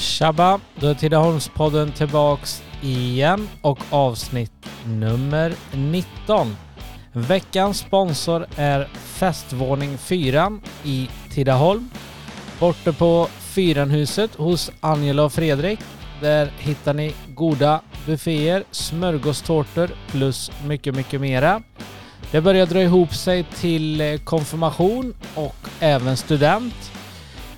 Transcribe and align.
Tjabba! 0.00 0.60
Då 0.74 0.86
är 0.86 0.94
Tidaholmspodden 0.94 1.92
tillbaks 1.92 2.62
igen 2.82 3.48
och 3.62 3.78
avsnitt 3.90 4.52
nummer 4.86 5.54
19. 5.72 6.56
Veckans 7.12 7.78
sponsor 7.78 8.46
är 8.56 8.88
Festvåning 8.94 9.98
4 9.98 10.58
i 10.84 11.08
Tidaholm. 11.34 11.90
Borta 12.60 12.92
på 12.92 13.28
Fyranhuset 13.38 14.34
hos 14.34 14.70
Angela 14.80 15.24
och 15.24 15.32
Fredrik. 15.32 15.80
Där 16.20 16.52
hittar 16.58 16.94
ni 16.94 17.14
goda 17.28 17.80
bufféer, 18.06 18.64
smörgåstårtor 18.70 19.90
plus 20.10 20.50
mycket, 20.66 20.94
mycket 20.94 21.20
mera. 21.20 21.62
Det 22.30 22.40
börjar 22.40 22.66
dra 22.66 22.82
ihop 22.82 23.14
sig 23.14 23.44
till 23.44 24.00
eh, 24.00 24.18
konfirmation 24.18 25.14
och 25.34 25.56
även 25.80 26.16
student. 26.16 26.99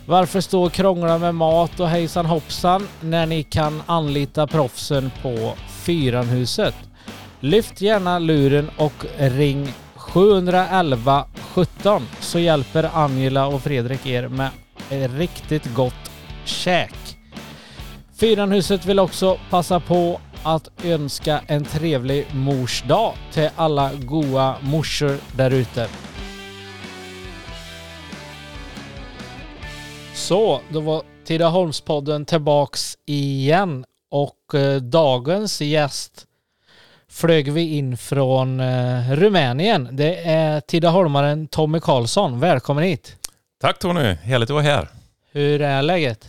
Varför 0.06 0.40
stå 0.40 0.62
och 0.62 0.72
krångla 0.72 1.18
med 1.18 1.34
mat 1.34 1.80
och 1.80 1.88
hejsan 1.88 2.26
hoppsan 2.26 2.88
när 3.00 3.26
ni 3.26 3.42
kan 3.42 3.82
anlita 3.86 4.46
proffsen 4.46 5.10
på 5.22 5.54
Fyranhuset? 5.68 6.74
Lyft 7.40 7.80
gärna 7.80 8.18
luren 8.18 8.70
och 8.76 9.06
ring 9.18 9.68
711 9.94 11.26
17 11.54 12.02
så 12.20 12.38
hjälper 12.38 12.90
Angela 12.94 13.46
och 13.46 13.62
Fredrik 13.62 14.06
er 14.06 14.28
med 14.28 14.50
riktigt 15.18 15.74
gott 15.74 16.10
käk. 16.44 16.94
Fyranhuset 18.16 18.86
vill 18.86 18.98
också 18.98 19.38
passa 19.50 19.80
på 19.80 20.20
att 20.42 20.68
önska 20.84 21.40
en 21.46 21.64
trevlig 21.64 22.26
mors 22.34 22.82
dag 22.82 23.14
till 23.32 23.48
alla 23.56 23.90
goa 23.94 24.56
morsor 24.60 25.18
där 25.36 25.50
ute. 25.50 25.88
Så, 30.14 30.60
då 30.72 30.80
var 30.80 31.02
Tidaholmspodden 31.24 32.24
tillbaks 32.24 32.98
igen 33.06 33.84
och 34.10 34.54
eh, 34.54 34.76
dagens 34.76 35.60
gäst 35.60 36.26
flög 37.08 37.52
vi 37.52 37.76
in 37.76 37.96
från 37.96 38.60
eh, 38.60 39.12
Rumänien. 39.12 39.88
Det 39.92 40.16
är 40.16 40.60
Tidaholmaren 40.60 41.48
Tommy 41.48 41.80
Karlsson. 41.80 42.40
Välkommen 42.40 42.84
hit! 42.84 43.16
Tack 43.60 43.78
Tony, 43.78 44.14
härligt 44.14 44.50
att 44.50 44.54
vara 44.54 44.62
här. 44.62 44.88
Hur 45.32 45.62
är 45.62 45.82
läget? 45.82 46.28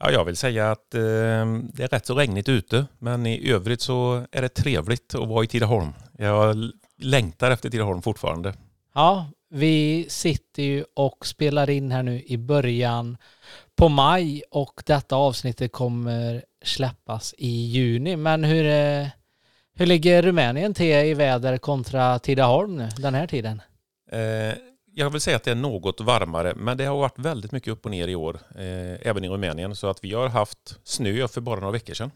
Ja, 0.00 0.10
jag 0.10 0.24
vill 0.24 0.36
säga 0.36 0.70
att 0.70 0.94
eh, 0.94 1.00
det 1.00 1.82
är 1.82 1.88
rätt 1.88 2.06
så 2.06 2.14
regnigt 2.14 2.48
ute, 2.48 2.86
men 2.98 3.26
i 3.26 3.50
övrigt 3.50 3.80
så 3.80 4.26
är 4.32 4.42
det 4.42 4.48
trevligt 4.48 5.14
att 5.14 5.28
vara 5.28 5.44
i 5.44 5.46
Tidaholm. 5.46 5.92
Jag 6.18 6.56
längtar 6.98 7.50
efter 7.50 7.70
Tidaholm 7.70 8.02
fortfarande. 8.02 8.54
Ja, 8.94 9.26
vi 9.50 10.06
sitter 10.08 10.62
ju 10.62 10.84
och 10.94 11.26
spelar 11.26 11.70
in 11.70 11.90
här 11.90 12.02
nu 12.02 12.22
i 12.26 12.36
början 12.36 13.16
på 13.76 13.88
maj 13.88 14.42
och 14.50 14.82
detta 14.86 15.16
avsnittet 15.16 15.72
kommer 15.72 16.44
släppas 16.62 17.34
i 17.38 17.48
juni. 17.48 18.16
Men 18.16 18.44
hur, 18.44 18.66
eh, 18.66 19.06
hur 19.74 19.86
ligger 19.86 20.22
Rumänien 20.22 20.74
till 20.74 20.86
i 20.86 21.14
väder 21.14 21.58
kontra 21.58 22.18
Tidaholm 22.18 22.76
nu 22.76 22.88
den 22.98 23.14
här 23.14 23.26
tiden? 23.26 23.62
Eh, 24.12 24.54
jag 24.94 25.10
vill 25.10 25.20
säga 25.20 25.36
att 25.36 25.44
det 25.44 25.50
är 25.50 25.54
något 25.54 26.00
varmare, 26.00 26.54
men 26.54 26.76
det 26.76 26.84
har 26.84 26.96
varit 26.96 27.18
väldigt 27.18 27.52
mycket 27.52 27.72
upp 27.72 27.84
och 27.84 27.90
ner 27.90 28.08
i 28.08 28.14
år, 28.14 28.40
eh, 28.54 29.08
även 29.08 29.24
i 29.24 29.28
Rumänien. 29.28 29.76
Så 29.76 29.86
att 29.86 30.04
vi 30.04 30.14
har 30.14 30.28
haft 30.28 30.78
snö 30.84 31.28
för 31.28 31.40
bara 31.40 31.60
några 31.60 31.72
veckor 31.72 31.94
sedan. 31.94 32.10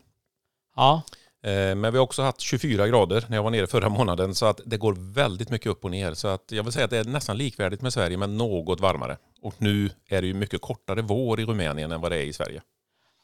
Ja, 0.77 1.03
Men 1.45 1.83
vi 1.83 1.99
har 1.99 1.99
också 1.99 2.23
haft 2.23 2.41
24 2.41 2.89
grader 2.89 3.25
när 3.29 3.37
jag 3.37 3.43
var 3.43 3.51
nere 3.51 3.67
förra 3.67 3.89
månaden, 3.89 4.35
så 4.35 4.47
att 4.47 4.61
det 4.65 4.77
går 4.77 4.97
väldigt 5.15 5.51
mycket 5.51 5.67
upp 5.67 5.85
och 5.85 5.91
ner. 5.91 6.15
Så 6.15 6.29
att 6.29 6.45
jag 6.51 6.63
vill 6.63 6.73
säga 6.73 6.85
att 6.85 6.91
det 6.91 6.99
är 6.99 7.05
nästan 7.05 7.39
likvärdigt 7.39 7.83
med 7.83 7.93
Sverige, 7.93 8.17
men 8.17 8.37
något 8.37 8.81
varmare. 8.81 9.17
Och 9.43 9.55
nu 9.59 9.91
är 10.09 10.21
det 10.23 10.27
ju 10.27 10.35
mycket 10.35 10.61
kortare 10.61 11.03
vår 11.03 11.41
i 11.41 11.45
Rumänien 11.45 11.93
än 11.93 12.01
vad 12.01 12.13
det 12.13 12.17
är 12.17 12.25
i 12.25 12.33
Sverige. 12.33 12.63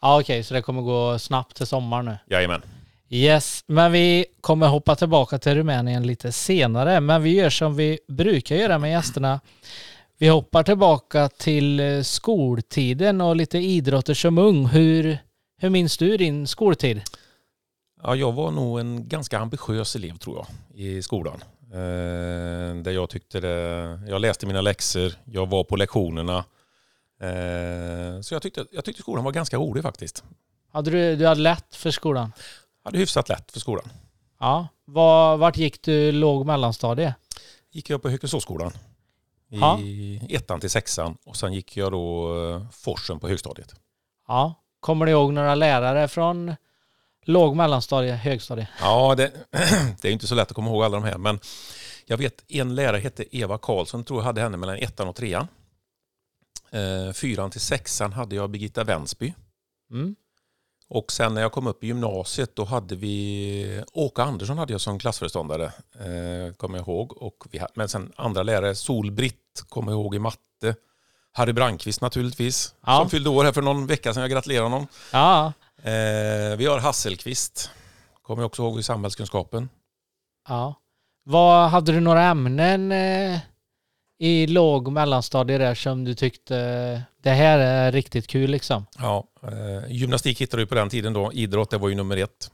ja 0.02 0.20
okej, 0.20 0.42
så 0.44 0.54
det 0.54 0.62
kommer 0.62 0.82
gå 0.82 1.18
snabbt 1.18 1.56
till 1.56 1.66
sommar 1.66 2.02
nu. 2.02 2.16
Jajamän. 2.30 2.62
Yes, 3.10 3.64
men 3.66 3.92
vi 3.92 4.24
kommer 4.40 4.68
hoppa 4.68 4.96
tillbaka 4.96 5.38
till 5.38 5.54
Rumänien 5.54 6.06
lite 6.06 6.32
senare. 6.32 7.00
Men 7.00 7.22
vi 7.22 7.34
gör 7.34 7.50
som 7.50 7.76
vi 7.76 7.98
brukar 8.08 8.56
göra 8.56 8.78
med 8.78 8.90
gästerna. 8.90 9.40
Vi 10.18 10.28
hoppar 10.28 10.62
tillbaka 10.62 11.28
till 11.28 11.80
eh, 11.80 12.02
skoltiden 12.02 13.20
och 13.20 13.36
lite 13.36 13.58
idrotter 13.58 14.14
som 14.14 14.38
ung. 14.38 14.66
Hur, 14.66 15.18
hur 15.60 15.70
minns 15.70 15.96
du 15.96 16.16
din 16.16 16.46
skoltid? 16.46 17.02
Ja, 18.02 18.16
jag 18.16 18.32
var 18.32 18.50
nog 18.50 18.80
en 18.80 19.08
ganska 19.08 19.38
ambitiös 19.38 19.96
elev 19.96 20.16
tror 20.16 20.36
jag 20.36 20.46
i 20.80 21.02
skolan. 21.02 21.42
Eh, 21.72 22.82
där 22.82 22.90
jag 22.90 23.10
tyckte 23.10 23.40
det, 23.40 24.00
jag 24.08 24.20
läste 24.20 24.46
mina 24.46 24.60
läxor, 24.60 25.12
jag 25.24 25.46
var 25.48 25.64
på 25.64 25.76
lektionerna. 25.76 26.44
Eh, 27.20 28.20
så 28.20 28.34
jag 28.34 28.42
tyckte, 28.42 28.66
jag 28.70 28.84
tyckte 28.84 29.02
skolan 29.02 29.24
var 29.24 29.32
ganska 29.32 29.56
rolig 29.56 29.82
faktiskt. 29.82 30.24
Hade 30.72 30.90
du, 30.90 31.16
du 31.16 31.26
hade 31.26 31.40
lätt 31.40 31.74
för 31.74 31.90
skolan? 31.90 32.32
Jag 32.82 32.88
hade 32.90 32.98
hyfsat 32.98 33.28
lätt 33.28 33.52
för 33.52 33.60
skolan. 33.60 33.88
Ja. 34.40 34.68
Var, 34.84 35.36
vart 35.36 35.56
gick 35.56 35.82
du 35.82 36.12
låg 36.12 36.40
och 36.40 36.46
mellanstadie? 36.46 37.14
Gick 37.70 37.90
jag 37.90 38.02
på 38.02 38.08
Hökensåsskolan 38.08 38.72
i 39.50 39.58
Ja. 39.60 39.78
ettan 40.28 40.60
till 40.60 40.70
sexan 40.70 41.16
och 41.26 41.36
sen 41.36 41.52
gick 41.52 41.76
jag 41.76 41.92
då 41.92 42.36
eh, 42.50 42.70
Forsen 42.72 43.20
på 43.20 43.28
högstadiet. 43.28 43.74
Ja. 44.28 44.54
Kommer 44.80 45.06
du 45.06 45.12
ihåg 45.12 45.32
några 45.32 45.54
lärare 45.54 46.08
från 46.08 46.54
låg, 47.28 47.56
mellanstadie, 47.56 48.12
högstadie? 48.14 48.68
Ja, 48.80 49.14
det, 49.14 49.32
det 50.00 50.08
är 50.08 50.12
inte 50.12 50.26
så 50.26 50.34
lätt 50.34 50.48
att 50.48 50.54
komma 50.54 50.70
ihåg 50.70 50.84
alla 50.84 50.96
de 50.96 51.04
här, 51.04 51.18
men 51.18 51.40
jag 52.06 52.16
vet 52.16 52.44
en 52.48 52.74
lärare 52.74 52.98
hette 53.00 53.36
Eva 53.36 53.58
Karlsson, 53.58 54.04
tror 54.04 54.20
jag 54.20 54.24
hade 54.24 54.40
henne 54.40 54.56
mellan 54.56 54.76
ettan 54.76 55.08
och 55.08 55.16
trean. 55.16 55.48
Eh, 56.70 57.12
fyran 57.12 57.50
till 57.50 57.60
sexan 57.60 58.12
hade 58.12 58.36
jag 58.36 58.50
Birgitta 58.50 58.84
Vänsby. 58.84 59.34
Mm. 59.90 60.16
Och 60.88 61.12
sen 61.12 61.34
när 61.34 61.42
jag 61.42 61.52
kom 61.52 61.66
upp 61.66 61.84
i 61.84 61.86
gymnasiet 61.86 62.56
då 62.56 62.64
hade 62.64 62.96
vi 62.96 63.82
Åke 63.92 64.22
Andersson 64.22 64.58
hade 64.58 64.72
jag 64.72 64.80
som 64.80 64.98
klassföreståndare, 64.98 65.64
eh, 65.64 66.54
kommer 66.56 66.78
jag 66.78 66.88
ihåg. 66.88 67.22
Och 67.22 67.44
vi, 67.50 67.60
men 67.74 67.88
sen 67.88 68.12
andra 68.16 68.42
lärare, 68.42 68.74
Sol-Britt 68.74 69.64
kommer 69.68 69.92
jag 69.92 70.00
ihåg 70.00 70.14
i 70.14 70.18
matte. 70.18 70.74
Harry 71.32 71.52
Brandqvist 71.52 72.00
naturligtvis, 72.00 72.74
Ja. 72.86 72.98
som 73.00 73.10
fyllde 73.10 73.30
år 73.30 73.44
här 73.44 73.52
för 73.52 73.62
någon 73.62 73.86
vecka 73.86 74.14
sedan. 74.14 74.20
Jag 74.20 74.30
gratulerar 74.30 74.62
honom. 74.62 74.86
Ja. 75.12 75.52
Eh, 75.82 76.56
vi 76.56 76.66
har 76.66 76.78
Hasselqvist, 76.78 77.70
kommer 78.22 78.42
jag 78.42 78.46
också 78.46 78.62
ihåg 78.62 78.78
i 78.78 78.82
samhällskunskapen. 78.82 79.68
Ja. 80.48 80.74
Vad, 81.24 81.70
hade 81.70 81.92
du 81.92 82.00
några 82.00 82.22
ämnen 82.22 82.92
eh, 82.92 83.38
i 84.18 84.46
låg 84.46 84.86
och 84.86 84.92
mellanstadie 84.92 85.58
där 85.58 85.74
som 85.74 86.04
du 86.04 86.14
tyckte 86.14 87.02
det 87.22 87.30
här 87.30 87.58
är 87.58 87.92
riktigt 87.92 88.26
kul 88.26 88.50
liksom? 88.50 88.86
Ja, 88.98 89.24
eh, 89.42 89.92
gymnastik 89.92 90.40
hittade 90.40 90.62
du 90.62 90.66
på 90.66 90.74
den 90.74 90.90
tiden 90.90 91.12
då. 91.12 91.32
Idrott, 91.32 91.70
det 91.70 91.78
var 91.78 91.88
ju 91.88 91.94
nummer 91.94 92.16
ett. 92.16 92.50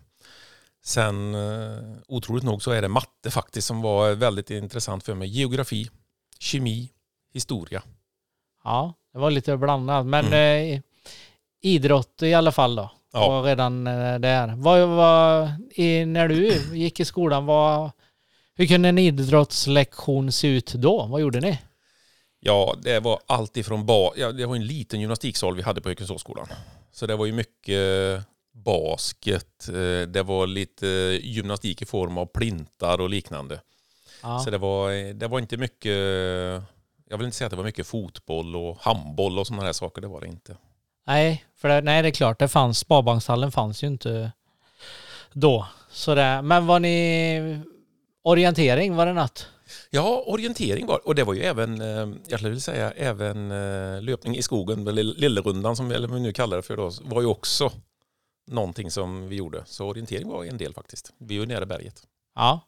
Sen, 0.85 1.35
eh, 1.35 1.79
otroligt 2.09 2.45
nog, 2.45 2.63
så 2.63 2.71
är 2.71 2.83
det 2.83 2.89
matte 2.89 3.31
faktiskt 3.31 3.67
som 3.67 3.83
var 3.83 4.13
väldigt 4.13 4.51
intressant 4.51 5.05
för 5.05 5.15
mig. 5.15 5.29
Geografi, 5.29 5.91
kemi, 6.39 6.91
historia. 7.33 7.83
Ja, 8.65 8.95
det 9.13 9.19
var 9.19 9.31
lite 9.31 9.57
blandat. 9.57 10.07
Men 10.07 10.33
eh, 10.33 10.81
idrott 11.63 12.23
i 12.23 12.35
alla 12.35 12.53
fall 12.53 12.77
då. 12.77 12.91
Ja. 13.15 13.29
Var 13.29 13.43
redan 13.43 13.87
eh, 13.87 14.19
där. 14.19 14.55
Vad 14.57 14.89
var, 14.89 15.51
i, 15.75 16.05
när 16.05 16.29
du 16.29 16.63
gick 16.77 17.01
i 17.01 17.05
skolan, 17.05 17.47
vad, 17.47 17.91
hur 18.55 18.67
kunde 18.67 18.89
en 18.89 18.99
idrottslektion 18.99 20.33
se 20.33 20.49
ut 20.49 20.73
då? 20.75 21.07
Vad 21.07 21.21
gjorde 21.21 21.41
ni? 21.41 21.59
Ja, 22.41 22.75
det 22.83 23.01
var 23.01 23.19
allt 23.27 23.57
ifrån 23.57 23.87
ba- 23.87 24.13
ja, 24.17 24.33
det 24.33 24.47
var 24.47 24.57
en 24.57 24.67
liten 24.67 25.01
gymnastiksal 25.01 25.57
vi 25.57 25.63
hade 25.63 25.81
på 25.81 25.89
Hökensåsskolan. 25.89 26.47
Så 26.93 27.07
det 27.07 27.17
var 27.17 27.27
ju 27.27 27.33
mycket 27.33 27.81
basket, 28.53 29.69
eh, 29.69 30.09
det 30.09 30.23
var 30.27 30.47
lite 30.47 30.87
gymnastik 31.23 31.83
i 31.83 31.85
form 31.85 32.19
av 32.19 32.27
plintar 32.27 33.01
och 33.01 33.11
liknande. 33.11 33.61
Ja. 34.23 34.39
Så 34.39 34.51
det 34.51 34.59
var, 34.59 35.13
det 35.15 35.29
var 35.29 35.39
inte 35.39 35.57
mycket, 35.57 35.93
jag 37.09 37.19
vill 37.19 37.25
inte 37.25 37.37
säga 37.37 37.47
att 37.47 37.51
det 37.51 37.57
var 37.57 37.65
mycket 37.65 37.87
fotboll 37.87 38.57
och 38.57 38.79
handboll 38.81 39.39
och 39.39 39.47
sådana 39.47 39.63
här 39.65 39.73
saker, 39.73 40.01
det 40.03 40.09
var 40.09 40.21
det 40.21 40.27
inte. 40.27 40.57
Nej, 41.07 41.45
för 41.57 41.69
det, 41.69 41.81
nej, 41.81 42.03
det 42.03 42.09
är 42.09 42.13
klart, 42.13 42.39
det 42.39 42.49
fanns, 42.49 42.79
Sparbankshallen 42.79 43.53
fanns 43.53 43.83
ju 43.83 43.87
inte 43.87 44.33
då. 45.33 45.67
Så 45.91 46.15
det, 46.15 46.43
men 46.43 46.67
var 46.67 46.81
ni 46.81 47.61
orientering, 48.23 48.97
var 48.97 49.07
det 49.07 49.13
något? 49.13 49.49
Ja, 49.91 50.25
orientering 50.27 50.87
var 50.87 51.09
och 51.09 51.15
det 51.15 51.25
var 51.25 51.35
ju 51.35 51.43
även, 51.43 51.81
eh, 51.81 52.17
jag 52.29 52.39
skulle 52.39 52.49
vilja 52.49 52.61
säga, 52.61 52.91
även 52.91 53.51
eh, 53.51 54.03
löpning 54.03 54.37
i 54.37 54.43
skogen, 54.43 54.85
Lillerundan 54.95 55.77
som 55.77 55.89
vi 55.89 56.21
nu 56.21 56.33
kallar 56.33 56.57
det 56.57 56.63
för 56.63 56.77
då, 56.77 56.91
var 57.03 57.21
ju 57.21 57.27
också 57.27 57.73
någonting 58.47 58.91
som 58.91 59.29
vi 59.29 59.37
gjorde. 59.37 59.63
Så 59.67 59.87
orientering 59.87 60.29
var 60.29 60.45
en 60.45 60.57
del 60.57 60.75
faktiskt. 60.75 61.13
Vi 61.19 61.37
är 61.37 61.41
ju 61.41 61.47
nära 61.47 61.67
berget. 61.67 62.03
Ja. 62.35 62.61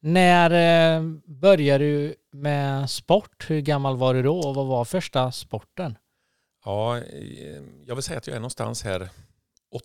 När 0.00 0.50
eh, 0.50 1.02
började 1.24 1.84
du 1.84 2.14
med 2.32 2.90
sport? 2.90 3.46
Hur 3.48 3.60
gammal 3.60 3.96
var 3.96 4.14
du 4.14 4.22
då 4.22 4.40
och 4.40 4.54
vad 4.54 4.66
var 4.66 4.84
första 4.84 5.32
sporten? 5.32 5.98
Ja, 6.68 6.98
eh, 6.98 7.62
jag 7.86 7.94
vill 7.94 8.04
säga 8.04 8.18
att 8.18 8.26
jag 8.26 8.36
är 8.36 8.40
någonstans 8.40 8.82
här 8.84 9.08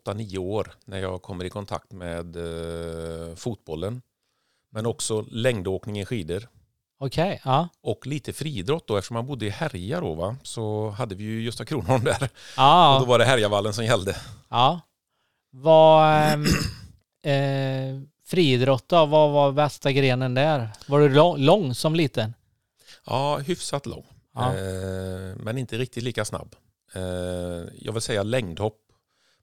8-9 0.05 0.37
år 0.37 0.73
när 0.85 0.97
jag 0.99 1.21
kommer 1.21 1.45
i 1.45 1.49
kontakt 1.49 1.91
med 1.91 2.35
eh, 2.35 3.35
fotbollen. 3.35 4.01
Men 4.71 4.85
också 4.85 5.21
längdåkning 5.21 5.99
i 5.99 6.05
skidor. 6.05 6.47
Okej, 6.99 7.41
ja. 7.45 7.67
Och 7.81 8.07
lite 8.07 8.33
friidrott 8.33 8.87
då, 8.87 8.97
eftersom 8.97 9.13
man 9.13 9.25
bodde 9.25 9.45
i 9.45 9.49
Härja 9.49 9.99
då 9.99 10.13
va, 10.13 10.35
så 10.43 10.89
hade 10.89 11.15
vi 11.15 11.23
ju 11.23 11.43
Gösta 11.43 11.65
Kronholm 11.65 12.03
där. 12.03 12.29
Ja, 12.57 12.95
Och 12.95 13.01
då 13.01 13.07
var 13.07 13.19
det 13.19 13.25
Härjavallen 13.25 13.73
som 13.73 13.85
gällde. 13.85 14.15
ja. 14.49 14.81
Vad... 15.51 16.23
ehm, 16.23 16.45
eh, 17.23 18.01
friidrott 18.25 18.89
då, 18.89 19.05
vad 19.05 19.31
var 19.31 19.51
bästa 19.51 19.91
grenen 19.91 20.33
där? 20.33 20.69
Var 20.87 20.99
du 20.99 21.09
lång, 21.09 21.37
lång 21.37 21.75
som 21.75 21.95
liten? 21.95 22.33
Ja, 23.05 23.37
hyfsat 23.37 23.85
lång. 23.85 24.05
Ja. 24.35 24.53
Eh, 24.53 25.35
men 25.35 25.57
inte 25.57 25.77
riktigt 25.77 26.03
lika 26.03 26.25
snabb. 26.25 26.55
Eh, 26.93 27.63
jag 27.81 27.93
vill 27.93 28.01
säga 28.01 28.23
längdhopp. 28.23 28.79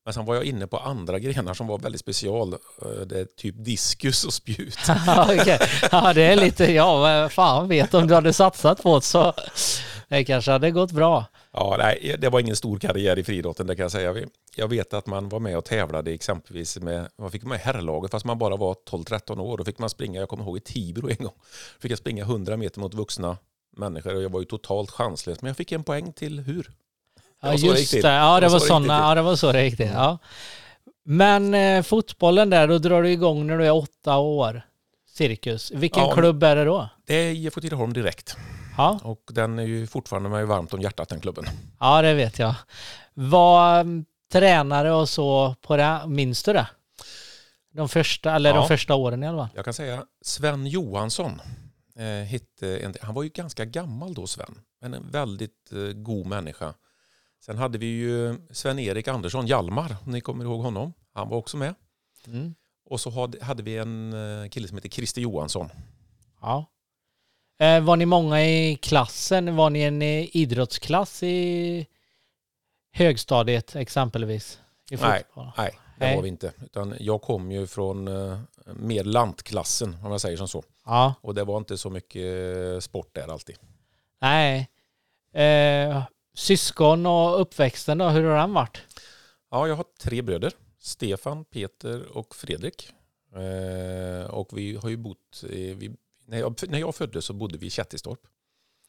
Men 0.04 0.14
sen 0.14 0.24
var 0.24 0.34
jag 0.34 0.44
inne 0.44 0.66
på 0.66 0.78
andra 0.78 1.18
grenar 1.18 1.54
som 1.54 1.66
var 1.66 1.78
väldigt 1.78 2.00
special. 2.00 2.52
Eh, 2.52 2.88
det 3.06 3.20
är 3.20 3.24
typ 3.24 3.54
diskus 3.58 4.24
och 4.24 4.32
spjut. 4.32 4.78
Okej. 5.28 5.58
Ja, 5.92 6.12
det 6.12 6.22
är 6.22 6.36
lite, 6.36 6.72
ja, 6.72 7.28
fan 7.28 7.68
vet 7.68 7.94
om 7.94 8.06
du 8.06 8.14
hade 8.14 8.32
satsat 8.32 8.82
på 8.82 8.94
det 8.94 9.02
så 9.02 9.34
det 10.10 10.24
kanske 10.24 10.50
hade 10.50 10.70
gått 10.70 10.92
bra. 10.92 11.24
Ja, 11.52 11.76
nej, 11.78 12.16
det 12.18 12.28
var 12.28 12.40
ingen 12.40 12.56
stor 12.56 12.78
karriär 12.78 13.18
i 13.18 13.24
friidrotten, 13.24 13.66
det 13.66 13.76
kan 13.76 13.82
jag 13.82 13.92
säga. 13.92 14.14
Jag 14.56 14.68
vet 14.68 14.94
att 14.94 15.06
man 15.06 15.28
var 15.28 15.40
med 15.40 15.58
och 15.58 15.64
tävlade 15.64 16.10
exempelvis 16.12 16.78
med, 16.78 17.08
man 17.18 17.30
fick 17.30 17.42
med 17.42 17.56
i 17.56 17.62
herrlaget 17.62 18.10
fast 18.10 18.24
man 18.26 18.38
bara 18.38 18.56
var 18.56 18.74
12-13 18.90 19.40
år. 19.40 19.58
Då 19.58 19.64
fick 19.64 19.78
man 19.78 19.90
springa, 19.90 20.20
jag 20.20 20.28
kommer 20.28 20.44
ihåg 20.44 20.56
i 20.56 20.60
Tibro 20.60 21.10
en 21.10 21.16
gång, 21.16 21.34
fick 21.80 21.92
jag 21.92 21.98
springa 21.98 22.22
100 22.22 22.56
meter 22.56 22.80
mot 22.80 22.94
vuxna 22.94 23.36
människor 23.76 24.14
och 24.14 24.22
jag 24.22 24.32
var 24.32 24.40
ju 24.40 24.46
totalt 24.46 24.90
chanslös. 24.90 25.42
Men 25.42 25.48
jag 25.48 25.56
fick 25.56 25.72
en 25.72 25.84
poäng 25.84 26.12
till 26.12 26.40
hur. 26.40 26.70
Ja, 27.42 27.52
just 27.54 27.92
det. 27.92 27.98
Ja, 28.08 28.40
det 28.40 28.46
var 28.46 28.52
var 28.52 28.58
så 28.58 28.58
det 28.58 28.58
gick 28.58 28.68
såna, 28.68 28.80
till. 28.98 29.04
ja, 29.08 29.14
det 29.14 29.22
var 29.22 29.36
så 29.36 29.52
det 29.52 29.64
gick 29.64 29.76
till. 29.76 29.86
Ja. 29.86 30.18
Men 31.04 31.54
eh, 31.54 31.82
fotbollen 31.82 32.50
där, 32.50 32.68
då 32.68 32.78
drar 32.78 33.02
du 33.02 33.10
igång 33.10 33.46
när 33.46 33.58
du 33.58 33.66
är 33.66 33.70
åtta 33.74 34.16
år. 34.18 34.62
Cirkus. 35.08 35.70
Vilken 35.70 36.02
Ja, 36.02 36.12
klubb 36.14 36.42
är 36.42 36.56
det 36.56 36.64
då? 36.64 36.88
Det 37.06 37.14
är 37.14 37.32
IFK 37.32 37.60
Tidaholm 37.60 37.92
direkt. 37.92 38.36
Ja, 38.76 38.98
Och 39.02 39.22
den 39.32 39.58
är 39.58 39.62
ju 39.62 39.86
fortfarande 39.86 40.28
mig 40.28 40.44
varmt 40.44 40.74
om 40.74 40.80
hjärtat, 40.80 41.08
den 41.08 41.20
klubben. 41.20 41.44
ja 41.80 42.02
det 42.02 42.14
vet 42.14 42.38
jag. 42.38 42.54
Var 43.14 43.80
mm, 43.80 44.04
tränare 44.32 44.92
och 44.92 45.08
så 45.08 45.54
på 45.62 45.76
det, 45.76 46.00
minns 46.06 46.42
du 46.42 46.52
det? 46.52 46.66
De 47.72 47.88
första, 47.88 48.34
eller 48.34 48.50
de 48.52 48.56
Ja. 48.58 48.68
första 48.68 48.94
åren 48.94 49.22
i 49.22 49.28
alla 49.28 49.38
fall. 49.38 49.48
Jag 49.54 49.64
kan 49.64 49.74
säga 49.74 50.04
Sven 50.22 50.66
Johansson. 50.66 51.40
Eh, 51.98 52.04
hette 52.26 52.78
en, 52.78 52.94
han 53.02 53.14
var 53.14 53.22
ju 53.22 53.28
ganska 53.28 53.64
gammal 53.64 54.14
då 54.14 54.26
Sven, 54.26 54.58
men 54.80 54.94
en 54.94 55.10
väldigt 55.10 55.72
eh, 55.72 55.78
god 55.78 56.26
människa. 56.26 56.74
Sen 57.40 57.58
hade 57.58 57.78
vi 57.78 57.86
ju 57.86 58.36
Sven-Erik 58.50 59.08
Andersson, 59.08 59.46
Hjalmar, 59.46 59.96
om 60.06 60.12
ni 60.12 60.20
kommer 60.20 60.44
ihåg 60.44 60.60
honom. 60.60 60.92
Han 61.14 61.28
var 61.28 61.36
också 61.36 61.56
med. 61.56 61.74
Mm. 62.26 62.54
Och 62.84 63.00
så 63.00 63.10
hade, 63.40 63.62
vi 63.62 63.76
en 63.76 64.12
eh, 64.12 64.48
kille 64.48 64.68
som 64.68 64.76
heter 64.76 64.88
Christer 64.88 65.20
Johansson. 65.20 65.70
Ja. 66.40 66.66
Eh, 67.58 67.80
var 67.80 67.96
ni 67.96 68.06
många 68.06 68.44
i 68.44 68.76
klassen? 68.76 69.56
Var 69.56 69.70
ni 69.70 69.80
en 69.80 70.02
eh, 70.02 70.36
idrottsklass 70.36 71.22
i 71.22 71.86
högstadiet 72.92 73.76
exempelvis? 73.76 74.60
I 74.90 74.96
Nej. 74.96 75.22
Nej, 75.56 75.78
det 75.98 76.06
Nej. 76.06 76.16
var 76.16 76.22
vi 76.22 76.28
inte. 76.28 76.52
Utan 76.64 76.94
jag 77.00 77.22
kom 77.22 77.50
ju 77.50 77.66
från 77.66 78.04
mer 78.74 79.04
lantklassen, 79.04 79.96
om 80.04 80.10
jag 80.10 80.20
säger 80.20 80.36
som 80.36 80.48
så. 80.48 80.62
Ja. 80.86 81.14
Och 81.20 81.34
det 81.34 81.44
var 81.44 81.58
inte 81.58 81.78
så 81.78 81.90
mycket 81.90 82.84
sport 82.84 83.08
där 83.12 83.32
alltid. 83.32 83.56
Nej. 84.20 84.68
Eh, 85.34 86.02
syskon 86.34 87.06
och 87.06 87.40
uppväxten 87.40 87.98
då, 87.98 88.08
hur 88.08 88.24
har 88.24 88.36
den 88.36 88.54
varit? 88.54 88.82
Ja, 89.50 89.68
jag 89.68 89.74
har 89.74 89.84
tre 90.00 90.22
bröder. 90.22 90.52
Stefan, 90.78 91.44
Peter 91.44 92.16
och 92.16 92.34
Fredrik. 92.34 92.92
Eh, 93.34 94.30
och 94.30 94.58
vi 94.58 94.76
har 94.76 94.88
ju 94.88 94.96
bott, 94.96 95.44
i, 95.50 95.74
vi, 95.74 95.90
när, 96.26 96.38
jag, 96.38 96.54
när 96.68 96.78
jag 96.78 96.94
föddes 96.94 97.24
så 97.24 97.32
bodde 97.32 97.58
vi 97.58 97.66
i 97.66 97.70
Kättistorp. 97.70 98.20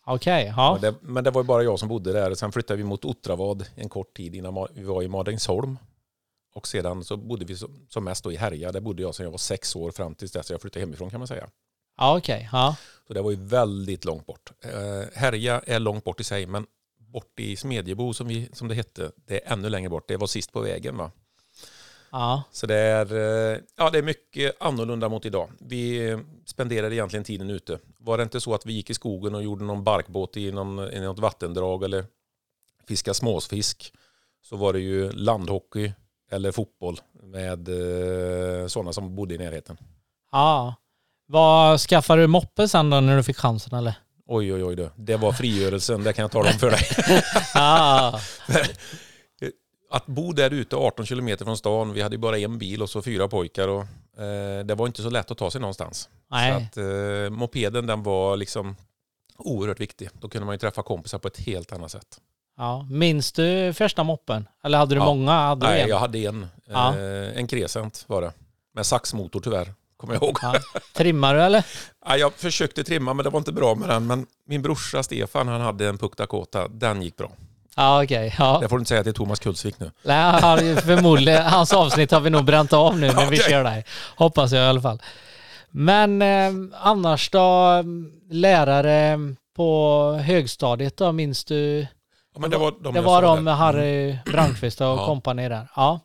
Okej, 0.06 0.54
ja. 0.58 0.72
Och 0.72 0.82
det, 0.82 0.96
men 1.02 1.24
det 1.24 1.32
var 1.32 1.42
ju 1.42 1.48
bara 1.48 1.64
jag 1.64 1.80
som 1.80 1.90
bodde 1.90 2.12
där. 2.14 2.36
Sen 2.36 2.52
flyttade 2.52 2.78
vi 2.78 2.84
mot 2.84 3.06
Ottravad 3.06 3.66
en 3.76 3.90
kort 3.90 4.14
tid 4.18 4.36
innan 4.36 4.68
vi 4.74 4.84
var 4.84 5.04
i 5.04 5.08
Madängsholm. 5.08 5.78
Och 6.54 6.68
sedan 6.68 7.04
så 7.04 7.18
bodde 7.18 7.46
vi 7.46 7.56
som, 7.56 7.86
som 7.90 8.04
mest 8.04 8.24
då 8.24 8.32
i 8.32 8.36
Härja. 8.36 8.72
Där 8.72 8.80
bodde 8.80 9.02
jag 9.02 9.16
sedan 9.16 9.24
jag 9.24 9.32
var 9.32 9.38
sex 9.38 9.76
år 9.76 9.92
fram 9.92 10.16
tills 10.16 10.32
dess 10.32 10.52
jag 10.52 10.62
flyttade 10.62 10.80
hemifrån 10.80 11.10
kan 11.10 11.20
man 11.20 11.28
säga. 11.28 11.50
Ja, 11.98 12.18
okej. 12.18 12.50
Ja. 12.52 12.76
Så 13.08 13.14
det 13.14 13.22
var 13.22 13.32
ju 13.32 13.38
väldigt 13.38 14.06
långt 14.06 14.26
bort. 14.26 14.52
Eh, 14.62 15.20
Härja 15.20 15.60
är 15.60 15.80
långt 15.80 16.04
bort 16.04 16.20
i 16.20 16.24
sig, 16.24 16.46
men 16.46 16.66
bort 17.12 17.40
i 17.40 17.56
Smedjebo 17.56 18.14
som, 18.14 18.28
vi, 18.28 18.50
som 18.54 18.68
det 18.68 18.76
hette, 18.76 19.12
det 19.28 19.46
är 19.46 19.54
ännu 19.54 19.70
längre 19.70 19.90
bort. 19.90 20.08
Det 20.08 20.18
var 20.18 20.28
sist 20.28 20.52
på 20.52 20.62
vägen 20.62 20.98
va. 20.98 21.12
Ja. 22.12 22.44
Så 22.52 22.68
det 22.68 22.76
är, 22.76 23.14
eh, 23.14 23.60
ja, 23.78 23.90
det 23.90 23.98
är 23.98 24.04
mycket 24.04 24.62
annorlunda 24.62 25.10
mot 25.10 25.26
idag. 25.26 25.50
Vi 25.60 26.18
spenderade 26.46 26.96
egentligen 26.96 27.24
tiden 27.24 27.50
ute. 27.50 27.80
Var 27.98 28.18
det 28.18 28.24
inte 28.24 28.42
så 28.42 28.54
att 28.54 28.66
vi 28.66 28.74
gick 28.74 28.90
i 28.90 28.94
skogen 28.94 29.36
och 29.36 29.44
gjorde 29.44 29.66
någon 29.66 29.84
barkbåt 29.84 30.38
i, 30.38 30.52
någon, 30.52 30.80
i 30.94 31.00
något 31.00 31.20
vattendrag 31.20 31.84
eller 31.84 32.06
fiska 32.88 33.14
småfisk 33.14 33.94
så 34.42 34.56
var 34.56 34.74
det 34.74 34.80
ju 34.80 35.12
landhockey 35.12 35.94
eller 36.32 36.52
fotboll 36.52 37.00
med 37.24 37.70
eh, 37.70 38.68
sådana 38.68 38.94
som 38.94 39.16
bodde 39.16 39.36
i 39.36 39.38
närheten. 39.38 39.78
ja. 40.32 40.76
Vad 41.26 41.80
skaffade 41.80 42.22
du 42.22 42.28
moppe 42.28 42.68
sen 42.68 42.90
då 42.90 43.00
när 43.00 43.18
du 43.18 43.24
fick 43.24 43.38
chansen 43.38 43.78
eller? 43.78 43.94
Oj, 44.34 44.54
oj, 44.54 44.64
oj. 44.64 44.90
Det 44.96 45.16
var 45.18 45.32
frigörelsen, 45.32 46.04
det 46.04 46.14
kan 46.14 46.24
jag 46.24 46.32
tala 46.32 46.50
om 46.52 46.60
för 46.60 46.72
dig. 46.72 46.82
Ja. 47.54 48.20
Att 49.92 50.06
bo 50.06 50.34
där 50.34 50.52
ute 50.54 50.76
18 50.76 51.06
kilometer 51.06 51.46
från 51.46 51.58
stan, 51.58 51.94
vi 51.94 52.02
hade 52.02 52.16
ju 52.16 52.20
bara 52.20 52.38
en 52.38 52.58
bil 52.58 52.82
och 52.82 52.90
så 52.90 53.02
fyra 53.02 53.28
pojkar 53.28 53.68
och 53.68 53.82
eh, 54.24 54.66
det 54.66 54.76
var 54.76 54.88
inte 54.88 55.02
så 55.02 55.10
lätt 55.10 55.32
att 55.32 55.38
ta 55.38 55.52
sig 55.52 55.62
någonstans. 55.62 56.10
Nej. 56.32 56.52
Så 56.52 56.58
att 56.58 56.78
eh, 56.78 57.30
mopeden 57.30 57.88
den 57.88 58.04
var 58.04 58.38
liksom 58.38 58.76
oerhört 59.38 59.80
viktig. 59.80 60.10
Då 60.14 60.30
kunde 60.30 60.46
man 60.46 60.54
ju 60.56 60.60
träffa 60.60 60.84
kompisar 60.84 61.20
på 61.20 61.28
ett 61.28 61.40
helt 61.40 61.74
annat 61.74 61.92
sätt. 61.92 62.08
Ja. 62.58 62.88
Minns 62.92 63.32
du 63.32 63.74
första 63.74 64.04
moppen? 64.04 64.48
Eller 64.64 64.78
hade 64.78 64.96
du 64.96 65.00
Ja. 65.02 65.06
många? 65.06 65.32
Hade 65.32 65.66
du 65.66 65.72
Nej, 65.72 65.82
en? 65.82 65.90
jag 65.90 66.00
hade 66.00 66.18
en. 66.20 66.48
Ja. 66.66 66.98
Eh, 67.00 67.38
en 67.38 67.48
Crescent 67.48 68.04
var 68.08 68.22
det. 68.22 68.32
Med 68.74 68.86
saxmotor 68.86 69.40
tyvärr, 69.40 69.74
kommer 70.02 70.14
jag 70.14 70.24
ihåg. 70.24 70.38
Ja. 70.42 70.54
Trimmar 70.94 71.36
du 71.36 71.42
eller? 71.42 71.64
Ja, 72.06 72.18
jag 72.18 72.34
försökte 72.34 72.84
trimma 72.84 73.14
men 73.14 73.24
det 73.24 73.30
var 73.30 73.38
inte 73.38 73.52
bra 73.52 73.76
med 73.76 73.90
den. 73.90 74.08
Men 74.08 74.26
min 74.48 74.62
brorsa 74.62 75.04
Stefan 75.04 75.48
han 75.48 75.62
hade 75.62 75.88
en 75.88 75.98
Puck 75.98 76.18
Dakota. 76.18 76.68
Den 76.68 77.02
gick 77.02 77.18
bra. 77.18 77.32
Ja, 77.76 78.04
okej. 78.04 78.36
Ja. 78.40 78.58
Det 78.62 78.70
får 78.70 78.78
du 78.78 78.82
inte 78.82 78.90
säga 78.90 79.04
till 79.04 79.14
Thomas 79.14 79.40
Kulsvik 79.40 79.80
nu. 79.80 79.92
Nej, 80.04 80.42
förmodligen, 80.76 81.46
hans 81.46 81.74
avsnitt 81.74 82.12
har 82.12 82.20
vi 82.20 82.30
nog 82.30 82.46
bränt 82.46 82.74
av 82.74 83.00
nu 83.00 83.08
när 83.08 83.26
vi 83.30 83.38
Okej. 83.38 83.50
kör 83.52 83.64
där. 83.64 83.84
Hoppas 84.16 84.52
jag 84.52 84.64
i 84.64 84.68
alla 84.68 84.82
fall. 84.82 85.02
Men 85.70 86.22
eh, 86.22 86.52
annars 86.82 87.30
då, 87.30 87.84
lärare 88.30 89.20
på 89.56 90.14
högstadiet 90.26 90.98
då, 90.98 91.12
minns 91.12 91.46
du? 91.46 91.88
Ja, 92.34 92.40
men 92.40 92.50
det 92.50 92.58
var 92.58 92.74
de 92.84 92.94
det 92.94 93.02
var 93.02 93.22
de. 93.22 93.48
Harry 93.48 94.18
Brandqvist 94.26 94.82
och 94.82 95.00
kompani 95.00 95.50
där. 95.50 95.68
Ja. 95.76 96.00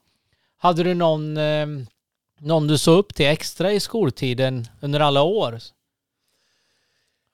Hade 0.59 0.83
du 0.83 0.95
någon, 0.95 1.37
eh, 1.37 1.67
någon 2.38 2.66
du 2.66 2.78
såg 2.78 2.99
upp 2.99 3.14
till 3.14 3.26
extra 3.26 3.73
i 3.73 3.81
skoltiden 3.81 4.66
under 4.81 5.00
alla 5.00 5.23
år? 5.23 5.59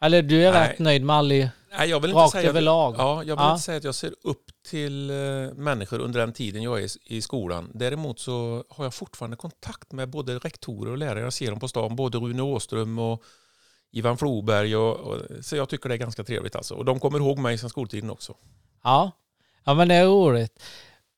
Eller 0.00 0.22
du 0.22 0.46
är 0.46 0.52
Nej. 0.52 0.68
rätt 0.68 0.78
nöjd 0.78 1.04
med 1.04 1.16
alla? 1.16 1.34
Nej, 1.78 1.90
jag 1.90 2.00
vill 2.00 2.10
inte 2.10 2.22
Rakt 2.22 2.32
säga 2.32 2.48
överlag. 2.48 2.94
Ja, 2.98 3.14
jag 3.14 3.36
vill 3.36 3.44
Ja. 3.44 3.50
inte 3.52 3.62
säga 3.62 3.78
att 3.78 3.84
jag 3.84 3.94
ser 3.94 4.14
upp 4.22 4.44
till 4.68 5.10
eh, 5.10 5.16
människor 5.54 5.98
under 5.98 6.20
den 6.20 6.32
tiden 6.32 6.62
jag 6.62 6.82
är 6.82 6.84
i, 6.84 7.16
i 7.16 7.22
skolan. 7.22 7.70
Däremot 7.74 8.20
så 8.20 8.64
har 8.68 8.84
jag 8.84 8.94
fortfarande 8.94 9.36
kontakt 9.36 9.92
med 9.92 10.10
både 10.10 10.38
rektorer 10.38 10.90
och 10.90 10.98
lärare. 10.98 11.20
Jag 11.20 11.32
ser 11.32 11.50
dem 11.50 11.60
på 11.60 11.68
stan, 11.68 11.96
både 11.96 12.18
Rune 12.18 12.42
Åström 12.42 12.98
och 12.98 13.22
Ivan 13.90 14.18
Floberg. 14.18 14.76
Och, 14.76 14.96
och, 14.96 15.20
så 15.42 15.56
jag 15.56 15.68
tycker 15.68 15.88
det 15.88 15.94
är 15.94 15.98
ganska 15.98 16.24
trevligt 16.24 16.56
alltså. 16.56 16.74
Och 16.74 16.84
de 16.84 17.00
kommer 17.00 17.18
ihåg 17.18 17.38
mig 17.38 17.58
sedan 17.58 17.70
skoltiden 17.70 18.10
också. 18.10 18.34
Ja, 18.84 19.10
ja 19.64 19.74
men 19.74 19.88
det 19.88 19.94
är 19.94 20.06
roligt. 20.06 20.62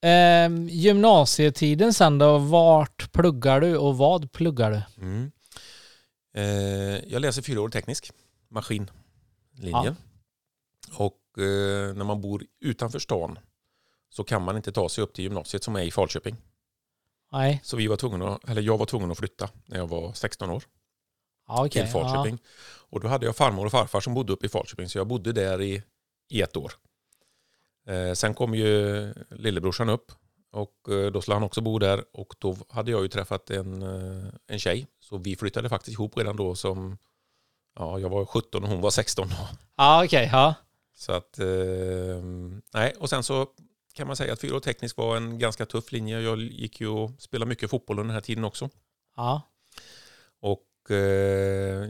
Ehm, 0.06 0.68
gymnasietiden 0.68 1.94
sen 1.94 2.18
då, 2.18 2.38
vart 2.38 3.12
pluggar 3.12 3.60
du 3.60 3.76
och 3.76 3.98
vad 3.98 4.32
pluggar 4.32 4.70
du? 4.70 5.02
Mm. 5.02 5.32
Eh, 6.34 7.12
jag 7.12 7.22
läser 7.22 7.42
fyra 7.42 7.60
år 7.60 7.68
teknisk, 7.68 8.10
maskinlinjen. 8.48 9.96
Och 10.92 11.38
eh, 11.38 11.94
när 11.94 12.04
man 12.04 12.20
bor 12.20 12.44
utanför 12.60 12.98
stan 12.98 13.38
så 14.10 14.24
kan 14.24 14.42
man 14.42 14.56
inte 14.56 14.72
ta 14.72 14.88
sig 14.88 15.04
upp 15.04 15.14
till 15.14 15.24
gymnasiet 15.24 15.64
som 15.64 15.76
är 15.76 15.82
i 15.82 15.90
Falköping. 15.90 16.36
Nej, 17.32 17.60
Så 17.64 17.76
vi 17.76 17.86
var 17.86 17.96
tvungna, 17.96 18.38
eller 18.48 18.62
jag 18.62 18.78
var 18.78 18.86
tvungen 18.86 19.10
att 19.10 19.18
flytta 19.18 19.50
när 19.66 19.78
jag 19.78 19.86
var 19.86 20.12
16 20.12 20.50
år 20.50 20.64
ja, 21.48 21.66
okej. 21.66 21.82
till 21.82 21.92
Falköping. 21.92 22.38
Och 22.90 23.00
då 23.00 23.08
hade 23.08 23.26
jag 23.26 23.36
farmor 23.36 23.66
och 23.66 23.72
farfar 23.72 24.00
som 24.00 24.14
bodde 24.14 24.32
uppe 24.32 24.46
i 24.46 24.48
Falköping 24.48 24.88
så 24.88 24.98
jag 24.98 25.06
bodde 25.06 25.32
där 25.32 25.62
i, 25.62 25.82
i 26.28 26.42
ett 26.42 26.56
år. 26.56 26.72
Eh, 27.86 28.12
sen 28.12 28.34
kom 28.34 28.54
ju 28.54 29.14
lillebrorsan 29.30 29.88
upp 29.88 30.12
och 30.52 30.88
eh, 30.88 31.10
då 31.12 31.20
skulle 31.20 31.34
han 31.34 31.42
också 31.42 31.60
bo 31.60 31.78
där 31.78 32.04
och 32.12 32.34
då 32.38 32.56
hade 32.68 32.90
jag 32.90 33.02
ju 33.02 33.08
träffat 33.08 33.50
en, 33.50 33.82
eh, 33.82 34.32
en 34.46 34.58
tjej. 34.58 34.86
Så 35.00 35.16
vi 35.18 35.36
flyttade 35.36 35.68
faktiskt 35.68 35.92
ihop 35.94 36.18
redan 36.18 36.36
då 36.36 36.54
som, 36.54 36.98
ja 37.76 37.98
jag 37.98 38.08
var 38.08 38.24
17 38.24 38.62
och 38.64 38.68
hon 38.68 38.80
var 38.80 38.90
16 38.90 39.28
då. 39.28 39.34
Ja, 39.38 39.48
ja 39.76 40.04
okej. 40.04 40.28
ja. 40.32 40.54
Så 40.96 41.12
att, 41.12 41.38
eh, 41.38 41.46
nej, 42.74 42.94
och 42.98 43.10
sen 43.10 43.22
så 43.22 43.46
kan 43.94 44.06
man 44.06 44.16
säga 44.16 44.32
att 44.32 44.40
fyra 44.40 44.60
teknisk 44.60 44.96
var 44.96 45.16
en 45.16 45.38
ganska 45.38 45.66
tuff 45.66 45.92
linje. 45.92 46.20
Jag 46.20 46.40
gick 46.40 46.80
ju 46.80 46.88
och 46.88 47.10
spelade 47.18 47.48
mycket 47.48 47.70
fotboll 47.70 47.98
under 47.98 48.08
den 48.08 48.14
här 48.14 48.20
tiden 48.20 48.44
också. 48.44 48.70
ja. 49.16 49.42
Och 50.40 50.62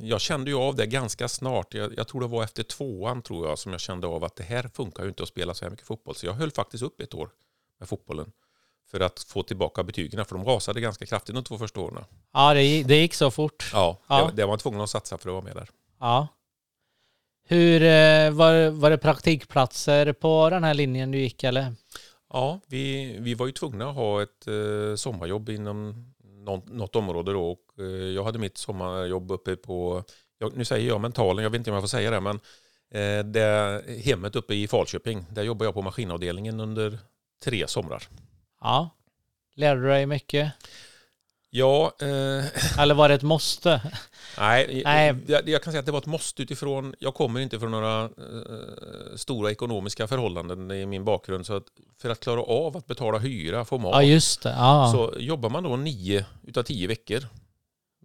jag 0.02 0.20
kände 0.20 0.50
ju 0.50 0.56
av 0.56 0.76
det 0.76 0.86
ganska 0.86 1.28
snart. 1.28 1.74
Jag, 1.74 1.94
jag, 1.96 2.08
tror 2.08 2.20
det 2.20 2.26
var 2.26 2.44
efter 2.44 2.62
tvåan 2.62 3.22
tror 3.22 3.48
jag 3.48 3.58
som 3.58 3.72
jag 3.72 3.80
kände 3.80 4.06
av 4.06 4.24
att 4.24 4.36
det 4.36 4.44
här 4.44 4.70
funkar 4.74 5.02
ju 5.02 5.08
inte 5.08 5.22
att 5.22 5.28
spela 5.28 5.54
så 5.54 5.64
här 5.64 5.70
mycket 5.70 5.86
fotboll. 5.86 6.14
Så 6.14 6.26
jag 6.26 6.32
höll 6.32 6.50
faktiskt 6.50 6.82
upp 6.82 7.00
ett 7.00 7.14
år 7.14 7.30
med 7.78 7.88
fotbollen 7.88 8.32
för 8.90 9.00
att 9.00 9.18
få 9.28 9.42
tillbaka 9.42 9.82
betygen 9.82 10.24
för 10.24 10.36
de 10.36 10.44
rasade 10.44 10.80
ganska 10.80 11.06
kraftigt 11.06 11.34
de 11.34 11.44
två 11.44 11.58
första 11.58 11.80
åren. 11.80 12.04
Ja, 12.32 12.54
det, 12.54 12.82
det 12.82 12.96
gick 12.96 13.14
så 13.14 13.30
fort. 13.30 13.70
Ja, 13.72 13.98
ja. 14.08 14.26
Det, 14.26 14.36
det 14.36 14.46
var 14.46 14.56
tvungen 14.56 14.80
att 14.80 14.90
satsa 14.90 15.18
för 15.18 15.28
att 15.28 15.32
vara 15.32 15.44
med 15.44 15.56
där. 15.56 15.70
Ja. 16.00 16.28
Hur, 17.46 17.82
eh, 17.82 18.30
var, 18.30 18.70
var 18.70 18.90
det 18.90 18.98
praktikplatser 18.98 20.12
på 20.12 20.50
den 20.50 20.64
här 20.64 20.74
linjen 20.74 21.10
du 21.10 21.18
gick 21.18 21.44
eller? 21.44 21.74
Ja, 22.32 22.60
vi, 22.66 23.16
vi 23.20 23.34
var 23.34 23.46
ju 23.46 23.52
tvungna 23.52 23.88
att 23.88 23.94
ha 23.94 24.22
ett 24.22 24.46
eh, 24.46 24.96
sommarjobb 24.96 25.48
inom 25.48 26.06
något, 26.24 26.68
något 26.68 26.96
område 26.96 27.32
då 27.32 27.50
och 27.50 27.58
eh, 27.58 27.63
jag 28.14 28.24
hade 28.24 28.38
mitt 28.38 28.58
sommarjobb 28.58 29.30
uppe 29.30 29.56
på, 29.56 30.04
nu 30.54 30.64
säger 30.64 30.88
jag 30.88 31.00
mentalen, 31.00 31.42
jag 31.42 31.50
vet 31.50 31.58
inte 31.58 31.70
om 31.70 31.74
jag 31.74 31.82
får 31.82 31.88
säga 31.88 32.10
det, 32.10 32.20
men 32.20 32.40
eh, 32.90 33.24
det 33.24 33.82
hemmet 34.04 34.36
uppe 34.36 34.54
i 34.54 34.68
Falköping, 34.68 35.26
där 35.30 35.42
jobbar 35.42 35.66
jag 35.66 35.74
på 35.74 35.82
maskinavdelningen 35.82 36.60
under 36.60 36.98
tre 37.44 37.68
somrar. 37.68 38.02
Ja, 38.60 38.90
lärde 39.54 39.80
du 39.80 39.88
dig 39.88 40.06
mycket? 40.06 40.52
Ja. 41.56 41.92
Eh, 42.00 42.78
Eller 42.78 42.94
var 42.94 43.08
det 43.08 43.14
ett 43.14 43.22
måste? 43.22 43.80
Nej, 44.38 44.82
nej. 44.84 45.14
Jag, 45.26 45.48
jag, 45.48 45.62
kan 45.62 45.72
säga 45.72 45.80
att 45.80 45.86
det 45.86 45.92
var 45.92 45.98
ett 45.98 46.06
måste 46.06 46.42
utifrån, 46.42 46.94
jag 46.98 47.14
kommer 47.14 47.40
inte 47.40 47.60
från 47.60 47.70
några 47.70 48.02
eh, 48.04 49.16
stora 49.16 49.50
ekonomiska 49.50 50.06
förhållanden 50.06 50.70
i 50.70 50.86
min 50.86 51.04
bakgrund. 51.04 51.46
Så 51.46 51.56
att 51.56 51.64
för 52.02 52.10
att 52.10 52.20
klara 52.20 52.42
av 52.42 52.76
att 52.76 52.86
betala 52.86 53.18
hyra, 53.18 53.64
få 53.64 53.78
mat, 53.78 53.94
ja, 53.94 54.02
just 54.02 54.42
det. 54.42 54.54
Ja. 54.58 54.90
så 54.92 55.20
jobbar 55.20 55.50
man 55.50 55.62
då 55.62 55.76
nio 55.76 56.26
utav 56.42 56.62
tio 56.62 56.88
veckor. 56.88 57.20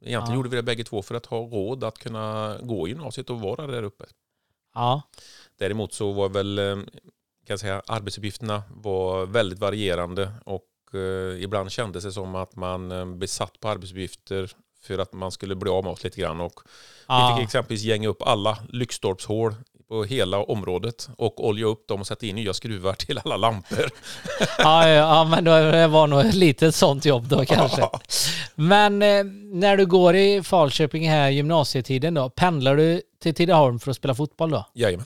Egentligen 0.02 0.32
ja. 0.32 0.36
gjorde 0.36 0.50
vi 0.50 0.56
det 0.56 0.64
bägge 0.64 0.84
två 0.84 1.02
för 1.02 1.16
att 1.16 1.26
ha 1.26 1.38
råd 1.38 1.84
att 1.84 1.98
kunna 1.98 2.58
gå 2.62 2.88
i 2.88 2.92
gymnasiet 2.92 3.30
och 3.30 3.42
vara 3.42 3.68
där 3.68 3.84
uppe. 3.84 4.06
Ja. 4.74 5.02
Däremot 5.60 5.94
så 5.94 6.12
var 6.12 6.30
väl 6.30 6.60
eh, 6.60 6.78
kan 7.48 7.60
säga, 7.60 7.82
arbetsuppgifterna 7.88 8.64
var 8.70 9.26
väldigt 9.26 9.60
varierande 9.60 10.32
och 10.46 10.66
eh, 10.94 11.44
ibland 11.44 11.72
kändes 11.72 12.04
det 12.04 12.12
som 12.12 12.36
att 12.36 12.56
man 12.56 12.92
eh, 12.92 13.06
besatt 13.06 13.60
på 13.60 13.70
arbetsuppgifter 13.70 14.52
för 14.82 14.98
att 14.98 15.14
man 15.14 15.32
skulle 15.32 15.56
bli 15.56 15.70
av 15.70 15.84
med 15.84 15.94
oss 15.94 16.04
lite 16.04 16.22
grann. 16.22 16.42
Och 16.42 16.62
ah. 17.06 17.30
Vi 17.30 17.36
fick 17.36 17.46
exempelvis 17.46 17.84
gänga 17.84 18.08
upp 18.10 18.22
alla 18.22 18.58
lyktstolpshål 18.70 19.56
på 19.90 20.04
hela 20.04 20.38
området 20.44 21.10
och 21.18 21.48
olja 21.48 21.66
upp 21.66 21.88
dem 21.88 22.02
och 22.02 22.08
sätta 22.08 22.26
in 22.26 22.36
nya 22.36 22.54
skruvar 22.54 22.94
till 22.94 23.20
alla 23.24 23.38
lampor. 23.38 23.90
ja, 24.58 24.90
ja, 24.90 25.24
men 25.24 25.44
det 25.44 25.88
var 25.88 26.08
nog 26.08 26.20
ett 26.20 26.34
litet 26.34 26.76
sånt 26.76 27.06
jobb 27.06 27.28
då 27.28 27.46
kanske. 27.46 27.90
Men 28.56 29.02
eh, 29.02 29.24
när 29.54 29.78
du 29.78 29.86
går 29.86 30.16
i 30.16 30.44
Falköping 30.44 31.10
här 31.10 31.30
gymnasietiden 31.30 32.14
då, 32.14 32.30
pendlar 32.30 32.76
du 32.76 33.02
till 33.22 33.36
Tidaholm 33.36 33.80
för 33.80 33.92
att 33.92 33.98
spela 33.98 34.16
fotboll 34.16 34.52
då? 34.52 34.66
Jajamän. 34.74 35.06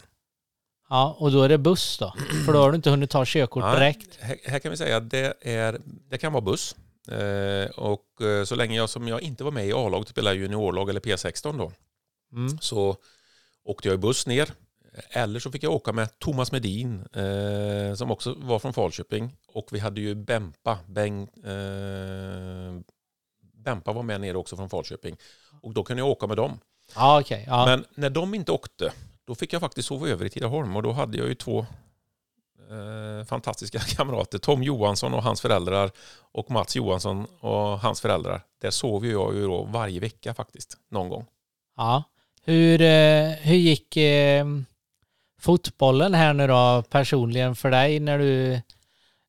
Ja, 0.90 1.16
och 1.20 1.32
då 1.32 1.42
är 1.42 1.50
det 1.50 1.58
buss 1.58 1.98
då? 1.98 2.14
För 2.46 2.54
då 2.54 2.60
har 2.60 2.72
du 2.72 2.76
inte 2.76 2.90
hunnit 2.90 3.10
ta 3.10 3.24
körkort 3.26 3.76
direkt? 3.76 4.18
Här, 4.20 4.38
här 4.46 4.60
kan 4.60 4.72
vi 4.72 4.78
säga 4.78 4.98
att 4.98 5.10
det, 5.10 5.34
är, 5.42 5.80
det 6.10 6.18
kan 6.18 6.34
vara 6.34 6.42
buss. 6.42 6.76
Eh, 7.08 7.70
och 7.70 8.22
eh, 8.22 8.44
så 8.44 8.56
länge 8.56 8.78
jag 8.78 8.90
som 8.90 9.08
jag 9.08 9.22
inte 9.22 9.44
var 9.44 9.52
med 9.52 9.68
i 9.68 9.74
A-laget, 9.74 10.08
spelade 10.08 10.36
juniorlag 10.36 10.90
eller 10.90 11.00
P16 11.00 11.58
då, 11.58 11.72
mm. 12.34 12.58
så 12.62 12.96
åkte 13.64 13.88
jag 13.88 13.96
i 13.96 13.98
buss 13.98 14.28
ner. 14.28 14.50
Eller 15.10 15.40
så 15.40 15.52
fick 15.52 15.64
jag 15.64 15.74
åka 15.74 15.94
med 15.94 16.20
Thomas 16.20 16.52
Medin 16.52 17.06
eh, 17.14 17.96
som 17.96 18.12
också 18.12 18.36
var 18.38 18.60
från 18.60 18.74
Falköping. 18.74 19.36
Och 19.48 19.68
vi 19.72 19.80
hade 19.80 20.02
ju 20.02 20.16
Bempa. 20.16 20.80
Bengt, 20.88 21.32
eh, 21.46 22.94
Bempa 23.54 23.94
var 23.94 24.04
med 24.04 24.22
nere 24.22 24.38
också 24.38 24.56
från 24.56 24.70
Falköping. 24.70 25.18
Och 25.62 25.74
då 25.74 25.84
kunde 25.84 26.02
jag 26.02 26.10
åka 26.10 26.28
med 26.28 26.38
dem. 26.38 26.60
Ah, 26.94 27.20
okay, 27.20 27.46
ah. 27.50 27.66
Men 27.66 27.86
när 27.96 28.10
de 28.10 28.34
inte 28.34 28.52
åkte, 28.52 28.94
då 29.26 29.36
fick 29.36 29.54
jag 29.54 29.62
faktiskt 29.62 29.88
sova 29.88 30.08
över 30.08 30.26
i 30.26 30.30
Tidaholm. 30.30 30.76
Och 30.76 30.84
då 30.84 30.92
hade 30.92 31.18
jag 31.18 31.28
ju 31.28 31.36
två 31.36 31.66
eh, 32.70 33.26
fantastiska 33.26 33.80
kamrater. 33.96 34.38
Tom 34.38 34.64
Johansson 34.64 35.14
och 35.14 35.24
hans 35.24 35.42
föräldrar 35.42 35.92
och 36.32 36.52
Mats 36.52 36.76
Johansson 36.76 37.28
och 37.40 37.80
hans 37.80 38.02
föräldrar. 38.02 38.42
Där 38.62 38.72
sov 38.72 39.06
jag 39.06 39.36
ju 39.36 39.48
då 39.48 39.64
varje 39.64 40.00
vecka 40.00 40.34
faktiskt, 40.34 40.78
någon 40.92 41.10
gång. 41.10 41.26
Ja. 41.78 42.04
Hur, 42.46 42.82
eh, 42.82 43.30
hur 43.32 43.56
gick 43.56 43.98
eh, 43.98 44.46
fotbollen 45.44 46.14
här 46.14 46.34
nu 46.34 46.48
då 46.48 46.84
personligen 46.90 47.56
för 47.56 47.72
dig 47.72 48.00
när 48.00 48.20
du, 48.20 48.62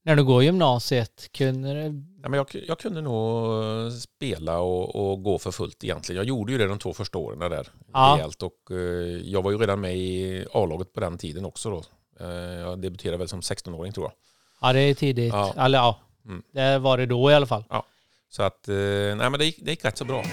när 0.04 0.16
du 0.16 0.24
går 0.24 0.42
gymnasiet? 0.42 1.32
Kunde 1.32 1.74
du... 1.74 2.02
ja, 2.22 2.28
men 2.28 2.32
jag, 2.32 2.46
jag 2.66 2.78
kunde 2.78 3.00
nog 3.00 3.92
spela 3.92 4.58
och, 4.58 4.96
och, 4.96 5.22
gå 5.22 5.38
för 5.38 5.50
fullt 5.50 5.84
egentligen. 5.84 6.16
Jag 6.16 6.26
gjorde 6.26 6.52
ju 6.52 6.58
det 6.58 6.66
de 6.66 6.78
två 6.78 6.94
första 6.94 7.18
åren 7.18 7.38
där. 7.38 7.68
Ja. 7.92 8.14
Rejält 8.16 8.42
och 8.42 8.70
eh, 8.70 8.76
jag 9.24 9.42
var 9.42 9.50
ju 9.50 9.58
redan 9.58 9.80
med 9.80 9.96
i 9.96 10.46
A-laget 10.52 10.92
på 10.92 11.00
den 11.00 11.18
tiden 11.18 11.44
också 11.44 11.70
då. 11.70 11.82
Eh, 12.20 12.28
jag 12.34 12.78
debuterade 12.78 13.18
väl 13.18 13.28
som 13.28 13.40
16-åring 13.40 13.92
tror 13.92 14.06
jag. 14.06 14.12
Ja, 14.60 14.72
det 14.72 14.80
är 14.80 14.94
tidigt. 14.94 15.32
Ja. 15.32 15.54
Eller 15.56 15.78
ja, 15.78 16.00
mm. 16.24 16.42
det 16.52 16.78
var 16.78 16.98
det 16.98 17.06
då 17.06 17.30
i 17.30 17.34
alla 17.34 17.46
fall. 17.46 17.64
Ja. 17.68 17.84
Så 18.28 18.42
att, 18.42 18.68
eh, 18.68 18.74
nej 18.74 19.16
men 19.30 19.32
det 19.32 19.44
gick, 19.44 19.58
det 19.64 19.70
gick 19.70 19.84
rätt 19.84 19.98
så 19.98 20.04
bra. 20.04 20.24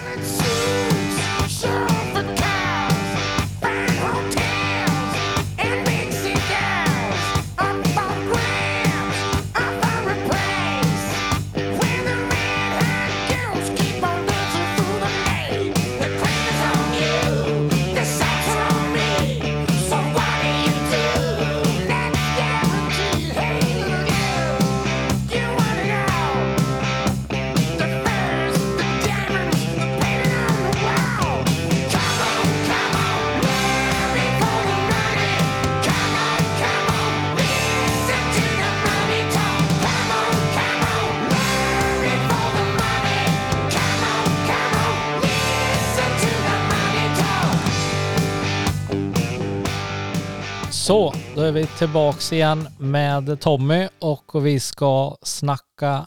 Så, 50.91 51.13
då 51.35 51.41
är 51.41 51.51
vi 51.51 51.67
tillbaks 51.67 52.33
igen 52.33 52.67
med 52.79 53.39
Tommy 53.39 53.87
och 53.99 54.45
vi 54.45 54.59
ska 54.59 55.17
snacka 55.21 56.05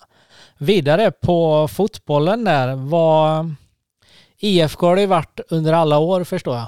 vidare 0.58 1.10
på 1.10 1.68
fotbollen 1.68 2.44
där. 2.44 2.74
Vad 2.74 3.54
IFK 4.38 4.86
har 4.86 4.96
det 4.96 5.06
varit 5.06 5.40
under 5.48 5.72
alla 5.72 5.98
år 5.98 6.24
förstår 6.24 6.56
jag. 6.56 6.66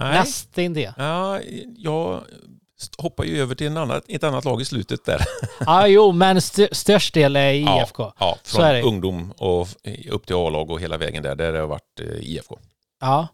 Nej. 0.00 0.12
Nästintill. 0.12 0.92
Ja, 0.96 1.40
jag 1.76 2.20
hoppar 2.98 3.24
ju 3.24 3.42
över 3.42 3.54
till 3.54 3.66
en 3.66 3.76
annan, 3.76 4.00
ett 4.08 4.24
annat 4.24 4.44
lag 4.44 4.60
i 4.60 4.64
slutet 4.64 5.04
där. 5.04 5.24
Ja, 5.66 5.86
jo, 5.86 6.12
men 6.12 6.36
st 6.36 6.68
störst 6.72 7.14
del 7.14 7.36
är 7.36 7.52
IFK. 7.52 8.02
Ja, 8.02 8.14
ja 8.18 8.38
från 8.44 8.82
ungdom 8.82 9.32
och 9.38 9.68
upp 10.10 10.26
till 10.26 10.36
A-lag 10.36 10.70
och 10.70 10.80
hela 10.80 10.96
vägen 10.96 11.22
där, 11.22 11.34
där 11.34 11.46
har 11.46 11.52
det 11.52 11.66
varit 11.66 12.00
eh, 12.00 12.06
IFK. 12.06 12.58
Ja, 13.00 13.28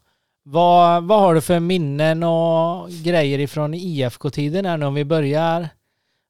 vad, 0.47 1.05
vad 1.05 1.21
har 1.21 1.35
du 1.35 1.41
för 1.41 1.61
minnen 1.61 2.23
och 2.23 2.91
grejer 2.91 3.39
ifrån 3.39 3.75
IFK-tiden 3.75 4.65
här 4.65 4.77
nu 4.77 4.87
om 4.87 4.95
vi 4.95 5.05
börjar? 5.05 5.69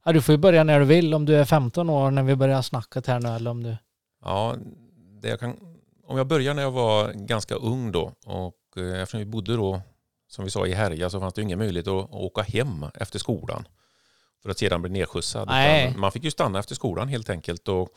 Ja, 0.05 0.13
du 0.13 0.23
får 0.23 0.33
ju 0.33 0.39
börja 0.39 0.65
när 0.65 0.81
du 0.81 0.87
vill 0.87 1.15
om 1.15 1.25
du 1.25 1.37
är 1.37 1.45
15 1.45 1.91
år 1.91 2.11
när 2.11 2.23
vi 2.23 2.37
börjar 2.37 2.63
snacket 2.63 3.07
här 3.07 3.21
nu 3.21 3.29
eller 3.29 3.51
om 3.51 3.63
du... 3.63 3.77
Ja, 4.25 4.57
det 5.23 5.29
jag 5.29 5.41
kan, 5.41 5.57
om 6.07 6.19
jag 6.19 6.27
börjar 6.27 6.55
när 6.55 6.63
jag 6.63 6.71
var 6.71 7.13
ganska 7.13 7.55
ung 7.55 7.93
då 7.93 8.13
och 8.25 8.55
eh, 8.77 9.03
eftersom 9.03 9.21
vi 9.21 9.27
bodde 9.27 9.57
då 9.57 9.81
som 10.29 10.45
vi 10.45 10.51
sa 10.51 10.67
i 10.67 10.73
Härja 10.73 11.11
så 11.11 11.21
fanns 11.21 11.35
det 11.35 11.43
ingen 11.43 11.59
möjlighet 11.59 11.89
att, 11.89 12.05
att 12.05 12.13
åka 12.13 12.43
hem 12.43 12.87
efter 12.95 13.19
skolan 13.19 13.69
för 14.43 14.51
att 14.51 14.59
sedan 14.59 14.83
bli 14.83 14.91
nedskjutsad. 14.91 15.49
Man 15.97 16.13
fick 16.13 16.25
ju 16.25 16.31
stanna 16.31 16.59
efter 16.59 16.75
skolan 16.75 17.09
helt 17.09 17.31
enkelt 17.31 17.69
och 17.69 17.89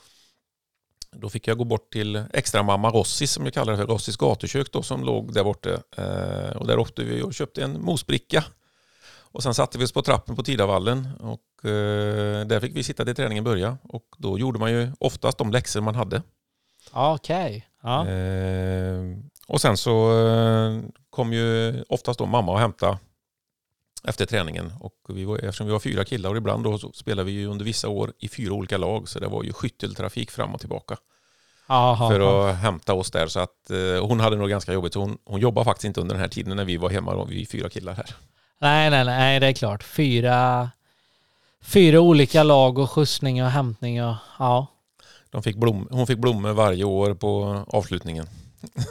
då 1.20 1.30
fick 1.30 1.48
jag 1.48 1.58
gå 1.58 1.64
bort 1.64 1.92
till 1.92 2.24
extra 2.34 2.64
mamma 2.64 2.90
Rossis 2.90 3.32
som 3.32 3.46
jag 3.46 3.54
kallar 3.54 3.74
det 3.74 3.78
för, 3.78 3.88
Rossis 3.88 4.18
gatukök 4.18 4.72
då, 4.72 4.82
som 4.82 5.04
låg 5.04 5.34
där 5.34 5.44
borta. 5.44 5.70
Eh, 5.98 6.58
och 6.58 6.68
där 6.68 6.80
åkte 6.80 7.04
vi 7.04 7.22
och 7.22 7.34
köpte 7.34 7.64
en 7.64 7.82
mosbricka. 7.82 8.44
Och 9.32 9.44
sen 9.44 9.54
satte 9.54 9.78
vi 9.78 9.86
oss 9.86 9.92
på 9.92 10.02
trappen 10.02 10.36
på 10.36 10.44
Tidavallen 10.44 11.08
och 11.20 11.70
eh, 11.70 12.46
där 12.46 12.60
fick 12.60 12.76
vi 12.76 12.84
sitta 12.84 13.06
till 13.06 13.16
träningen 13.16 13.44
börja. 13.44 13.78
Och 13.84 14.06
då 14.18 14.40
gjorde 14.40 14.60
man 14.60 14.72
ju 14.72 14.92
oftast 15.00 15.38
de 15.38 15.52
läxor 15.52 15.82
man 15.82 15.96
hade. 15.96 16.22
Okej. 16.92 17.46
Okay. 17.46 17.62
Ja. 17.84 18.08
Eh, 18.08 19.02
och 19.48 19.62
sen 19.62 19.78
så 19.78 20.26
eh, 20.28 20.80
kom 21.10 21.34
ju 21.34 21.82
oftast 21.90 22.20
då 22.20 22.26
mamma 22.26 22.52
och 22.52 22.60
hämta 22.60 23.00
efter 24.04 24.26
träningen. 24.26 24.74
Och 24.80 24.94
vi 25.08 25.26
var, 25.26 25.38
eftersom 25.38 25.68
vi 25.68 25.74
var 25.74 25.80
fyra 25.80 26.06
killar 26.06 26.30
och 26.30 26.38
ibland 26.38 26.64
då 26.64 26.78
så 26.78 26.92
spelade 26.94 27.32
vi 27.32 27.46
under 27.46 27.66
vissa 27.66 27.88
år 27.90 28.14
i 28.20 28.30
fyra 28.30 28.54
olika 28.54 28.78
lag 28.78 29.10
så 29.10 29.20
det 29.20 29.28
var 29.28 29.44
ju 29.44 29.54
skytteltrafik 29.54 30.32
fram 30.32 30.54
och 30.54 30.60
tillbaka. 30.60 30.98
Aha, 31.68 32.10
för 32.10 32.50
att 32.50 32.56
hämta 32.56 32.94
oss 32.94 33.12
där. 33.12 33.28
Så 33.28 33.40
att 33.40 33.72
eh, 33.72 34.06
hon 34.08 34.20
hade 34.20 34.36
nog 34.36 34.50
ganska 34.50 34.74
jobbigt. 34.74 34.94
Hon, 34.94 35.18
hon 35.26 35.40
jobbade 35.40 35.66
faktiskt 35.66 35.86
inte 35.86 36.02
under 36.02 36.16
den 36.16 36.22
här 36.22 36.30
tiden 36.30 36.56
när 36.56 36.66
vi 36.66 36.78
var 36.78 36.90
hemma, 36.90 37.14
då, 37.14 37.26
vi 37.26 37.46
fyra 37.46 37.70
killar 37.70 37.94
här. 37.94 38.16
Nej, 38.60 38.90
nej, 38.90 39.06
nej, 39.06 39.40
det 39.40 39.48
är 39.48 39.54
klart. 39.54 39.84
Fyra, 39.84 40.70
fyra 41.62 42.00
olika 42.00 42.44
lag 42.44 42.78
och 42.78 42.92
skjutsning 42.92 43.44
och 43.44 43.50
hämtning 43.50 44.04
och 44.04 44.16
ja. 44.40 44.68
De 45.30 45.44
fick 45.44 45.56
blom, 45.56 45.88
hon 45.92 46.08
fick 46.08 46.18
blommor 46.18 46.54
varje 46.54 46.84
år 46.84 47.14
på 47.14 47.64
avslutningen. 47.68 48.28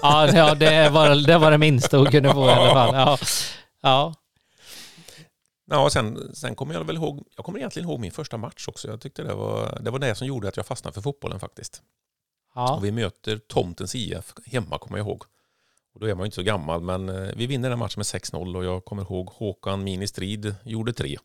Ja, 0.03 0.27
det, 0.27 0.39
ja, 0.39 0.55
det, 0.55 0.89
var, 0.89 1.27
det 1.27 1.39
var 1.39 1.51
det 1.51 1.59
minsta 1.59 1.97
hon 1.97 2.07
kunde 2.07 2.33
få 2.33 2.47
i 2.47 2.51
alla 2.51 2.73
fall. 2.73 2.95
Ja. 2.95 3.19
Ja. 3.83 4.15
Ja, 5.71 5.91
sen, 5.91 6.35
sen 6.35 6.55
kommer 6.55 6.75
jag 6.75 6.85
väl 6.85 6.97
ihåg, 6.97 7.27
jag 7.37 7.45
kommer 7.45 7.59
egentligen 7.59 7.89
ihåg 7.89 8.01
min 8.01 8.13
första 8.13 8.37
match 8.37 8.69
också. 8.69 8.89
Jag 8.89 9.01
tyckte 9.01 9.23
det 9.23 9.35
var 9.35 9.79
det, 9.81 9.91
var 9.91 9.99
det 9.99 10.15
som 10.15 10.27
gjorde 10.27 10.49
att 10.49 10.57
jag 10.57 10.67
fastnade 10.67 10.95
för 10.95 11.01
fotbollen 11.01 11.41
faktiskt. 11.41 11.83
Ja. 12.55 12.77
Och 12.77 12.85
vi 12.85 12.93
möter 12.93 13.39
Tomtens 13.39 13.95
IF 13.95 14.35
hemma 14.47 14.79
kommer 14.79 14.99
jag 14.99 15.07
ihåg. 15.07 15.25
Och 15.95 16.01
då 16.01 16.07
är 16.07 16.15
man 16.15 16.25
ju 16.25 16.27
inte 16.27 16.35
så 16.35 16.43
gammal, 16.43 16.81
men 16.81 17.09
eh, 17.09 17.31
vi 17.37 17.47
vinner 17.47 17.71
den 17.71 17.79
matchen 17.79 17.99
med 17.99 18.05
6-0 18.05 18.57
och 18.57 18.65
jag 18.65 18.85
kommer 18.85 19.03
ihåg 19.03 19.29
Håkan 19.29 19.85
Ministrid 19.85 20.55
gjorde 20.65 20.93
tre. 20.93 21.17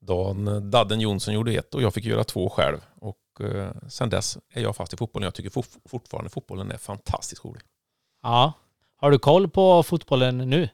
Dan 0.00 0.48
eh, 0.48 0.56
Dadden 0.56 1.00
Jonsson 1.00 1.34
gjorde 1.34 1.52
ett 1.52 1.74
och 1.74 1.82
jag 1.82 1.94
fick 1.94 2.04
göra 2.04 2.24
två 2.24 2.50
själv. 2.50 2.78
Och 3.00 3.40
eh, 3.40 3.70
sen 3.88 4.10
dess 4.10 4.38
är 4.50 4.62
jag 4.62 4.76
fast 4.76 4.94
i 4.94 4.96
fotbollen. 4.96 5.24
Jag 5.24 5.34
tycker 5.34 5.50
for, 5.50 5.64
fortfarande 5.84 6.30
fotbollen 6.30 6.70
är 6.70 6.78
fantastiskt 6.78 7.44
rolig. 7.44 7.62
ja. 8.22 8.52
Har 8.98 9.10
du 9.10 9.18
koll 9.18 9.48
på 9.48 9.82
fotbollen 9.82 10.38
nu? 10.38 10.68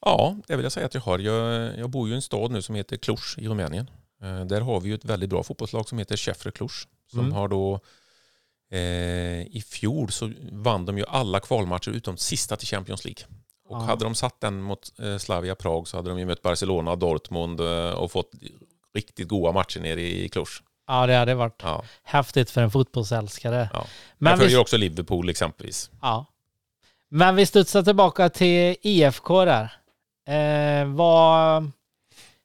Ja, 0.00 0.36
det 0.46 0.56
vill 0.56 0.64
jag 0.64 0.72
säga 0.72 0.86
att 0.86 0.94
jag 0.94 1.00
har. 1.00 1.18
Jag, 1.18 1.78
jag 1.78 1.90
bor 1.90 2.08
ju 2.08 2.12
i 2.12 2.16
en 2.16 2.22
stad 2.22 2.50
nu 2.50 2.62
som 2.62 2.74
heter 2.74 2.96
Cluj 2.96 3.18
i 3.36 3.48
Rumänien. 3.48 3.90
Eh, 4.22 4.40
där 4.44 4.60
har 4.60 4.80
vi 4.80 4.88
ju 4.88 4.94
ett 4.94 5.04
väldigt 5.04 5.30
bra 5.30 5.42
fotbollslag 5.42 5.88
som 5.88 5.98
heter 5.98 6.16
Chefre 6.16 6.50
Cluj. 6.50 6.68
Som 7.10 7.20
Mm. 7.20 7.32
har 7.32 7.48
då 7.48 7.80
eh, 8.72 9.42
i 9.56 9.64
fjol 9.70 10.10
så 10.12 10.32
vann 10.52 10.86
de 10.86 10.98
ju 10.98 11.04
alla 11.08 11.40
kvalmatcher 11.40 11.90
utom 11.90 12.16
sista 12.16 12.56
till 12.56 12.68
Champions 12.68 13.04
League. 13.04 13.24
Och 13.68 13.76
Ja. 13.76 13.80
hade 13.80 14.04
de 14.04 14.14
satt 14.14 14.40
den 14.40 14.62
mot 14.62 14.92
eh, 15.00 15.16
Slavia 15.18 15.54
Prag 15.54 15.88
så 15.88 15.96
hade 15.96 16.08
de 16.10 16.18
ju 16.18 16.26
mött 16.26 16.42
Barcelona, 16.42 16.96
Dortmund 16.96 17.60
eh, 17.60 17.90
och 17.90 18.12
fått 18.12 18.30
riktigt 18.94 19.28
goda 19.28 19.52
matcher 19.52 19.80
nere 19.80 20.00
i 20.00 20.28
Cluj. 20.28 20.44
Ja, 20.86 21.06
det 21.06 21.14
hade 21.14 21.34
varit 21.34 21.60
Ja. 21.62 21.84
häftigt 22.02 22.50
för 22.50 22.60
en 22.60 22.70
fotbollsälskare. 22.70 23.70
Ja. 23.72 23.86
Men 24.18 24.30
jag 24.30 24.36
vi, 24.36 24.42
följer 24.44 24.58
också 24.58 24.76
Liverpool 24.76 25.28
exempelvis. 25.28 25.90
ja. 26.02 26.26
Men 27.12 27.36
vi 27.36 27.46
studsar 27.46 27.82
tillbaka 27.82 28.28
till 28.28 28.76
IFK 28.82 29.44
där. 29.44 29.72
Eh, 30.26 30.88
vad 30.94 31.70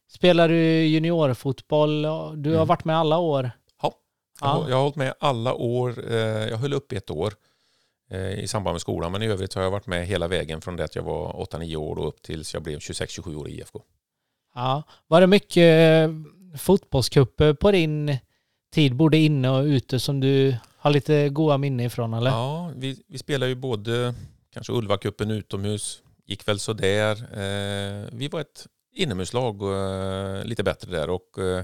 Spelar 0.08 0.50
du 0.50 0.84
juniorfotboll? 0.86 2.02
Du 2.36 2.50
har 2.50 2.56
Mm. 2.56 2.68
varit 2.68 2.86
med 2.86 2.98
alla 2.98 3.18
år. 3.18 3.52
Jag, 3.82 3.94
Ja. 4.42 4.48
har, 4.48 4.70
jag 4.70 4.76
har 4.76 4.82
hållit 4.84 4.96
med 4.96 5.14
alla 5.20 5.54
år. 5.54 6.12
Eh, 6.12 6.16
jag 6.50 6.58
höll 6.58 6.74
upp 6.74 6.92
ett 6.92 7.12
år 7.12 7.34
eh, 8.12 8.40
i 8.40 8.48
samband 8.48 8.74
med 8.74 8.82
skolan. 8.82 9.12
Men 9.12 9.22
i 9.22 9.26
övrigt 9.28 9.54
har 9.54 9.62
jag 9.62 9.72
varit 9.72 9.88
med 9.88 10.08
hela 10.08 10.28
vägen 10.28 10.62
från 10.62 10.76
det 10.76 10.84
att 10.84 10.96
jag 10.96 11.04
var 11.04 11.34
8-9 11.34 11.76
år 11.76 12.00
och 12.00 12.08
upp 12.08 12.22
tills 12.22 12.54
jag 12.54 12.64
blev 12.64 12.80
26-27 12.80 13.36
år 13.36 13.50
i 13.50 13.52
IFK. 13.60 13.82
Ja. 14.56 14.84
Var 15.08 15.22
det 15.22 15.28
mycket 15.28 16.10
fotbollscuper 16.58 17.54
på 17.54 17.72
din 17.72 18.18
tid, 18.74 18.96
både 18.96 19.18
inne 19.18 19.50
och 19.50 19.64
ute, 19.64 20.00
som 20.00 20.20
du 20.20 20.56
har 20.78 20.92
lite 20.92 21.30
goda 21.30 21.58
minnen 21.58 21.86
ifrån 21.86 22.14
eller? 22.14 22.32
Ja, 22.32 22.72
vi, 22.76 23.04
vi 23.08 23.18
spelar 23.18 23.48
ju 23.48 23.56
både 23.56 24.14
kanske 24.54 24.74
Ulvacupen 24.74 25.32
utomhus. 25.32 26.02
Gick 26.26 26.48
väl 26.48 26.60
sådär. 26.60 27.12
Eh, 27.14 28.10
vi 28.12 28.28
var 28.28 28.42
ett 28.42 28.68
inomhuslag 28.94 29.62
eh, 29.62 30.44
lite 30.44 30.64
bättre 30.64 30.92
där. 30.92 31.10
Och 31.10 31.40
eh, 31.40 31.64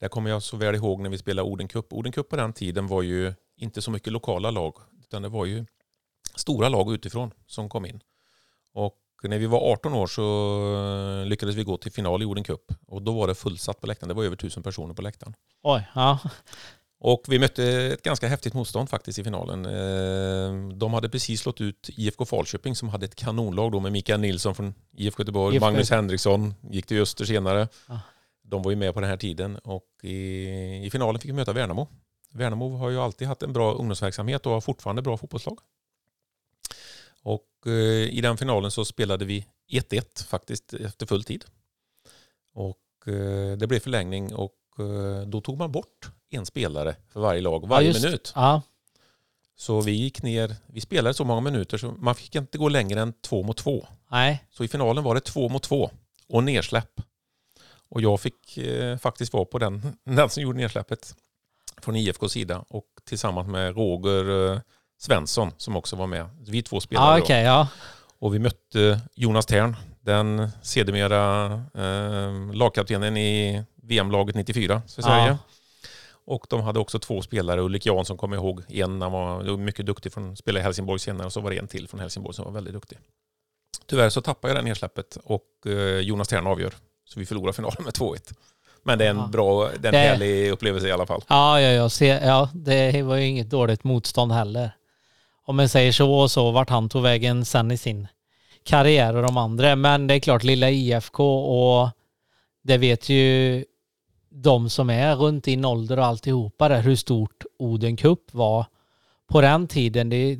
där 0.00 0.08
kommer 0.08 0.30
jag 0.30 0.42
så 0.42 0.56
väl 0.56 0.74
ihåg 0.74 1.00
när 1.00 1.10
vi 1.10 1.18
spelade 1.18 1.48
Oden 1.48 1.68
Cup. 1.68 1.92
Oden 1.92 2.12
Cup 2.12 2.28
på 2.28 2.36
den 2.36 2.52
tiden 2.52 2.86
var 2.86 3.02
ju 3.02 3.34
inte 3.56 3.82
så 3.82 3.90
mycket 3.90 4.12
lokala 4.12 4.50
lag. 4.50 4.74
Utan 5.00 5.22
det 5.22 5.28
var 5.28 5.44
ju 5.44 5.66
stora 6.34 6.68
lag 6.68 6.92
utifrån 6.94 7.30
som 7.46 7.68
kom 7.68 7.86
in. 7.86 8.00
Och 8.72 8.98
när 9.22 9.38
vi 9.38 9.46
var 9.46 9.72
18 9.72 9.94
år 9.94 10.06
så 10.06 10.22
eh, 11.22 11.26
lyckades 11.26 11.54
vi 11.54 11.64
gå 11.64 11.76
till 11.76 11.92
final 11.92 12.22
i 12.22 12.24
Oden 12.24 12.44
Cup. 12.44 12.72
Och 12.86 13.02
då 13.02 13.12
var 13.12 13.26
det 13.26 13.34
fullsatt 13.34 13.80
på 13.80 13.86
läktaren. 13.86 14.08
Det 14.08 14.14
var 14.14 14.24
över 14.24 14.36
tusen 14.36 14.62
personer 14.62 14.94
på 14.94 15.02
läktaren. 15.02 15.34
Oj, 15.62 15.88
ja. 15.94 16.18
Och 17.00 17.22
vi 17.28 17.38
mötte 17.38 17.64
ett 17.64 18.02
ganska 18.02 18.28
häftigt 18.28 18.54
motstånd 18.54 18.90
faktiskt 18.90 19.18
i 19.18 19.24
finalen. 19.24 19.66
Eh, 19.66 20.76
De 20.76 20.94
hade 20.94 21.08
precis 21.08 21.40
slått 21.40 21.60
ut 21.60 21.90
IFK 21.96 22.24
Falköping 22.24 22.76
som 22.76 22.88
hade 22.88 23.06
ett 23.06 23.14
kanonlag 23.14 23.72
då 23.72 23.80
med 23.80 23.92
Mikael 23.92 24.20
Nilsson 24.20 24.54
från 24.54 24.74
IFK 24.96 25.20
Göteborg, 25.22 25.54
IFK. 25.54 25.66
Magnus 25.66 25.90
Henriksson 25.90 26.54
gick 26.70 26.86
till 26.86 27.00
Öster 27.02 27.24
senare. 27.24 27.68
Ah. 27.86 27.98
De 28.42 28.62
var 28.62 28.70
ju 28.70 28.76
med 28.76 28.94
på 28.94 29.00
den 29.00 29.10
här 29.10 29.16
tiden 29.16 29.56
och 29.56 29.86
i, 30.02 30.46
i 30.86 30.88
finalen 30.92 31.20
fick 31.20 31.28
vi 31.28 31.34
möta 31.34 31.52
Värnamo. 31.52 31.88
Värnamo 32.32 32.76
har 32.76 32.90
ju 32.90 32.98
alltid 32.98 33.28
haft 33.28 33.42
en 33.42 33.52
bra 33.52 33.72
ungdomsverksamhet 33.74 34.46
och 34.46 34.52
har 34.52 34.60
fortfarande 34.60 35.02
bra 35.02 35.16
fotbollslag. 35.16 35.58
Och 37.22 37.66
eh, 37.66 37.72
i 38.16 38.20
den 38.20 38.36
finalen 38.36 38.70
så 38.70 38.84
spelade 38.84 39.24
vi 39.24 39.46
1-1 39.70 40.26
faktiskt 40.26 40.74
efter 40.74 41.06
full 41.06 41.24
tid. 41.24 41.44
Och 42.52 42.78
eh, 43.06 43.56
det 43.56 43.66
blev 43.66 43.80
förlängning 43.80 44.34
och 44.34 44.54
då 45.26 45.40
tog 45.40 45.58
man 45.58 45.72
bort 45.72 46.10
en 46.30 46.46
spelare 46.46 46.96
för 47.12 47.20
varje 47.20 47.40
lag 47.40 47.68
varje 47.68 47.88
just- 47.88 48.04
minut. 48.04 48.32
ja. 48.34 48.62
Så 49.56 49.80
vi 49.80 49.92
gick 49.92 50.22
ner, 50.22 50.56
vi 50.66 50.80
spelade 50.80 51.14
så 51.14 51.24
många 51.24 51.40
minuter 51.40 51.78
så 51.78 51.90
man 51.98 52.14
fick 52.14 52.34
inte 52.34 52.58
gå 52.58 52.68
längre 52.68 53.00
än 53.00 53.12
två 53.12 53.42
mot 53.42 53.56
två. 53.56 53.86
Nej. 54.10 54.44
Så 54.50 54.64
i 54.64 54.68
finalen 54.68 55.04
var 55.04 55.14
det 55.14 55.20
två 55.20 55.48
mot 55.48 55.62
två 55.62 55.90
och 56.28 56.44
nersläpp. 56.44 57.00
Och 57.90 58.00
jag 58.02 58.20
fick 58.20 58.58
eh, 58.58 58.98
faktiskt 58.98 59.32
vara 59.32 59.44
på 59.44 59.58
den, 59.58 59.96
den 60.04 60.30
som 60.30 60.42
gjorde 60.42 60.58
nersläppet 60.58 61.14
från 61.82 61.96
IFKs 61.96 62.32
sida 62.32 62.64
och 62.68 62.84
tillsammans 63.04 63.48
med 63.48 63.76
Roger 63.76 64.52
eh, 64.52 64.60
Svensson 64.98 65.50
som 65.56 65.76
också 65.76 65.96
var 65.96 66.06
med. 66.06 66.28
Vi 66.46 66.62
två 66.62 66.80
spelade 66.80 67.06
Ja, 67.10 67.16
då. 67.16 67.22
okej, 67.22 67.44
ja. 67.44 67.68
Och 68.18 68.34
vi 68.34 68.38
mötte 68.38 69.00
Jonas 69.14 69.46
Tern, 69.46 69.76
den 70.00 70.48
sedermera 70.62 71.44
eh, 71.74 72.54
lagkaptenen 72.54 73.16
i 73.16 73.64
VM-laget 73.88 74.34
94 74.34 74.82
för 74.94 75.02
Sverige. 75.02 75.26
Ja. 75.28 75.38
Och 76.26 76.46
de 76.48 76.60
hade 76.62 76.78
också 76.78 76.98
två 76.98 77.22
spelare, 77.22 77.60
Ulrik 77.60 77.86
Jansson 77.86 78.16
kommer 78.16 78.36
jag 78.36 78.44
ihåg. 78.44 78.62
En 78.68 79.02
han 79.02 79.12
var 79.12 79.56
mycket 79.56 79.86
duktig, 79.86 80.12
från, 80.12 80.36
spelade 80.36 80.60
i 80.60 80.62
Helsingborg 80.64 80.98
senare 80.98 81.26
och 81.26 81.32
så 81.32 81.40
var 81.40 81.50
det 81.50 81.58
en 81.58 81.68
till 81.68 81.88
från 81.88 82.00
Helsingborg 82.00 82.34
som 82.34 82.44
var 82.44 82.52
väldigt 82.52 82.74
duktig. 82.74 82.98
Tyvärr 83.86 84.08
så 84.10 84.20
tappade 84.20 84.54
jag 84.54 84.64
det 84.64 84.68
nedsläppet 84.68 85.18
och 85.24 85.66
eh, 85.66 85.72
Jonas 86.00 86.28
Tern 86.28 86.46
avgör. 86.46 86.74
Så 87.04 87.20
vi 87.20 87.26
förlorar 87.26 87.52
finalen 87.52 87.84
med 87.84 87.92
2-1. 87.94 88.34
Men 88.82 88.98
det 88.98 89.06
är 89.06 89.10
en 89.10 89.16
Ja. 89.16 89.26
bra, 89.26 89.64
det 89.64 89.70
är 89.70 89.74
en 89.74 89.92
Det- 89.92 89.98
härlig 89.98 90.50
upplevelse 90.50 90.88
i 90.88 90.92
alla 90.92 91.06
fall. 91.06 91.22
Ja, 91.28 91.60
ja, 91.60 91.68
ja, 91.68 91.88
se, 91.88 92.06
ja, 92.06 92.50
det 92.54 93.02
var 93.02 93.16
ju 93.16 93.26
inget 93.26 93.50
dåligt 93.50 93.84
motstånd 93.84 94.32
heller. 94.32 94.70
Om 95.44 95.56
man 95.56 95.68
säger 95.68 95.92
så 95.92 96.12
och 96.14 96.30
så, 96.30 96.50
vart 96.50 96.70
han 96.70 96.88
tog 96.88 97.02
vägen 97.02 97.44
sen 97.44 97.70
i 97.70 97.76
sin 97.76 98.06
karriär 98.64 99.16
och 99.16 99.22
de 99.22 99.36
andra. 99.36 99.76
Men 99.76 100.06
det 100.06 100.14
är 100.14 100.18
klart, 100.20 100.42
lilla 100.44 100.70
IFK 100.70 101.38
och 101.44 101.90
det 102.62 102.76
vet 102.78 103.08
ju 103.08 103.64
de 104.42 104.70
som 104.70 104.90
är 104.90 105.16
runt 105.16 105.44
din 105.44 105.64
ålder 105.64 105.98
och 105.98 106.04
alltihopa 106.04 106.68
där, 106.68 106.80
hur 106.82 106.96
stort 106.96 107.44
Oden 107.58 107.96
Cup 107.96 108.20
var 108.34 108.66
på 109.28 109.40
den 109.40 109.66
tiden. 109.68 110.08
Det, 110.08 110.16
är- 110.16 110.38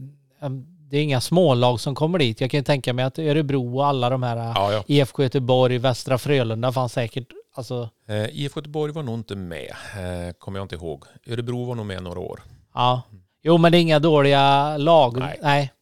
det 0.91 0.97
är 0.99 1.03
inga 1.03 1.21
smålag 1.21 1.81
som 1.81 1.95
kommer 1.95 2.19
dit. 2.19 2.41
Jag 2.41 2.51
kan 2.51 2.59
ju 2.61 2.65
tänka 2.65 2.93
mig 2.93 3.05
att 3.05 3.19
Örebro 3.19 3.77
och 3.77 3.87
alla 3.87 4.11
de 4.11 4.23
här 4.23 4.37
Ja, 4.37 4.73
ja. 4.73 4.85
IFK 4.87 5.23
Göteborg, 5.23 5.79
Västra 5.79 6.19
Frölunda 6.19 6.73
fanns 6.73 6.93
säkert, 6.93 7.27
alltså, 7.55 7.89
Eh, 8.09 8.25
IFK 8.25 8.61
Göteborg 8.61 8.93
var 8.93 9.03
nog 9.03 9.15
inte 9.15 9.37
med, 9.37 9.71
eh, 9.71 10.33
kommer 10.39 10.59
jag 10.59 10.65
inte 10.65 10.75
ihåg. 10.75 11.05
Örebro 11.27 11.65
var 11.65 11.75
nog 11.75 11.87
med 11.87 12.03
några 12.03 12.21
år. 12.21 12.41
Ja. 12.75 13.03
Jo, 13.43 13.59
men 13.59 13.73
det 13.73 13.79
är 13.79 13.81
inga 13.83 13.99
dåliga 13.99 14.77
lag. 14.77 15.19
Nej. 15.19 15.39
Nej. 15.43 15.73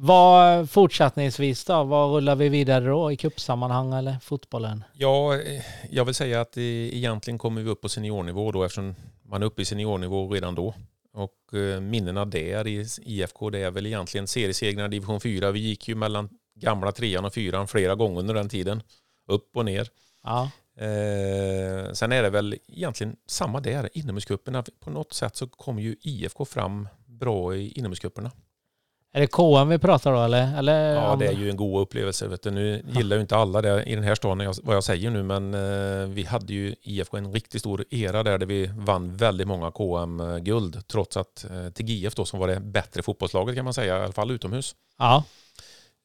Vad 0.00 0.70
fortsättningsvis 0.70 1.64
då? 1.64 1.84
Vad 1.84 2.10
rullar 2.10 2.36
vi 2.36 2.48
vidare 2.48 2.84
då 2.84 3.12
i 3.12 3.16
kuppsammanhang 3.16 3.92
eller 3.92 4.16
fotbollen? 4.22 4.84
Ja, 4.92 5.40
eh, 5.40 5.62
jag 5.90 6.04
vill 6.04 6.14
säga 6.14 6.40
att 6.40 6.58
egentligen 6.58 7.38
kommer 7.38 7.62
vi 7.62 7.70
upp 7.70 7.80
på 7.80 7.88
seniornivå 7.88 8.52
då 8.52 8.64
eftersom 8.64 8.94
man 9.22 9.42
är 9.42 9.46
uppe 9.46 9.62
i 9.62 9.64
seniornivå 9.64 10.28
redan 10.28 10.54
då. 10.54 10.74
Och 11.12 11.58
eh, 11.58 11.80
minnena 11.80 12.24
där 12.24 12.66
i 12.66 12.86
IFK 13.02 13.50
det 13.50 13.58
är 13.58 13.70
väl 13.70 13.86
egentligen 13.86 14.26
seriesegrarna 14.26 14.86
i 14.86 14.90
division 14.90 15.20
4. 15.20 15.50
Vi 15.50 15.60
gick 15.60 15.88
ju 15.88 15.94
mellan 15.94 16.28
gamla 16.54 16.92
trean 16.92 17.24
och 17.24 17.34
fyran 17.34 17.68
flera 17.68 17.94
gånger 17.94 18.20
under 18.20 18.34
den 18.34 18.48
tiden. 18.48 18.82
Upp 19.28 19.56
och 19.56 19.64
ner. 19.64 19.88
Ja. 20.24 20.50
Eh, 20.84 21.92
sen 21.92 22.12
är 22.12 22.22
det 22.22 22.30
väl 22.30 22.58
egentligen 22.68 23.16
samma 23.26 23.60
där, 23.60 23.88
inomhuscuperna. 23.92 24.64
På 24.80 24.90
något 24.90 25.12
sätt 25.12 25.36
så 25.36 25.46
kommer 25.46 25.82
ju 25.82 25.96
IFK 26.00 26.44
fram 26.44 26.88
bra 27.06 27.56
i 27.56 27.72
inomhuscuperna. 27.72 28.30
Är 29.18 29.22
det 29.22 29.26
KM 29.26 29.68
vi 29.68 29.78
pratar 29.78 30.12
då 30.12 30.22
eller? 30.22 30.58
eller 30.58 30.94
Ja, 30.94 31.16
det 31.16 31.26
är 31.26 31.32
ju 31.32 31.50
en 31.50 31.56
god 31.56 31.82
upplevelse. 31.82 32.28
Vet 32.28 32.42
du. 32.42 32.50
Nu 32.50 32.84
gillar 32.88 33.16
ju 33.16 33.20
inte 33.22 33.36
alla 33.36 33.62
det 33.62 33.84
i 33.84 33.94
den 33.94 34.04
här 34.04 34.14
staden 34.14 34.54
vad 34.62 34.76
jag 34.76 34.84
säger 34.84 35.10
nu, 35.10 35.22
men 35.22 35.54
eh, 35.54 36.08
vi 36.08 36.24
hade 36.24 36.52
ju 36.52 36.74
IFK 36.82 37.16
en 37.16 37.32
riktigt 37.32 37.60
stor 37.60 37.84
era 37.90 38.22
där, 38.22 38.38
där 38.38 38.46
vi 38.46 38.66
vann 38.66 39.16
väldigt 39.16 39.48
många 39.48 39.70
KM-guld, 39.70 40.88
trots 40.88 41.16
att 41.16 41.44
eh, 41.50 41.68
till 41.68 41.88
GIF 41.88 42.14
då, 42.14 42.24
som 42.24 42.40
var 42.40 42.48
det 42.48 42.60
bättre 42.60 43.02
fotbollslaget 43.02 43.56
kan 43.56 43.64
man 43.64 43.74
säga, 43.74 43.98
i 43.98 44.02
alla 44.02 44.12
fall 44.12 44.30
utomhus. 44.30 44.74
Ja. 44.98 45.24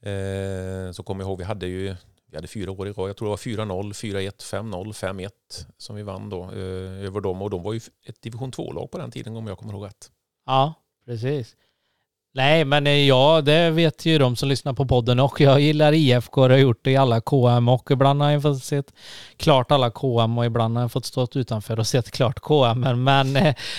Eh, 0.10 0.92
så 0.92 1.04
kommer 1.04 1.24
jag 1.24 1.30
ihåg, 1.30 1.38
vi 1.38 1.44
hade 1.44 1.68
ju 1.68 1.96
vi 2.32 2.38
hade 2.38 2.48
fyra 2.48 2.72
år 2.72 2.88
i 2.88 2.92
rad. 2.92 3.10
Jag 3.10 3.18
tror 3.18 3.28
det 3.28 3.30
var 3.30 3.66
4-0, 3.66 3.94
4-1, 3.94 4.32
5-0, 4.42 4.92
5-1 4.92 5.30
som 5.78 5.96
vi 5.96 6.04
vann 6.04 6.30
då 6.30 6.44
eh, 6.44 7.06
över 7.06 7.22
dem. 7.22 7.42
Och 7.42 7.50
de 7.50 7.64
var 7.64 7.74
ju 7.74 7.80
ett 8.06 8.22
division 8.22 8.52
2-lag 8.52 8.92
på 8.92 8.98
den 8.98 9.12
tiden 9.12 9.36
om 9.36 9.48
jag 9.48 9.58
kommer 9.58 9.74
ihåg 9.74 9.86
rätt. 9.86 10.12
Ja. 10.46 10.74
precis. 11.06 11.56
Nej, 12.36 12.66
men 12.66 12.88
eh, 12.88 13.08
ja, 13.08 13.42
det 13.42 13.70
vet 13.70 14.06
ju 14.06 14.18
de 14.18 14.36
som 14.36 14.50
lyssnar 14.50 14.74
på 14.74 14.86
podden 14.86 15.20
och 15.20 15.42
jag 15.42 15.60
gillar 15.60 15.94
IFK 15.94 16.42
och 16.42 16.50
har 16.50 16.58
gjort 16.58 16.80
det 16.82 16.92
i 16.92 16.98
alla 16.98 17.22
KM 17.22 17.70
och 17.70 17.92
ibland 17.92 18.22
har 18.22 18.32
jag 18.32 18.42
fått 18.42 18.64
sett 18.64 18.94
klart 19.38 19.72
alla 19.72 19.92
KM 19.92 20.38
och 20.38 20.46
ibland 20.46 20.78
har 20.78 20.84
jag 20.84 20.92
fått 20.92 21.06
stått 21.06 21.36
utanför 21.36 21.80
och 21.80 21.88
sett 21.88 22.12
klart 22.12 22.40
KM. 22.40 22.80
Men, 22.80 23.04
men 23.04 23.34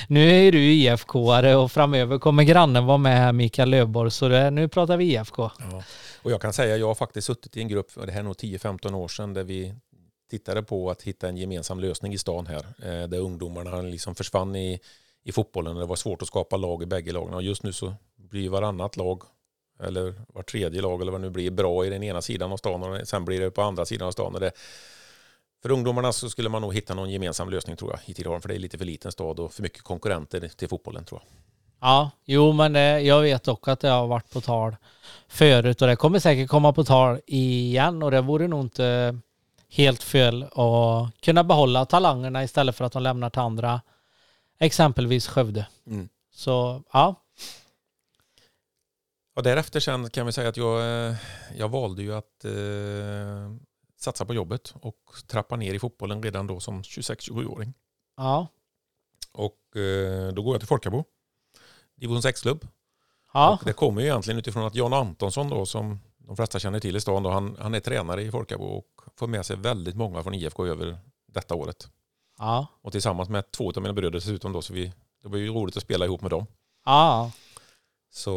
nu 0.09 0.31
är 0.31 0.53
du 0.53 0.59
IFK-are 0.59 1.55
och 1.55 1.73
framöver 1.73 2.19
kommer 2.19 2.43
grannen 2.43 2.87
vara 2.87 2.99
med 2.99 3.19
här, 3.19 3.33
Mikael 3.33 3.71
Lövborg, 3.71 4.11
så 4.11 4.29
det, 4.29 4.51
nu 4.51 4.69
pratar 4.69 4.97
vi 4.97 5.05
IFK. 5.05 5.51
Ja. 5.59 5.83
Och 6.23 6.31
jag 6.31 6.41
kan 6.41 6.53
säga, 6.53 6.77
jag 6.77 6.87
har 6.87 6.95
faktiskt 6.95 7.27
suttit 7.27 7.57
i 7.57 7.61
en 7.61 7.69
grupp, 7.69 7.87
det 8.07 8.13
här 8.13 8.21
är 8.21 8.25
nog 8.25 8.35
10-15 8.35 8.95
år 8.95 9.09
sedan, 9.09 9.35
där 9.35 9.45
vi 9.45 9.75
tittade 10.31 10.63
på 10.63 10.91
att 10.91 11.03
hitta 11.03 11.29
en 11.29 11.37
gemensam 11.37 11.81
lösning 11.81 12.13
i 12.13 12.19
stan 12.19 12.47
här, 12.47 12.67
eh, 12.83 13.09
där 13.09 13.19
ungdomarna 13.19 13.83
liksom 13.83 14.15
försvann 14.15 14.57
i, 14.57 14.81
i 15.25 15.33
fotbollen. 15.33 15.77
Det 15.77 15.87
var 15.87 15.97
svårt 15.97 16.23
att 16.23 16.29
skapa 16.29 16.57
lag 16.57 16.83
i 16.83 16.87
bägge 16.87 17.13
lagen 17.13 17.35
och 17.35 17.43
just 17.43 17.63
nu 17.63 17.73
så 17.73 17.95
blir 18.17 18.49
varannat 18.49 18.97
lag 18.97 19.23
eller 19.83 20.15
var 20.29 20.43
tredje 20.43 20.83
lag 20.83 21.03
eller 21.03 21.13
vad 21.13 21.21
det 21.21 21.27
nu 21.27 21.31
blir 21.31 21.51
bra 21.51 21.87
i 21.87 21.91
den 21.91 22.03
ena 22.03 22.23
sidan 22.23 22.53
av 22.53 22.57
stan 22.57 22.83
och 22.83 23.09
sen 23.09 23.25
blir 23.25 23.41
det 23.41 23.51
på 23.51 23.63
andra 23.63 23.85
sidan 23.85 24.09
av 24.09 24.13
stan. 24.13 24.35
Och 24.35 24.41
det, 24.41 24.53
för 25.63 25.71
ungdomarna 25.71 26.13
så 26.13 26.31
skulle 26.31 26.49
man 26.49 26.63
nog 26.63 26.75
hitta 26.75 26.95
någon 26.95 27.11
gemensam 27.11 27.51
lösning 27.51 27.77
tror 27.77 27.91
jag 27.91 28.01
i 28.07 28.15
Tidaholm 28.15 28.43
för 28.43 28.49
det 28.49 28.55
är 28.55 28.59
lite 28.59 28.79
för 28.79 28.85
liten 28.85 29.13
stad 29.13 29.41
och 29.41 29.53
för 29.53 29.63
mycket 29.63 29.83
konkurrenter 29.83 30.49
till 30.49 30.69
fotbollen 30.69 31.05
tror 31.05 31.21
jag. 31.21 31.31
Ja, 31.81 32.11
jo 32.25 32.53
men 32.53 32.73
det, 32.73 33.01
jag 33.01 33.23
vet 33.23 33.49
också 33.49 33.71
att 33.71 33.81
det 33.81 33.89
har 33.89 34.07
varit 34.07 34.31
på 34.31 34.41
tal 34.41 34.77
förut 35.29 35.83
och 35.83 35.89
det 35.89 35.97
kommer 35.97 36.19
säkert 36.19 36.49
komma 36.49 36.73
på 36.73 36.85
tal 36.85 37.21
igen 37.27 38.03
och 38.03 38.11
det 38.11 38.21
vore 38.21 38.49
nog 38.49 38.61
inte 38.61 39.19
helt 39.71 40.03
fel 40.03 40.43
att 40.43 41.21
kunna 41.21 41.45
behålla 41.45 41.87
talangerna 41.87 42.45
istället 42.45 42.77
för 42.77 42.85
att 42.85 42.93
de 42.93 43.03
lämnar 43.03 43.31
till 43.31 43.41
andra, 43.41 43.81
exempelvis 44.59 45.27
Skövde. 45.27 45.67
Mm. 45.87 46.09
Så 46.31 46.83
ja. 46.93 47.25
Och 49.37 49.43
därefter 49.43 49.81
sen 49.81 50.11
kan 50.11 50.27
vi 50.27 50.33
säga 50.33 50.49
att 50.49 50.57
jag, 50.57 51.09
eh, 51.09 51.17
jag 51.57 51.69
valde 51.69 52.03
ju 52.03 52.15
att 52.15 52.45
eh, 52.45 53.55
satsa 54.01 54.25
på 54.25 54.35
jobbet 54.35 54.75
och 54.81 54.99
trappa 55.27 55.57
ner 55.57 55.75
i 55.75 55.79
fotbollen 55.79 56.23
redan 56.23 56.47
då 56.47 56.61
som 56.61 56.83
26-27-åring. 56.83 57.75
Ja. 58.17 58.47
Och 59.33 59.77
eh, 59.77 60.33
då 60.33 60.43
går 60.43 60.55
jag 60.55 60.61
till 60.61 60.69
Folkabo, 60.69 61.05
division 61.95 62.21
6-klubb. 62.21 62.67
Ja. 63.33 63.59
Och 63.61 63.65
det 63.65 63.73
kommer 63.73 64.01
ju 64.03 64.07
egentligen 64.07 64.39
utifrån 64.39 64.65
att 64.65 64.75
Jan 64.75 64.93
Antonsson 64.93 65.49
då 65.49 65.67
som 65.67 66.01
de 66.17 66.37
flesta 66.37 66.59
känner 66.59 66.81
till 66.81 66.97
i 66.97 67.01
stan 67.01 67.23
då, 67.23 67.31
han, 67.31 67.57
han 67.61 67.75
är 67.75 67.81
tränare 67.81 68.23
i 68.23 68.31
Folkabo 68.31 68.65
och 68.65 68.87
får 69.17 69.27
med 69.27 69.47
sig 69.47 69.57
väldigt 69.57 69.97
många 69.97 70.23
från 70.23 70.35
IFK 70.35 70.67
över 70.67 70.99
detta 71.27 71.55
året. 71.55 71.89
Ja. 72.39 72.67
Och 72.83 72.93
tillsammans 72.93 73.29
med 73.29 73.51
två 73.51 73.71
av 73.71 73.83
mina 73.83 73.93
bröder 73.93 74.11
dessutom 74.11 74.53
då, 74.53 74.63
så 74.63 74.73
vi, 74.73 74.93
det 75.23 75.29
var 75.29 75.39
ju 75.39 75.49
roligt 75.49 75.77
att 75.77 75.83
spela 75.83 76.05
ihop 76.05 76.21
med 76.21 76.31
dem. 76.31 76.47
Ja. 76.85 77.31
Så, 78.13 78.35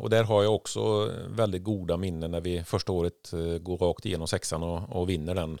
och 0.00 0.10
där 0.10 0.24
har 0.24 0.42
jag 0.42 0.54
också 0.54 1.12
väldigt 1.28 1.64
goda 1.64 1.96
minnen 1.96 2.30
när 2.30 2.40
vi 2.40 2.64
första 2.64 2.92
året 2.92 3.32
eh, 3.32 3.58
går 3.58 3.78
rakt 3.78 4.06
igenom 4.06 4.28
sexan 4.28 4.62
och, 4.62 4.96
och 5.00 5.08
vinner 5.08 5.34
den. 5.34 5.44
Mm, 5.44 5.60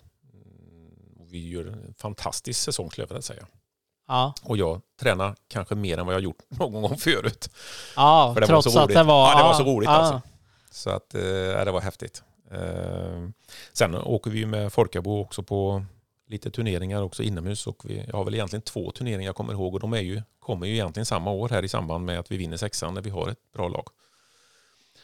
vi 1.30 1.48
gör 1.48 1.64
en 1.64 1.94
fantastisk 1.98 2.60
säsong 2.60 2.90
skulle 2.90 3.02
jag 3.02 3.08
vilja 3.08 3.22
säga. 3.22 3.46
Ja. 4.08 4.34
Och 4.42 4.56
jag 4.56 4.80
tränar 5.00 5.34
kanske 5.48 5.74
mer 5.74 5.98
än 5.98 6.06
vad 6.06 6.14
jag 6.14 6.22
gjort 6.22 6.42
någon 6.48 6.82
gång 6.82 6.96
förut. 6.96 7.50
Ja, 7.96 8.30
För 8.34 8.40
det 8.40 8.46
trots 8.46 8.66
var 8.66 8.72
så 8.72 8.80
att 8.80 8.88
det 8.88 9.02
var... 9.02 9.28
Ja, 9.28 9.34
det 9.34 9.40
ja, 9.40 9.46
var 9.46 9.54
så 9.54 9.64
roligt 9.64 9.88
ja. 9.88 9.92
alltså. 9.92 10.20
Så 10.70 10.90
att, 10.90 11.14
eh, 11.14 11.20
det 11.64 11.70
var 11.72 11.80
häftigt. 11.80 12.22
Eh, 12.50 13.28
sen 13.72 13.94
åker 13.94 14.30
vi 14.30 14.46
med 14.46 14.72
Folkabo 14.72 15.20
också 15.20 15.42
på 15.42 15.84
lite 16.26 16.50
turneringar 16.50 17.02
också 17.02 17.22
inomhus 17.22 17.66
och 17.66 17.82
vi 17.84 18.10
har 18.12 18.24
väl 18.24 18.34
egentligen 18.34 18.62
två 18.62 18.90
turneringar 18.90 19.28
jag 19.28 19.36
kommer 19.36 19.52
ihåg 19.52 19.74
och 19.74 19.80
de 19.80 19.92
är 19.92 20.00
ju, 20.00 20.22
kommer 20.38 20.66
ju 20.66 20.72
egentligen 20.72 21.06
samma 21.06 21.30
år 21.30 21.48
här 21.48 21.62
i 21.62 21.68
samband 21.68 22.04
med 22.04 22.18
att 22.18 22.30
vi 22.30 22.36
vinner 22.36 22.56
sexan 22.56 22.94
när 22.94 23.02
vi 23.02 23.10
har 23.10 23.28
ett 23.28 23.52
bra 23.52 23.68
lag. 23.68 23.88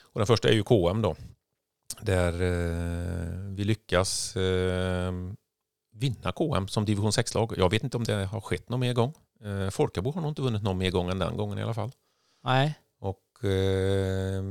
Och 0.02 0.20
den 0.20 0.26
första 0.26 0.48
är 0.48 0.52
ju 0.52 0.62
KM 0.62 1.02
då. 1.02 1.16
Där 2.00 2.32
eh, 2.32 3.54
vi 3.54 3.64
lyckas 3.64 4.36
eh, 4.36 5.12
vinna 5.92 6.32
KM 6.32 6.68
som 6.68 6.84
division 6.84 7.10
6-lag. 7.10 7.54
Jag 7.56 7.70
vet 7.70 7.84
inte 7.84 7.96
om 7.96 8.04
det 8.04 8.24
har 8.24 8.40
skett 8.40 8.68
någon 8.68 8.80
mer 8.80 8.94
gång. 8.94 9.14
Eh, 9.44 9.70
Folkabo 9.70 10.12
har 10.12 10.20
nog 10.20 10.30
inte 10.30 10.42
vunnit 10.42 10.62
någon 10.62 10.78
mer 10.78 10.90
gång 10.90 11.10
än 11.10 11.18
den 11.18 11.36
gången 11.36 11.58
i 11.58 11.62
alla 11.62 11.74
fall. 11.74 11.90
Nej. 12.44 12.78
Och 13.00 13.44
eh, 13.44 14.42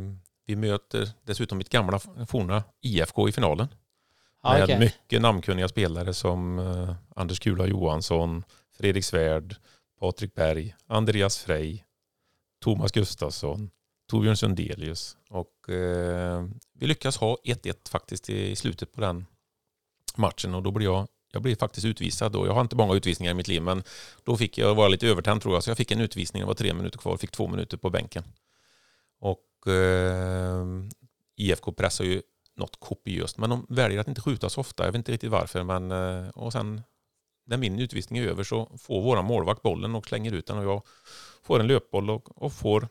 vi 0.45 0.55
möter 0.55 1.09
dessutom 1.23 1.57
mitt 1.57 1.69
gamla 1.69 1.99
forna 2.27 2.63
IFK 2.81 3.29
i 3.29 3.31
finalen. 3.31 3.67
Ja, 4.43 4.53
med 4.53 4.63
okej. 4.63 4.79
mycket 4.79 5.21
namnkunniga 5.21 5.67
spelare 5.67 6.13
som 6.13 6.59
eh, 6.59 6.95
Anders 7.15 7.39
Kula 7.39 7.67
Johansson, 7.67 8.43
Fredrik 8.77 9.05
Svärd, 9.05 9.55
Patrik 9.99 10.35
Berg, 10.35 10.75
Andreas 10.87 11.37
Frey, 11.37 11.83
Thomas 12.63 12.91
Gustafsson, 12.91 13.69
Torbjörn 14.09 14.37
Sundelius. 14.37 15.17
Och 15.29 15.69
eh, 15.69 16.45
vi 16.73 16.87
lyckas 16.87 17.17
ha 17.17 17.37
1-1 17.43 17.89
faktiskt 17.89 18.29
i 18.29 18.55
slutet 18.55 18.93
på 18.93 19.01
den 19.01 19.25
matchen 20.15 20.55
och 20.55 20.63
då 20.63 20.71
blir 20.71 20.85
jag 20.85 21.07
jag 21.31 21.41
blev 21.41 21.55
faktiskt 21.55 21.85
utvisad 21.85 22.31
då. 22.31 22.47
Jag 22.47 22.53
har 22.53 22.61
inte 22.61 22.75
många 22.75 22.93
utvisningar 22.93 23.31
i 23.31 23.35
mitt 23.35 23.47
liv 23.47 23.61
men 23.61 23.83
då 24.23 24.37
fick 24.37 24.57
jag 24.57 24.75
vara 24.75 24.87
lite 24.87 25.07
övertänd 25.07 25.41
tror 25.41 25.53
jag 25.53 25.63
så 25.63 25.69
jag 25.69 25.77
fick 25.77 25.91
en 25.91 26.01
utvisning. 26.01 26.41
Det 26.41 26.47
var 26.47 26.53
tre 26.53 26.73
minuter 26.73 26.99
kvar 26.99 27.13
och 27.13 27.19
fick 27.19 27.31
två 27.31 27.47
minuter 27.47 27.77
på 27.77 27.89
bänken. 27.89 28.23
Och 29.19 29.67
eh, 29.67 30.65
IFK 31.35 31.71
pressar 31.71 32.03
ju 32.05 32.21
något 32.59 32.79
kopiöst 32.79 33.37
men 33.37 33.49
de 33.49 33.65
väljer 33.69 33.99
att 33.99 34.07
inte 34.07 34.21
skjuta 34.21 34.49
så 34.49 34.61
ofta. 34.61 34.83
Jag 34.83 34.91
vet 34.91 34.99
inte 34.99 35.11
riktigt 35.11 35.31
varför 35.31 35.63
men 35.63 35.91
eh, 35.91 36.29
och 36.29 36.53
sen 36.53 36.81
när 37.47 37.57
min 37.57 37.79
utvisning 37.79 38.19
är 38.19 38.27
över 38.27 38.43
så 38.43 38.71
får 38.77 39.01
våra 39.01 39.21
målvakt 39.21 39.61
bollen 39.61 39.95
och 39.95 40.05
slänger 40.05 40.31
ut 40.31 40.47
den 40.47 40.57
och 40.57 40.65
jag 40.65 40.81
får 41.43 41.59
en 41.59 41.67
löpboll 41.67 42.09
och, 42.09 42.43
och 42.43 42.53
får 42.53 42.87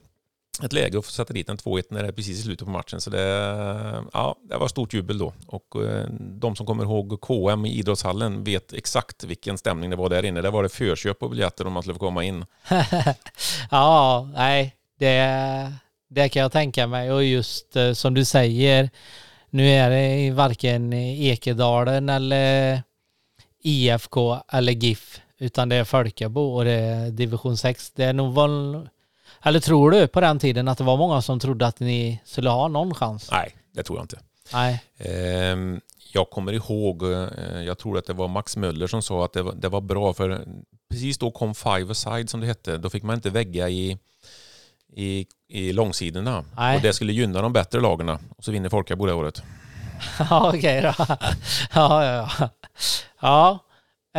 ett 0.62 0.72
läge 0.72 0.98
att 0.98 1.04
sätta 1.04 1.32
dit 1.32 1.48
en 1.48 1.56
2-1 1.56 1.82
när 1.90 2.02
det 2.02 2.08
är 2.08 2.12
precis 2.12 2.38
i 2.38 2.42
slutet 2.42 2.66
på 2.66 2.70
matchen. 2.70 3.00
Så 3.00 3.10
det, 3.10 3.20
ja, 4.12 4.36
det 4.48 4.56
var 4.56 4.68
stort 4.68 4.94
jubel 4.94 5.18
då. 5.18 5.32
Och 5.46 5.84
eh, 5.84 6.06
de 6.20 6.56
som 6.56 6.66
kommer 6.66 6.84
ihåg 6.84 7.20
KM 7.20 7.66
i 7.66 7.78
idrottshallen 7.78 8.44
vet 8.44 8.72
exakt 8.72 9.24
vilken 9.24 9.58
stämning 9.58 9.90
det 9.90 9.96
var 9.96 10.08
där 10.08 10.24
inne. 10.24 10.40
Där 10.40 10.50
var 10.50 10.62
det 10.62 10.68
förköp 10.68 11.18
på 11.18 11.28
biljetter 11.28 11.66
om 11.66 11.72
man 11.72 11.82
skulle 11.82 11.94
få 11.94 11.98
komma 11.98 12.24
in. 12.24 12.44
ja, 13.70 14.28
nej, 14.34 14.76
det, 14.98 15.72
det 16.08 16.28
kan 16.28 16.42
jag 16.42 16.52
tänka 16.52 16.86
mig. 16.86 17.12
Och 17.12 17.24
just 17.24 17.76
eh, 17.76 17.92
som 17.92 18.14
du 18.14 18.24
säger, 18.24 18.90
nu 19.50 19.68
är 19.68 19.90
det 19.90 20.30
varken 20.30 20.92
Ekedalen 20.92 22.08
eller 22.08 22.82
IFK 23.62 24.38
eller 24.52 24.72
GIF, 24.72 25.20
utan 25.38 25.68
det 25.68 25.76
är 25.76 25.84
Folkabo 25.84 26.40
och 26.40 26.64
det 26.64 26.72
är 26.72 27.10
division 27.10 27.56
6. 27.56 27.90
Det 27.90 28.04
är 28.04 28.12
nog 28.12 28.34
väl, 28.34 28.88
eller 29.42 29.60
tror 29.60 29.90
du 29.90 30.06
på 30.06 30.20
den 30.20 30.38
tiden 30.38 30.68
att 30.68 30.78
det 30.78 30.84
var 30.84 30.96
många 30.96 31.22
som 31.22 31.40
trodde 31.40 31.66
att 31.66 31.80
ni 31.80 32.20
skulle 32.24 32.50
ha 32.50 32.68
någon 32.68 32.94
chans? 32.94 33.28
Nej, 33.30 33.56
det 33.72 33.82
tror 33.82 33.98
jag 33.98 34.04
inte. 34.04 34.18
Nej. 34.52 34.82
Ehm, 34.98 35.80
jag 36.12 36.30
kommer 36.30 36.52
ihåg, 36.52 37.02
eh, 37.02 37.62
jag 37.62 37.78
tror 37.78 37.98
att 37.98 38.06
det 38.06 38.12
var 38.12 38.28
Max 38.28 38.56
Möller 38.56 38.86
som 38.86 39.02
sa 39.02 39.24
att 39.24 39.32
det 39.32 39.42
var, 39.42 39.54
det 39.54 39.68
var 39.68 39.80
bra 39.80 40.14
för 40.14 40.46
precis 40.90 41.18
då 41.18 41.30
kom 41.30 41.54
Five 41.54 41.90
Aside 41.90 42.30
som 42.30 42.40
det 42.40 42.46
hette. 42.46 42.78
Då 42.78 42.90
fick 42.90 43.02
man 43.02 43.14
inte 43.14 43.30
vägga 43.30 43.68
i, 43.68 43.98
i, 44.92 45.26
i 45.48 45.72
långsidorna. 45.72 46.44
Nej. 46.56 46.76
Och 46.76 46.82
det 46.82 46.92
skulle 46.92 47.12
gynna 47.12 47.42
de 47.42 47.52
bättre 47.52 47.80
lagen. 47.80 48.08
Och 48.08 48.44
så 48.44 48.52
vinner 48.52 48.68
Folkabo 48.68 49.06
det 49.06 49.12
året. 49.12 49.42
Ja, 50.30 50.52
okej 50.54 50.82
då. 50.82 50.94
Ja, 51.74 52.04
ja, 52.04 52.30
ja. 52.38 52.50
ja. 53.20 53.58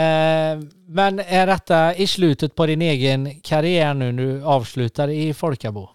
Eh, 0.01 0.59
men 0.87 1.19
är 1.19 1.47
detta 1.47 1.95
i 1.95 2.07
slutet 2.07 2.55
på 2.55 2.65
din 2.65 2.81
egen 2.81 3.41
karriär 3.41 3.93
nu 3.93 4.11
när 4.11 4.23
du 4.23 4.43
avslutar 4.43 5.07
i 5.07 5.33
Folkabo? 5.33 5.89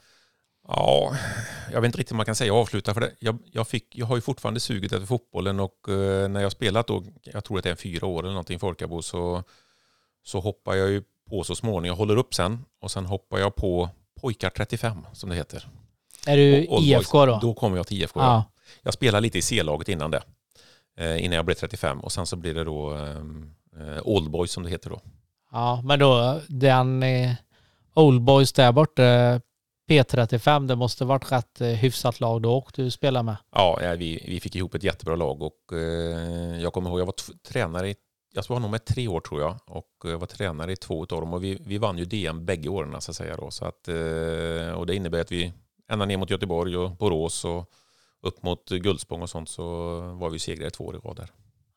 Ja, 0.68 1.16
jag 1.72 1.80
vet 1.80 1.88
inte 1.88 1.98
riktigt 1.98 2.12
om 2.12 2.16
man 2.16 2.26
kan 2.26 2.34
säga 2.34 2.54
avsluta 2.54 2.94
för 2.94 3.00
det. 3.00 3.10
Jag, 3.18 3.38
jag, 3.52 3.68
fick, 3.68 3.86
jag 3.90 4.06
har 4.06 4.16
ju 4.16 4.22
fortfarande 4.22 4.60
suget 4.60 4.92
efter 4.92 5.06
fotbollen 5.06 5.60
och 5.60 5.88
eh, 5.88 6.28
när 6.28 6.40
jag 6.40 6.52
spelat 6.52 6.86
då, 6.86 7.04
jag 7.22 7.44
tror 7.44 7.58
att 7.58 7.64
det 7.64 7.70
är 7.70 7.74
fyra 7.74 8.06
år 8.06 8.22
eller 8.22 8.32
någonting 8.32 8.56
i 8.56 8.58
Folkabo, 8.58 9.02
så, 9.02 9.42
så 10.22 10.40
hoppar 10.40 10.74
jag 10.74 10.90
ju 10.90 11.02
på 11.30 11.44
så 11.44 11.54
småningom. 11.54 11.84
Jag 11.84 11.94
håller 11.94 12.16
upp 12.16 12.34
sen 12.34 12.64
och 12.80 12.90
sen 12.90 13.06
hoppar 13.06 13.38
jag 13.38 13.54
på 13.54 13.90
Pojkar 14.24 14.50
35 14.50 15.06
som 15.12 15.30
det 15.30 15.36
heter. 15.36 15.68
Är 16.26 16.36
du 16.36 16.66
Och 16.66 16.74
Old 16.74 16.86
IFK 16.86 17.26
då? 17.26 17.38
Då 17.42 17.54
kommer 17.54 17.76
jag 17.76 17.86
till 17.86 18.02
IFK. 18.02 18.20
Ja. 18.20 18.26
Ja. 18.26 18.44
Jag 18.82 18.94
spelade 18.94 19.20
lite 19.20 19.38
i 19.38 19.42
C-laget 19.42 19.88
innan 19.88 20.10
det. 20.10 20.22
Eh, 20.98 21.24
innan 21.24 21.36
jag 21.36 21.44
blev 21.44 21.54
35 21.54 22.00
och 22.00 22.12
sen 22.12 22.26
så 22.26 22.36
blir 22.36 22.54
det 22.54 22.64
då 22.64 22.94
eh, 22.94 24.02
Old 24.02 24.30
Boys 24.30 24.52
som 24.52 24.62
det 24.62 24.70
heter 24.70 24.90
då. 24.90 25.00
Ja, 25.52 25.82
men 25.84 25.98
då 25.98 26.40
den 26.48 27.02
eh, 27.02 27.32
Old 27.94 28.22
Boys 28.22 28.52
där 28.52 28.72
borta, 28.72 29.02
P35, 29.88 30.66
det 30.66 30.76
måste 30.76 31.04
varit 31.04 31.32
rätt 31.32 31.60
eh, 31.60 31.68
hyfsat 31.68 32.20
lag 32.20 32.42
då 32.42 32.56
och 32.56 32.72
du 32.74 32.90
spelar 32.90 33.22
med. 33.22 33.36
Ja, 33.52 33.94
vi, 33.98 34.24
vi 34.28 34.40
fick 34.40 34.56
ihop 34.56 34.74
ett 34.74 34.82
jättebra 34.82 35.16
lag 35.16 35.42
och 35.42 35.72
eh, 35.72 36.60
jag 36.62 36.72
kommer 36.72 36.90
ihåg 36.90 37.00
jag 37.00 37.06
var 37.06 37.14
tränare 37.48 37.90
i, 37.90 37.96
jag 38.36 38.44
var 38.48 38.60
nog 38.60 38.70
med 38.70 38.84
tre 38.84 39.08
år 39.08 39.20
tror 39.20 39.40
jag 39.40 39.58
och 39.66 39.88
jag 40.04 40.18
var 40.18 40.26
tränare 40.26 40.72
i 40.72 40.76
två 40.76 41.00
av 41.00 41.06
dem 41.06 41.34
och 41.34 41.44
vi, 41.44 41.58
vi 41.66 41.78
vann 41.78 41.98
ju 41.98 42.04
DM 42.04 42.46
bägge 42.46 42.68
åren 42.68 43.00
så 43.00 43.10
att 43.10 43.16
säga 43.16 43.36
då. 43.36 43.50
Så 43.50 43.64
att, 43.64 43.88
eh, 43.88 44.72
och 44.74 44.86
det 44.86 44.94
innebär 44.94 45.20
att 45.20 45.32
vi 45.32 45.52
ända 45.88 46.04
ner 46.04 46.16
mot 46.16 46.30
Göteborg 46.30 46.76
och 46.76 46.90
Borås 46.90 47.44
och 47.44 47.70
upp 48.22 48.42
mot 48.42 48.68
Guldspång 48.68 49.22
och 49.22 49.30
sånt 49.30 49.48
så 49.48 49.64
var 50.00 50.30
vi 50.30 50.38
segrare 50.38 50.70
två 50.70 50.84
år 50.84 50.96
i 50.96 50.98
rad 50.98 51.16
där. 51.16 51.30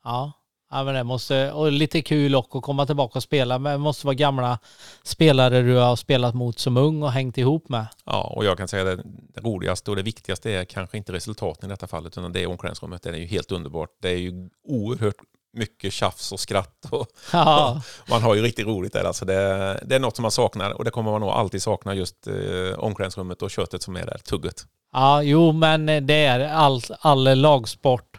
Ja. 0.04 0.32
Ja, 0.70 0.84
men 0.84 0.96
det 0.96 1.04
måste, 1.04 1.52
och 1.52 1.72
lite 1.72 2.02
kul 2.02 2.36
också 2.36 2.58
att 2.58 2.64
komma 2.64 2.86
tillbaka 2.86 3.20
och 3.20 3.24
spela. 3.24 3.60
Men 3.60 3.72
det 3.72 3.78
måste 3.78 4.06
vara 4.06 4.14
gamla 4.14 4.60
spelare 5.04 5.62
du 5.62 5.76
har 5.76 5.96
spelat 5.96 6.36
mot 6.36 6.60
som 6.60 6.78
ung 6.78 7.04
och 7.04 7.12
hängt 7.12 7.38
ihop 7.38 7.70
med. 7.70 7.88
Ja, 8.06 8.34
och 8.36 8.46
jag 8.46 8.58
kan 8.58 8.68
säga 8.68 8.84
det, 8.84 9.04
det 9.06 9.42
roligaste 9.42 9.92
och 9.92 9.96
det 9.96 10.04
viktigaste 10.04 10.52
är 10.52 10.66
kanske 10.66 10.98
inte 10.98 11.14
resultaten 11.14 11.70
i 11.70 11.74
detta 11.74 11.88
fallet, 11.88 12.18
utan 12.18 12.34
det 12.34 12.44
är 12.44 12.48
omklädningsrummet. 12.48 13.02
Det 13.02 13.10
är 13.10 13.14
ju 13.14 13.26
helt 13.26 13.52
underbart. 13.52 13.90
Det 14.02 14.10
är 14.10 14.18
ju 14.18 14.50
oerhört 14.64 15.16
mycket 15.58 15.94
tjafs 15.94 16.32
och 16.32 16.40
skratt. 16.40 16.86
Och, 16.90 17.08
Ja, 17.34 17.82
man 18.10 18.22
har 18.22 18.36
ju 18.36 18.42
riktigt 18.42 18.68
roligt 18.68 18.94
där. 18.94 19.04
Alltså 19.04 19.26
det, 19.26 19.80
det 19.86 19.96
är 19.96 20.00
något 20.00 20.16
som 20.16 20.22
man 20.22 20.32
saknar 20.32 20.72
och 20.72 20.86
det 20.86 20.92
kommer 20.92 21.12
man 21.12 21.22
nog 21.22 21.30
alltid 21.30 21.62
sakna 21.64 21.94
just 21.96 22.28
eh, 22.28 22.80
omklädningsrummet 22.80 23.42
och 23.42 23.52
köttet 23.52 23.82
som 23.84 23.96
är 23.96 24.06
där, 24.06 24.18
tugget. 24.18 24.66
ja 24.94 25.22
jo 25.24 25.52
men 25.52 25.86
det 25.86 26.26
är 26.26 26.40
all, 26.40 26.82
all 27.00 27.24
lagsport. 27.40 28.18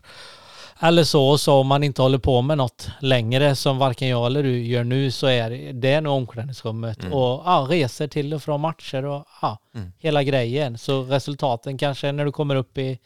Eller 0.80 1.04
så, 1.04 1.38
så 1.38 1.54
om 1.54 1.66
man 1.66 1.82
inte 1.84 2.02
håller 2.02 2.18
på 2.18 2.42
med 2.42 2.58
något 2.58 2.88
längre 3.00 3.56
som 3.56 3.78
varken 3.78 4.08
jag 4.08 4.26
eller 4.26 4.42
du 4.42 4.66
gör 4.66 4.84
nu 4.84 5.10
så 5.10 5.26
är 5.26 5.72
det- 5.72 6.00
nog 6.00 6.16
omklädningsrummet 6.16 7.00
Mm. 7.00 7.12
och 7.12 7.42
ja, 7.44 7.66
resor 7.70 8.06
till 8.06 8.34
och 8.34 8.42
från 8.42 8.60
matcher 8.60 9.04
och 9.04 9.24
ja, 9.42 9.58
Mm. 9.74 9.92
hela 9.98 10.22
grejen. 10.22 10.78
Så 10.78 11.02
resultaten 11.02 11.78
kanske 11.78 12.12
när 12.12 12.24
du 12.24 12.32
kommer 12.32 12.54
upp 12.56 12.78
i 12.78 12.98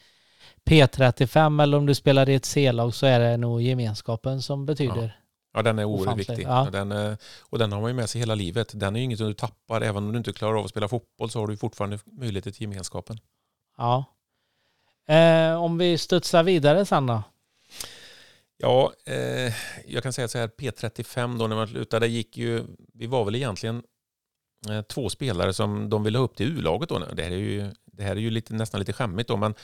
P35 0.71 1.63
eller 1.63 1.79
om 1.79 1.87
du 1.87 1.95
spelar 1.95 2.29
i 2.29 2.35
ett 2.35 2.45
C-lag 2.45 2.95
så 2.95 3.07
är 3.07 3.21
det 3.21 3.37
nog 3.37 3.63
gemenskapen 3.63 4.43
som 4.43 4.67
betyder. 4.67 5.19
Ja, 5.55 5.63
den 5.63 5.79
är 5.79 5.85
oerhört 5.85 6.19
viktig. 6.19 6.43
ja. 6.43 6.67
Och, 6.67 6.73
den, 6.73 6.93
eh, 6.93 7.17
och 7.41 7.59
den 7.59 7.73
har 7.73 7.81
man 7.81 7.91
ju 7.91 7.95
med 7.95 8.11
sig 8.11 8.19
hela 8.19 8.35
livet. 8.35 8.73
Den 8.75 8.97
är 8.97 9.01
ju 9.01 9.05
inget 9.05 9.19
som 9.19 9.27
du 9.27 9.35
tappar. 9.35 9.81
Även 9.81 10.05
om 10.05 10.13
du 10.13 10.19
inte 10.19 10.33
klarar 10.33 10.59
av 10.59 10.65
att 10.65 10.71
spela 10.71 10.89
fotboll 10.89 11.31
så 11.31 11.41
har 11.41 11.47
du 11.47 11.57
fortfarande 11.57 11.99
möjligheter 12.05 12.51
till 12.51 12.63
gemenskapen. 12.63 13.19
Ja. 13.79 14.05
Eh, 15.09 15.63
om 15.63 15.79
vi 15.79 15.99
studsar 15.99 16.43
vidare 16.43 16.87
sen 16.87 17.07
då? 17.07 17.23
Ja, 18.57 18.93
eh, 19.07 19.55
jag 19.87 20.03
kan 20.03 20.13
säga 20.13 20.29
så 20.29 20.39
här, 20.39 20.49
P35 20.49 21.39
då 21.39 21.47
när 21.47 21.57
man 21.57 21.69
slutade 21.69 22.07
gick 22.07 22.37
ju, 22.37 22.65
vi 22.95 23.07
var 23.07 23.25
väl 23.25 23.35
egentligen 23.35 23.83
eh, 24.71 24.83
två 24.83 25.09
spelare 25.09 25.53
som 25.53 25.91
de 25.91 26.05
ville 26.05 26.19
ha 26.19 26.25
upp 26.25 26.37
till 26.37 26.47
U-laget 26.59 26.89
då. 26.89 26.99
Det 26.99 27.23
här 27.23 27.31
är 27.31 27.37
ju, 27.37 27.71
det 28.03 28.09
här 28.09 28.17
är 28.17 28.21
ju 28.21 28.31
lite, 28.31 28.55
nästan 28.55 28.79
lite 28.81 28.93
skämmigt 28.93 29.29
då, 29.29 29.37
men 29.37 29.55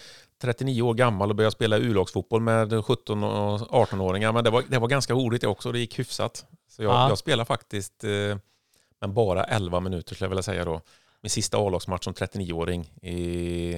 39 0.42 0.82
år 0.82 0.94
gammal 0.94 1.30
och 1.30 1.36
började 1.36 1.52
spela 1.52 1.76
U-lagsfotboll 1.76 2.40
med 2.40 2.84
17 2.84 3.24
och 3.24 3.58
18-åringar, 3.60 4.32
men 4.32 4.44
det 4.44 4.50
var, 4.50 4.64
det 4.68 4.78
var 4.78 4.88
ganska 4.88 5.14
roligt 5.14 5.40
det 5.40 5.48
också 5.48 5.72
det 5.72 5.78
gick 5.78 5.98
hyfsat. 5.98 6.46
Så 6.68 6.82
jag, 6.82 6.92
Ja. 6.92 7.08
jag 7.08 7.18
spelade 7.18 7.46
faktiskt, 7.46 8.04
eh, 8.04 8.38
men 9.00 9.14
bara 9.14 9.44
11 9.44 9.80
minuter 9.80 10.14
skulle 10.14 10.24
jag 10.26 10.30
vilja 10.30 10.42
säga 10.42 10.64
då, 10.64 10.80
min 11.20 11.30
sista 11.30 11.58
A-lagsmatch 11.58 12.04
som 12.04 12.12
39-åring 12.14 12.84
i, 13.02 13.74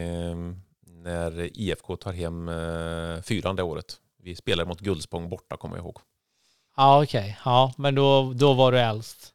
när 0.87 1.59
IFK 1.61 1.97
tar 1.97 2.13
hem 2.13 2.49
eh, 2.49 3.23
fyran 3.23 3.57
det 3.57 3.63
året. 3.63 3.97
Vi 4.23 4.37
spelade 4.37 4.69
mot 4.69 4.81
Guldspång 4.81 5.29
borta 5.29 5.57
kommer 5.57 5.77
jag 5.77 5.85
ihåg. 5.85 5.99
Ja 6.77 7.03
okej, 7.03 7.39
ja 7.45 7.73
men 7.77 7.95
då, 7.95 8.33
då 8.35 8.55
var 8.55 8.73
du 8.73 8.79
äldst. 8.79 9.30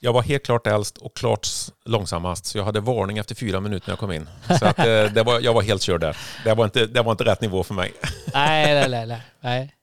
Jag 0.00 0.12
var 0.12 0.22
helt 0.22 0.44
klart 0.44 0.66
äldst 0.66 0.98
och 0.98 1.16
klart 1.16 1.48
långsammast, 1.84 2.46
så 2.46 2.58
jag 2.58 2.64
hade 2.64 2.80
varning 2.80 3.18
efter 3.18 3.34
fyra 3.34 3.60
minuter 3.60 3.88
när 3.88 3.92
jag 3.92 3.98
kom 3.98 4.12
in. 4.12 4.28
Så 4.58 4.66
att, 4.66 4.78
eh, 4.78 4.84
det 4.84 5.22
var, 5.26 5.40
jag 5.40 5.54
var 5.54 5.62
helt 5.62 5.82
körd 5.82 6.00
där. 6.00 6.16
Det 6.44 6.54
var, 6.54 6.64
inte, 6.64 6.86
det 6.86 7.02
var 7.02 7.12
inte 7.12 7.24
rätt 7.24 7.40
nivå 7.40 7.62
för 7.62 7.74
mig. 7.74 7.92
nej, 8.34 8.88
nej, 8.88 9.06
nej, 9.06 9.22
nej. 9.40 9.74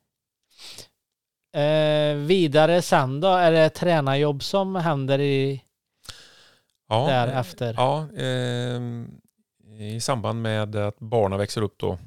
Eh, 1.53 2.15
vidare 2.15 2.81
sen 2.81 3.19
då, 3.21 3.27
är 3.27 3.51
det 3.51 3.69
tränarjobb 3.69 4.43
som 4.43 4.75
händer 4.75 5.19
i, 5.19 5.63
Ja, 6.89 7.01
eh, 7.01 7.07
därefter? 7.07 7.73
Ja, 7.77 8.07
eh, 8.15 8.81
i 9.79 10.01
samband 10.01 10.41
med 10.41 10.75
att 10.75 10.99
barnen 10.99 11.39
växer 11.39 11.61
upp 11.61 11.75
då. 11.77 11.97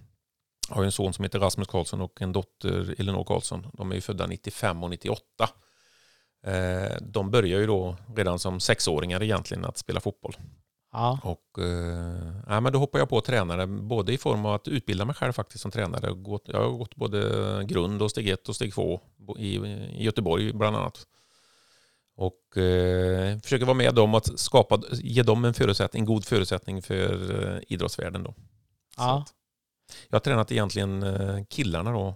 Jag 0.68 0.77
har 0.77 0.85
en 0.85 0.92
son 0.92 1.12
som 1.12 1.23
heter 1.23 1.38
Rasmus 1.38 1.68
Karlsson 1.68 2.01
och 2.01 2.23
en 2.23 2.33
dotter 2.33 2.94
Elinor 2.99 3.25
Karlsson. 3.25 3.66
De 3.73 3.90
är 3.90 3.94
ju 3.94 4.01
födda 4.01 4.27
95 4.27 4.83
och 4.83 4.90
98. 4.90 5.25
Eh, 6.42 6.96
de 7.00 7.31
börjar 7.31 7.61
ju 7.61 7.66
då 7.66 7.96
redan 8.16 8.38
som 8.38 8.61
sexåringar 8.61 9.22
egentligen 9.22 9.64
att 9.64 9.79
spela 9.79 10.00
fotboll. 10.00 10.35
Ja, 10.92 11.18
Och, 11.22 11.64
eh, 11.64 12.61
men 12.61 12.72
då 12.72 12.79
hoppar 12.79 12.98
jag 12.98 13.09
på 13.09 13.20
tränare, 13.20 13.66
både 13.66 14.12
i 14.12 14.18
form 14.18 14.46
av 14.46 14.55
att 14.55 14.68
utbilda 14.68 15.05
mig 15.05 15.14
själv 15.14 15.33
faktiskt 15.33 15.62
som 15.62 15.70
tränare. 15.70 16.16
Jag 16.44 16.61
har 16.61 16.70
gått 16.70 16.96
både 16.96 17.64
grund 17.64 18.03
och 18.03 18.11
steg 18.11 18.29
ett 18.29 18.48
och 18.48 18.57
steg 18.57 18.74
två 18.74 19.00
i, 19.38 19.59
Göteborg 20.05 20.53
bland 20.53 20.76
annat. 20.76 21.07
Och 22.16 22.57
eh, 22.59 23.38
försöker 23.38 23.66
vara 23.66 23.76
med 23.76 23.94
dem 23.94 24.14
att 24.14 24.38
skapa, 24.38 24.81
ge 24.92 25.22
dem 25.22 25.44
en 25.44 25.55
förutsättning, 25.55 26.00
en 26.00 26.07
god 26.07 26.24
förutsättning 26.24 26.83
för 26.83 27.44
eh, 27.46 27.62
idrottsvärlden. 27.68 28.22
Då. 28.22 28.35
Ja, 28.96 29.24
jag 30.09 30.14
har 30.14 30.20
tränat 30.20 30.53
egentligen 30.53 31.03
eh, 31.03 31.44
killarna 31.48 31.92
då, 31.92 32.14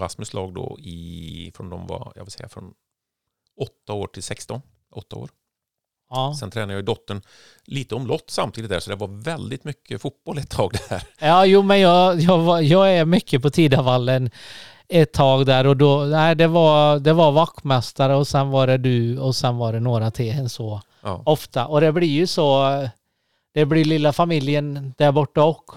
Rasmus 0.00 0.34
lag 0.34 0.54
då 0.54 0.76
i, 0.80 1.52
från 1.54 1.70
de 1.70 1.86
var, 1.86 2.12
jag 2.16 2.24
vill 2.24 2.32
säga 2.32 2.48
från 2.48 2.74
8 3.58 3.92
år 3.92 4.06
till 4.06 4.22
16, 4.22 4.60
8 4.94 5.16
år. 5.16 5.30
ja. 6.10 6.34
Sen 6.40 6.50
tränade 6.50 6.72
jag 6.72 6.78
ju 6.80 6.84
dottern 6.86 7.22
lite 7.64 7.94
omlott 7.94 8.24
samtidigt 8.30 8.70
där, 8.70 8.80
så 8.80 8.90
det 8.90 8.96
var 8.96 9.08
väldigt 9.08 9.64
mycket 9.64 10.02
fotboll 10.02 10.38
ett 10.38 10.50
tag 10.50 10.72
där. 10.88 11.02
Ja, 11.18 11.44
jo 11.46 11.62
men 11.62 11.80
jag, 11.80 12.20
jag, 12.20 12.38
var, 12.38 12.60
jag 12.60 12.92
är 12.94 13.04
mycket 13.04 13.42
på 13.42 13.50
Tidavallen 13.50 14.30
ett 14.88 15.12
tag 15.12 15.46
där 15.46 15.66
och 15.66 15.76
då, 15.76 16.04
nej 16.04 16.34
det 16.34 16.46
var, 16.46 16.98
det 16.98 17.12
var 17.12 17.32
vaktmästare 17.32 18.14
och 18.16 18.28
sen 18.28 18.50
var 18.50 18.66
det 18.66 18.78
du 18.78 19.18
och 19.18 19.36
sen 19.36 19.56
var 19.56 19.72
det 19.72 19.80
några 19.80 20.10
till 20.10 20.50
så 20.50 20.82
Ja, 21.00 21.22
ofta. 21.26 21.66
Och 21.66 21.80
det 21.80 21.92
blir 21.92 22.08
ju 22.08 22.26
så, 22.26 22.68
det 23.54 23.66
blir 23.66 23.84
lilla 23.84 24.12
familjen 24.12 24.94
där 24.98 25.12
borta 25.12 25.44
och. 25.44 25.70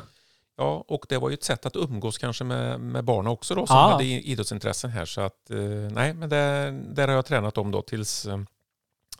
Ja 0.58 0.84
och 0.88 1.06
det 1.10 1.18
var 1.18 1.30
ju 1.30 1.34
ett 1.34 1.44
sätt 1.44 1.66
att 1.66 1.76
umgås 1.76 2.18
kanske 2.18 2.44
med, 2.44 2.80
med 2.80 3.04
barnen 3.04 3.32
också 3.32 3.56
då, 3.56 3.68
som 3.68 3.76
Ja. 3.76 3.92
hade 3.92 4.04
idrottsintressen 4.04 4.90
här. 4.90 5.06
Så 5.06 5.22
att, 5.22 5.50
eh, 5.50 5.58
nej, 5.92 6.14
men 6.14 6.30
det, 6.30 6.72
där 6.90 7.08
har 7.08 7.16
jag 7.16 7.26
tränat 7.26 7.54
dem 7.56 7.72
då 7.72 7.82
tills, 7.82 8.26
eh, 8.26 8.40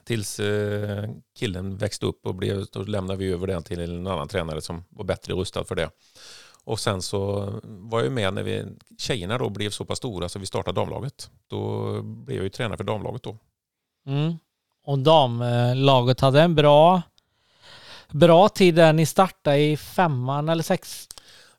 tills 0.04 0.40
eh, 0.40 1.10
killen 1.40 1.78
växte 1.78 2.06
upp 2.06 2.26
och 2.26 2.36
blev, 2.36 2.66
då 2.72 2.84
lämnade 2.84 3.20
vi 3.20 3.32
över 3.32 3.48
den 3.48 3.64
till 3.64 3.80
en 3.80 4.08
annan 4.08 4.28
tränare 4.28 4.62
som 4.62 4.84
var 4.90 5.04
bättre 5.06 5.34
rustad 5.34 5.64
för 5.64 5.76
det. 5.76 5.90
Och 6.64 6.80
sen 6.80 7.02
så 7.02 7.50
var 7.64 8.02
jag 8.04 8.12
med 8.12 8.34
när 8.34 8.44
vi, 8.44 8.66
tjejerna 8.98 9.38
då 9.38 9.50
blev 9.50 9.70
så 9.70 9.86
pass 9.86 9.98
stora 9.98 10.30
så 10.30 10.40
vi 10.40 10.46
startade 10.46 10.80
damlaget. 10.82 11.30
Då 11.48 11.92
blev 12.02 12.38
jag 12.38 12.44
ju 12.44 12.50
tränare 12.50 12.78
för 12.78 12.84
damlaget 12.84 13.24
då. 13.24 13.38
Mm. 14.06 14.34
Och 14.86 15.00
damlaget 15.00 16.20
hade 16.20 16.42
en 16.42 16.56
bra, 16.56 17.02
bra 18.12 18.50
tid 18.50 18.76
där 18.76 18.94
ni 18.94 19.06
startade 19.06 19.58
i 19.58 19.78
femman 19.78 20.50
eller 20.50 20.64
sex. 20.64 21.08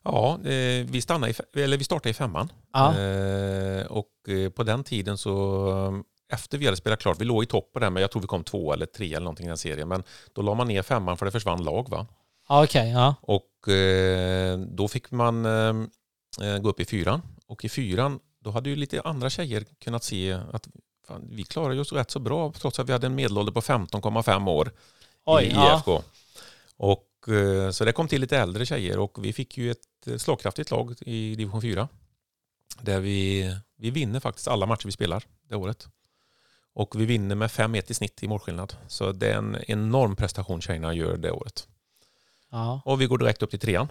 Ja, 0.03 0.39
eh, 0.45 0.85
vi, 0.85 1.01
stannade 1.01 1.31
i, 1.31 1.61
eller 1.61 1.77
vi 1.77 1.83
startade 1.83 2.09
i 2.09 2.13
femman. 2.13 2.51
Ja, 2.73 2.99
Eh, 2.99 3.85
och 3.85 4.29
eh, 4.29 4.49
på 4.49 4.63
den 4.63 4.83
tiden 4.83 5.17
så, 5.17 6.03
efter 6.33 6.57
vi 6.57 6.65
hade 6.65 6.77
spelat 6.77 6.99
klart, 6.99 7.21
vi 7.21 7.25
låg 7.25 7.43
i 7.43 7.47
topp 7.47 7.73
på 7.73 7.79
den, 7.79 7.93
men 7.93 8.01
jag 8.01 8.11
tror 8.11 8.21
vi 8.21 8.27
kom 8.27 8.43
två 8.43 8.73
eller 8.73 8.85
tre 8.85 9.07
eller 9.07 9.19
någonting 9.19 9.45
i 9.45 9.49
den 9.49 9.57
serien. 9.57 9.87
Men 9.87 10.03
då 10.33 10.41
la 10.41 10.53
man 10.53 10.67
ner 10.67 10.81
femman 10.81 11.17
för 11.17 11.25
det 11.25 11.31
försvann 11.31 11.63
lag. 11.63 11.89
va. 11.89 12.07
ja 12.49 12.63
okej, 12.63 12.91
ja. 12.91 13.15
Och 13.21 13.49
då 14.67 14.87
fick 14.87 15.11
man 15.11 15.43
gå 16.61 16.69
upp 16.69 16.79
i 16.79 16.85
fyran. 16.85 17.21
Och 17.47 17.65
i 17.65 17.69
fyran, 17.69 18.19
då 18.39 18.51
hade 18.51 18.69
ju 18.69 18.75
lite 18.75 19.01
andra 19.01 19.29
tjejer 19.29 19.65
kunnat 19.79 20.03
se 20.03 20.39
att 20.53 20.67
fan, 21.07 21.27
vi 21.31 21.43
klarar 21.43 21.79
oss 21.79 21.93
rätt 21.93 22.11
så 22.11 22.19
bra 22.19 22.51
trots 22.51 22.79
att 22.79 22.89
vi 22.89 22.93
hade 22.93 23.07
en 23.07 23.15
medelålder 23.15 23.51
på 23.51 23.61
15,5 23.61 24.49
år 24.49 24.71
Oj, 25.25 25.43
i 25.43 25.51
ja. 25.51 25.75
IFK. 25.75 26.03
Och, 26.77 26.99
eh, 26.99 27.12
så 27.71 27.85
det 27.85 27.91
kom 27.93 28.07
till 28.07 28.21
lite 28.21 28.37
äldre 28.37 28.65
tjejer 28.65 28.99
och 28.99 29.25
vi 29.25 29.33
fick 29.33 29.57
ju 29.57 29.71
ett 29.71 30.07
eh, 30.07 30.17
slagkraftigt 30.17 30.71
lag 30.71 30.95
i 31.01 31.35
division 31.35 31.61
4. 31.61 31.87
Där 32.81 32.99
vi, 32.99 33.55
vi 33.77 33.91
vinner 33.91 34.19
faktiskt 34.19 34.47
alla 34.47 34.65
matcher 34.65 34.85
vi 34.85 34.91
spelar 34.91 35.23
det 35.49 35.55
året. 35.55 35.87
Och 36.73 37.01
vi 37.01 37.05
vinner 37.05 37.35
med 37.35 37.49
5-1 37.49 37.91
i 37.91 37.93
snitt 37.93 38.23
i 38.23 38.27
målskillnad. 38.27 38.75
Så 38.87 39.11
det 39.11 39.31
är 39.31 39.37
en 39.37 39.57
enorm 39.67 40.15
prestation 40.15 40.61
tjejerna 40.61 40.93
gör 40.93 41.17
det 41.17 41.31
året. 41.31 41.67
ja. 42.51 42.81
Och 42.85 43.01
vi 43.01 43.05
går 43.05 43.17
direkt 43.17 43.43
upp 43.43 43.49
till 43.49 43.59
trean. 43.59 43.87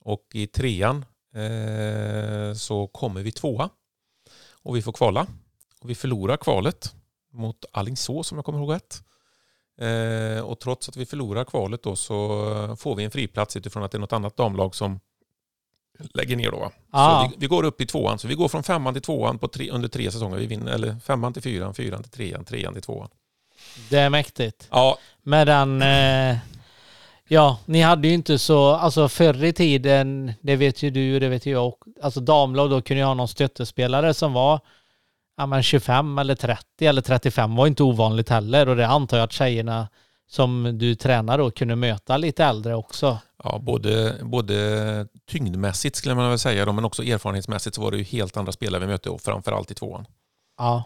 Och 0.00 0.26
i 0.32 0.46
trean 0.46 1.04
eh, 1.34 2.54
så 2.54 2.86
kommer 2.86 3.22
vi 3.22 3.32
tvåa. 3.32 3.70
Och 4.62 4.76
vi 4.76 4.82
får 4.82 4.92
kvala. 4.92 5.26
Och 5.80 5.90
vi 5.90 5.94
förlorar 5.94 6.36
kvalet 6.36 6.94
mot 7.32 7.64
Alingsås 7.72 8.32
om 8.32 8.38
jag 8.38 8.44
kommer 8.44 8.58
ihåg 8.58 8.72
rätt. 8.72 9.02
Eh, 9.78 10.40
och 10.40 10.60
trots 10.60 10.88
att 10.88 10.96
vi 10.96 11.06
förlorar 11.06 11.44
kvalet 11.44 11.82
då 11.82 11.96
så 11.96 12.76
får 12.78 12.94
vi 12.94 13.04
en 13.04 13.10
friplats 13.10 13.56
utifrån 13.56 13.82
att 13.82 13.90
det 13.90 13.98
är 13.98 14.00
något 14.00 14.12
annat 14.12 14.36
damlag 14.36 14.74
som 14.74 15.00
lägger 16.14 16.36
ner 16.36 16.50
då. 16.50 16.70
Ah. 16.90 17.22
Så 17.22 17.28
vi, 17.28 17.36
vi 17.38 17.46
går 17.46 17.64
upp 17.64 17.80
i 17.80 17.86
tvåan. 17.86 18.18
Så 18.18 18.28
vi 18.28 18.34
går 18.34 18.48
från 18.48 18.62
femman 18.62 18.94
till 18.94 19.02
tvåan 19.02 19.38
på 19.38 19.48
tre, 19.48 19.70
under 19.70 19.88
tre 19.88 20.10
säsonger. 20.10 20.36
Vi 20.36 20.46
vinner, 20.46 20.72
eller 20.72 20.96
femman 20.98 21.32
till 21.32 21.42
fyran, 21.42 21.74
fyran 21.74 22.02
till 22.02 22.12
trean, 22.12 22.44
trean 22.44 22.72
till 22.72 22.82
tvåan. 22.82 23.08
Det 23.90 23.98
är 23.98 24.10
mäktigt. 24.10 24.68
Ja, 24.70 24.98
Med 25.22 25.46
den, 25.46 25.82
eh, 25.82 26.36
ja, 27.28 27.58
ni 27.64 27.80
hade 27.80 28.08
ju 28.08 28.14
inte 28.14 28.38
så, 28.38 28.68
alltså 28.68 29.08
förr 29.08 29.44
i 29.44 29.52
tiden, 29.52 30.32
det 30.40 30.56
vet 30.56 30.82
ju 30.82 30.90
du 30.90 31.14
och 31.14 31.20
det 31.20 31.28
vet 31.28 31.46
ju 31.46 31.50
jag, 31.50 31.74
alltså 32.02 32.20
damlag 32.20 32.70
då 32.70 32.82
kunde 32.82 33.00
jag 33.00 33.06
ha 33.06 33.14
någon 33.14 33.28
stöttespelare 33.28 34.14
som 34.14 34.32
var 34.32 34.60
ja, 35.38 35.46
men 35.46 35.62
25 35.62 36.18
eller 36.18 36.34
30 36.34 36.86
eller 36.86 37.02
35 37.02 37.56
var 37.56 37.66
inte 37.66 37.82
ovanligt 37.82 38.28
heller 38.28 38.68
och 38.68 38.76
det 38.76 38.86
antar 38.86 39.16
jag 39.16 39.24
att 39.24 39.32
tjejerna 39.32 39.88
som 40.26 40.78
du 40.78 40.94
tränar 40.94 41.38
då 41.38 41.50
kunde 41.50 41.76
möta 41.76 42.16
lite 42.16 42.44
äldre 42.44 42.74
också. 42.74 43.18
Ja, 43.44 43.58
både, 43.58 44.18
både 44.22 45.06
tyngdmässigt 45.26 45.96
skulle 45.96 46.14
man 46.14 46.28
väl 46.28 46.38
säga, 46.38 46.72
men 46.72 46.84
också 46.84 47.02
erfarenhetsmässigt 47.02 47.76
så 47.76 47.82
var 47.82 47.90
det 47.90 47.96
ju 47.96 48.04
helt 48.04 48.36
andra 48.36 48.52
spelare 48.52 48.80
vi 48.80 48.86
mötte 48.86 49.10
och 49.10 49.20
framförallt 49.20 49.70
i 49.70 49.74
tvåan. 49.74 50.06
Ja. 50.58 50.84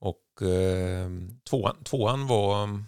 Och 0.00 0.48
eh, 0.48 1.08
tvåan, 1.50 1.84
tvåan 1.84 2.26
var... 2.26 2.80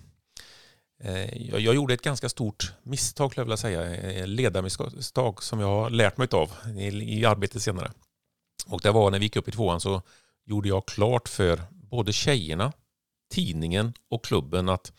Eh, 1.04 1.48
jag, 1.50 1.60
jag, 1.60 1.74
gjorde 1.74 1.94
ett 1.94 2.02
ganska 2.02 2.28
stort 2.28 2.72
misstag, 2.82 3.30
skulle 3.30 3.40
jag 3.40 3.46
vilja 3.46 3.56
säga. 3.56 4.26
Ledarmisstag 4.26 5.42
som 5.42 5.60
jag 5.60 5.66
har 5.66 5.90
lärt 5.90 6.16
mig 6.16 6.28
av 6.32 6.50
i, 6.76 7.18
i 7.18 7.24
arbetet 7.24 7.62
senare. 7.62 7.90
Och 8.66 8.80
det 8.80 8.90
var 8.90 9.10
när 9.10 9.18
vi 9.18 9.24
gick 9.24 9.36
upp 9.36 9.48
i 9.48 9.52
tvåan 9.52 9.80
så 9.80 10.02
gjorde 10.48 10.68
jag 10.68 10.86
klart 10.86 11.28
för 11.28 11.62
både 11.70 12.12
tjejerna, 12.12 12.72
tidningen 13.30 13.92
och 14.08 14.24
klubben 14.24 14.68
att 14.68 14.92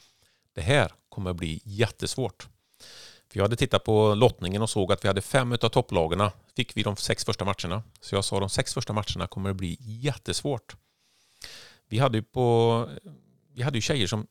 det 0.53 0.61
här 0.61 0.91
kommer 1.09 1.29
att 1.29 1.35
bli 1.35 1.61
jättesvårt. 1.63 2.47
För 3.31 3.39
jag 3.39 3.43
hade 3.43 3.55
tittat 3.55 3.83
på 3.83 4.15
lottningen 4.15 4.61
och 4.61 4.69
såg 4.69 4.91
att 4.91 5.03
vi 5.03 5.07
hade 5.07 5.21
fem 5.21 5.51
av 5.51 5.69
topplagarna 5.69 6.31
fick 6.55 6.77
vi 6.77 6.83
de 6.83 6.95
sex 6.95 7.25
första 7.25 7.45
matcherna. 7.45 7.83
Så 8.01 8.15
jag 8.15 8.25
sa 8.25 8.39
de 8.39 8.49
sex 8.49 8.73
första 8.73 8.93
matcherna 8.93 9.27
kommer 9.27 9.49
att 9.49 9.55
bli 9.55 9.77
jättesvårt. 9.79 10.75
Vi 11.87 11.99
hade 11.99 12.17
ju, 12.17 12.23
på, 12.23 12.89
vi 13.53 13.61
hade 13.61 13.77
ju 13.77 13.81
tjejer 13.81 14.07
som 14.07 14.27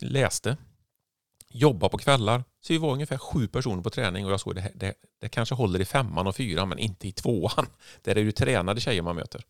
läste, 0.00 0.56
jobbade 1.48 1.90
på 1.90 1.98
kvällar. 1.98 2.44
Så 2.60 2.72
vi 2.72 2.78
var 2.78 2.92
ungefär 2.92 3.18
sju 3.18 3.48
personer 3.48 3.82
på 3.82 3.90
träning 3.90 4.26
och 4.26 4.32
jag 4.32 4.40
såg 4.40 4.54
det, 4.54 4.72
det, 4.74 4.94
det 5.20 5.28
kanske 5.28 5.54
håller 5.54 5.80
i 5.80 5.84
femman 5.84 6.26
och 6.26 6.36
fyran 6.36 6.68
men 6.68 6.78
inte 6.78 7.08
i 7.08 7.12
tvåan. 7.12 7.66
Där 8.02 8.10
är 8.10 8.14
det 8.14 8.20
ju 8.20 8.32
tränade 8.32 8.80
tjejer 8.80 9.02
man 9.02 9.16
möter. 9.16 9.44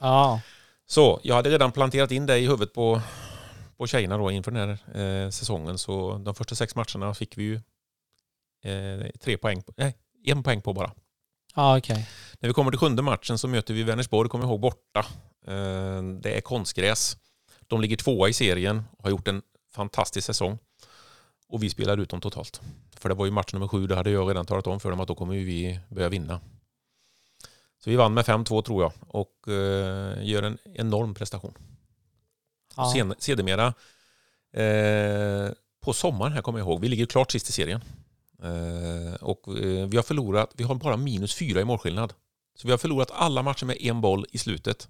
Ja. 0.00 0.40
Så 0.86 1.20
jag 1.22 1.34
hade 1.34 1.50
redan 1.50 1.72
planterat 1.72 2.10
in 2.10 2.26
det 2.26 2.38
i 2.38 2.46
huvudet 2.46 2.74
på, 2.74 3.00
på 3.76 3.86
tjejerna 3.86 4.18
då 4.18 4.30
inför 4.30 4.50
den 4.50 4.68
här 4.68 5.00
eh, 5.00 5.30
säsongen. 5.30 5.78
Så 5.78 6.18
de 6.18 6.34
första 6.34 6.54
sex 6.54 6.74
matcherna 6.74 7.14
fick 7.14 7.38
vi 7.38 7.42
ju 7.42 7.54
eh, 8.64 9.06
tre 9.20 9.36
poäng, 9.36 9.62
nej, 9.76 9.96
en 10.24 10.42
poäng 10.42 10.62
på 10.62 10.72
bara. 10.72 10.92
Ja, 11.54 11.78
okay. 11.78 12.04
När 12.38 12.48
vi 12.48 12.52
kommer 12.52 12.70
till 12.70 12.78
sjunde 12.78 13.02
matchen 13.02 13.38
så 13.38 13.48
möter 13.48 13.74
vi 13.74 13.82
Vänersborg, 13.82 14.28
kommer 14.28 14.44
jag 14.44 14.50
ihåg, 14.50 14.60
borta. 14.60 15.06
Eh, 15.46 16.02
det 16.02 16.36
är 16.36 16.40
konstgräs. 16.40 17.16
De 17.66 17.80
ligger 17.80 17.96
tvåa 17.96 18.28
i 18.28 18.32
serien 18.32 18.84
och 18.98 19.04
har 19.04 19.10
gjort 19.10 19.28
en 19.28 19.42
fantastisk 19.74 20.26
säsong. 20.26 20.58
Och 21.48 21.62
vi 21.62 21.70
spelar 21.70 21.98
ut 21.98 22.10
dem 22.10 22.20
totalt. 22.20 22.60
För 22.96 23.08
det 23.08 23.14
var 23.14 23.24
ju 23.24 23.30
match 23.30 23.52
nummer 23.52 23.68
sju, 23.68 23.86
det 23.86 23.96
hade 23.96 24.10
jag 24.10 24.30
redan 24.30 24.46
talat 24.46 24.66
om 24.66 24.80
för 24.80 24.90
dem 24.90 25.00
att 25.00 25.08
då 25.08 25.14
kommer 25.14 25.34
vi 25.34 25.80
börja 25.88 26.08
vinna. 26.08 26.40
Så 27.84 27.90
vi 27.90 27.96
vann 27.96 28.14
med 28.14 28.24
5-2 28.24 28.62
tror 28.62 28.82
jag 28.82 28.92
och 29.08 29.48
eh, 29.48 30.24
gör 30.24 30.42
en 30.42 30.58
enorm 30.74 31.14
prestation. 31.14 31.54
Ja. 32.76 32.92
Sen, 32.94 33.14
sedermera 33.18 33.66
eh, 34.52 35.52
på 35.80 35.92
sommaren 35.92 36.32
här 36.32 36.42
kommer 36.42 36.58
jag 36.58 36.68
ihåg, 36.68 36.80
vi 36.80 36.88
ligger 36.88 37.06
klart 37.06 37.32
sist 37.32 37.48
i 37.48 37.52
serien. 37.52 37.80
Eh, 38.42 39.14
och 39.14 39.48
eh, 39.48 39.86
vi 39.86 39.96
har 39.96 40.02
förlorat, 40.02 40.50
vi 40.54 40.64
har 40.64 40.74
bara 40.74 40.96
minus 40.96 41.34
fyra 41.34 41.60
i 41.60 41.64
målskillnad. 41.64 42.12
Så 42.54 42.66
vi 42.66 42.70
har 42.70 42.78
förlorat 42.78 43.10
alla 43.10 43.42
matcher 43.42 43.66
med 43.66 43.76
en 43.80 44.00
boll 44.00 44.26
i 44.30 44.38
slutet. 44.38 44.88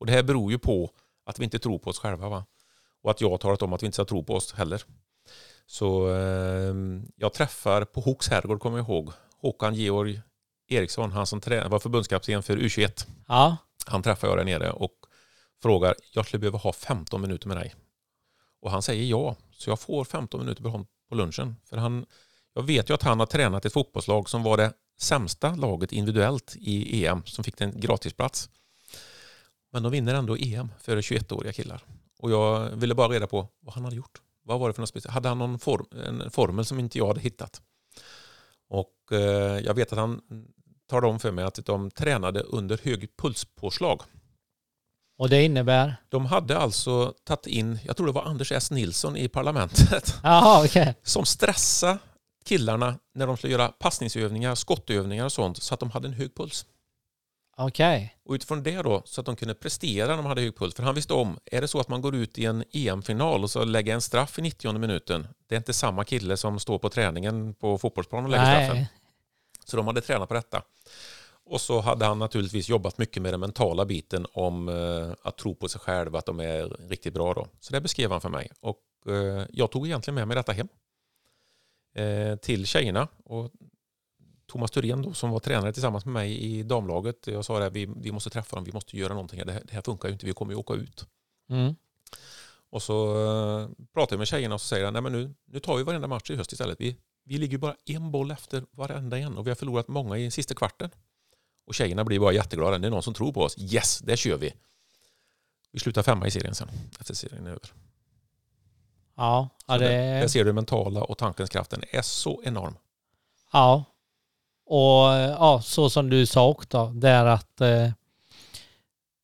Och 0.00 0.06
det 0.06 0.12
här 0.12 0.22
beror 0.22 0.52
ju 0.52 0.58
på 0.58 0.90
att 1.26 1.38
vi 1.38 1.44
inte 1.44 1.58
tror 1.58 1.78
på 1.78 1.90
oss 1.90 1.98
själva. 1.98 2.28
Va? 2.28 2.44
Och 3.02 3.10
att 3.10 3.20
jag 3.20 3.30
har 3.30 3.38
talat 3.38 3.62
om 3.62 3.72
att 3.72 3.82
vi 3.82 3.86
inte 3.86 3.96
ska 3.96 4.04
tro 4.04 4.24
på 4.24 4.34
oss 4.34 4.52
heller. 4.52 4.82
Så 5.66 6.14
eh, 6.14 6.74
jag 7.16 7.32
träffar 7.32 7.84
på 7.84 8.00
Hooks 8.00 8.28
herrgård, 8.28 8.60
kommer 8.60 8.78
jag 8.78 8.88
ihåg, 8.88 9.12
Håkan 9.40 9.74
Georg 9.74 10.20
Eriksson, 10.72 11.12
han 11.12 11.26
som 11.26 11.40
var 11.46 11.78
förbundskapten 11.78 12.42
för 12.42 12.56
U21. 12.56 13.06
Ja. 13.28 13.56
Han 13.86 14.02
träffar 14.02 14.28
jag 14.28 14.36
där 14.36 14.44
nere 14.44 14.70
och 14.70 14.94
frågar, 15.62 15.94
jag 16.12 16.26
skulle 16.26 16.40
behöva 16.40 16.58
ha 16.58 16.72
15 16.72 17.20
minuter 17.20 17.48
med 17.48 17.56
dig. 17.56 17.74
Och 18.60 18.70
han 18.70 18.82
säger 18.82 19.04
ja, 19.04 19.36
så 19.52 19.70
jag 19.70 19.80
får 19.80 20.04
15 20.04 20.40
minuter 20.40 20.62
med 20.62 20.72
honom 20.72 20.86
på 21.08 21.14
lunchen. 21.14 21.56
För 21.64 21.76
han, 21.76 22.06
jag 22.54 22.62
vet 22.62 22.90
ju 22.90 22.94
att 22.94 23.02
han 23.02 23.18
har 23.18 23.26
tränat 23.26 23.64
ett 23.64 23.72
fotbollslag 23.72 24.28
som 24.28 24.42
var 24.42 24.56
det 24.56 24.72
sämsta 25.00 25.54
laget 25.54 25.92
individuellt 25.92 26.56
i 26.56 27.06
EM 27.06 27.22
som 27.24 27.44
fick 27.44 27.60
en 27.60 27.80
gratisplats. 27.80 28.50
Men 29.72 29.82
de 29.82 29.92
vinner 29.92 30.14
ändå 30.14 30.36
EM 30.36 30.68
för 30.80 30.96
21-åriga 30.96 31.52
killar. 31.52 31.84
Och 32.18 32.30
jag 32.30 32.70
ville 32.70 32.94
bara 32.94 33.08
reda 33.08 33.26
på 33.26 33.48
vad 33.60 33.74
han 33.74 33.84
hade 33.84 33.96
gjort. 33.96 34.20
Vad 34.44 34.60
var 34.60 34.68
det 34.68 34.74
för 34.74 34.82
något 34.82 34.88
speciellt? 34.88 35.14
Hade 35.14 35.28
han 35.28 35.38
någon 35.38 35.58
form, 35.58 35.86
en 36.06 36.30
formel 36.30 36.64
som 36.64 36.78
inte 36.78 36.98
jag 36.98 37.06
hade 37.06 37.20
hittat? 37.20 37.62
Och 38.68 39.12
eh, 39.12 39.58
jag 39.58 39.74
vet 39.74 39.92
att 39.92 39.98
han 39.98 40.20
talade 40.92 41.12
om 41.12 41.18
för 41.18 41.30
mig 41.30 41.44
att 41.44 41.66
de 41.66 41.90
tränade 41.90 42.40
under 42.40 42.78
hög 42.84 43.16
pulspåslag. 43.16 44.02
Och 45.18 45.28
det 45.28 45.42
innebär? 45.42 45.96
De 46.08 46.26
hade 46.26 46.58
alltså 46.58 47.14
tagit 47.24 47.46
in, 47.46 47.78
jag 47.84 47.96
tror 47.96 48.06
det 48.06 48.12
var 48.12 48.22
Anders 48.22 48.52
S. 48.52 48.70
Nilsson 48.70 49.16
i 49.16 49.28
parlamentet, 49.28 50.14
Aha, 50.24 50.64
okay. 50.64 50.94
som 51.02 51.26
stressade 51.26 51.98
killarna 52.44 52.98
när 53.14 53.26
de 53.26 53.36
skulle 53.36 53.52
göra 53.52 53.68
passningsövningar, 53.68 54.54
skottövningar 54.54 55.24
och 55.24 55.32
sånt 55.32 55.62
så 55.62 55.74
att 55.74 55.80
de 55.80 55.90
hade 55.90 56.08
en 56.08 56.14
hög 56.14 56.34
puls. 56.34 56.66
Okej. 57.56 57.96
Okay. 57.96 58.08
Och 58.24 58.34
utifrån 58.34 58.62
det 58.62 58.82
då 58.82 59.02
så 59.04 59.20
att 59.20 59.26
de 59.26 59.36
kunde 59.36 59.54
prestera 59.54 60.08
när 60.08 60.16
de 60.16 60.26
hade 60.26 60.40
hög 60.40 60.56
puls. 60.56 60.74
För 60.74 60.82
han 60.82 60.94
visste 60.94 61.14
om, 61.14 61.38
är 61.44 61.60
det 61.60 61.68
så 61.68 61.80
att 61.80 61.88
man 61.88 62.00
går 62.00 62.14
ut 62.14 62.38
i 62.38 62.44
en 62.44 62.64
EM-final 62.72 63.42
och 63.42 63.50
så 63.50 63.64
lägger 63.64 63.94
en 63.94 64.02
straff 64.02 64.38
i 64.38 64.42
90 64.42 64.78
minuten, 64.78 65.26
det 65.48 65.54
är 65.54 65.56
inte 65.56 65.72
samma 65.72 66.04
kille 66.04 66.36
som 66.36 66.60
står 66.60 66.78
på 66.78 66.88
träningen 66.88 67.54
på 67.54 67.78
fotbollsplanen 67.78 68.24
och 68.24 68.30
lägger 68.30 68.44
Nej. 68.44 68.66
straffen. 68.66 68.86
Så 69.64 69.76
de 69.76 69.86
hade 69.86 70.00
tränat 70.00 70.28
på 70.28 70.34
detta. 70.34 70.62
Och 71.52 71.60
så 71.60 71.80
hade 71.80 72.04
han 72.04 72.18
naturligtvis 72.18 72.68
jobbat 72.68 72.98
mycket 72.98 73.22
med 73.22 73.32
den 73.32 73.40
mentala 73.40 73.84
biten 73.84 74.26
om 74.32 74.68
uh, 74.68 75.12
att 75.22 75.36
tro 75.36 75.54
på 75.54 75.68
sig 75.68 75.80
själv, 75.80 76.16
att 76.16 76.26
de 76.26 76.40
är 76.40 76.88
riktigt 76.88 77.14
bra 77.14 77.34
då. 77.34 77.46
Så 77.60 77.72
det 77.72 77.80
beskrev 77.80 78.10
han 78.10 78.20
för 78.20 78.28
mig. 78.28 78.50
Och 78.60 78.78
uh, 79.08 79.44
jag 79.50 79.70
tog 79.70 79.86
egentligen 79.86 80.14
med 80.14 80.28
mig 80.28 80.34
detta 80.34 80.52
hem 80.52 80.68
uh, 81.98 82.36
till 82.36 82.66
tjejerna. 82.66 83.08
Och 83.24 83.50
Thomas 84.46 84.70
Thurén 84.70 85.02
då, 85.02 85.12
som 85.12 85.30
var 85.30 85.40
tränare 85.40 85.72
tillsammans 85.72 86.04
med 86.04 86.12
mig 86.12 86.38
i 86.38 86.62
damlaget. 86.62 87.26
Jag 87.26 87.44
sa 87.44 87.62
att 87.62 87.72
vi, 87.72 87.88
vi 87.96 88.12
måste 88.12 88.30
träffa 88.30 88.56
dem, 88.56 88.64
vi 88.64 88.72
måste 88.72 88.96
göra 88.96 89.12
någonting. 89.14 89.42
Det 89.46 89.52
här, 89.52 89.62
det 89.64 89.74
här 89.74 89.82
funkar 89.82 90.08
ju 90.08 90.12
inte, 90.12 90.26
vi 90.26 90.32
kommer 90.32 90.52
ju 90.52 90.58
åka 90.58 90.74
ut. 90.74 91.06
Mm. 91.50 91.74
Och 92.70 92.82
så 92.82 93.14
pratade 93.94 94.14
jag 94.14 94.18
med 94.18 94.28
tjejerna 94.28 94.54
och 94.54 94.60
så 94.60 94.66
säger 94.66 94.84
han, 94.84 94.92
nej 94.92 95.02
men 95.02 95.12
nu, 95.12 95.34
nu 95.44 95.60
tar 95.60 95.76
vi 95.76 95.82
varenda 95.82 96.08
match 96.08 96.30
i 96.30 96.36
höst 96.36 96.52
istället. 96.52 96.80
Vi, 96.80 96.96
vi 97.24 97.38
ligger 97.38 97.58
bara 97.58 97.76
en 97.84 98.10
boll 98.10 98.30
efter 98.30 98.64
varenda 98.70 99.18
en 99.18 99.38
och 99.38 99.46
vi 99.46 99.50
har 99.50 99.56
förlorat 99.56 99.88
många 99.88 100.18
i 100.18 100.30
sista 100.30 100.54
kvarten. 100.54 100.90
Och 101.66 101.74
tjejerna 101.74 102.04
blir 102.04 102.20
bara 102.20 102.32
jätteglada. 102.32 102.78
Det 102.78 102.86
är 102.86 102.90
någon 102.90 103.02
som 103.02 103.14
tror 103.14 103.32
på 103.32 103.42
oss. 103.42 103.58
Yes, 103.58 103.98
det 103.98 104.16
kör 104.16 104.36
vi. 104.36 104.54
Vi 105.72 105.80
slutar 105.80 106.02
femma 106.02 106.26
i 106.26 106.30
serien 106.30 106.54
sen, 106.54 106.68
efter 107.00 107.14
serien 107.14 107.46
är 107.46 107.50
över. 107.50 107.72
Ja, 109.16 109.48
ja 109.66 109.78
det... 109.78 109.88
Där, 109.88 110.20
där 110.20 110.28
ser 110.28 110.44
du 110.44 110.52
mentala 110.52 111.02
och 111.02 111.18
tankens 111.18 111.50
kraften 111.50 111.82
är 111.90 112.02
så 112.02 112.42
enorm. 112.44 112.74
Ja, 113.52 113.84
och 114.66 115.04
ja, 115.38 115.60
så 115.64 115.90
som 115.90 116.10
du 116.10 116.26
sa 116.26 116.48
också, 116.48 116.86
det 116.86 117.08
är 117.08 117.26
att 117.26 117.60
eh, 117.60 117.90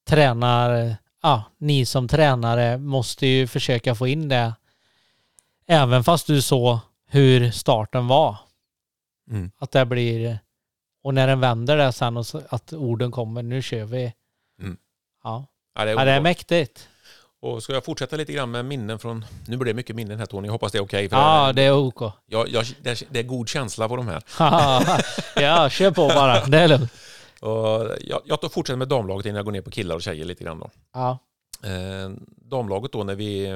tränar, 0.07 0.96
ja, 1.22 1.44
ni 1.59 1.87
som 1.87 2.09
tränare 2.09 2.79
måste 2.79 3.27
ju 3.27 3.46
försöka 3.46 3.94
få 3.94 4.07
in 4.07 4.29
det. 4.29 4.55
Även 5.66 6.05
fast 6.05 6.27
du 6.27 6.42
såg 6.42 6.79
hur 7.07 7.51
starten 7.51 8.09
var. 8.09 8.37
Mm. 9.31 9.51
Att 9.59 9.70
det 9.70 9.87
blir, 9.87 10.38
och 11.03 11.15
när 11.15 11.27
den 11.27 11.41
vänder 11.41 11.77
det 11.77 11.93
sen 11.93 12.17
och 12.17 12.27
så, 12.27 12.43
att 12.49 12.73
orden 12.73 13.11
kommer, 13.11 13.43
nu 13.43 13.63
kör 13.63 13.85
vi. 13.85 14.13
Mm. 14.61 14.77
Ja. 15.25 15.47
Ja, 15.75 15.85
det 15.85 15.91
är, 15.91 15.95
ja, 15.95 16.05
det 16.05 16.11
är 16.11 16.21
mäktigt. 16.21 16.89
Och 17.41 17.63
ska 17.63 17.73
jag 17.73 17.85
fortsätta 17.85 18.17
lite 18.17 18.33
grann 18.33 18.51
med 18.51 18.65
minnen 18.65 18.99
från... 18.99 19.25
Nu 19.47 19.57
blir 19.57 19.73
det 19.73 19.77
mycket 19.77 19.97
minnen 19.97 20.19
här 20.19 20.27
Tony, 20.27 20.49
jag 20.49 20.53
hoppas 20.53 20.73
det 20.73 20.79
är 20.79 20.83
okej. 20.83 21.07
Okay, 21.07 21.19
ja, 21.19 21.53
det 21.53 21.63
är 21.63 21.73
OK. 21.73 22.01
Jag, 22.27 22.49
jag, 22.49 22.65
det, 22.83 22.91
är, 22.91 23.07
det 23.11 23.19
är 23.19 23.23
god 23.23 23.49
känsla 23.49 23.89
på 23.89 23.97
de 23.97 24.09
här. 24.09 24.23
ja, 25.43 25.71
kör 25.71 25.91
på 25.91 26.09
bara. 26.09 26.47
Det 26.47 26.59
är 26.59 26.69
lugnt. 26.69 26.93
Och 27.41 27.97
jag, 28.01 28.21
jag 28.25 28.53
fortsätter 28.53 28.77
med 28.77 28.89
damlaget 28.89 29.27
innan 29.27 29.37
jag 29.37 29.45
går 29.45 29.53
ner 29.53 29.61
på 29.61 29.71
killar 29.71 29.95
och 29.95 30.03
tjejer 30.03 30.25
lite 30.25 30.45
grann 30.45 30.59
då. 30.59 30.71
Ja. 30.95 31.19
Eh, 31.65 32.11
damlaget 32.51 32.93
då 32.93 33.05
när 33.05 33.15
vi, 33.15 33.47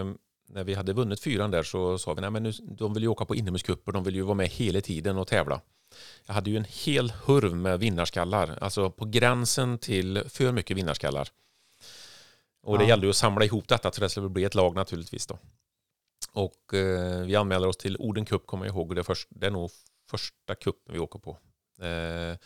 när 0.53 0.65
vi 0.65 0.75
hade 0.75 0.93
vunnit 0.93 1.21
fyran 1.21 1.51
där 1.51 1.63
så 1.63 1.99
sa 1.99 2.15
vi 2.15 2.21
nej 2.21 2.31
men 2.31 2.43
nu, 2.43 2.53
de 2.63 2.95
vill 2.95 3.03
ju 3.03 3.09
åka 3.09 3.25
på 3.25 3.35
inomhuscuper, 3.35 3.93
de 3.93 4.05
vill 4.05 4.15
ju 4.15 4.23
vara 4.23 4.35
med 4.35 4.49
hela 4.49 4.81
tiden 4.81 5.19
och 5.19 5.27
tävla. 5.27 5.61
Jag 6.27 6.35
hade 6.35 6.51
ju 6.51 6.57
en 6.57 6.67
hel 6.69 7.13
hurv 7.27 7.57
med 7.57 7.81
vinnarskallar, 7.81 8.59
alltså 8.61 8.91
på 8.91 9.05
gränsen 9.05 9.79
till 9.79 10.23
för 10.29 10.53
mycket 10.53 10.77
vinnarskallar. 10.77 11.29
Och 12.63 12.79
det 12.79 12.85
ja. 12.85 12.89
gällde 12.89 13.09
att 13.09 13.17
samla 13.17 13.45
ihop 13.45 13.69
detta 13.69 13.93
så 13.93 14.01
det 14.01 14.09
skulle 14.09 14.29
bli 14.29 14.45
ett 14.45 14.55
lag 14.55 14.75
naturligtvis. 14.75 15.27
Då. 15.27 15.39
Och 16.33 16.75
eh, 16.75 17.25
vi 17.25 17.37
anmäler 17.37 17.69
oss 17.69 17.77
till 17.77 17.97
Oden 17.99 18.25
Cup, 18.25 18.47
kommer 18.47 18.67
jag 18.67 18.75
ihåg. 18.75 18.95
Det 18.95 19.01
är, 19.01 19.03
först, 19.03 19.29
det 19.31 19.47
är 19.47 19.51
nog 19.51 19.71
första 20.11 20.55
cupen 20.55 20.93
vi 20.93 20.99
åker 20.99 21.19
på. 21.19 21.39
Eh, 21.85 22.37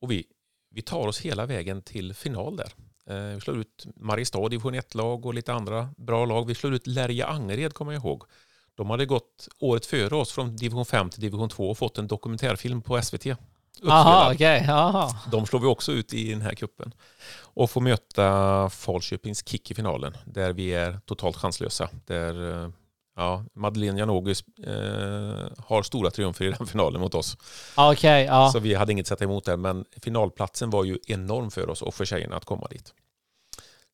och 0.00 0.10
vi, 0.10 0.26
vi 0.70 0.82
tar 0.82 1.06
oss 1.06 1.20
hela 1.20 1.46
vägen 1.46 1.82
till 1.82 2.14
final 2.14 2.56
där. 2.56 2.72
Eh, 3.08 3.34
vi 3.34 3.40
slår 3.40 3.58
ut 3.58 3.86
Mariestad 3.96 4.48
division 4.48 4.74
1-lag 4.74 5.26
och 5.26 5.34
lite 5.34 5.52
andra 5.52 5.88
bra 5.96 6.24
lag. 6.24 6.46
Vi 6.46 6.54
slår 6.54 6.74
ut 6.74 6.86
Lärja 6.86 7.26
Angered, 7.26 7.74
kommer 7.74 7.92
jag 7.92 8.04
ihåg. 8.04 8.22
De 8.74 8.90
hade 8.90 9.06
gått 9.06 9.48
året 9.58 9.86
före 9.86 10.16
oss 10.16 10.32
från 10.32 10.56
division 10.56 10.86
5 10.86 11.10
till 11.10 11.20
division 11.20 11.48
2 11.48 11.70
och 11.70 11.78
fått 11.78 11.98
en 11.98 12.06
dokumentärfilm 12.06 12.82
på 12.82 13.02
SVT. 13.02 13.26
Aha, 13.88 14.34
okay. 14.34 14.66
Aha. 14.68 15.16
De 15.32 15.46
slår 15.46 15.60
vi 15.60 15.66
också 15.66 15.92
ut 15.92 16.14
i 16.14 16.30
den 16.30 16.42
här 16.42 16.54
kuppen 16.54 16.94
Och 17.40 17.70
får 17.70 17.80
möta 17.80 18.70
Falköpings 18.70 19.48
Kick 19.48 19.70
i 19.70 19.74
finalen 19.74 20.16
där 20.24 20.52
vi 20.52 20.74
är 20.74 21.00
totalt 21.06 21.36
chanslösa. 21.36 21.88
Där, 22.06 22.72
Ja, 23.18 23.44
Madeleine 23.52 23.98
Janogy 23.98 24.34
eh, 24.66 25.48
har 25.58 25.82
stora 25.82 26.10
triumfer 26.10 26.44
i 26.44 26.50
den 26.50 26.66
finalen 26.66 27.00
mot 27.00 27.14
oss. 27.14 27.36
Okay, 27.76 28.24
ja. 28.24 28.50
Så 28.52 28.58
vi 28.58 28.74
hade 28.74 28.92
inget 28.92 29.04
att 29.04 29.08
sätta 29.08 29.24
emot 29.24 29.44
där, 29.44 29.56
men 29.56 29.84
finalplatsen 30.02 30.70
var 30.70 30.84
ju 30.84 30.98
enorm 31.06 31.50
för 31.50 31.68
oss 31.68 31.82
och 31.82 31.94
för 31.94 32.04
tjejerna 32.04 32.36
att 32.36 32.44
komma 32.44 32.66
dit. 32.70 32.94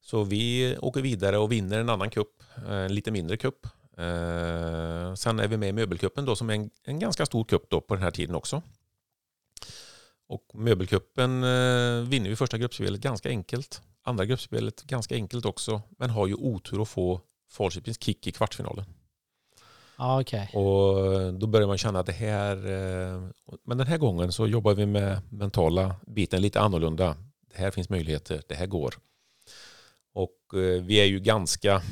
Så 0.01 0.25
vi 0.25 0.77
åker 0.79 1.01
vidare 1.01 1.39
och 1.39 1.53
vinner 1.53 1.79
en 1.79 1.89
annan 1.89 2.11
kupp, 2.11 2.43
en 2.69 2.95
lite 2.95 3.11
mindre 3.11 3.37
kupp. 3.37 3.67
Eh, 3.97 5.15
sen 5.15 5.41
är 5.41 5.49
vi 5.49 5.57
med 5.57 5.69
i 5.69 5.73
möbelkuppen 5.73 6.25
då 6.25 6.37
som 6.37 6.51
är 6.51 6.55
en, 6.55 6.71
en 6.85 6.99
ganska 6.99 7.27
stor 7.27 7.45
kupp 7.45 7.71
då 7.71 7.81
på 7.81 7.95
den 7.95 8.03
här 8.03 8.11
tiden 8.11 8.35
också. 8.35 8.63
Och 10.29 10.51
möbelkuppen 10.55 11.45
eh, 11.45 12.09
vinner 12.09 12.29
vi 12.29 12.37
första 12.37 12.59
gruppspelet 12.59 13.01
ganska 13.01 13.29
enkelt. 13.29 13.83
Andra 14.03 14.25
gruppspelet 14.25 14.83
ganska 14.83 15.15
enkelt 15.15 15.45
också, 15.45 15.83
men 15.99 16.11
har 16.11 16.27
ju 16.27 16.35
otur 16.35 16.83
att 16.83 16.89
få 16.89 17.21
Falköpings 17.51 18.03
kick 18.03 18.27
i 18.27 18.33
kvartsfinalen. 18.33 18.85
Ah, 19.97 20.21
okay. 20.21 20.47
Och 20.53 21.35
då 21.35 21.47
börjar 21.47 21.67
man 21.67 21.79
känna 21.79 22.01
att 22.01 22.07
det 22.07 22.13
här... 22.13 22.57
Eh, 22.57 23.29
men 23.65 23.79
den 23.79 23.87
här 23.87 23.99
gången 23.99 24.33
så 24.33 24.47
jobbar 24.47 24.75
vi 24.75 24.87
med 24.87 25.21
mentala 25.31 25.95
biten 26.07 26.43
lite 26.43 26.61
annorlunda. 26.61 27.17
Det 27.55 27.59
här 27.59 27.71
finns 27.71 27.89
möjligheter, 27.89 28.43
det 28.49 28.55
här 28.55 28.67
går. 28.67 28.95
Och 30.15 30.39
eh, 30.55 30.83
vi 30.83 31.01
är 31.01 31.05
ju 31.05 31.21
ganska 31.21 31.83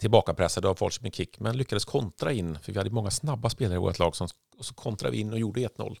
tillbakapressade 0.00 0.68
av 0.68 0.74
Falköping 0.74 1.12
Kick 1.12 1.40
men 1.40 1.56
lyckades 1.56 1.84
kontra 1.84 2.32
in, 2.32 2.58
för 2.58 2.72
vi 2.72 2.78
hade 2.78 2.90
många 2.90 3.10
snabba 3.10 3.50
spelare 3.50 3.76
i 3.76 3.80
vårt 3.80 3.98
lag, 3.98 4.16
som, 4.16 4.28
och 4.58 4.64
så 4.64 4.74
kontrade 4.74 5.12
vi 5.12 5.20
in 5.20 5.32
och 5.32 5.38
gjorde 5.38 5.60
1-0. 5.60 5.96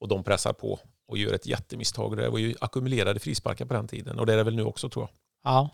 Och 0.00 0.08
de 0.08 0.24
pressar 0.24 0.52
på 0.52 0.78
och 1.08 1.18
gör 1.18 1.32
ett 1.32 1.46
jättemisstag. 1.46 2.16
Det 2.16 2.28
var 2.28 2.38
ju 2.38 2.54
ackumulerade 2.60 3.20
frisparkar 3.20 3.64
på 3.64 3.74
den 3.74 3.88
tiden 3.88 4.18
och 4.18 4.26
det 4.26 4.32
är 4.32 4.36
det 4.36 4.44
väl 4.44 4.56
nu 4.56 4.64
också 4.64 4.88
tror 4.88 5.02
jag. 5.02 5.10
Ja. 5.52 5.70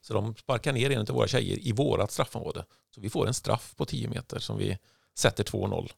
Så 0.00 0.14
de 0.14 0.34
sparkar 0.34 0.72
ner 0.72 0.90
en 0.90 1.00
av 1.00 1.06
våra 1.06 1.26
tjejer 1.26 1.66
i 1.66 1.72
vårat 1.72 2.10
straffområde. 2.10 2.64
Så 2.94 3.00
vi 3.00 3.10
får 3.10 3.26
en 3.26 3.34
straff 3.34 3.74
på 3.76 3.84
10 3.84 4.08
meter 4.08 4.38
som 4.38 4.58
vi 4.58 4.78
sätter 5.14 5.44
2-0. 5.44 5.90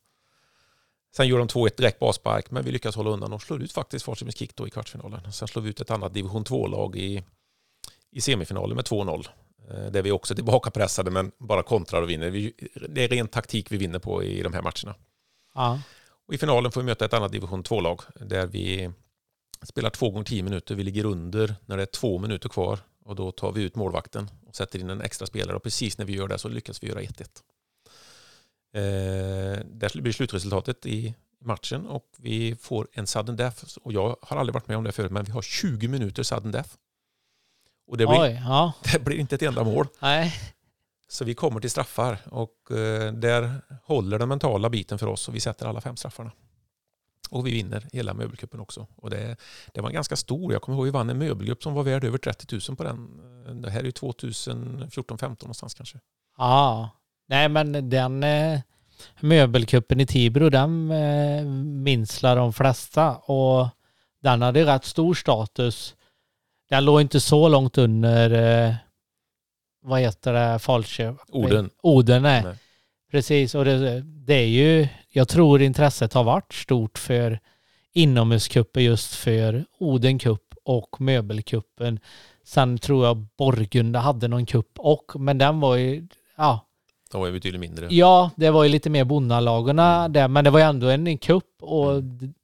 Sen 1.16 1.29
gör 1.29 1.39
de 1.39 1.49
2-1 1.49 1.77
direkt 1.77 1.99
basspark, 1.99 2.51
men 2.51 2.64
vi 2.64 2.72
lyckas 2.72 2.97
hålla 2.97 3.11
undan 3.11 3.33
och 3.33 3.43
slår 3.43 3.62
ut 3.62 3.72
faktiskt 3.72 4.05
Falköpings 4.05 4.37
Kick 4.37 4.57
då 4.57 4.66
i 4.66 4.70
kvartsfinalen. 4.70 5.33
Sen 5.33 5.49
slår 5.49 5.62
vi 5.62 5.70
ut 5.70 5.81
ett 5.81 5.91
annat 5.91 6.14
division 6.14 6.45
2-lag 6.45 6.97
i, 6.97 7.25
i 8.11 8.20
semifinalen 8.20 8.77
med 8.77 8.85
2-0. 8.85 9.27
Eh, 9.70 9.91
där 9.91 10.03
vi 10.03 10.11
också 10.11 10.35
är 10.35 10.37
tillbakapressade 10.37 11.11
men 11.11 11.33
bara 11.39 11.62
kontrar 11.62 12.03
och 12.03 12.11
vinner. 12.11 12.31
det 12.89 13.05
är 13.05 13.09
ren 13.09 13.29
taktik 13.29 13.72
vi 13.72 13.77
vinner 13.77 13.99
på 13.99 14.22
i 14.22 14.43
de 14.43 14.53
här 14.53 14.62
matcherna. 14.62 14.95
Ja. 15.55 15.81
Och 16.27 16.35
I 16.35 16.39
finalen 16.39 16.72
får 16.72 16.81
vi 16.81 16.87
möta 16.87 17.05
ett 17.05 17.12
annat 17.12 17.33
division 17.33 17.62
2-lag 17.62 18.01
där 18.14 18.47
vi 18.47 18.91
spelar 19.62 19.91
två 19.91 20.11
gånger 20.11 20.25
tio 20.25 20.43
minuter. 20.43 20.75
Vi 20.75 20.83
ligger 20.83 21.05
under 21.05 21.55
när 21.66 21.77
det 21.77 21.83
är 21.83 21.87
två 21.87 22.18
minuter 22.18 22.49
kvar 22.49 22.79
och 23.05 23.17
då 23.17 23.33
tar 23.33 23.53
vi 23.53 23.63
ut 23.63 23.75
målvakten 23.77 24.31
och 24.47 24.57
sätter 24.57 24.79
in 24.79 24.91
en 24.91 25.01
extra 25.01 25.27
spelare 25.27 25.57
och 25.57 25.63
precis 25.63 25.99
när 25.99 26.05
vi 26.05 26.13
gör 26.13 26.29
det 26.29 26.39
så 26.39 26.49
lyckas 26.49 26.83
vi 26.83 26.89
göra 26.89 27.01
1-1. 27.01 27.21
Eh, 28.75 29.65
där 29.67 30.01
blir 30.01 30.13
slutresultatet 30.13 30.87
i 30.87 31.15
matchen 31.41 31.87
och 31.87 32.07
vi 32.17 32.57
får 32.57 32.89
en 32.93 33.07
sudden 33.07 33.37
death. 33.37 33.65
Och 33.83 33.93
jag 33.93 34.17
har 34.23 34.37
aldrig 34.37 34.55
varit 34.55 34.69
med 34.69 34.77
om 34.77 34.85
det 34.85 34.93
förut 34.93 35.11
men 35.11 35.25
vi 35.25 35.33
har 35.33 35.43
20 35.43 35.89
minuter 35.89 36.23
sudden 36.23 36.53
death. 36.53 36.71
Och 37.87 37.97
det 37.97 38.07
blir, 38.07 38.21
Oj, 38.21 38.43
ja. 38.45 38.73
det 38.93 38.99
blir 38.99 39.17
inte 39.17 39.35
ett 39.35 39.43
enda 39.43 39.65
mål. 39.65 39.87
Nej. 40.01 40.35
Så 41.09 41.25
vi 41.25 41.35
kommer 41.35 41.61
till 41.61 41.71
straffar 41.71 42.19
och 42.25 42.71
eh, 42.71 43.13
där 43.13 43.61
håller 43.83 44.19
den 44.19 44.29
mentala 44.29 44.71
biten 44.71 44.99
för 44.99 45.07
oss 45.07 45.29
och 45.29 45.35
vi 45.35 45.41
sätter 45.41 45.67
alla 45.67 45.81
fem 45.81 45.97
straffarna. 45.97 46.33
Och 47.35 47.47
vi 47.47 47.51
vinner 47.51 47.87
hela 47.93 48.14
möbelgruppen 48.14 48.61
också. 48.61 48.87
Och 48.97 49.11
det, 49.11 49.37
det 49.72 49.80
var 49.80 49.91
ganska 49.91 50.16
stor. 50.16 50.53
Jag 50.53 50.62
kommer 50.62 50.78
ihåg 50.78 50.85
vi 50.85 50.91
vann 50.91 51.11
en 51.11 51.18
möbelgrupp 51.18 51.62
som 51.62 51.74
var 51.74 51.82
värd 51.82 52.05
över 52.05 52.18
30 52.18 52.61
000 52.68 52.76
på 52.76 52.85
den. 52.85 53.62
Det 53.62 53.70
här 53.70 53.80
är 53.80 53.85
ju 53.85 53.91
2014-15 53.91 55.28
någonstans 55.28 55.74
kanske. 55.74 55.99
Ja, 56.39 56.91
nej 57.28 57.49
men 57.49 57.91
den 57.91 58.22
eh, 58.22 58.61
möbelkuppen 59.20 60.01
i 60.01 60.07
Tibro 60.07 60.51
den 60.51 60.91
eh, 60.91 61.45
minnslar 61.85 62.37
de 62.37 62.53
flesta 62.53 63.16
och 63.16 63.68
den 64.22 64.43
hade 64.43 64.66
rätt 64.66 64.85
stor 64.85 65.14
status. 65.14 65.95
Den 66.68 66.85
låg 66.85 67.01
inte 67.01 67.20
så 67.20 67.49
långt 67.49 67.78
under 67.78 68.30
eh, 68.30 68.74
vad 69.82 70.01
heter 70.01 70.32
det, 70.32 70.59
Falköping? 70.59 71.45
Oden. 71.45 71.70
Oden, 71.82 72.22
nej. 72.22 72.43
nej. 72.45 72.57
Precis, 73.11 73.55
och 73.55 73.64
det, 73.64 74.01
det, 74.01 74.35
är 74.35 74.47
ju, 74.47 74.89
jag 75.17 75.29
tror 75.29 75.62
intresset 75.62 76.12
har 76.12 76.25
varit 76.25 76.53
stort 76.53 76.99
för 76.99 77.41
inomhuscuper 77.93 78.81
just 78.81 79.15
för 79.15 79.65
Oden 79.79 80.19
Cup 80.19 80.55
och 80.65 81.01
Möbelkuppen. 81.01 82.01
Sen 82.45 82.79
tror 82.79 83.07
jag 83.07 83.17
Borgunda 83.17 83.99
hade 83.99 84.29
någon 84.29 84.47
kupp 84.47 84.79
och, 84.79 85.12
men 85.21 85.39
den 85.39 85.61
var 85.61 85.77
ju, 85.77 86.09
ja. 86.37 86.67
Den 87.11 87.21
var 87.21 87.27
ju 87.27 87.33
betydligt 87.33 87.61
mindre. 87.61 87.89
Ja, 87.91 88.31
det 88.37 88.51
var 88.51 88.65
ju 88.65 88.69
lite 88.69 88.91
mer 88.91 89.05
bonnalagen 89.05 89.79
mm. 89.79 90.12
där, 90.12 90.29
men 90.29 90.45
det 90.45 90.51
var 90.51 90.59
ju 90.59 90.65
ändå 90.65 90.89
en 90.89 91.19
kupp 91.19 91.62
och 91.62 91.93
mm. 91.93 92.35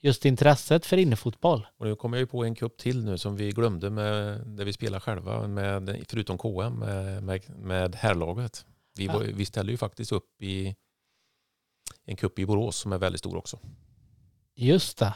just 0.00 0.24
intresset 0.24 0.86
för 0.86 0.96
innefotboll. 0.96 1.66
Och 1.78 1.86
nu 1.86 1.94
kommer 1.94 2.16
jag 2.16 2.20
ju 2.20 2.26
på 2.26 2.44
en 2.44 2.54
kupp 2.54 2.78
till 2.78 3.04
nu 3.04 3.18
som 3.18 3.36
vi 3.36 3.50
glömde 3.50 3.90
med, 3.90 4.40
där 4.46 4.64
vi 4.64 4.72
spelar 4.72 5.00
själva, 5.00 5.48
med, 5.48 6.04
förutom 6.08 6.38
KM, 6.38 6.78
med, 6.78 7.22
med, 7.22 7.42
med 7.56 7.94
herrlaget. 7.94 8.66
Vi, 8.98 9.06
var, 9.06 9.20
vi 9.20 9.44
ställer 9.44 9.70
ju 9.70 9.76
faktiskt 9.76 10.12
upp 10.12 10.42
i 10.42 10.74
en 12.06 12.16
kupp 12.16 12.38
i 12.38 12.46
Borås 12.46 12.76
som 12.76 12.92
är 12.92 12.98
väldigt 12.98 13.18
stor 13.18 13.36
också. 13.36 13.58
Just 14.54 14.98
det. 14.98 15.14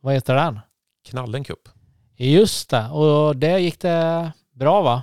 Vad 0.00 0.14
heter 0.14 0.34
den? 0.34 0.60
Knallen 1.04 1.44
Cup. 1.44 1.68
Just 2.16 2.70
det. 2.70 2.88
Och 2.88 3.36
det 3.36 3.58
gick 3.58 3.80
det 3.80 4.32
bra 4.52 4.82
va? 4.82 5.02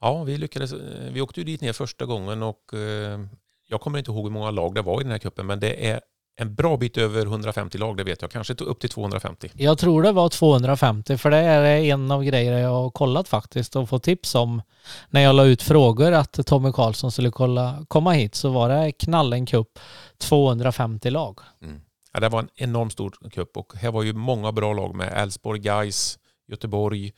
Ja, 0.00 0.24
vi 0.24 0.38
lyckades. 0.38 0.72
Vi 1.10 1.20
åkte 1.20 1.40
ju 1.40 1.44
dit 1.44 1.60
ner 1.60 1.72
första 1.72 2.04
gången 2.04 2.42
och 2.42 2.74
eh, 2.74 3.20
jag 3.68 3.80
kommer 3.80 3.98
inte 3.98 4.10
ihåg 4.10 4.24
hur 4.24 4.30
många 4.30 4.50
lag 4.50 4.74
det 4.74 4.82
var 4.82 5.00
i 5.00 5.04
den 5.04 5.12
här 5.12 5.18
kuppen 5.18 5.46
men 5.46 5.60
det 5.60 5.90
är 5.90 6.00
en 6.40 6.54
bra 6.54 6.76
bit 6.76 6.96
över 6.96 7.26
150 7.26 7.78
lag, 7.78 7.96
det 7.96 8.04
vet 8.04 8.22
jag. 8.22 8.30
Kanske 8.30 8.54
upp 8.54 8.80
till 8.80 8.90
250. 8.90 9.50
Jag 9.54 9.78
tror 9.78 10.02
det 10.02 10.12
var 10.12 10.28
250, 10.28 11.16
för 11.16 11.30
det 11.30 11.36
är 11.36 11.80
en 11.80 12.10
av 12.10 12.24
grejerna 12.24 12.58
jag 12.58 12.68
har 12.68 12.90
kollat 12.90 13.28
faktiskt 13.28 13.76
och 13.76 13.88
fått 13.88 14.02
tips 14.02 14.34
om 14.34 14.62
när 15.10 15.20
jag 15.20 15.34
la 15.34 15.44
ut 15.44 15.62
frågor 15.62 16.12
att 16.12 16.46
Tommy 16.46 16.72
Karlsson 16.72 17.12
skulle 17.12 17.30
kolla, 17.30 17.84
komma 17.88 18.12
hit 18.12 18.34
så 18.34 18.50
var 18.50 18.68
det 18.68 18.92
Knallen 18.92 19.46
Cup 19.46 19.78
250 20.18 21.10
lag. 21.10 21.40
Mm. 21.62 21.80
Ja, 22.12 22.20
det 22.20 22.28
var 22.28 22.40
en 22.40 22.48
enormt 22.54 22.92
stor 22.92 23.30
cup 23.30 23.56
och 23.56 23.72
här 23.76 23.90
var 23.90 24.02
ju 24.02 24.12
många 24.12 24.52
bra 24.52 24.72
lag 24.72 24.94
med 24.94 25.12
Elfsborg, 25.22 25.60
Gais, 25.60 26.18
Göteborg. 26.48 27.12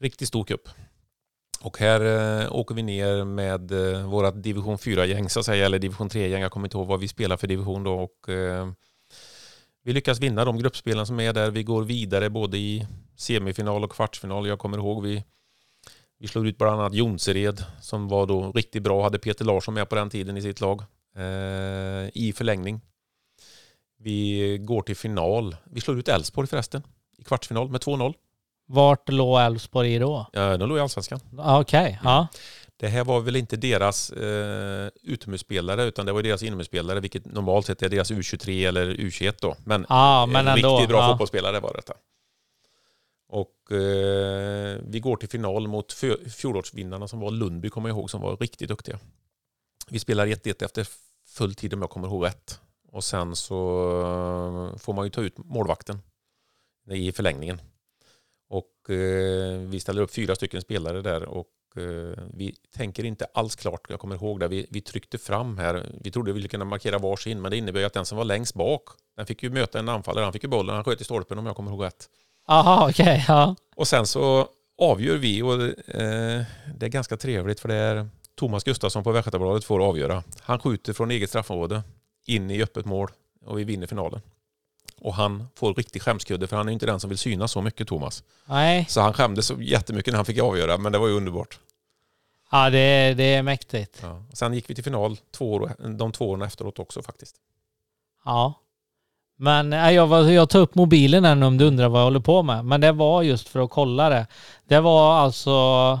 Riktigt 0.00 0.28
stor 0.28 0.44
cup. 0.44 0.68
Och 1.66 1.78
här 1.78 2.00
eh, 2.00 2.52
åker 2.52 2.74
vi 2.74 2.82
ner 2.82 3.24
med 3.24 3.72
eh, 3.72 4.08
våra 4.08 4.30
division 4.30 4.76
4-gäng 4.76 5.28
så 5.28 5.40
att 5.40 5.46
säga, 5.46 5.66
eller 5.66 5.78
division 5.78 6.08
3-gäng. 6.08 6.42
Jag 6.42 6.52
kommer 6.52 6.66
inte 6.66 6.76
ihåg 6.76 6.86
vad 6.86 7.00
vi 7.00 7.08
spelar 7.08 7.36
för 7.36 7.46
division 7.46 7.84
då. 7.84 7.94
Och, 7.94 8.28
eh, 8.28 8.68
vi 9.82 9.92
lyckas 9.92 10.20
vinna 10.20 10.44
de 10.44 10.58
gruppspelen 10.58 11.06
som 11.06 11.20
är 11.20 11.32
där. 11.32 11.50
Vi 11.50 11.62
går 11.62 11.82
vidare 11.82 12.30
både 12.30 12.58
i 12.58 12.86
semifinal 13.16 13.84
och 13.84 13.92
kvartsfinal. 13.92 14.46
Jag 14.46 14.58
kommer 14.58 14.78
ihåg 14.78 15.02
vi, 15.02 15.24
vi 16.18 16.28
slog 16.28 16.46
ut 16.46 16.58
bland 16.58 16.80
annat 16.80 16.94
Jonsered 16.94 17.64
som 17.80 18.08
var 18.08 18.26
då 18.26 18.52
riktigt 18.52 18.82
bra. 18.82 19.02
Hade 19.02 19.18
Peter 19.18 19.44
Larsson 19.44 19.74
med 19.74 19.88
på 19.88 19.94
den 19.94 20.10
tiden 20.10 20.36
i 20.36 20.42
sitt 20.42 20.60
lag 20.60 20.82
eh, 21.16 22.10
i 22.14 22.32
förlängning. 22.36 22.80
Vi 23.98 24.58
går 24.58 24.82
till 24.82 24.96
final. 24.96 25.56
Vi 25.64 25.80
slår 25.80 25.98
ut 25.98 26.08
Elfsborg 26.08 26.48
förresten 26.48 26.82
i 27.18 27.24
kvartsfinal 27.24 27.70
med 27.70 27.80
2-0. 27.80 28.14
Vart 28.66 29.08
låg 29.08 29.40
Elfsborg 29.40 29.94
i 29.94 29.98
då? 29.98 30.26
Ja, 30.32 30.56
de 30.56 30.68
låg 30.68 30.78
i 30.78 30.80
Allsvenskan. 30.80 31.20
Okej, 31.38 31.60
okay. 31.60 31.96
ja. 32.04 32.28
Det 32.78 32.88
här 32.88 33.04
var 33.04 33.20
väl 33.20 33.36
inte 33.36 33.56
deras 33.56 34.10
eh, 34.10 34.88
utomhusspelare 35.02 35.84
utan 35.84 36.06
det 36.06 36.12
var 36.12 36.22
deras 36.22 36.42
inomhusspelare 36.42 37.00
vilket 37.00 37.24
normalt 37.24 37.66
sett 37.66 37.82
är 37.82 37.88
deras 37.88 38.10
U23 38.10 38.68
eller 38.68 38.94
U21 38.94 39.34
då. 39.40 39.56
Men, 39.64 39.86
ah, 39.88 40.26
men 40.26 40.48
en 40.48 40.56
ändå, 40.56 40.76
riktigt 40.76 40.88
bra 40.88 40.98
ja. 40.98 41.08
fotbollsspelare 41.08 41.60
var 41.60 41.72
detta. 41.74 41.94
Och 43.28 43.72
eh, 43.72 44.80
vi 44.82 45.00
går 45.00 45.16
till 45.16 45.28
final 45.28 45.68
mot 45.68 45.92
fjolårsvinnarna 46.36 47.08
som 47.08 47.20
var 47.20 47.30
Lundby 47.30 47.68
kommer 47.68 47.88
jag 47.88 47.98
ihåg 47.98 48.10
som 48.10 48.20
var 48.20 48.36
riktigt 48.36 48.68
duktiga. 48.68 48.98
Vi 49.88 49.98
spelar 49.98 50.26
1-1 50.26 50.64
efter 50.64 50.86
full 51.26 51.54
tid 51.54 51.74
om 51.74 51.80
jag 51.80 51.90
kommer 51.90 52.08
ihåg 52.08 52.24
rätt. 52.24 52.60
Och 52.92 53.04
sen 53.04 53.36
så 53.36 53.56
får 54.78 54.92
man 54.92 55.04
ju 55.04 55.10
ta 55.10 55.22
ut 55.22 55.38
målvakten 55.38 55.98
i 56.90 57.12
förlängningen. 57.12 57.60
Och 58.48 58.90
eh, 58.90 59.58
vi 59.58 59.80
ställer 59.80 60.02
upp 60.02 60.14
fyra 60.14 60.34
stycken 60.34 60.60
spelare 60.60 61.02
där 61.02 61.24
och 61.24 61.48
eh, 61.76 62.24
vi 62.34 62.54
tänker 62.76 63.04
inte 63.04 63.26
alls 63.34 63.56
klart. 63.56 63.86
Jag 63.88 64.00
kommer 64.00 64.14
ihåg 64.14 64.40
det. 64.40 64.48
Vi, 64.48 64.66
vi 64.70 64.80
tryckte 64.80 65.18
fram 65.18 65.58
här. 65.58 65.86
Vi 66.00 66.10
trodde 66.10 66.32
vi 66.32 66.34
ville 66.34 66.48
kunna 66.48 66.64
markera 66.64 66.98
varsin, 66.98 67.40
men 67.40 67.50
det 67.50 67.56
innebär 67.56 67.80
ju 67.80 67.86
att 67.86 67.92
den 67.92 68.06
som 68.06 68.18
var 68.18 68.24
längst 68.24 68.54
bak, 68.54 68.82
den 69.16 69.26
fick 69.26 69.42
ju 69.42 69.50
möta 69.50 69.78
en 69.78 69.88
anfallare. 69.88 70.24
Han 70.24 70.32
fick 70.32 70.42
ju 70.42 70.48
bollen, 70.48 70.74
han 70.74 70.84
sköt 70.84 71.00
i 71.00 71.04
stolpen 71.04 71.38
om 71.38 71.46
jag 71.46 71.56
kommer 71.56 71.70
ihåg 71.70 71.84
rätt. 71.84 72.08
Aha, 72.48 72.88
okej. 72.90 73.02
Okay, 73.04 73.24
ja. 73.28 73.56
Och 73.76 73.88
sen 73.88 74.06
så 74.06 74.48
avgör 74.78 75.16
vi 75.16 75.42
och 75.42 75.52
eh, 75.94 76.42
det 76.74 76.86
är 76.86 76.88
ganska 76.88 77.16
trevligt 77.16 77.60
för 77.60 77.68
det 77.68 77.74
är 77.74 78.08
Thomas 78.34 78.64
Gustafsson 78.64 79.04
på 79.04 79.12
Västgötabladet 79.12 79.64
får 79.64 79.84
avgöra. 79.84 80.22
Han 80.40 80.58
skjuter 80.58 80.92
från 80.92 81.10
eget 81.10 81.28
straffområde 81.28 81.82
in 82.26 82.50
i 82.50 82.62
öppet 82.62 82.86
mål 82.86 83.10
och 83.44 83.58
vi 83.58 83.64
vinner 83.64 83.86
finalen. 83.86 84.20
Och 85.00 85.14
han 85.14 85.48
får 85.54 85.74
riktig 85.74 86.02
skämskudde 86.02 86.46
för 86.46 86.56
han 86.56 86.68
är 86.68 86.72
inte 86.72 86.86
den 86.86 87.00
som 87.00 87.08
vill 87.10 87.18
synas 87.18 87.52
så 87.52 87.60
mycket 87.62 87.88
Thomas. 87.88 88.24
Nej. 88.44 88.86
Så 88.88 89.00
han 89.00 89.12
skämdes 89.12 89.46
så 89.46 89.62
jättemycket 89.62 90.12
när 90.12 90.16
han 90.18 90.24
fick 90.24 90.38
avgöra 90.38 90.78
men 90.78 90.92
det 90.92 90.98
var 90.98 91.06
ju 91.08 91.14
underbart. 91.16 91.58
Ja, 92.50 92.70
det 92.70 92.78
är, 92.78 93.14
det 93.14 93.34
är 93.34 93.42
mäktigt. 93.42 93.98
Ja. 94.02 94.22
Sen 94.32 94.54
gick 94.54 94.70
vi 94.70 94.74
till 94.74 94.84
final 94.84 95.16
två 95.30 95.52
år, 95.52 95.72
de 95.98 96.12
två 96.12 96.30
åren 96.30 96.42
efteråt 96.42 96.78
också 96.78 97.02
faktiskt. 97.02 97.36
Ja. 98.24 98.54
Men 99.38 99.72
jag, 99.72 100.06
var, 100.06 100.22
jag 100.22 100.48
tar 100.50 100.60
upp 100.60 100.74
mobilen 100.74 101.24
än 101.24 101.42
om 101.42 101.58
du 101.58 101.64
undrar 101.64 101.88
vad 101.88 102.00
jag 102.00 102.04
håller 102.04 102.20
på 102.20 102.42
med. 102.42 102.64
Men 102.64 102.80
det 102.80 102.92
var 102.92 103.22
just 103.22 103.48
för 103.48 103.60
att 103.60 103.70
kolla 103.70 104.08
det. 104.08 104.26
Det 104.64 104.80
var 104.80 105.14
alltså 105.18 106.00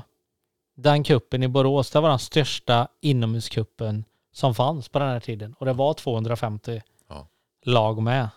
den 0.76 1.04
kuppen 1.04 1.42
i 1.42 1.48
Borås. 1.48 1.90
Det 1.90 2.00
var 2.00 2.08
den 2.08 2.18
största 2.18 2.88
inomhuskuppen 3.00 4.04
som 4.32 4.54
fanns 4.54 4.88
på 4.88 4.98
den 4.98 5.08
här 5.08 5.20
tiden. 5.20 5.54
Och 5.58 5.66
det 5.66 5.72
var 5.72 5.94
250 5.94 6.82
Ja. 7.08 7.28
lag 7.64 8.02
med. 8.02 8.28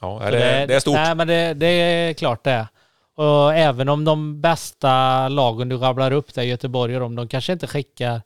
Ja, 0.00 0.22
är 0.22 0.32
det, 0.32 0.66
det 0.66 0.74
är 0.74 0.80
stort. 0.80 0.94
Nej, 0.94 1.14
men 1.14 1.26
det, 1.26 1.54
det 1.54 1.66
är 1.66 2.12
klart 2.12 2.44
det 2.44 2.50
är. 2.50 2.66
Och 3.14 3.54
även 3.54 3.88
om 3.88 4.04
de 4.04 4.40
bästa 4.40 5.28
lagen 5.28 5.68
du 5.68 5.76
rabblar 5.76 6.12
upp 6.12 6.34
där, 6.34 6.42
Göteborg 6.42 6.94
och 6.94 7.00
de, 7.00 7.14
de 7.14 7.28
kanske 7.28 7.52
inte 7.52 7.66
skickar 7.66 8.22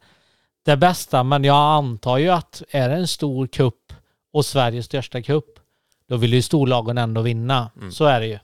det 0.65 0.77
bästa, 0.77 1.23
men 1.23 1.45
jag 1.45 1.57
antar 1.57 2.19
ju 2.19 2.29
att 2.29 2.63
är 2.71 2.89
det 2.89 2.95
en 2.95 3.09
stor 3.09 3.47
kupp 3.47 3.93
och 4.33 4.45
Sveriges 4.45 4.87
största 4.87 5.23
kupp, 5.23 5.59
då 6.09 6.17
vill 6.17 6.35
ju 6.35 6.43
storlagen 6.43 6.99
ändå 6.99 7.21
vinna. 7.21 7.71
Mm. 7.77 7.93
Så 7.93 8.05
är 8.05 8.21
det 8.21 8.27
ju. 8.27 8.39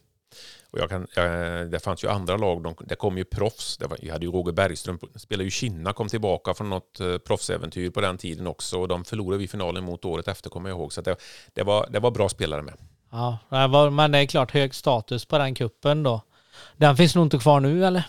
Och 0.71 0.79
jag 0.79 0.89
kan, 0.89 1.07
jag, 1.17 1.71
det 1.71 1.79
fanns 1.79 2.05
ju 2.05 2.09
andra 2.09 2.37
lag, 2.37 2.63
de, 2.63 2.75
det 2.81 2.95
kom 2.95 3.19
ju 3.19 3.25
proffs. 3.25 3.77
Det 3.77 3.87
var, 3.87 3.99
jag 4.03 4.13
hade 4.13 4.27
ju 4.27 4.33
Roger 4.33 4.53
Bergström, 4.53 4.99
spelade 5.15 5.45
ju 5.45 5.51
Kina, 5.51 5.93
kom 5.93 6.09
tillbaka 6.09 6.55
från 6.55 6.71
något 6.71 7.01
eh, 7.01 7.19
proffsäventyr 7.19 7.91
på 7.91 8.01
den 8.01 8.19
tiden 8.19 8.47
också. 8.47 8.81
Och 8.81 8.89
de 8.89 9.05
förlorade 9.05 9.39
vi 9.39 9.49
finalen 9.49 9.85
mot 9.85 10.05
året 10.05 10.29
efter, 10.29 10.51
kommer 10.51 10.69
jag 10.69 10.79
ihåg. 10.79 10.93
Så 10.93 11.01
det, 11.01 11.17
det, 11.53 11.63
var, 11.63 11.89
det 11.91 12.01
var 12.01 12.11
bra 12.11 12.29
spelare 12.29 12.63
med. 12.63 12.75
Ja, 13.11 13.39
men 13.91 14.13
det 14.13 14.19
är 14.19 14.27
klart 14.27 14.51
hög 14.51 14.75
status 14.75 15.25
på 15.25 15.39
den 15.39 15.55
kuppen 15.55 16.03
då. 16.03 16.23
Den 16.77 16.97
finns 16.97 17.15
nog 17.15 17.27
inte 17.27 17.39
kvar 17.39 17.61
nu 17.61 17.85
eller? 17.87 18.03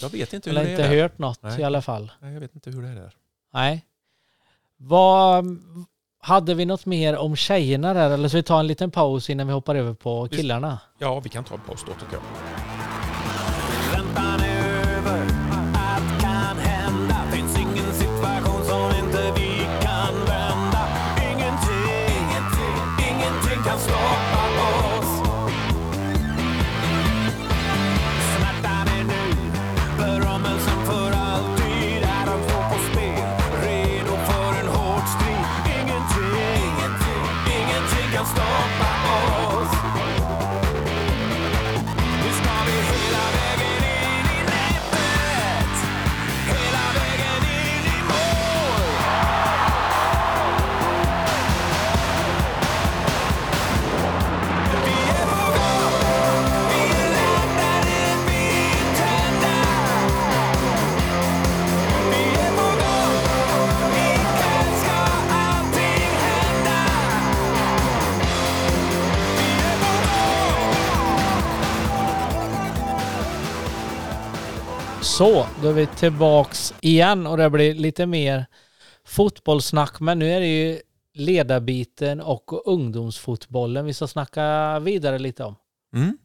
Jag 0.00 0.08
vet 0.08 0.32
inte 0.32 0.50
Jag 0.50 0.54
hur 0.54 0.58
har 0.60 0.64
det 0.64 0.70
inte 0.70 0.84
är. 0.84 0.90
där. 0.90 1.02
hört 1.02 1.18
något 1.18 1.42
Nej. 1.42 1.60
i 1.60 1.64
alla 1.64 1.82
fall. 1.82 2.12
Nej, 2.20 2.32
jag 2.34 2.40
vet 2.40 2.54
inte 2.54 2.70
hur 2.70 2.82
det 2.82 2.88
är 2.88 2.94
där. 2.94 3.12
Nej. 3.52 3.84
Vad, 4.76 5.44
hade 6.20 6.54
vi 6.54 6.64
något 6.64 6.86
mer 6.86 7.16
om 7.16 7.36
tjejerna 7.36 7.94
där 7.94 8.10
eller 8.10 8.28
så 8.28 8.36
vi 8.36 8.42
tar 8.42 8.60
en 8.60 8.66
liten 8.66 8.90
paus 8.90 9.30
innan 9.30 9.46
vi 9.46 9.52
hoppar 9.52 9.74
över 9.74 9.94
på 9.94 10.28
killarna? 10.28 10.78
Ja, 10.98 11.20
vi 11.20 11.28
kan 11.28 11.44
ta 11.44 11.54
en 11.54 11.60
paus 11.60 11.84
då 11.86 11.92
tycker 11.92 12.12
jag. 12.12 12.22
Så, 75.20 75.46
då 75.62 75.68
är 75.68 75.72
vi 75.72 75.86
tillbaks 75.86 76.74
igen 76.80 77.26
och 77.26 77.36
det 77.36 77.50
blir 77.50 77.74
lite 77.74 78.06
mer 78.06 78.46
fotbollssnack. 79.04 80.00
Men 80.00 80.18
nu 80.18 80.30
är 80.30 80.40
det 80.40 80.46
ju 80.46 80.80
ledarbiten 81.14 82.20
och 82.20 82.68
ungdomsfotbollen 82.68 83.84
vi 83.84 83.94
ska 83.94 84.06
snacka 84.06 84.78
vidare 84.78 85.18
lite 85.18 85.44
om. 85.44 85.56
Mm. 85.94 86.18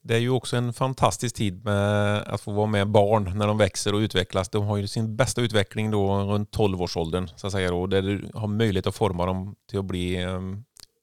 Det 0.00 0.14
är 0.14 0.18
ju 0.18 0.30
också 0.30 0.56
en 0.56 0.72
fantastisk 0.72 1.36
tid 1.36 1.64
med 1.64 2.18
att 2.22 2.40
få 2.40 2.52
vara 2.52 2.66
med 2.66 2.88
barn 2.88 3.38
när 3.38 3.46
de 3.46 3.58
växer 3.58 3.94
och 3.94 3.98
utvecklas. 3.98 4.48
De 4.48 4.64
har 4.64 4.76
ju 4.76 4.86
sin 4.86 5.16
bästa 5.16 5.40
utveckling 5.40 5.90
då 5.90 6.18
runt 6.18 6.56
12-årsåldern 6.56 7.28
så 7.36 7.46
att 7.46 7.52
säga 7.52 7.70
då, 7.70 7.86
där 7.86 8.02
du 8.02 8.30
har 8.34 8.48
möjlighet 8.48 8.86
att 8.86 8.96
forma 8.96 9.26
dem 9.26 9.56
till 9.70 9.78
att 9.78 9.84
bli 9.84 10.22
eh, 10.22 10.40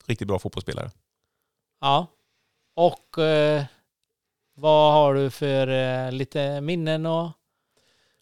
riktigt 0.05 0.27
bra 0.27 0.39
fotbollsspelare. 0.39 0.91
Ja. 1.81 2.07
Och 2.75 3.23
eh, 3.23 3.63
vad 4.55 4.93
har 4.93 5.13
du 5.13 5.29
för 5.29 5.67
eh, 5.67 6.11
lite 6.11 6.61
minnen 6.61 7.05
och 7.05 7.31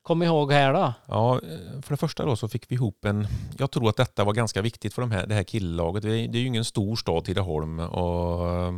kom 0.01 0.23
ihåg 0.23 0.51
här 0.51 0.73
då? 0.73 0.93
Ja, 1.05 1.39
för 1.81 1.89
det 1.89 1.97
första 1.97 2.25
då 2.25 2.35
så 2.35 2.47
fick 2.47 2.71
vi 2.71 2.75
ihop 2.75 3.05
en... 3.05 3.27
Jag 3.57 3.71
tror 3.71 3.89
att 3.89 3.95
detta 3.95 4.23
var 4.23 4.33
ganska 4.33 4.61
viktigt 4.61 4.93
för 4.93 5.01
de 5.01 5.11
här, 5.11 5.27
det 5.27 5.35
här 5.35 5.43
killlaget. 5.43 6.03
Det 6.03 6.09
är 6.09 6.35
ju 6.35 6.47
ingen 6.47 6.65
stor 6.65 6.95
stad, 6.95 7.25
Tidaholm. 7.25 7.79
Och, 7.79 8.73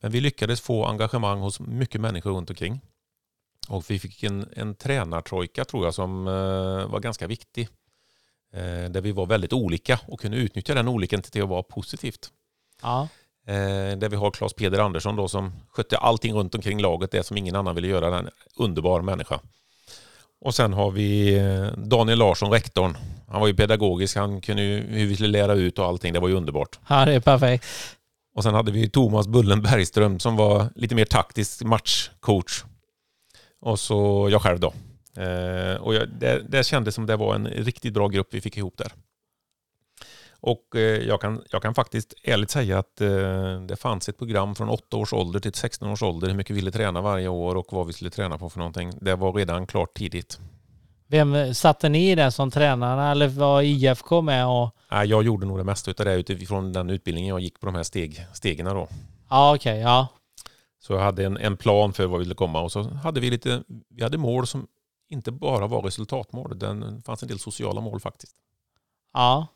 men 0.00 0.10
vi 0.10 0.20
lyckades 0.20 0.60
få 0.60 0.86
engagemang 0.86 1.40
hos 1.40 1.60
mycket 1.60 2.00
människor 2.00 2.30
runt 2.30 2.50
omkring. 2.50 2.80
Och 3.68 3.90
vi 3.90 3.98
fick 3.98 4.22
en, 4.22 4.48
en 4.56 4.74
tränartrojka 4.74 5.64
tror 5.64 5.84
jag 5.84 5.94
som 5.94 6.26
eh, 6.26 6.90
var 6.90 7.00
ganska 7.00 7.26
viktig. 7.26 7.68
Eh, 8.52 8.90
där 8.90 9.00
vi 9.00 9.12
var 9.12 9.26
väldigt 9.26 9.52
olika 9.52 10.00
och 10.06 10.20
kunde 10.20 10.36
utnyttja 10.36 10.74
den 10.74 10.88
olikheten 10.88 11.30
till 11.30 11.42
att 11.42 11.48
vara 11.48 11.62
positivt. 11.62 12.30
Ja. 12.82 13.08
Eh, 13.46 13.98
där 13.98 14.08
vi 14.08 14.16
har 14.16 14.30
Claes 14.30 14.54
Peder 14.54 14.78
Andersson 14.78 15.16
då 15.16 15.28
som 15.28 15.52
skötte 15.70 15.98
allting 15.98 16.34
runt 16.34 16.54
omkring 16.54 16.80
laget, 16.80 17.10
det 17.10 17.22
som 17.22 17.36
ingen 17.36 17.56
annan 17.56 17.74
ville 17.74 17.88
göra. 17.88 18.18
En 18.18 18.28
underbar 18.56 19.02
människa. 19.02 19.40
Och 20.40 20.54
sen 20.54 20.72
har 20.72 20.90
vi 20.90 21.36
eh, 21.36 21.66
Daniel 21.78 22.18
Larsson, 22.18 22.50
rektorn. 22.50 22.96
Han 23.28 23.40
var 23.40 23.48
ju 23.48 23.54
pedagogisk, 23.54 24.16
han 24.16 24.40
kunde 24.40 24.62
ju 24.62 24.80
hur 24.80 25.06
vi 25.06 25.14
skulle 25.14 25.28
lära 25.28 25.54
ut 25.54 25.78
och 25.78 25.86
allting. 25.86 26.12
Det 26.12 26.20
var 26.20 26.28
ju 26.28 26.34
underbart. 26.34 26.78
ja, 26.88 27.04
det 27.04 27.12
är 27.12 27.20
perfekt. 27.20 27.64
Och 28.36 28.42
sen 28.42 28.54
hade 28.54 28.72
vi 28.72 28.90
Thomas 28.90 29.28
Bullen 29.28 29.62
Bergström 29.62 30.20
som 30.20 30.36
var 30.36 30.68
lite 30.74 30.94
mer 30.94 31.04
taktisk 31.04 31.62
matchcoach. 31.62 32.64
Och 33.60 33.78
så 33.80 34.28
jag 34.30 34.42
själv 34.42 34.60
då. 34.60 34.72
Eh, 35.22 35.74
och 35.74 35.94
jag, 35.94 36.08
det, 36.08 36.42
det 36.48 36.66
kändes 36.66 36.94
som 36.94 37.06
det 37.06 37.16
var 37.16 37.34
en 37.34 37.46
riktigt 37.46 37.94
bra 37.94 38.08
grupp 38.08 38.28
vi 38.30 38.40
fick 38.40 38.56
ihop 38.56 38.78
där. 38.78 38.92
Och 40.46 40.76
eh, 40.76 40.80
jag, 40.80 41.20
kan, 41.20 41.42
jag 41.50 41.62
kan 41.62 41.74
faktiskt 41.74 42.14
ärligt 42.22 42.50
säga 42.50 42.78
att 42.78 43.00
eh, 43.00 43.60
det 43.68 43.76
fanns 43.76 44.08
ett 44.08 44.18
program 44.18 44.54
från 44.54 44.68
8 44.68 44.96
års 44.96 45.12
ålder 45.12 45.40
till 45.40 45.54
16 45.54 45.90
års 45.90 46.02
ålder 46.02 46.28
hur 46.28 46.34
mycket 46.34 46.50
vi 46.50 46.54
ville 46.54 46.72
träna 46.72 47.00
varje 47.00 47.28
år 47.28 47.54
och 47.54 47.72
vad 47.72 47.86
vi 47.86 47.92
skulle 47.92 48.10
träna 48.10 48.38
på 48.38 48.50
för 48.50 48.58
någonting. 48.58 48.92
Det 49.00 49.16
var 49.16 49.32
redan 49.32 49.66
klart 49.66 49.94
tidigt. 49.94 50.38
Vem 51.06 51.54
satte 51.54 51.88
ni 51.88 52.10
i 52.10 52.14
det 52.14 52.30
som 52.30 52.50
tränarna 52.50 53.10
eller 53.10 53.28
var 53.28 53.62
IFK 53.62 54.22
med? 54.22 54.46
Och... 54.46 54.70
Jag 54.88 55.22
gjorde 55.22 55.46
nog 55.46 55.58
det 55.58 55.64
mesta 55.64 55.90
av 55.90 56.04
det 56.04 56.14
utifrån 56.14 56.72
den 56.72 56.90
utbildningen 56.90 57.28
jag 57.28 57.40
gick 57.40 57.60
på 57.60 57.66
de 57.66 57.74
här 57.74 57.82
steg, 57.82 58.26
stegen 58.32 58.66
då. 58.66 58.88
Ja, 59.30 59.54
okej, 59.54 59.78
ja. 59.80 60.08
Så 60.78 60.92
jag 60.92 61.00
hade 61.00 61.24
en, 61.26 61.36
en 61.36 61.56
plan 61.56 61.92
för 61.92 62.06
vad 62.06 62.18
vi 62.18 62.24
ville 62.24 62.34
komma 62.34 62.60
och 62.60 62.72
så 62.72 62.82
hade 62.82 63.20
vi 63.20 63.30
lite, 63.30 63.62
vi 63.88 64.02
hade 64.02 64.18
mål 64.18 64.46
som 64.46 64.66
inte 65.08 65.32
bara 65.32 65.66
var 65.66 65.82
resultatmål. 65.82 66.58
Det 66.58 67.02
fanns 67.04 67.22
en 67.22 67.28
del 67.28 67.38
sociala 67.38 67.80
mål 67.80 68.00
faktiskt. 68.00 68.36
Ja. 69.12 69.46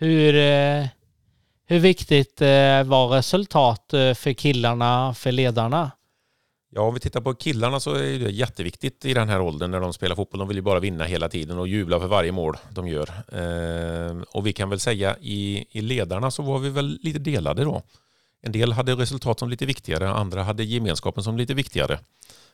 Hur, 0.00 0.34
eh, 0.34 0.86
hur 1.66 1.78
viktigt 1.78 2.40
eh, 2.42 2.84
var 2.84 3.08
resultat 3.08 3.94
eh, 3.94 4.14
för 4.14 4.32
killarna, 4.32 5.14
för 5.14 5.32
ledarna? 5.32 5.90
Ja, 6.70 6.82
om 6.82 6.94
vi 6.94 7.00
tittar 7.00 7.20
på 7.20 7.34
killarna 7.34 7.80
så 7.80 7.94
är 7.94 8.18
det 8.18 8.30
jätteviktigt 8.30 9.04
i 9.04 9.14
den 9.14 9.28
här 9.28 9.40
åldern 9.40 9.70
när 9.70 9.80
de 9.80 9.92
spelar 9.92 10.16
fotboll. 10.16 10.38
De 10.38 10.48
vill 10.48 10.56
ju 10.56 10.62
bara 10.62 10.80
vinna 10.80 11.04
hela 11.04 11.28
tiden 11.28 11.58
och 11.58 11.68
jubla 11.68 12.00
för 12.00 12.06
varje 12.06 12.32
mål 12.32 12.56
de 12.70 12.88
gör. 12.88 13.10
Och 14.28 14.46
vi 14.46 14.52
kan 14.52 14.70
väl 14.70 14.80
säga 14.80 15.16
i, 15.20 15.64
i 15.70 15.80
ledarna 15.80 16.30
så 16.30 16.42
var 16.42 16.58
vi 16.58 16.70
väl 16.70 16.98
lite 17.02 17.18
delade 17.18 17.64
då. 17.64 17.82
En 18.42 18.52
del 18.52 18.72
hade 18.72 18.94
resultat 18.94 19.38
som 19.38 19.50
lite 19.50 19.66
viktigare, 19.66 20.10
andra 20.10 20.42
hade 20.42 20.64
gemenskapen 20.64 21.22
som 21.22 21.36
lite 21.36 21.54
viktigare. 21.54 21.98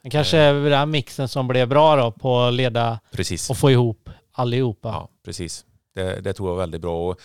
Det 0.03 0.11
kanske 0.11 0.39
är 0.39 0.71
den 0.71 0.91
mixen 0.91 1.29
som 1.29 1.49
blev 1.49 1.69
bra 1.69 1.97
då 1.97 2.13
på 2.13 2.41
att 2.41 2.55
leda 2.55 3.01
Precis. 3.13 3.51
och 3.51 3.59
få 3.59 3.71
ihop 3.71 4.11
allihopa. 4.33 4.89
Ja, 4.89 5.09
precis. 5.25 5.65
Det, 5.95 6.21
det 6.21 6.33
tror 6.33 6.49
jag 6.49 6.55
var 6.55 6.63
väldigt 6.63 6.81
bra. 6.81 7.11
Och 7.11 7.21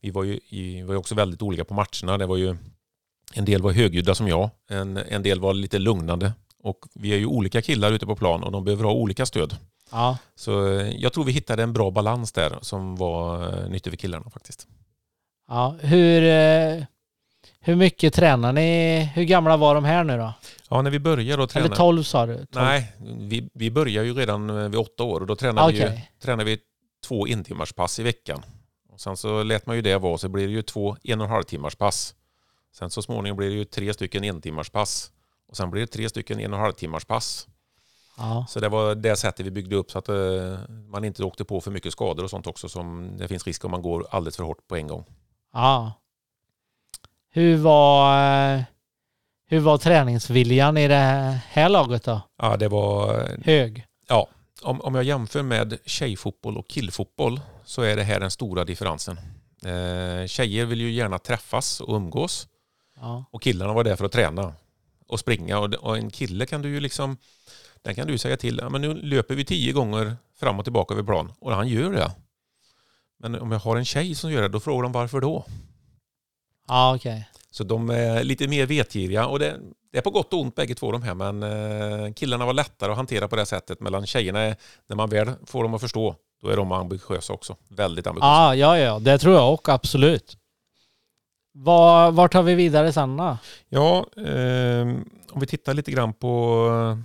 vi 0.00 0.10
var 0.10 0.24
ju 0.24 0.40
i, 0.48 0.82
var 0.82 0.94
ju 0.94 0.98
också 0.98 1.14
väldigt 1.14 1.42
olika 1.42 1.64
på 1.64 1.74
matcherna. 1.74 2.18
Det 2.18 2.26
var 2.26 2.36
ju, 2.36 2.56
en 3.34 3.44
del 3.44 3.62
var 3.62 3.72
högljudda 3.72 4.14
som 4.14 4.28
jag, 4.28 4.50
en, 4.68 4.96
en 4.96 5.22
del 5.22 5.40
var 5.40 5.54
lite 5.54 5.78
lugnande. 5.78 6.32
Och 6.62 6.78
vi 6.94 7.12
är 7.12 7.16
ju 7.18 7.26
olika 7.26 7.62
killar 7.62 7.92
ute 7.92 8.06
på 8.06 8.16
plan 8.16 8.42
och 8.42 8.52
de 8.52 8.64
behöver 8.64 8.84
ha 8.84 8.92
olika 8.92 9.26
stöd. 9.26 9.56
Ja. 9.90 10.18
Så 10.34 10.68
eh, 10.68 10.90
jag 10.90 11.12
tror 11.12 11.24
vi 11.24 11.32
hittade 11.32 11.62
en 11.62 11.72
bra 11.72 11.90
balans 11.90 12.32
där 12.32 12.58
som 12.62 12.96
var 12.96 13.48
eh, 13.48 13.68
nyttig 13.70 13.92
för 13.92 13.96
killarna 13.96 14.30
faktiskt. 14.30 14.66
Ja, 15.48 15.76
hur, 15.80 16.22
eh, 16.22 16.84
Hur 17.60 17.76
mycket 17.76 18.14
tränar 18.14 18.52
ni? 18.52 19.00
Hur 19.14 19.24
gamla 19.24 19.56
var 19.56 19.74
de 19.74 19.84
här 19.84 20.04
nu 20.04 20.16
då? 20.18 20.32
Ja, 20.68 20.82
när 20.82 20.90
vi 20.90 20.98
började 20.98 21.42
då 21.42 21.46
träna... 21.46 21.66
Eller 21.66 21.76
12 21.76 22.02
sa 22.02 22.26
du? 22.26 22.34
12. 22.34 22.46
Nej, 22.52 22.92
vi, 23.18 23.48
vi 23.54 23.70
börjar 23.70 24.04
ju 24.04 24.14
redan 24.14 24.70
vid 24.70 24.80
åtta 24.80 25.02
år 25.04 25.20
och 25.20 25.26
då 25.26 25.36
tränar 25.36 25.68
vi, 25.68 25.78
ju, 25.78 25.84
Okej. 25.84 26.10
tränar 26.22 26.44
vi 26.44 26.58
två 27.06 27.26
entimmarspass 27.26 27.98
i 27.98 28.02
veckan. 28.02 28.42
Och 28.88 29.00
sen 29.00 29.16
så 29.16 29.42
lät 29.42 29.66
man 29.66 29.76
ju 29.76 29.82
det 29.82 29.98
vara 29.98 30.18
så 30.18 30.28
blir 30.28 30.46
det 30.46 30.52
ju 30.52 30.62
två 30.62 30.96
en 31.02 31.20
och 31.20 31.26
en 31.26 31.32
halv 31.32 31.42
timmars 31.42 31.76
pass. 31.76 32.14
Sen 32.72 32.90
så 32.90 33.02
småningom 33.02 33.36
blir 33.36 33.48
det 33.48 33.54
ju 33.54 33.64
tre 33.64 33.94
stycken 33.94 34.24
entimmarspass. 34.24 35.12
Och 35.48 35.56
sen 35.56 35.70
blir 35.70 35.80
det 35.80 35.86
tre 35.86 36.08
stycken 36.08 36.40
en 36.40 36.52
och 36.52 36.58
en 36.58 36.62
halv 36.64 36.72
timmars 36.72 37.04
pass. 37.04 37.48
Ja. 38.18 38.46
Så 38.48 38.60
det 38.60 38.68
var 38.68 38.94
det 38.94 39.16
sättet 39.16 39.46
vi 39.46 39.50
byggde 39.50 39.76
upp 39.76 39.90
så 39.90 39.98
att 39.98 40.08
eh, 40.08 40.58
man 40.88 41.04
inte 41.04 41.24
åkte 41.24 41.44
på 41.44 41.60
för 41.60 41.70
mycket 41.70 41.92
skador 41.92 42.24
och 42.24 42.30
sånt 42.30 42.46
också 42.46 42.68
som 42.68 43.16
det 43.16 43.28
finns 43.28 43.46
risk 43.46 43.64
om 43.64 43.70
man 43.70 43.82
går 43.82 44.06
alldeles 44.10 44.36
för 44.36 44.44
hårt 44.44 44.68
på 44.68 44.76
en 44.76 44.86
gång. 44.86 45.04
ja. 45.52 45.92
Hur 47.32 47.56
var, 47.56 48.54
eh, 48.54 48.62
hur 49.46 49.60
var 49.60 49.78
träningsviljan 49.78 50.76
i 50.76 50.88
det 50.88 51.40
här 51.48 51.68
laget 51.68 52.04
då? 52.04 52.20
Ja, 52.42 52.56
det 52.56 52.68
var 52.68 53.28
Hög? 53.44 53.86
Om, 54.62 54.80
om 54.80 54.94
jag 54.94 55.04
jämför 55.04 55.42
med 55.42 55.78
tjejfotboll 55.84 56.56
och 56.58 56.68
killfotboll 56.68 57.40
så 57.64 57.82
är 57.82 57.96
det 57.96 58.02
här 58.04 58.20
den 58.20 58.30
stora 58.30 58.64
differensen. 58.64 59.16
Eh, 59.64 60.26
tjejer 60.26 60.64
vill 60.66 60.80
ju 60.80 60.90
gärna 60.90 61.18
träffas 61.18 61.80
och 61.80 61.94
umgås 61.96 62.48
Ja. 62.96 63.24
och 63.30 63.42
killarna 63.42 63.72
var 63.72 63.84
där 63.84 63.96
för 63.96 64.04
att 64.04 64.12
träna 64.12 64.54
och 65.06 65.20
springa. 65.20 65.58
Och, 65.58 65.74
och 65.74 65.96
en 65.96 66.10
kille 66.10 66.46
kan 66.46 66.62
du 66.62 66.68
ju 66.68 66.80
liksom, 66.80 67.16
den 67.82 67.94
kan 67.94 68.06
du 68.06 68.18
säga 68.18 68.36
till, 68.36 68.58
ja, 68.62 68.68
men 68.68 68.80
nu 68.80 68.94
löper 68.94 69.34
vi 69.34 69.44
tio 69.44 69.72
gånger 69.72 70.16
fram 70.40 70.58
och 70.58 70.64
tillbaka 70.64 70.94
över 70.94 71.02
plan 71.04 71.32
och 71.40 71.52
han 71.54 71.68
gör 71.68 71.92
det. 71.92 72.10
Men 73.18 73.34
om 73.34 73.52
jag 73.52 73.58
har 73.58 73.76
en 73.76 73.84
tjej 73.84 74.14
som 74.14 74.32
gör 74.32 74.42
det, 74.42 74.48
då 74.48 74.60
frågar 74.60 74.82
de 74.82 74.92
varför 74.92 75.20
då? 75.20 75.44
Ja, 76.68 76.94
okej. 76.96 77.28
Så 77.50 77.64
de 77.64 77.90
är 77.90 78.24
lite 78.24 78.48
mer 78.48 78.66
vetgiriga 78.66 79.26
och 79.26 79.38
det, 79.38 79.60
det 79.92 79.98
är 79.98 80.02
på 80.02 80.10
gott 80.10 80.32
och 80.32 80.40
ont 80.40 80.54
bägge 80.54 80.74
två 80.74 80.92
de 80.92 81.02
här 81.02 81.14
men 81.14 81.42
eh, 81.42 82.12
killarna 82.12 82.46
var 82.46 82.52
lättare 82.52 82.90
att 82.90 82.96
hantera 82.96 83.28
på 83.28 83.36
det 83.36 83.46
sättet 83.46 83.80
medan 83.80 84.06
tjejerna, 84.06 84.40
är, 84.40 84.56
när 84.86 84.96
man 84.96 85.10
väl 85.10 85.30
får 85.46 85.62
dem 85.62 85.74
att 85.74 85.80
förstå, 85.80 86.16
då 86.42 86.48
är 86.48 86.56
de 86.56 86.72
ambitiösa 86.72 87.32
också. 87.32 87.56
Väldigt 87.68 88.06
ambitiösa. 88.06 88.56
Ja, 88.56 88.56
ja, 88.56 88.78
ja, 88.78 88.98
det 88.98 89.18
tror 89.18 89.34
jag 89.34 89.54
också, 89.54 89.72
absolut. 89.72 90.36
Var, 91.52 92.10
var 92.10 92.28
tar 92.28 92.42
vi 92.42 92.54
vidare 92.54 92.92
sen 92.92 93.16
då? 93.16 93.38
Ja, 93.68 94.06
eh, 94.16 94.82
om 95.30 95.40
vi 95.40 95.46
tittar 95.46 95.74
lite 95.74 95.90
grann 95.90 96.12
på, 96.12 96.98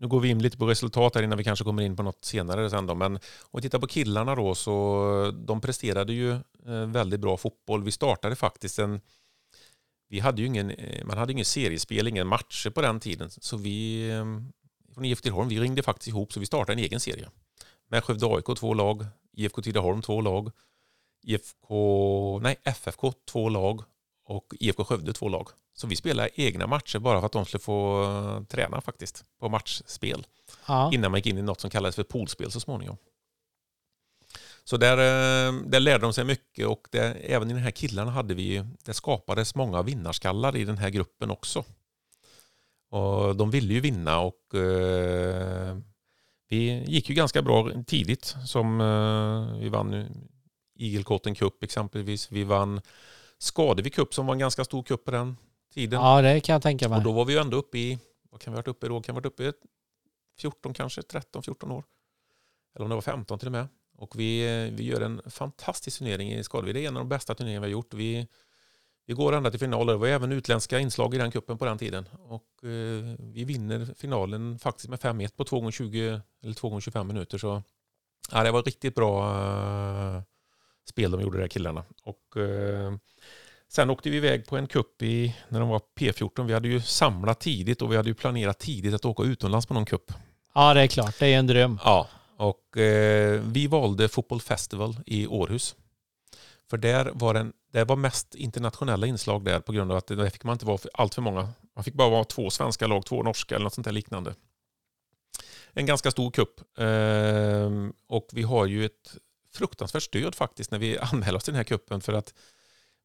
nu 0.00 0.08
går 0.08 0.20
vi 0.20 0.28
in 0.28 0.42
lite 0.42 0.58
på 0.58 0.66
resultat 0.66 1.14
här 1.14 1.22
innan 1.22 1.38
vi 1.38 1.44
kanske 1.44 1.64
kommer 1.64 1.82
in 1.82 1.96
på 1.96 2.02
något 2.02 2.24
senare 2.24 2.70
sen 2.70 2.86
då, 2.86 2.94
men 2.94 3.16
om 3.16 3.20
vi 3.52 3.62
tittar 3.62 3.78
på 3.78 3.86
killarna 3.86 4.34
då 4.34 4.54
så 4.54 5.34
de 5.46 5.60
presterade 5.60 6.12
ju 6.12 6.32
eh, 6.66 6.86
väldigt 6.86 7.20
bra 7.20 7.36
fotboll. 7.36 7.84
Vi 7.84 7.90
startade 7.90 8.36
faktiskt 8.36 8.78
en, 8.78 9.00
vi 10.10 10.20
hade 10.20 10.40
ju 10.40 10.46
ingen, 10.46 10.70
eh, 10.70 11.04
man 11.04 11.18
hade 11.18 11.32
ingen 11.32 11.44
seriespel, 11.44 12.08
ingen 12.08 12.26
matcher 12.26 12.70
på 12.70 12.80
den 12.80 13.00
tiden, 13.00 13.30
så 13.30 13.56
vi 13.56 14.08
eh, 14.10 14.24
från 14.94 15.04
IFK 15.04 15.22
Tidaholm, 15.22 15.48
vi 15.48 15.60
ringde 15.60 15.82
faktiskt 15.82 16.08
ihop 16.08 16.32
så 16.32 16.40
vi 16.40 16.46
startade 16.46 16.72
en 16.72 16.78
egen 16.84 17.00
serie. 17.00 17.28
Med 17.88 18.04
Skövde 18.04 18.26
AIK 18.26 18.58
två 18.58 18.74
lag, 18.74 19.06
IFK 19.32 19.62
Tidaholm 19.62 20.02
två 20.02 20.20
lag, 20.20 20.50
IFK, 21.22 22.38
nej 22.42 22.56
FFK 22.64 23.12
två 23.32 23.48
lag 23.48 23.82
och 24.24 24.54
IFK 24.60 24.84
Skövde 24.84 25.12
två 25.12 25.28
lag. 25.28 25.48
Så 25.74 25.86
vi 25.86 25.96
spelade 25.96 26.30
egna 26.34 26.66
matcher 26.66 26.98
bara 26.98 27.20
för 27.20 27.26
att 27.26 27.32
de 27.32 27.44
skulle 27.44 27.60
få 27.60 28.02
eh, 28.02 28.42
träna 28.44 28.80
faktiskt 28.80 29.24
på 29.40 29.48
matchspel 29.48 30.26
Ja. 30.66 30.90
innan 30.94 31.10
man 31.10 31.18
gick 31.18 31.26
in 31.26 31.38
i 31.38 31.42
något 31.42 31.60
som 31.60 31.70
kallades 31.70 31.96
för 31.96 32.02
poolspel 32.02 32.50
så 32.50 32.60
småningom. 32.60 32.96
Så 34.64 34.76
där, 34.76 34.98
eh, 34.98 35.52
där 35.66 35.80
lärde 35.80 36.02
de 36.02 36.12
sig 36.12 36.24
mycket 36.24 36.66
och 36.66 36.88
det, 36.90 37.00
även 37.12 37.50
i 37.50 37.54
den 37.54 37.62
här 37.62 37.70
killarna 37.70 38.10
hade 38.10 38.34
vi, 38.34 38.64
det 38.84 38.94
skapades 38.94 39.54
många 39.54 39.82
vinnarskallar 39.82 40.56
i 40.56 40.64
den 40.64 40.78
här 40.78 40.90
gruppen 40.90 41.30
också. 41.30 41.64
Och 42.90 43.36
de 43.36 43.50
ville 43.50 43.74
ju 43.74 43.80
vinna 43.80 44.20
och 44.20 44.54
eh, 44.54 45.76
vi 46.48 46.84
gick 46.86 47.08
ju 47.08 47.14
ganska 47.14 47.42
bra 47.42 47.70
tidigt 47.86 48.36
som 48.46 48.80
eh, 48.80 49.60
vi 49.60 49.68
vann 49.68 50.06
Igelkotten 50.74 51.34
Cup 51.34 51.62
exempelvis. 51.62 52.32
Vi 52.32 52.44
vann 52.44 52.80
Skadevi 53.38 53.90
Cup 53.90 54.14
som 54.14 54.26
var 54.26 54.34
en 54.34 54.38
ganska 54.38 54.64
stor 54.64 54.82
cup 54.82 55.04
på 55.04 55.10
den 55.10 55.36
tiden. 55.74 56.00
ja, 56.00 56.22
det 56.22 56.40
kan 56.40 56.52
jag 56.52 56.62
tänka 56.62 56.88
mig. 56.88 56.98
Och 56.98 57.04
då 57.04 57.12
var 57.12 57.24
vi 57.24 57.32
ju 57.32 57.38
ändå 57.38 57.56
uppe 57.56 57.78
i, 57.78 57.98
vad 58.30 58.40
kan 58.40 58.52
vi 58.52 58.56
ha 58.56 58.58
varit 58.58 58.68
uppe 58.68 58.86
i 58.86 58.88
då? 58.88 59.00
Kan 59.00 59.14
vi 59.14 59.16
ha 59.16 59.20
varit 59.20 59.32
uppe 59.32 59.44
i 59.44 59.52
14 60.38 60.74
kanske, 60.74 61.00
13-14 61.00 61.72
år. 61.72 61.84
Eller 62.74 62.84
om 62.84 62.88
det 62.88 62.94
var 62.94 63.02
15 63.02 63.38
till 63.38 63.48
och 63.48 63.52
med. 63.52 63.68
Och 64.00 64.18
vi, 64.18 64.40
eh, 64.40 64.74
vi 64.74 64.84
gör 64.84 65.00
en 65.00 65.22
fantastisk 65.26 65.98
turnering 65.98 66.32
i 66.32 66.44
Skadevi. 66.44 66.72
Det 66.72 66.84
är 66.84 66.88
en 66.88 66.96
av 66.96 67.00
de 67.00 67.08
bästa 67.08 67.34
turneringar 67.34 67.60
vi 67.60 67.66
har 67.66 67.72
gjort. 67.72 67.94
Vi, 67.94 68.26
vi 69.06 69.14
går 69.14 69.32
ända 69.32 69.50
till 69.50 69.60
final. 69.60 69.86
Det 69.86 69.96
var 69.96 70.08
även 70.08 70.32
utländska 70.32 70.78
inslag 70.78 71.14
i 71.14 71.18
den 71.18 71.30
kuppen 71.30 71.58
på 71.58 71.64
den 71.64 71.78
tiden. 71.78 72.04
Och 72.18 72.64
eh, 72.64 73.16
vi 73.18 73.44
vinner 73.44 73.94
finalen 73.96 74.58
faktiskt 74.58 74.88
med 74.88 74.98
5-1 74.98 75.36
på 75.36 75.44
2 75.44 75.56
gånger 75.56 75.70
20 75.70 76.20
eller 76.42 76.54
2 76.54 76.68
gånger 76.68 76.80
25 76.80 77.06
minuter. 77.06 77.38
Så 77.38 77.62
ja, 78.32 78.42
det 78.42 78.50
var 78.50 78.62
riktigt 78.62 78.94
bra 78.94 79.30
eh, 80.16 80.22
spel 80.88 81.10
de 81.10 81.20
gjorde, 81.20 81.36
de 81.36 81.42
här 81.42 81.48
killarna. 81.48 81.84
Och 82.02 82.36
eh, 82.36 82.92
Sen 83.68 83.90
åkte 83.90 84.10
vi 84.10 84.16
iväg 84.16 84.46
på 84.46 84.56
en 84.56 84.66
kupp 84.66 85.02
i, 85.02 85.36
när 85.48 85.60
de 85.60 85.68
var 85.68 85.80
P14. 85.98 86.46
Vi 86.46 86.52
hade 86.52 86.68
ju 86.68 86.80
samlat 86.80 87.40
tidigt 87.40 87.82
och 87.82 87.92
vi 87.92 87.96
hade 87.96 88.08
ju 88.08 88.14
planerat 88.14 88.58
tidigt 88.58 88.94
att 88.94 89.04
åka 89.04 89.22
utomlands 89.22 89.66
på 89.66 89.74
någon 89.74 89.84
kupp. 89.84 90.12
Ja, 90.54 90.74
det 90.74 90.80
är 90.80 90.86
klart. 90.86 91.18
Det 91.18 91.26
är 91.26 91.38
en 91.38 91.46
dröm. 91.46 91.78
Ja. 91.84 92.08
Och 92.40 92.76
eh, 92.76 93.40
vi 93.40 93.66
valde 93.66 94.08
Football 94.08 94.40
Festival 94.40 94.96
i 95.06 95.26
Århus. 95.26 95.76
För 96.70 96.76
där 96.76 97.10
var, 97.14 97.34
en, 97.34 97.52
det 97.72 97.84
var 97.84 97.96
mest 97.96 98.34
internationella 98.34 99.06
inslag 99.06 99.44
där 99.44 99.60
på 99.60 99.72
grund 99.72 99.90
av 99.90 99.96
att 99.96 100.06
där 100.06 100.30
fick 100.30 100.44
man 100.44 100.52
inte 100.52 100.66
vara 100.66 100.78
för, 100.78 100.90
allt 100.94 101.14
för 101.14 101.22
många. 101.22 101.48
Man 101.74 101.84
fick 101.84 101.94
bara 101.94 102.08
vara 102.08 102.24
två 102.24 102.50
svenska 102.50 102.86
lag, 102.86 103.06
två 103.06 103.22
norska 103.22 103.54
eller 103.54 103.64
något 103.64 103.74
sånt 103.74 103.84
där 103.84 103.92
liknande. 103.92 104.34
En 105.72 105.86
ganska 105.86 106.10
stor 106.10 106.30
kupp. 106.30 106.78
Eh, 106.78 107.70
och 108.06 108.28
vi 108.32 108.42
har 108.42 108.66
ju 108.66 108.84
ett 108.84 109.16
fruktansvärt 109.52 110.02
stöd 110.02 110.34
faktiskt 110.34 110.70
när 110.70 110.78
vi 110.78 110.98
anmäler 111.12 111.36
oss 111.36 111.44
till 111.44 111.52
den 111.52 111.58
här 111.58 111.64
kuppen 111.64 112.00
för 112.00 112.12
att 112.12 112.34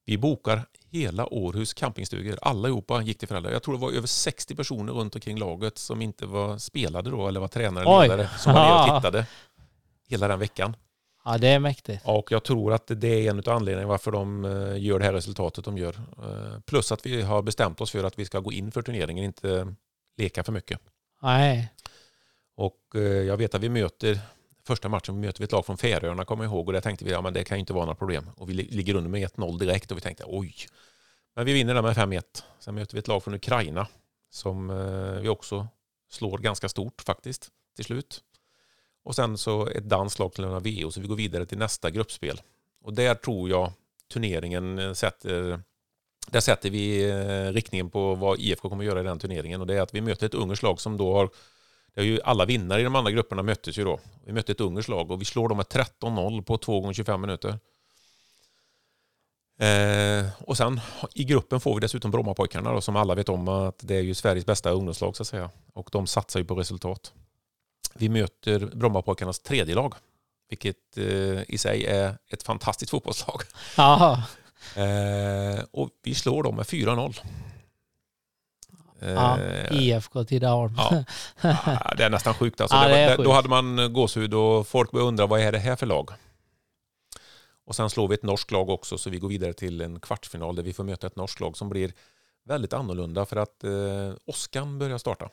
vi 0.05 0.17
bokar 0.17 0.65
hela 0.95 1.33
Århus 1.33 1.73
campingstugor. 1.73 2.39
Allihopa 2.41 3.01
gick 3.01 3.17
till 3.17 3.27
föräldrar. 3.27 3.51
Jag 3.51 3.63
tror 3.63 3.75
det 3.75 3.81
var 3.81 3.91
över 3.91 4.07
60 4.07 4.55
personer 4.55 4.93
runt 4.93 5.15
omkring 5.15 5.37
laget 5.37 5.77
som 5.77 6.01
inte 6.01 6.25
var 6.25 6.57
spelade 6.57 7.09
då 7.09 7.27
eller 7.27 7.39
var 7.39 7.47
tränare 7.47 7.83
eller 7.83 8.01
ledare 8.01 8.29
som 8.39 8.53
var 8.53 8.65
nere 8.65 8.95
och 8.95 9.01
tittade 9.01 9.25
hela 10.07 10.27
den 10.27 10.39
veckan. 10.39 10.75
Ja, 11.25 11.37
det 11.37 11.47
är 11.47 11.59
mäktigt. 11.59 12.01
Och 12.05 12.31
jag 12.31 12.43
tror 12.43 12.73
att 12.73 12.87
det 12.87 13.07
är 13.07 13.29
en 13.29 13.39
av 13.39 13.49
anledningarna 13.49 13.87
varför 13.87 14.11
de 14.11 14.45
eh, 14.45 14.83
gör 14.83 14.99
det 14.99 15.05
här 15.05 15.13
resultatet 15.13 15.65
de 15.65 15.77
gör. 15.77 15.95
Eh, 16.23 16.59
Plus 16.59 16.91
att 16.91 17.05
vi 17.05 17.21
har 17.21 17.41
bestämt 17.41 17.81
oss 17.81 17.91
för 17.91 18.03
att 18.03 18.19
vi 18.19 18.25
ska 18.25 18.39
gå 18.39 18.51
in 18.51 18.71
för 18.71 18.81
turneringen, 18.81 19.23
inte 19.23 19.75
leka 20.17 20.43
för 20.43 20.51
mycket. 20.51 20.79
Nej. 21.21 21.71
Och 22.57 22.79
eh, 22.95 23.01
jag 23.01 23.37
vet 23.37 23.55
att 23.55 23.61
vi 23.61 23.69
möter, 23.69 24.19
första 24.67 24.89
matchen 24.89 25.19
möter 25.19 25.39
vi 25.39 25.45
ett 25.45 25.51
lag 25.51 25.65
från 25.65 25.77
Färöarna 25.77 26.25
kommer 26.25 26.43
jag 26.43 26.53
ihåg 26.53 26.67
och 26.67 26.73
där 26.73 26.81
tänkte 26.81 27.05
vi 27.05 27.11
ja, 27.11 27.21
men 27.21 27.33
det 27.33 27.43
kan 27.43 27.57
ju 27.57 27.59
inte 27.59 27.73
vara 27.73 27.85
några 27.85 27.95
problem. 27.95 28.29
Och 28.37 28.49
vi 28.49 28.53
ligger 28.53 28.95
under 28.95 29.09
med 29.09 29.29
1-0 29.29 29.59
direkt 29.59 29.91
och 29.91 29.97
vi 29.97 30.01
tänkte 30.01 30.23
oj. 30.27 30.55
Men 31.35 31.45
vi 31.45 31.53
vinner 31.53 31.73
den 31.73 31.83
med 31.83 31.95
5-1. 31.95 32.23
Sen 32.59 32.75
möter 32.75 32.93
vi 32.93 32.99
ett 32.99 33.07
lag 33.07 33.23
från 33.23 33.33
Ukraina 33.33 33.87
som 34.29 34.69
eh, 34.69 35.21
vi 35.21 35.29
också 35.29 35.67
slår 36.09 36.37
ganska 36.37 36.69
stort 36.69 37.01
faktiskt 37.01 37.49
till 37.75 37.85
slut. 37.85 38.21
Och 39.03 39.15
sen 39.15 39.37
så 39.37 39.67
ett 39.67 39.89
danskt 39.89 40.19
lag 40.19 40.33
till 40.33 40.43
Lena 40.43 40.59
VO 40.59 40.91
så 40.91 41.01
vi 41.01 41.07
går 41.07 41.15
vidare 41.15 41.45
till 41.45 41.57
nästa 41.57 41.89
gruppspel. 41.89 42.41
Och 42.81 42.93
där 42.93 43.15
tror 43.15 43.49
jag 43.49 43.71
turneringen 44.13 44.79
eh, 44.79 44.93
sätter 44.93 45.61
där 46.27 46.39
sätter 46.39 46.69
vi 46.69 47.09
eh, 47.09 47.53
riktningen 47.53 47.89
på 47.89 48.15
vad 48.15 48.39
IFK 48.39 48.69
kommer 48.69 48.83
att 48.83 48.87
göra 48.87 48.99
i 48.99 49.03
den 49.03 49.19
turneringen 49.19 49.61
och 49.61 49.67
det 49.67 49.77
är 49.77 49.81
att 49.81 49.93
vi 49.93 50.01
möter 50.01 50.25
ett 50.25 50.33
ungerskt 50.33 50.63
lag 50.63 50.81
som 50.81 50.97
då 50.97 51.13
har 51.13 51.29
det 51.95 52.01
är 52.01 52.05
ju 52.05 52.21
alla 52.23 52.45
vinnare 52.45 52.81
i 52.81 52.83
de 52.83 52.95
andra 52.95 53.11
grupperna 53.11 53.43
möttes 53.43 53.77
ju 53.77 53.83
då. 53.83 53.99
Vi 54.25 54.33
mötte 54.33 54.51
ett 54.51 54.61
ungerskt 54.61 54.89
lag 54.89 55.11
och 55.11 55.21
vi 55.21 55.25
slår 55.25 55.49
dem 55.49 55.57
med 55.57 55.65
13-0 55.65 56.41
på 56.41 56.57
2 56.57 56.79
gånger 56.79 56.93
25 56.93 57.21
minuter. 57.21 57.59
Eh, 59.59 60.25
och 60.39 60.57
sen 60.57 60.81
i 61.13 61.23
gruppen 61.23 61.59
får 61.59 61.75
vi 61.75 61.81
dessutom 61.81 62.11
Brommapojkarna 62.11 62.71
då, 62.71 62.81
som 62.81 62.95
alla 62.95 63.15
vet 63.15 63.29
om 63.29 63.47
att 63.47 63.79
det 63.79 63.95
är 63.95 64.01
ju 64.01 64.13
Sveriges 64.13 64.45
bästa 64.45 64.69
ungdomslag 64.69 65.15
så 65.15 65.23
att 65.23 65.27
säga. 65.27 65.49
Och 65.73 65.89
de 65.91 66.07
satsar 66.07 66.39
ju 66.39 66.45
på 66.45 66.55
resultat. 66.55 67.13
Vi 67.93 68.09
möter 68.09 68.59
Brommapojkarnas 68.59 69.39
tredje 69.39 69.75
lag, 69.75 69.93
vilket 70.49 70.97
eh, 70.97 71.41
i 71.47 71.57
sig 71.57 71.85
är 71.85 72.17
ett 72.29 72.43
fantastiskt 72.43 72.91
fotbollslag. 72.91 73.41
Eh, 74.75 75.63
och 75.71 75.89
vi 76.03 76.15
slår 76.15 76.43
dem 76.43 76.55
med 76.55 76.65
4-0. 76.65 77.19
Eh, 78.99 79.11
ja. 79.11 79.39
IFK 79.71 80.23
Tidaholm. 80.23 80.73
Ja. 80.77 81.03
Ah, 81.41 81.95
det 81.97 82.03
är 82.03 82.09
nästan 82.09 82.33
sjukt. 82.33 82.61
Alltså. 82.61 82.77
Ja, 82.77 82.87
det 82.87 83.07
var, 83.09 83.17
det, 83.17 83.23
då 83.23 83.31
hade 83.31 83.49
man 83.49 83.93
gåshud 83.93 84.33
och 84.33 84.67
folk 84.67 84.91
började 84.91 85.07
undra 85.07 85.27
vad 85.27 85.39
är 85.39 85.51
det 85.51 85.59
här 85.59 85.75
för 85.75 85.85
lag? 85.85 86.11
Och 87.65 87.75
sen 87.75 87.89
slår 87.89 88.07
vi 88.07 88.13
ett 88.13 88.23
norskt 88.23 88.51
lag 88.51 88.69
också 88.69 88.97
så 88.97 89.09
vi 89.09 89.19
går 89.19 89.29
vidare 89.29 89.53
till 89.53 89.81
en 89.81 89.99
kvartsfinal 89.99 90.55
där 90.55 90.63
vi 90.63 90.73
får 90.73 90.83
möta 90.83 91.07
ett 91.07 91.15
norskt 91.15 91.39
lag 91.39 91.57
som 91.57 91.69
blir 91.69 91.93
väldigt 92.43 92.73
annorlunda 92.73 93.25
för 93.25 93.35
att 93.35 93.63
eh, 93.63 94.13
Oskan 94.25 94.79
börjar 94.79 94.97
starta. 94.97 95.29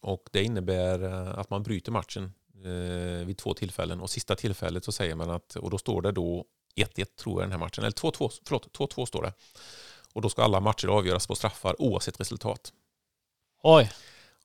Och 0.00 0.28
det 0.32 0.42
innebär 0.42 1.02
eh, 1.02 1.38
att 1.38 1.50
man 1.50 1.62
bryter 1.62 1.92
matchen 1.92 2.32
eh, 2.64 3.26
vid 3.26 3.38
två 3.38 3.54
tillfällen 3.54 4.00
och 4.00 4.10
sista 4.10 4.36
tillfället 4.36 4.84
så 4.84 4.92
säger 4.92 5.14
man 5.14 5.30
att, 5.30 5.56
och 5.56 5.70
då 5.70 5.78
står 5.78 6.02
det 6.02 6.12
då 6.12 6.44
1-1 6.76 7.04
tror 7.04 7.40
jag 7.40 7.44
den 7.44 7.52
här 7.52 7.58
matchen, 7.58 7.84
eller 7.84 7.96
2-2, 7.96 8.30
förlåt, 8.44 8.78
2-2 8.78 9.06
står 9.06 9.22
det. 9.22 9.32
Och 10.16 10.22
då 10.22 10.28
ska 10.28 10.42
alla 10.42 10.60
matcher 10.60 10.88
avgöras 10.88 11.26
på 11.26 11.34
straffar 11.34 11.82
oavsett 11.82 12.20
resultat. 12.20 12.72
Oj. 13.62 13.92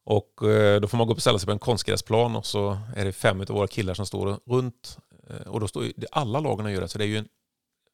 Och 0.03 0.43
eh, 0.49 0.81
då 0.81 0.87
får 0.87 0.97
man 0.97 1.07
gå 1.07 1.13
och 1.13 1.21
ställa 1.21 1.39
sig 1.39 1.45
på 1.45 1.51
en 1.51 1.59
konstgräsplan 1.59 2.35
och 2.35 2.45
så 2.45 2.77
är 2.95 3.05
det 3.05 3.13
fem 3.13 3.41
av 3.41 3.47
våra 3.47 3.67
killar 3.67 3.93
som 3.93 4.05
står 4.05 4.39
runt. 4.45 4.97
Eh, 5.29 5.47
och 5.47 5.59
då 5.59 5.67
står 5.67 5.83
ju, 5.85 5.93
det- 5.97 6.07
alla 6.11 6.39
lagen 6.39 6.71
gör 6.73 6.81
det, 6.81 6.87
så 6.87 6.97
det 6.97 7.03
är 7.03 7.07
ju 7.07 7.17
en, 7.17 7.27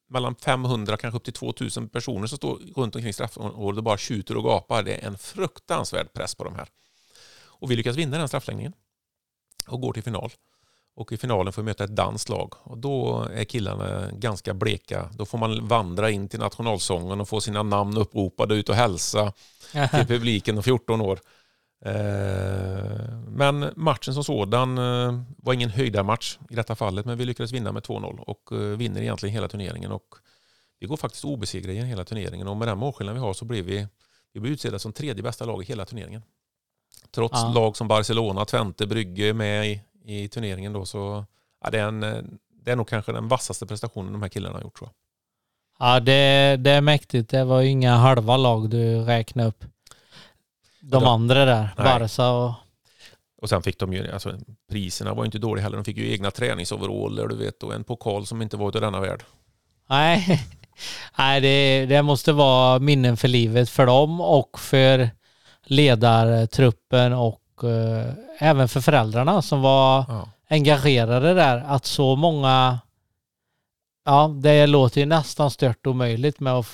mellan 0.08 0.34
500 0.34 0.96
kanske 0.96 1.16
upp 1.16 1.24
till 1.24 1.32
2000 1.32 1.88
personer 1.88 2.26
som 2.26 2.36
står 2.36 2.56
runt 2.76 2.96
omkring 2.96 3.12
straffområdet 3.14 3.78
och 3.78 3.84
bara 3.84 3.98
tjuter 3.98 4.36
och 4.36 4.44
gapar. 4.44 4.82
Det 4.82 4.94
är 4.94 5.06
en 5.06 5.18
fruktansvärd 5.18 6.12
press 6.12 6.34
på 6.34 6.44
de 6.44 6.54
här. 6.54 6.68
Och 7.40 7.70
vi 7.70 7.76
lyckas 7.76 7.96
vinna 7.96 8.18
den 8.18 8.28
straffläggningen 8.28 8.72
och 9.68 9.80
går 9.80 9.92
till 9.92 10.02
final. 10.02 10.30
Och 10.98 11.12
i 11.12 11.16
finalen 11.16 11.52
får 11.52 11.62
vi 11.62 11.66
möta 11.66 11.84
ett 11.84 11.96
danskt 11.96 12.28
lag 12.28 12.54
och 12.62 12.78
då 12.78 13.26
är 13.34 13.44
killarna 13.44 14.10
ganska 14.12 14.54
bleka. 14.54 15.10
Då 15.12 15.26
får 15.26 15.38
man 15.38 15.68
vandra 15.68 16.10
in 16.10 16.28
till 16.28 16.38
nationalsången 16.38 17.20
och 17.20 17.28
få 17.28 17.40
sina 17.40 17.62
namn 17.62 17.96
uppropade 17.96 18.54
ut 18.54 18.68
och 18.68 18.74
hälsa 18.74 19.32
till 19.90 20.06
publiken 20.06 20.56
om 20.56 20.62
14 20.62 21.00
år. 21.00 21.18
Eh, 21.84 23.18
Men 23.28 23.72
matchen 23.76 24.14
som 24.14 24.24
sådan 24.24 24.78
eh, 24.78 25.20
var 25.36 25.52
ingen 25.52 25.70
höjdarmatch 25.70 26.38
i 26.50 26.54
detta 26.54 26.74
fallet, 26.74 27.06
men 27.06 27.18
vi 27.18 27.24
lyckades 27.24 27.52
vinna 27.52 27.72
med 27.72 27.82
2-0 27.82 28.18
och 28.20 28.52
eh, 28.52 28.58
vinner 28.58 29.00
egentligen 29.02 29.32
hela 29.32 29.48
turneringen. 29.48 29.92
Och 29.92 30.14
vi 30.80 30.86
går 30.86 30.96
faktiskt 30.96 31.24
obesegrade 31.24 31.78
i 31.78 31.82
hela 31.84 32.04
turneringen 32.04 32.48
och 32.48 32.56
med 32.56 32.68
den 32.68 32.78
målskillnaden 32.78 33.20
vi 33.22 33.26
har 33.26 33.32
så 33.32 33.44
blir 33.44 33.62
vi, 33.62 33.86
vi 34.32 34.40
blir 34.40 34.52
utsedda 34.52 34.78
som 34.78 34.92
tredje 34.92 35.22
bästa 35.22 35.44
lag 35.44 35.62
i 35.62 35.66
hela 35.66 35.84
turneringen. 35.84 36.22
Trots 37.10 37.34
Ja. 37.42 37.52
lag 37.54 37.76
som 37.76 37.88
Barcelona, 37.88 38.44
Twente, 38.44 38.86
Brygge 38.86 39.32
med 39.34 39.66
i, 39.70 39.80
i 40.08 40.28
turneringen 40.28 40.72
då 40.72 40.86
så 40.86 41.24
ja, 41.64 41.70
det, 41.70 41.78
är 41.78 41.88
en, 41.88 42.02
eh, 42.02 42.22
det 42.64 42.70
är 42.70 42.76
nog 42.76 42.88
kanske 42.88 43.12
den 43.12 43.28
vassaste 43.28 43.66
prestationen 43.66 44.12
de 44.12 44.22
här 44.22 44.28
killarna 44.28 44.54
har 44.54 44.62
gjort 44.62 44.78
tror 44.78 44.88
jag. 44.88 44.94
Ja, 45.88 46.00
det, 46.00 46.56
det 46.56 46.70
är 46.70 46.80
mäktigt. 46.80 47.30
Det 47.30 47.44
var 47.44 47.60
ju 47.60 47.68
inga 47.68 47.96
halva 47.96 48.36
lag 48.36 48.70
du 48.70 49.00
räknade 49.02 49.48
upp. 49.48 49.64
De 50.80 51.02
Ja, 51.02 51.10
andra 51.12 51.44
där, 51.44 51.68
nej. 51.76 51.84
Barca 51.84 52.30
och... 52.30 52.52
Och 53.42 53.48
sen 53.48 53.62
fick 53.62 53.78
de 53.78 53.92
ju, 53.92 54.12
alltså 54.12 54.38
priserna 54.70 55.14
var 55.14 55.24
ju 55.24 55.26
inte 55.26 55.38
dåliga 55.38 55.62
heller. 55.62 55.76
De 55.76 55.84
fick 55.84 55.96
ju 55.96 56.12
egna 56.12 56.30
träningsoveraller 56.30 57.26
du 57.26 57.36
vet 57.36 57.62
och 57.62 57.74
en 57.74 57.84
pokal 57.84 58.26
som 58.26 58.42
inte 58.42 58.56
var 58.56 58.66
av 58.66 58.80
denna 58.80 59.00
värld. 59.00 59.22
Nej, 59.88 60.46
Nej 61.18 61.40
det, 61.40 61.86
det 61.86 62.02
måste 62.02 62.32
vara 62.32 62.78
minnen 62.78 63.16
för 63.16 63.28
livet 63.28 63.70
för 63.70 63.86
dem 63.86 64.20
och 64.20 64.60
för 64.60 65.10
ledartruppen 65.64 67.12
och 67.12 67.37
eh, 67.64 68.12
även 68.38 68.68
för 68.68 68.80
föräldrarna 68.80 69.42
som 69.42 69.62
var 69.62 70.04
Ja. 70.08 70.28
engagerade 70.48 71.34
där. 71.34 71.64
Att 71.66 71.86
så 71.86 72.16
många... 72.16 72.78
Ja, 74.04 74.34
det 74.42 74.66
låter 74.66 75.00
ju 75.00 75.06
nästan 75.06 75.50
stört 75.50 75.86
omöjligt 75.86 76.40
med 76.40 76.64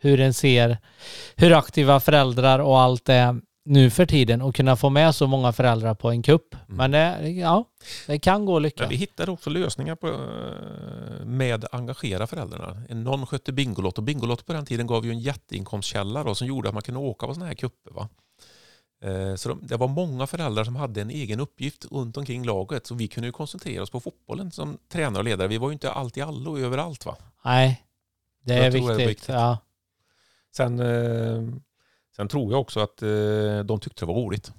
hur 0.00 0.20
en 0.20 0.34
ser 0.34 0.78
hur 1.36 1.52
aktiva 1.52 2.00
föräldrar 2.00 2.58
och 2.58 2.80
allt 2.80 3.08
är 3.08 3.40
nu 3.64 3.90
för 3.90 4.06
tiden 4.06 4.42
och 4.42 4.54
kunna 4.54 4.76
få 4.76 4.90
med 4.90 5.14
så 5.14 5.26
många 5.26 5.52
föräldrar 5.52 5.94
på 5.94 6.10
en 6.10 6.22
kupp. 6.22 6.56
Men 6.66 6.90
det, 6.90 7.28
ja, 7.28 7.64
det 8.06 8.18
kan 8.18 8.44
gå 8.46 8.56
att 8.66 8.78
Men 8.78 8.88
vi 8.88 8.96
hittade 8.96 9.30
också 9.32 9.50
lösningar 9.50 9.94
på, 9.96 10.08
eh, 10.08 11.24
med 11.24 11.64
att 11.64 11.74
engagera 11.74 12.26
föräldrarna. 12.26 12.82
Någon 12.88 13.26
skötte 13.26 13.52
Bingolotto. 13.52 14.02
Bingolotto 14.02 14.44
på 14.44 14.52
den 14.52 14.66
tiden 14.66 14.86
gav 14.86 15.04
ju 15.04 15.10
en 15.10 15.18
jätteinkomstkälla 15.20 16.24
då, 16.24 16.34
som 16.34 16.46
gjorde 16.46 16.68
att 16.68 16.74
man 16.74 16.82
kunde 16.82 17.00
åka 17.00 17.26
på 17.26 17.34
sådana 17.34 17.46
här 17.48 17.54
kupper. 17.54 17.90
Va? 17.90 18.08
Eh, 19.02 19.34
Så 19.34 19.48
de, 19.48 19.60
det 19.66 19.76
var 19.76 19.88
många 19.88 20.26
föräldrar 20.26 20.64
som 20.64 20.76
hade 20.76 21.00
en 21.00 21.10
egen 21.10 21.40
uppgift 21.40 21.84
runt 21.92 22.16
omkring 22.16 22.44
laget. 22.44 22.86
Så 22.86 22.94
vi 22.94 23.08
kunde 23.08 23.26
ju 23.28 23.32
koncentrera 23.32 23.82
oss 23.82 23.90
på 23.90 24.00
fotbollen 24.00 24.50
som 24.50 24.78
tränare 24.88 25.18
och 25.18 25.24
ledare. 25.24 25.48
Vi 25.48 25.58
var 25.58 25.68
ju 25.68 25.72
inte 25.72 25.90
alltid 25.92 26.22
allo 26.22 26.50
och 26.52 26.60
överallt. 26.60 27.06
Va? 27.06 27.16
Nej, 27.44 27.82
det 28.44 28.54
är 28.54 28.70
tror 28.70 28.88
det 28.88 28.94
viktigt. 28.94 29.08
viktigt. 29.10 29.28
Ja. 29.28 29.58
Sen, 30.56 30.80
eh, 30.80 31.42
sen 32.16 32.28
tror 32.28 32.52
jag 32.52 32.60
också 32.60 32.80
att 32.80 33.02
eh, 33.02 33.08
de 33.64 33.80
tyckte 33.80 34.02
det 34.02 34.06
var 34.06 34.14
roligt. 34.14 34.52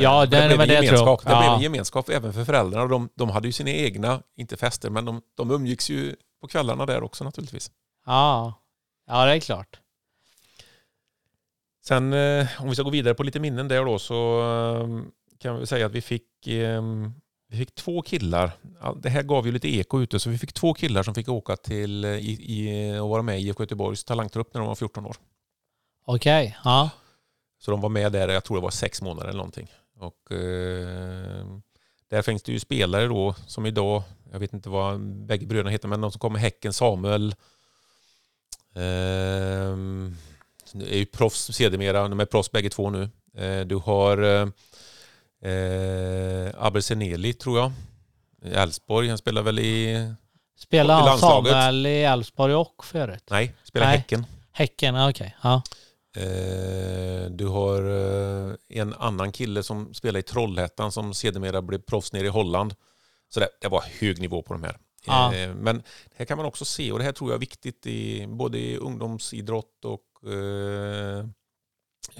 Ja, 0.00 0.26
det- 0.26 0.26
blev 0.26 0.48
det 0.48 0.56
tror 0.56 0.68
jag. 0.68 0.84
gemenskap. 0.84 1.20
Det 1.22 1.26
blev 1.28 1.42
Ja. 1.42 1.56
en 1.56 1.62
gemenskap 1.62 2.08
även 2.08 2.32
för 2.32 2.44
föräldrarna. 2.44 2.86
De, 2.86 3.08
de 3.14 3.30
hade 3.30 3.48
ju 3.48 3.52
sina 3.52 3.70
egna, 3.70 4.22
inte 4.36 4.56
fester, 4.56 4.90
men 4.90 5.04
de, 5.04 5.22
de 5.36 5.50
umgicks 5.50 5.90
ju 5.90 6.16
på 6.40 6.48
kvällarna 6.48 6.86
där 6.86 7.02
också 7.02 7.24
naturligtvis. 7.24 7.70
Ja. 8.06 8.54
ja, 9.06 9.24
det 9.24 9.32
är 9.32 9.40
klart. 9.40 9.80
Sen 11.86 12.12
eh, 12.12 12.62
om 12.62 12.68
vi 12.68 12.74
ska 12.74 12.82
gå 12.82 12.90
vidare 12.90 13.14
på 13.14 13.22
lite 13.22 13.40
minnen 13.40 13.68
där 13.68 13.84
då 13.84 13.98
så 13.98 14.40
eh, 14.40 15.02
kan 15.38 15.58
vi 15.58 15.66
säga 15.66 15.86
att 15.86 15.92
vi 15.92 16.00
fick, 16.00 16.46
eh, 16.46 16.82
vi 17.48 17.56
fick 17.56 17.74
två 17.74 18.02
killar. 18.02 18.52
Det 18.96 19.08
här 19.08 19.22
gav 19.22 19.46
ju 19.46 19.52
lite 19.52 19.76
eko 19.76 20.00
ute 20.00 20.20
så 20.20 20.30
vi 20.30 20.38
fick 20.38 20.52
två 20.52 20.74
killar 20.74 21.02
som 21.02 21.14
fick 21.14 21.28
åka 21.28 21.56
till 21.56 22.04
eh, 22.04 22.10
i, 22.10 22.32
i, 22.32 22.98
och 22.98 23.08
vara 23.08 23.22
med 23.22 23.40
i 23.40 23.46
IFK 23.48 23.62
Göteborgs 23.62 24.04
talangtrupp 24.04 24.54
när 24.54 24.60
de 24.60 24.68
var 24.68 24.74
14 24.74 25.06
år. 25.06 25.16
Okej, 26.06 26.56
ja. 26.64 26.90
Så 27.58 27.70
de 27.70 27.80
var 27.80 27.88
med 27.88 28.12
där, 28.12 28.28
jag 28.28 28.44
tror 28.44 28.56
det 28.56 28.62
var 28.62 28.70
sex 28.70 29.02
månader 29.02 29.28
eller 29.28 29.38
någonting. 29.38 29.70
Och, 29.98 30.32
eh, 30.32 31.46
där 32.08 32.22
finns 32.22 32.42
det 32.42 32.52
ju 32.52 32.60
spelare 32.60 33.06
då 33.06 33.34
som 33.46 33.66
idag, 33.66 34.02
jag 34.32 34.38
vet 34.38 34.52
inte 34.52 34.68
vad 34.68 35.00
bägge 35.00 35.46
bröderna 35.46 35.70
heter, 35.70 35.88
men 35.88 36.00
de 36.00 36.12
som 36.12 36.18
kommer 36.18 36.38
Häcken, 36.38 36.72
Samuel. 36.72 37.34
Eh, 38.74 39.76
är 40.80 40.96
ju 40.96 41.06
proffs 41.06 41.52
sedermera, 41.52 42.08
de 42.08 42.20
är 42.20 42.24
proffs 42.24 42.52
bägge 42.52 42.70
två 42.70 42.90
nu. 42.90 43.10
Eh, 43.36 43.60
du 43.66 43.76
har 43.76 44.18
eh, 44.18 44.48
eh, 45.52 46.52
Abel 46.58 46.82
tror 46.82 47.58
jag. 47.58 47.72
i 48.44 48.54
Elfsborg, 48.54 49.08
han 49.08 49.18
spelar 49.18 49.42
väl 49.42 49.58
i... 49.58 50.08
Spelade 50.58 51.06
I 51.06 51.08
han. 51.08 51.18
Samuel 51.18 51.86
i 51.86 52.02
Elfsborg 52.02 52.54
och 52.54 52.84
förut? 52.84 53.24
Nej, 53.30 53.54
spelar 53.64 53.86
Nej. 53.86 53.96
Häcken. 53.96 54.26
Häcken, 54.52 55.08
okej. 55.08 55.36
Ja. 55.42 55.62
Eh, 56.16 57.30
du 57.30 57.46
har 57.46 57.82
eh, 57.82 58.54
en 58.68 58.94
annan 58.94 59.32
kille 59.32 59.62
som 59.62 59.94
spelar 59.94 60.20
i 60.20 60.22
Trollhättan 60.22 60.92
som 60.92 61.14
sedermera 61.14 61.62
blev 61.62 61.78
proffs 61.78 62.12
nere 62.12 62.26
i 62.26 62.30
Holland. 62.30 62.74
Så 63.28 63.40
det, 63.40 63.48
det 63.60 63.68
var 63.68 63.84
hög 64.00 64.20
nivå 64.20 64.42
på 64.42 64.54
de 64.54 64.62
här. 64.62 64.78
Ja. 65.06 65.32
Men 65.56 65.82
här 66.16 66.24
kan 66.24 66.36
man 66.36 66.46
också 66.46 66.64
se, 66.64 66.92
och 66.92 66.98
det 66.98 67.04
här 67.04 67.12
tror 67.12 67.30
jag 67.30 67.36
är 67.36 67.40
viktigt 67.40 67.86
i 67.86 68.26
både 68.26 68.58
i 68.58 68.76
ungdomsidrott 68.76 69.84
och 69.84 70.02
eh, 70.26 71.26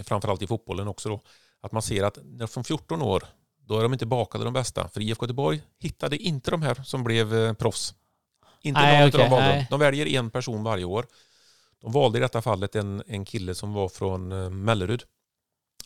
framförallt 0.05 0.43
i 0.43 0.47
fotbollen 0.47 0.89
också 0.89 1.09
då, 1.09 1.21
att 1.61 1.73
man 1.73 1.83
ser 1.83 2.03
att 2.05 2.19
när 2.25 2.47
från 2.47 2.65
14 2.65 3.03
år, 3.03 3.25
då 3.67 3.79
är 3.79 3.83
de 3.83 3.93
inte 3.93 4.07
bakade 4.07 4.45
de 4.45 4.53
bästa. 4.53 4.89
För 4.89 5.01
IFK 5.01 5.25
Göteborg 5.25 5.63
hittade 5.79 6.17
inte 6.17 6.51
de 6.51 6.63
här 6.63 6.75
som 6.85 7.05
blev 7.05 7.35
eh, 7.35 7.53
proffs. 7.53 7.95
Inte 8.63 8.81
Nej, 8.81 9.01
någon 9.01 9.09
okej, 9.09 9.25
av 9.25 9.31
de 9.31 9.37
valde. 9.37 9.49
nej. 9.49 9.67
De 9.71 9.81
väljer 9.81 10.07
en 10.07 10.31
person 10.31 10.63
varje 10.63 10.85
år. 10.85 11.07
De 11.81 11.93
valde 11.93 12.19
i 12.19 12.21
detta 12.21 12.43
fallet 12.43 12.77
en, 12.77 13.03
en 13.07 13.25
kille 13.25 13.55
som 13.55 13.73
var 13.73 13.89
från 13.89 14.33
eh, 14.33 14.51
Mellerud. 14.51 15.03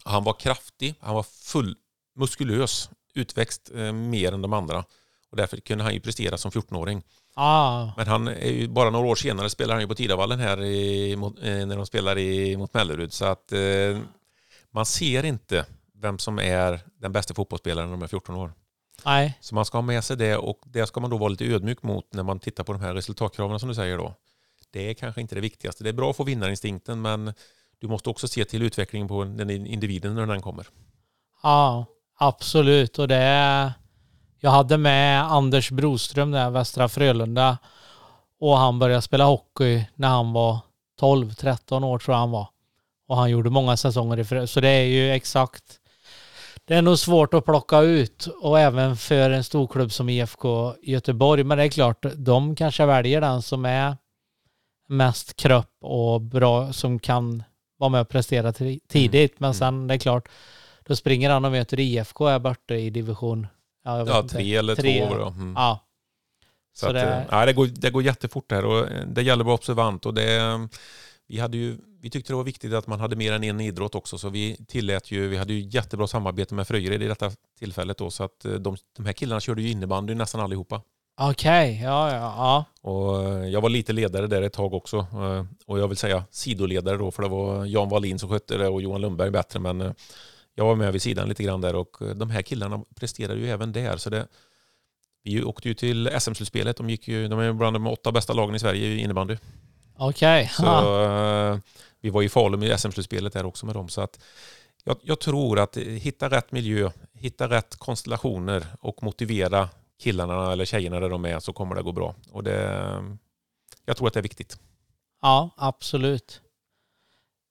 Han 0.05 0.25
var 0.25 0.33
kraftig, 0.33 0.95
han 1.01 1.14
var 1.14 1.23
full 1.23 1.77
muskulös, 2.14 2.91
utväxt 3.14 3.71
eh, 3.75 3.93
mer 3.93 4.33
än 4.33 4.43
de 4.43 4.53
andra. 4.53 4.85
Och 5.31 5.37
därför 5.37 5.57
kunde 5.57 5.85
han 5.85 5.95
ju 5.95 6.01
prestera 6.01 6.39
som 6.39 6.51
14-åring. 6.51 7.03
Ah, 7.41 7.93
Men 7.97 8.07
han 8.07 8.28
är 8.28 8.51
ju, 8.51 8.68
bara 8.68 8.91
några 8.91 9.07
år 9.07 9.14
senare 9.14 9.51
spelar 9.51 9.74
han 9.74 9.82
ju 9.82 9.89
på 9.89 9.95
Tidavallen 9.95 10.41
här 10.41 10.62
i, 10.64 11.16
mot, 11.16 11.39
eh, 11.39 11.66
när 11.66 11.76
de 11.76 11.86
spelar 11.86 12.18
i, 12.18 12.57
mot 12.57 12.74
Mellerud. 12.74 13.12
Så 13.12 13.24
att 13.24 13.53
eh, 13.53 13.99
man 14.70 14.86
ser 14.86 15.24
inte 15.24 15.66
vem 15.95 16.18
som 16.18 16.39
är 16.39 16.80
den 17.01 17.12
bästa 17.12 17.34
fotbollsspelaren 17.34 17.89
när 17.89 17.97
de 17.97 18.03
är 18.03 18.09
14 18.09 18.34
år. 18.34 18.53
nej. 19.05 19.39
Så 19.41 19.55
man 19.55 19.64
ska 19.64 19.78
ha 19.78 19.82
med 19.82 20.05
sig 20.05 20.16
det 20.16 20.36
och 20.36 20.61
det 20.66 20.86
ska 20.86 21.01
man 21.01 21.11
då 21.11 21.18
vara 21.18 21.28
lite 21.28 21.45
ödmjuk 21.45 21.82
mot 21.82 22.12
när 22.12 22.22
man 22.22 22.41
tittar 22.41 22.64
på 22.64 22.72
de 22.72 22.80
här 22.82 22.95
resultatkraven 22.95 23.61
som 23.61 23.68
du 23.68 23.74
säger 23.74 23.99
då. 23.99 24.14
Det 24.70 24.91
är 24.91 24.95
kanske 24.95 25.20
inte 25.20 25.34
det 25.34 25.41
viktigaste. 25.41 25.84
Det 25.84 25.91
är 25.91 25.95
bra 25.95 26.11
att 26.11 26.16
få 26.16 26.24
vinnarinstinkten 26.24 27.01
men 27.01 27.34
du 27.78 27.89
måste 27.89 28.11
också 28.11 28.28
se 28.28 28.45
till 28.45 28.62
utvecklingen 28.62 29.09
på 29.09 29.24
den 29.24 29.51
individen 29.51 30.14
när 30.14 30.26
den 30.26 30.43
kommer. 30.43 30.66
Ja, 31.43 31.86
absolut. 32.18 32.99
Och 32.99 33.09
det 33.09 33.16
är... 33.16 33.72
Jag 34.41 34.51
hade 34.51 34.78
med 34.78 35.22
Anders 35.32 35.70
Broström 35.70 36.30
där, 36.30 36.51
Västra 36.51 36.89
Frölunda. 36.89 37.59
Och 38.41 38.57
han 38.59 38.78
började 38.78 39.03
spela 39.03 39.24
hockey 39.24 39.84
när 39.95 40.09
han 40.09 40.32
var 40.32 40.59
12-13 41.01 41.84
år 41.84 41.99
tror 41.99 42.14
jag 42.14 42.20
han 42.20 42.30
var. 42.30 42.49
Och 43.09 43.16
han 43.16 43.30
gjorde 43.30 43.51
många 43.51 43.76
säsonger 43.76 44.18
i 44.18 44.24
Frölunda. 44.24 44.47
Så 44.47 44.61
det 44.61 44.68
är 44.68 44.84
ju 44.84 45.11
exakt... 45.12 45.64
Det 46.64 46.74
är 46.74 46.82
nog 46.82 46.99
svårt 46.99 47.34
att 47.34 47.45
plocka 47.45 47.80
ut 47.80 48.26
och 48.26 48.61
även 48.61 48.97
för 48.97 49.30
en 49.30 49.45
storklubb 49.45 49.93
som 49.93 50.09
IFK 50.09 50.74
Göteborg. 50.82 51.45
Men 51.45 51.59
det 51.59 51.64
är 51.64 51.68
klart, 51.68 52.07
de 52.16 52.55
kanske 52.57 52.86
väljer 52.86 53.20
den 53.20 53.43
som 53.43 53.64
är 53.64 53.97
mest 54.89 55.36
kropp 55.36 55.76
och 55.80 56.20
bra, 56.20 56.72
som 56.72 56.99
kan 56.99 57.43
vara 57.78 57.91
med 57.91 58.01
och 58.01 58.09
prestera 58.09 58.51
ti- 58.53 58.80
tidigt. 58.89 59.41
Men 59.41 59.49
Mm. 59.49 59.55
sen 59.55 59.86
det 59.86 59.95
är 59.95 59.99
klart, 59.99 60.28
då 60.86 60.97
springer 60.97 61.30
han 61.30 61.45
och 61.45 61.53
möter 61.53 61.80
IFK 61.80 62.26
är 62.26 62.39
borta 62.39 62.74
i 62.74 62.91
division 62.91 63.47
ja, 63.97 64.05
Ja, 64.07 64.20
inte. 64.20 64.34
tre 64.34 64.57
eller 64.57 64.74
Tre. 64.74 65.07
två. 65.09 65.14
Då. 65.14 65.26
Mm. 65.26 65.53
Ja. 65.57 65.84
Så, 66.72 66.80
Så 66.80 66.86
att, 66.86 66.95
det-. 66.95 67.26
Ja, 67.30 67.47
det, 67.47 67.53
går, 67.53 67.66
det 67.66 67.91
går 67.91 68.03
jättefort 68.03 68.53
här 68.53 68.64
och 68.64 68.78
eh, 68.91 69.07
det 69.07 69.22
gäller 69.22 69.43
att 69.43 69.47
vara 69.47 69.55
observant. 69.55 70.07
Och 70.07 70.14
det, 70.14 70.68
vi, 71.28 71.39
hade 71.39 71.57
ju, 71.57 71.76
vi 72.01 72.11
tyckte 72.11 72.32
det 72.32 72.36
var 72.36 72.45
viktigt 72.45 72.72
att 72.74 72.86
man 72.86 73.01
hade 73.01 73.16
mer 73.16 73.32
än 73.32 73.45
en 73.45 73.61
idrott 73.61 73.95
också 73.95 74.18
så 74.18 74.28
vi 74.28 74.57
tillät 74.68 75.11
ju, 75.11 75.28
vi 75.28 75.36
hade 75.36 75.53
ju 75.53 75.61
jättebra 75.68 76.07
samarbete 76.07 76.55
med 76.55 76.68
Fröjered 76.68 77.03
i 77.03 77.07
detta 77.07 77.30
tillfället 77.59 77.99
då 77.99 78.11
så 78.11 78.24
att 78.24 78.45
eh, 78.45 78.53
de, 78.53 78.76
de 78.97 79.07
här 79.07 79.12
killarna 79.12 79.41
körde 79.41 79.62
ju 79.62 79.70
innebandy 79.70 80.14
nästan 80.14 80.41
allihopa. 80.41 80.82
Okej, 81.20 81.80
ja, 81.82 82.11
ja, 82.12 82.16
ja. 82.36 82.64
Och 82.91 83.22
eh, 83.24 83.49
jag 83.49 83.61
var 83.61 83.68
lite 83.68 83.93
ledare 83.93 84.26
där 84.26 84.43
ett 84.43 84.53
tag 84.53 84.74
också. 84.74 84.97
Eh, 84.99 85.45
Och 85.66 85.78
jag 85.78 85.89
vill 85.89 85.97
säga 85.97 86.24
sidoledare 86.30 86.97
då, 86.97 87.11
för 87.11 87.22
det 87.22 87.28
var 87.28 87.64
Jan 87.64 87.89
Wallin 87.89 88.18
som 88.18 88.28
skötte 88.28 88.57
det 88.59 88.68
och 88.68 88.82
Johan 88.82 89.01
Lundberg 89.01 89.30
bättre. 89.30 89.61
Men 89.61 89.80
eh, 89.80 89.93
jag 90.59 90.65
var 90.65 90.77
med 90.77 90.93
vid 90.93 91.03
sidan 91.03 91.29
lite 91.29 91.43
grann 91.43 91.61
där 91.61 91.75
och 91.75 92.03
eh, 92.03 92.09
de 92.09 92.31
här 92.31 92.43
killarna 92.43 92.85
presterade 92.95 93.41
ju 93.41 93.51
även 93.51 93.73
där. 93.73 93.97
Så 93.97 94.11
det, 94.11 94.27
vi 95.23 95.43
åkte 95.43 95.69
ju 95.69 95.75
till 95.75 96.11
SM-slutspelet. 96.21 96.77
De, 96.77 96.91
gick 96.91 97.09
ju, 97.09 97.29
de 97.29 97.39
är 97.39 97.53
bland 97.53 97.77
de 97.77 97.87
åtta 97.87 98.13
bästa 98.13 98.33
lagen 98.33 98.55
i 98.55 98.59
Sverige 98.59 98.87
i 98.87 98.99
innebandy. 98.99 99.37
Okej. 99.97 100.51
Ja. 100.59 101.53
eh, 101.53 101.59
vi 102.01 102.11
var 102.11 102.23
i 102.23 102.29
Falun 102.29 102.63
i 102.63 102.79
SM-slutspelet 102.79 103.33
där 103.33 103.47
också 103.47 103.67
med 103.67 103.75
dem. 103.75 103.89
Så 103.89 104.01
att 104.01 104.21
jag, 104.85 104.97
jag 105.03 105.21
tror 105.21 105.59
att 105.59 105.77
hitta 105.77 106.31
rätt 106.31 106.53
miljö, 106.53 106.91
hitta 107.13 107.49
rätt 107.49 107.77
konstellationer 107.77 108.67
och 108.81 109.03
motivera 109.03 109.69
killarna 110.03 110.53
eller 110.53 110.65
tjejerna 110.65 111.01
där 111.01 111.09
de 111.09 111.25
är 111.25 111.41
så 111.41 111.53
kommer 111.53 111.75
det 111.75 111.83
gå 111.83 111.93
bra. 111.93 112.15
Och 112.33 112.43
det, 112.43 112.61
jag 113.85 113.97
tror 113.97 114.09
att 114.09 114.15
det 114.15 114.21
är 114.21 114.23
viktigt. 114.23 114.59
ja, 115.23 115.51
absolut. 115.57 116.41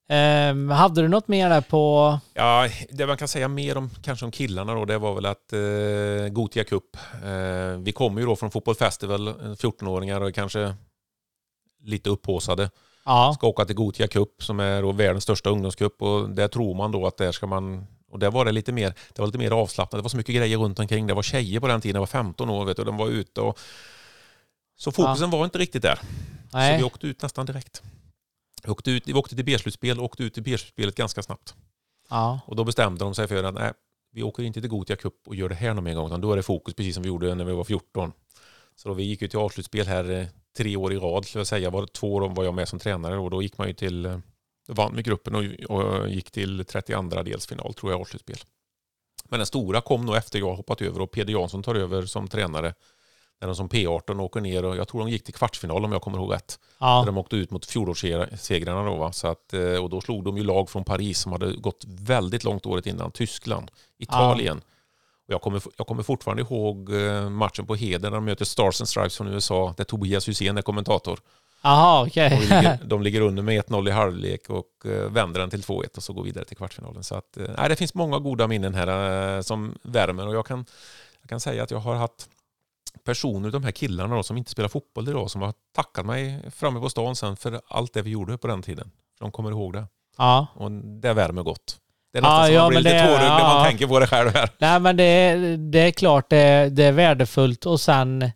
Ehm, 0.09 0.69
hade 0.69 1.01
du 1.01 1.07
något 1.07 1.27
mer 1.27 1.49
där 1.49 1.61
på... 1.61 2.19
Ja, 2.33 2.69
det 2.89 3.07
man 3.07 3.17
kan 3.17 3.27
säga 3.27 3.47
mer 3.47 3.77
om 3.77 3.89
kanske 4.03 4.25
om 4.25 4.31
killarna 4.31 4.73
då, 4.73 4.85
det 4.85 4.97
var 4.97 5.15
väl 5.15 5.25
att 5.25 5.53
eh, 5.53 6.33
Gotia 6.33 6.63
Cup. 6.63 6.97
Eh, 7.25 7.79
vi 7.79 7.91
kommer 7.91 8.21
ju 8.21 8.27
då 8.27 8.35
från 8.35 8.51
Fotboll 8.51 8.75
Festival, 8.75 9.27
eh, 9.27 9.33
14-åringar 9.33 10.21
och 10.21 10.35
kanske 10.35 10.75
lite 11.83 12.09
upphåsade. 12.09 12.69
Ja, 13.05 13.33
Ska 13.35 13.47
åka 13.47 13.65
till 13.65 13.75
Gotia 13.75 14.07
Cup 14.07 14.43
som 14.43 14.59
är 14.59 14.81
då 14.81 14.91
världens 14.91 15.23
största 15.23 15.49
ungdomscup 15.49 16.01
och 16.01 16.29
där 16.29 16.47
tror 16.47 16.75
man 16.75 16.91
då 16.91 17.07
att 17.07 17.17
där 17.17 17.31
ska 17.31 17.47
man 17.47 17.87
och 18.11 18.19
där 18.19 18.31
var 18.31 18.45
det 18.45 18.51
lite 18.51 18.71
mer, 18.71 18.93
det 19.13 19.21
var 19.21 19.25
lite 19.25 19.37
mer 19.37 19.51
avslappnat. 19.51 19.99
Det 19.99 20.03
var 20.03 20.09
så 20.09 20.17
mycket 20.17 20.35
grejer 20.35 20.57
runt 20.57 20.79
omkring. 20.79 21.07
Det 21.07 21.13
var 21.13 21.23
tjejer 21.23 21.59
på 21.59 21.67
den 21.67 21.81
tiden, 21.81 21.95
jag 21.95 22.01
var 22.01 22.07
15 22.07 22.49
år 22.49 22.65
vet 22.65 22.77
du, 22.77 22.81
och 22.81 22.85
de 22.85 22.97
var 22.97 23.07
ute 23.07 23.41
och 23.41 23.59
så 24.77 24.91
fokusen 24.91 25.29
var 25.29 25.45
inte 25.45 25.57
riktigt 25.57 25.81
där. 25.81 25.99
Så 26.51 26.57
nej. 26.57 26.77
vi 26.77 26.83
åkte 26.83 27.07
ut 27.07 27.21
nästan 27.21 27.45
direkt. 27.45 27.81
Vi 28.67 28.71
åkte, 28.71 28.91
ut, 28.91 29.07
vi 29.07 29.13
åkte 29.13 29.35
till 29.35 29.45
B-slutspel 29.45 29.99
och 29.99 30.05
åkte 30.05 30.23
ut 30.23 30.33
till 30.33 30.43
B-slutspelet 30.43 30.95
ganska 30.95 31.23
snabbt. 31.23 31.55
Ja, 32.09 32.39
Och 32.47 32.55
då 32.55 32.63
bestämde 32.63 33.05
de 33.05 33.15
sig 33.15 33.27
för 33.27 33.43
att 33.43 33.53
nej, 33.53 33.73
vi 34.11 34.23
åker 34.23 34.43
inte 34.43 34.61
till 34.61 34.69
Gotia 34.69 34.95
Cup 34.95 35.13
och 35.27 35.35
gör 35.35 35.49
det 35.49 35.55
här 35.55 35.73
någon 35.73 35.83
mer 35.83 35.95
gång, 35.95 36.07
utan 36.07 36.21
då 36.21 36.31
är 36.31 36.35
det 36.35 36.43
fokus 36.43 36.73
precis 36.73 36.93
som 36.93 37.03
vi 37.03 37.07
gjorde 37.07 37.35
när 37.35 37.45
vi 37.45 37.53
var 37.53 37.63
14. 37.63 38.11
Så 38.75 38.89
då 38.89 38.95
vi 38.95 39.03
gick 39.03 39.21
ju 39.21 39.27
till 39.27 39.39
avslutspel 39.39 39.87
här 39.87 40.09
eh, 40.09 40.27
tre 40.57 40.75
år 40.75 40.93
i 40.93 40.97
rad, 40.97 41.25
skulle 41.25 41.39
jag 41.39 41.47
säga. 41.47 41.69
Var, 41.69 41.85
två 41.85 42.13
år 42.13 42.29
var 42.29 42.43
jag 42.43 42.53
med 42.53 42.67
som 42.67 42.79
tränare 42.79 43.17
och 43.17 43.29
då 43.29 43.41
gick 43.41 43.57
man 43.57 43.67
ju 43.67 43.73
till, 43.73 44.05
eh, 44.05 44.19
vann 44.67 44.93
med 44.93 45.03
gruppen 45.03 45.35
och, 45.35 45.43
och 45.77 46.09
gick 46.09 46.31
till 46.31 46.65
32 46.65 47.23
delsfinal 47.23 47.73
tror 47.73 47.91
jag, 47.91 48.01
avslutspel. 48.01 48.37
Men 49.29 49.39
den 49.39 49.47
stora 49.47 49.81
kom 49.81 50.05
nog 50.05 50.15
efter 50.15 50.39
jag 50.39 50.55
hoppat 50.55 50.81
över 50.81 51.01
och 51.01 51.11
Peder 51.11 51.33
Jansson 51.33 51.63
tar 51.63 51.75
över 51.75 52.05
som 52.05 52.27
tränare. 52.27 52.73
När 53.39 53.47
de 53.47 53.55
som 53.55 53.69
P18 53.69 54.21
åker 54.21 54.41
ner 54.41 54.65
och 54.65 54.77
jag 54.77 54.87
tror 54.87 54.99
de 54.99 55.09
gick 55.09 55.23
till 55.23 55.33
kvartsfinal 55.33 55.85
om 55.85 55.91
jag 55.91 56.01
kommer 56.01 56.17
ihåg 56.17 56.33
rätt. 56.33 56.59
Där 56.79 56.87
ja, 56.87 57.03
de 57.05 57.17
åkte 57.17 57.35
ut 57.35 57.51
mot 57.51 57.65
fjolårssegrarna 57.65 58.83
då. 58.83 58.95
Va? 58.95 59.11
Så 59.11 59.27
att, 59.27 59.53
eh, 59.53 59.83
och 59.83 59.89
då 59.89 60.01
slog 60.01 60.23
de 60.23 60.37
ju 60.37 60.43
lag 60.43 60.69
från 60.69 60.83
Paris 60.83 61.19
som 61.19 61.31
hade 61.31 61.53
gått 61.53 61.83
väldigt 61.87 62.43
långt 62.43 62.65
året 62.65 62.87
innan. 62.87 63.11
Tyskland, 63.11 63.71
Italien. 63.97 64.61
Och 65.27 65.33
jag, 65.33 65.41
kommer, 65.41 65.61
jag 65.77 65.87
kommer 65.87 66.03
fortfarande 66.03 66.41
ihåg 66.43 66.93
eh, 66.93 67.29
matchen 67.29 67.65
på 67.65 67.75
Heder 67.75 68.09
när 68.09 68.17
de 68.17 68.25
möter 68.25 68.45
Stars 68.45 68.81
and 68.81 68.89
Stripes 68.89 69.17
från 69.17 69.27
USA 69.27 69.73
där 69.77 69.83
Tobias 69.83 70.29
Hysén 70.29 70.57
är 70.57 70.61
kommentator. 70.61 71.19
Och 71.61 72.07
okej. 72.07 72.29
de, 72.29 72.39
ligger, 72.39 72.79
de 72.85 73.01
ligger 73.01 73.21
under 73.21 73.43
med 73.43 73.63
1-0 73.63 73.89
i 73.89 73.91
halvlek 73.91 74.49
och 74.49 74.85
eh, 74.85 75.11
vänder 75.11 75.39
den 75.39 75.49
till 75.49 75.61
2-1 75.61 75.97
och 75.97 76.03
så 76.03 76.13
går 76.13 76.23
vidare 76.23 76.45
till 76.45 76.57
kvartsfinalen. 76.57 77.03
Så 77.03 77.15
att, 77.15 77.37
nej, 77.57 77.69
det 77.69 77.75
finns 77.75 77.93
många 77.93 78.19
goda 78.19 78.47
minnen 78.47 78.73
här 78.73 79.41
som 79.41 79.77
värmer 79.81 80.27
och 80.27 80.35
jag 80.35 80.45
kan, 80.45 80.65
jag 81.21 81.29
kan 81.29 81.39
säga 81.39 81.63
att 81.63 81.71
jag 81.71 81.79
har 81.79 81.95
haft 81.95 82.29
personer, 83.03 83.51
de 83.51 83.63
här 83.63 83.71
killarna 83.71 84.15
då, 84.15 84.23
som 84.23 84.37
inte 84.37 84.51
spelar 84.51 84.69
fotboll 84.69 85.09
idag, 85.09 85.31
som 85.31 85.41
har 85.41 85.53
tackat 85.75 86.05
mig 86.05 86.51
framme 86.51 86.79
på 86.79 86.89
stan 86.89 87.15
sen 87.15 87.37
för 87.37 87.61
allt 87.67 87.93
det 87.93 88.01
vi 88.01 88.09
gjorde 88.09 88.37
på 88.37 88.47
den 88.47 88.61
tiden. 88.61 88.91
De 89.19 89.31
kommer 89.31 89.51
ihåg 89.51 89.73
det. 89.73 89.85
Ja. 90.17 90.47
Och 90.55 90.71
det 90.71 91.13
värmer 91.13 91.43
gott. 91.43 91.77
Det 92.13 92.19
är 92.19 92.23
Ja, 92.23 92.29
nästan 92.29 92.45
som 92.45 92.55
ja, 92.55 92.61
man 92.61 92.69
blir 92.69 92.83
men 92.83 92.83
lite 92.83 93.05
tårögd 93.05 93.21
när 93.21 93.43
man 93.43 93.57
ja. 93.57 93.63
tänker 93.65 93.87
på 93.87 93.99
det 93.99 94.07
själv 94.07 94.33
här. 94.33 94.49
Nej 94.59 94.79
men 94.79 94.97
det, 94.97 95.35
det 95.57 95.79
är 95.79 95.91
klart 95.91 96.29
det, 96.29 96.69
det 96.69 96.83
är 96.83 96.91
värdefullt 96.91 97.65
och 97.65 97.79
sen 97.79 98.31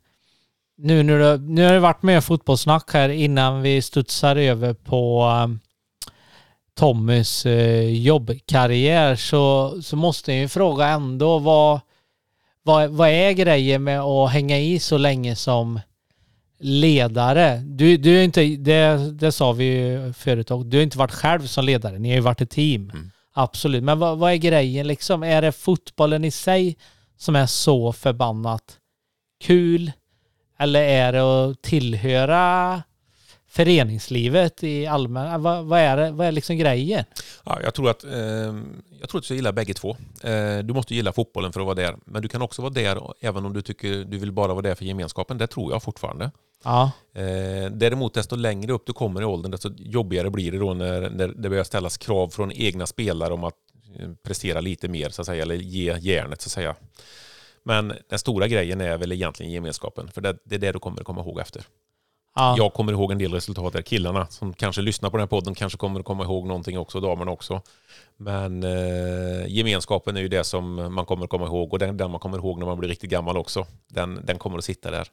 nu 0.78 1.04
du, 1.04 1.38
nu 1.38 1.66
har 1.66 1.74
det 1.74 1.80
varit 1.80 2.04
med 2.04 2.24
fotbollssnack 2.24 2.94
här 2.94 3.10
innan 3.10 3.62
vi 3.62 3.82
studsar 3.82 4.36
över 4.36 4.74
på 4.74 5.26
um, 5.44 5.60
Tommys 6.76 7.46
eh, 7.46 7.90
jobbkarriär 7.90 9.16
så, 9.16 9.78
så 9.82 9.96
måste 9.96 10.32
jag 10.32 10.42
ju 10.42 10.48
fråga 10.48 10.88
ändå 10.88 11.40
vad, 11.40 11.80
vad, 12.64 12.90
vad 12.90 13.10
är 13.10 13.32
grejen 13.32 13.84
med 13.84 14.02
att 14.02 14.32
hänga 14.32 14.60
i 14.60 14.80
så 14.80 14.98
länge 14.98 15.36
som 15.36 15.80
ledare? 16.60 17.58
Du, 17.58 17.98
du 17.98 18.20
är 18.20 18.24
inte, 18.24 18.42
det, 18.44 19.12
det 19.12 19.32
sa 19.32 19.52
vi 19.52 19.64
ju 19.64 20.14
förut 20.14 20.48
du 20.48 20.78
har 20.78 20.84
inte 20.84 20.98
varit 20.98 21.12
själv 21.12 21.48
som 21.48 21.66
ledare, 21.66 22.00
ni 22.00 22.10
har 22.10 22.16
ju 22.16 22.22
varit 22.22 22.42
ett 22.42 22.50
team. 22.50 22.90
Mm. 22.90 23.12
Absolut, 23.34 23.84
men 23.84 24.00
vad, 24.00 24.18
vad 24.18 24.32
är 24.32 24.36
grejen 24.36 24.88
liksom? 24.88 25.24
Är 25.24 25.42
det 25.42 25.52
fotbollen 25.52 26.26
i 26.26 26.32
sig 26.32 26.78
som 27.18 27.36
är 27.36 27.46
så 27.46 27.94
förbannat 27.94 28.78
kul? 29.44 29.92
Eller 30.60 30.84
är 30.84 31.14
det 31.14 31.22
att 31.22 31.62
tillhöra 31.62 32.84
föreningslivet 33.52 34.64
i 34.64 34.88
allmän... 34.88 35.42
Vad, 35.42 35.66
vad, 35.66 35.80
är 35.80 35.98
det, 35.98 36.12
vad 36.12 36.28
är 36.28 36.32
liksom 36.32 36.58
grejen? 36.58 37.06
Ja, 37.44 37.60
jag, 37.64 37.74
tror 37.74 37.90
att, 37.90 38.04
eh, 38.04 38.12
jag 39.00 39.10
tror 39.10 39.20
att 39.20 39.22
du 39.22 39.22
ska 39.22 39.34
gilla 39.34 39.52
bägge 39.52 39.74
två. 39.74 39.98
Eh, 40.24 40.58
du 40.58 40.74
måste 40.74 40.96
gilla 40.96 41.14
fotbollen 41.14 41.54
för 41.54 41.60
att 41.60 41.66
vara 41.66 41.76
där. 41.76 41.96
Men 42.06 42.22
du 42.22 42.28
kan 42.28 42.42
också 42.42 42.62
vara 42.62 42.74
där 42.74 43.14
även 43.20 43.46
om 43.46 43.54
du 43.54 43.62
tycker 43.62 43.90
du 43.90 44.18
vill 44.18 44.32
bara 44.32 44.54
vara 44.54 44.62
där 44.62 44.76
för 44.76 44.86
gemenskapen. 44.86 45.38
Det 45.38 45.48
tror 45.48 45.72
jag 45.72 45.84
fortfarande. 45.84 46.32
Ja, 46.64 46.92
Eh, 47.14 47.72
däremot 47.72 48.14
desto 48.14 48.36
längre 48.36 48.74
upp 48.74 48.86
du 48.86 48.94
kommer 48.94 49.22
i 49.22 49.26
åldern 49.26 49.52
desto 49.52 49.70
jobbigare 49.78 50.30
blir 50.30 50.52
det 50.52 50.58
då 50.58 50.74
när, 50.74 51.10
när 51.10 51.28
det 51.28 51.50
börjar 51.50 51.64
ställas 51.64 51.98
krav 51.98 52.30
från 52.30 52.52
egna 52.52 52.86
spelare 52.88 53.34
om 53.34 53.44
att 53.44 53.56
eh, 54.00 54.10
prestera 54.24 54.62
lite 54.62 54.88
mer 54.88 55.10
så 55.10 55.22
att 55.22 55.26
säga, 55.26 55.44
eller 55.44 55.56
ge 55.56 55.98
järnet 56.00 56.42
så 56.42 56.48
att 56.48 56.52
säga. 56.52 56.76
Men 57.64 57.94
den 58.10 58.20
stora 58.20 58.48
grejen 58.48 58.82
är 58.82 58.98
väl 58.98 59.12
egentligen 59.12 59.52
gemenskapen, 59.52 60.12
för 60.12 60.22
det, 60.22 60.38
det 60.44 60.56
är 60.56 60.60
det 60.60 60.72
du 60.72 60.80
kommer 60.80 61.04
komma 61.04 61.22
ihåg 61.22 61.40
efter. 61.40 61.64
Ja, 62.36 62.56
Jag 62.58 62.74
kommer 62.74 62.92
ihåg 62.92 63.12
en 63.12 63.18
del 63.18 63.34
resultat 63.34 63.74
där. 63.74 63.82
Killarna 63.82 64.28
som 64.28 64.54
kanske 64.54 64.82
lyssnar 64.82 65.10
på 65.10 65.18
den 65.18 65.22
här 65.22 65.28
podden 65.28 65.56
kanske 65.56 65.78
kommer 65.78 66.04
komma 66.04 66.24
ihåg 66.24 66.48
någonting 66.48 66.80
också, 66.80 67.00
damerna 67.00 67.32
också. 67.32 67.62
Men 68.18 68.64
eh, 68.64 69.48
gemenskapen 69.48 70.18
är 70.18 70.22
ju 70.22 70.28
det 70.28 70.44
som 70.44 70.94
man 70.94 71.06
kommer 71.06 71.28
komma 71.28 71.46
ihåg 71.46 71.74
och 71.74 71.80
den, 71.80 71.98
den 71.98 72.12
man 72.12 72.20
kommer 72.20 72.38
ihåg 72.38 72.60
när 72.60 72.66
man 72.66 72.78
blir 72.80 72.90
riktigt 72.90 73.10
gammal 73.10 73.38
också. 73.38 73.66
Den, 73.88 74.26
den 74.26 74.38
kommer 74.38 74.58
att 74.58 74.66
sitta 74.66 74.92
där. 74.92 75.08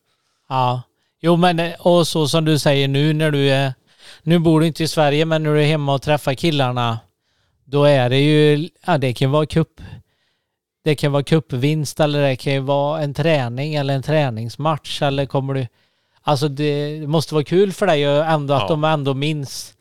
ja. 0.48 0.82
Jo 1.20 1.36
men 1.36 1.58
eh, 1.60 1.80
och 1.80 2.08
så 2.08 2.28
som 2.28 2.44
du 2.44 2.58
säger 2.58 2.88
nu 2.88 3.12
när 3.12 3.30
du 3.30 3.50
är... 3.50 3.74
Nu 4.22 4.38
bor 4.38 4.60
du 4.60 4.66
inte 4.66 4.84
i 4.84 4.88
Sverige 4.88 5.24
men 5.24 5.42
när 5.42 5.54
du 5.54 5.62
är 5.62 5.66
hemma 5.66 5.94
och 5.94 6.02
träffar 6.02 6.34
killarna 6.34 6.98
då 7.64 7.84
är 7.84 8.10
det 8.10 8.18
ju... 8.18 8.68
Ja 8.86 8.98
det 8.98 9.12
kan 9.12 9.30
vara 9.30 9.46
kupp. 9.46 9.80
Det 10.84 10.94
kan 10.94 11.12
vara 11.12 11.22
kuppvinst 11.22 12.00
eller 12.00 12.22
det 12.22 12.36
kan 12.36 12.52
ju 12.52 12.60
vara 12.60 13.02
en 13.02 13.14
träning 13.14 13.74
eller 13.74 13.94
en 13.94 14.02
träningsmatch 14.02 15.02
eller 15.02 15.26
kommer 15.26 15.54
du... 15.54 15.66
Alltså 16.28 16.48
det 16.48 17.06
måste 17.08 17.34
vara 17.34 17.44
kul 17.44 17.72
för 17.72 17.86
dig 17.86 18.04
ändå 18.04 18.54
att 18.54 18.62
Ja. 18.62 18.68
de 18.68 18.84
ändå 18.84 19.14
minns... 19.14 19.74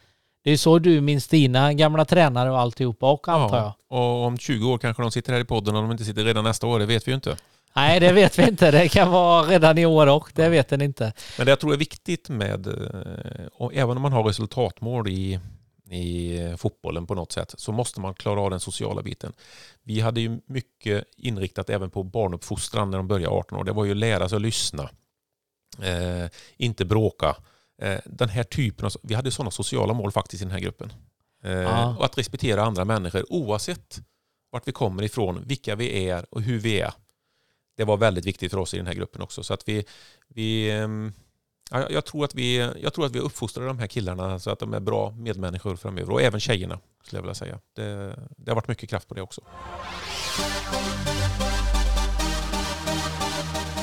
Det 0.44 0.52
är 0.52 0.58
så 0.58 0.80
du 0.80 1.02
minns 1.02 1.28
dina 1.28 1.74
gamla 1.74 2.06
tränare 2.06 2.52
och 2.52 2.60
alltihopa 2.60 3.12
och 3.12 3.28
antar 3.28 3.58
jag. 3.58 3.74
Och 3.90 4.26
om 4.26 4.38
20 4.38 4.70
år 4.72 4.78
kanske 4.78 5.04
de 5.04 5.12
sitter 5.12 5.34
här 5.34 5.40
i 5.40 5.46
podden 5.46 5.76
och 5.76 5.82
de 5.82 5.92
inte 5.92 6.04
sitter 6.04 6.24
redan 6.26 6.44
nästa 6.44 6.68
år, 6.68 6.80
det 6.80 6.86
vet 6.86 7.08
vi 7.08 7.12
ju 7.12 7.16
inte. 7.16 7.38
Nej, 7.76 8.00
det 8.00 8.12
vet 8.12 8.40
vi 8.40 8.44
inte. 8.48 8.72
Det 8.72 8.90
kan 8.90 9.12
vara 9.12 9.44
redan 9.44 9.78
i 9.78 9.86
år 9.86 10.08
och 10.08 10.32
det 10.36 10.50
vet 10.50 10.70
den 10.70 10.82
inte. 10.82 11.14
Men 11.38 11.46
det 11.46 11.52
jag 11.52 11.60
tror 11.60 11.74
är 11.74 11.78
viktigt 11.78 12.30
med, 12.30 12.68
eh, 12.68 13.46
och 13.54 13.74
även 13.76 13.98
om 13.98 14.02
man 14.02 14.14
har 14.14 14.24
resultatmål 14.24 15.08
i, 15.08 15.40
i 15.92 16.38
fotbollen 16.58 17.08
på 17.08 17.16
något 17.16 17.32
sätt, 17.32 17.54
så 17.58 17.72
måste 17.72 18.00
man 18.02 18.14
klara 18.14 18.42
av 18.42 18.50
den 18.50 18.60
sociala 18.60 19.02
biten. 19.02 19.34
Vi 19.84 20.00
hade 20.00 20.22
ju 20.22 20.40
mycket 20.46 21.04
inriktat 21.18 21.70
även 21.70 21.90
på 21.90 22.04
barnuppfostran 22.04 22.92
när 22.92 22.98
de 22.98 23.08
började 23.08 23.36
18 23.36 23.58
år. 23.60 23.64
Det 23.64 23.72
var 23.72 23.86
ju 23.86 23.92
att 23.92 23.98
lära 23.98 24.30
sig 24.30 24.36
att 24.36 24.42
lyssna, 24.42 24.90
eh, 25.84 26.30
inte 26.58 26.86
bråka. 26.86 27.36
Eh, 27.82 28.00
den 28.06 28.30
här 28.30 28.44
typen 28.44 28.86
av, 28.86 28.92
vi 29.04 29.14
hade 29.14 29.32
sådana 29.32 29.52
sociala 29.52 29.94
mål 29.94 30.12
faktiskt 30.12 30.42
i 30.42 30.46
den 30.46 30.52
här 30.52 30.60
gruppen. 30.60 30.94
Eh, 31.44 31.52
Ja. 31.52 31.96
Och 31.98 32.06
att 32.06 32.18
respektera 32.18 32.64
andra 32.64 32.86
människor 32.86 33.34
oavsett 33.34 34.00
vart 34.52 34.68
vi 34.68 34.72
kommer 34.72 35.04
ifrån, 35.04 35.44
vilka 35.46 35.76
vi 35.76 36.08
är 36.10 36.26
och 36.30 36.42
hur 36.42 36.60
vi 36.60 36.80
är. 36.82 36.94
Det 37.78 37.84
var 37.84 37.98
väldigt 37.98 38.26
viktigt 38.26 38.52
för 38.52 38.58
oss 38.58 38.74
i 38.74 38.78
den 38.78 38.88
här 38.88 38.94
gruppen 38.94 39.22
också. 39.22 39.44
Så 39.44 39.54
att 39.54 39.70
vi, 39.70 39.86
vi 40.28 40.72
ehm, 40.72 41.14
ja, 41.72 41.80
jag, 41.80 41.92
jag, 41.92 42.06
tror 42.06 42.26
att 42.26 42.36
vi, 42.36 42.58
jag 42.82 42.94
tror 42.94 43.06
att 43.06 43.16
vi 43.16 43.20
uppfostrar 43.20 43.68
de 43.68 43.80
här 43.80 43.88
killarna 43.88 44.40
så 44.40 44.52
att 44.52 44.60
de 44.60 44.74
är 44.74 44.80
bra 44.80 45.12
medmänniskor 45.12 45.76
framöver. 45.76 46.14
Och 46.14 46.22
även 46.22 46.40
tjejerna, 46.40 46.80
skulle 47.04 47.18
jag 47.18 47.24
vilja 47.24 47.36
säga. 47.36 47.60
Det, 47.76 48.16
det 48.38 48.52
har 48.52 48.56
varit 48.56 48.68
mycket 48.68 48.90
kraft 48.90 49.08
på 49.08 49.14
det 49.14 49.22
också. 49.22 49.42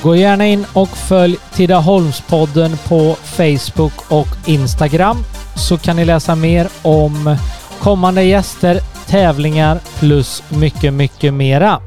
Gå 0.04 0.16
gärna 0.16 0.46
in 0.46 0.66
och 0.72 0.88
följ 0.88 1.36
Tidaholmspodden 1.54 2.76
på 2.88 3.14
Facebook 3.14 4.10
och 4.10 4.26
Instagram 4.46 5.16
så 5.56 5.78
kan 5.78 5.96
ni 5.96 6.04
läsa 6.04 6.34
mer 6.34 6.68
om 6.82 7.36
kommande 7.80 8.22
gäster, 8.22 8.80
tävlingar 9.06 9.80
plus 9.98 10.42
mycket, 10.48 10.92
mycket 10.92 11.34
mera. 11.34 11.80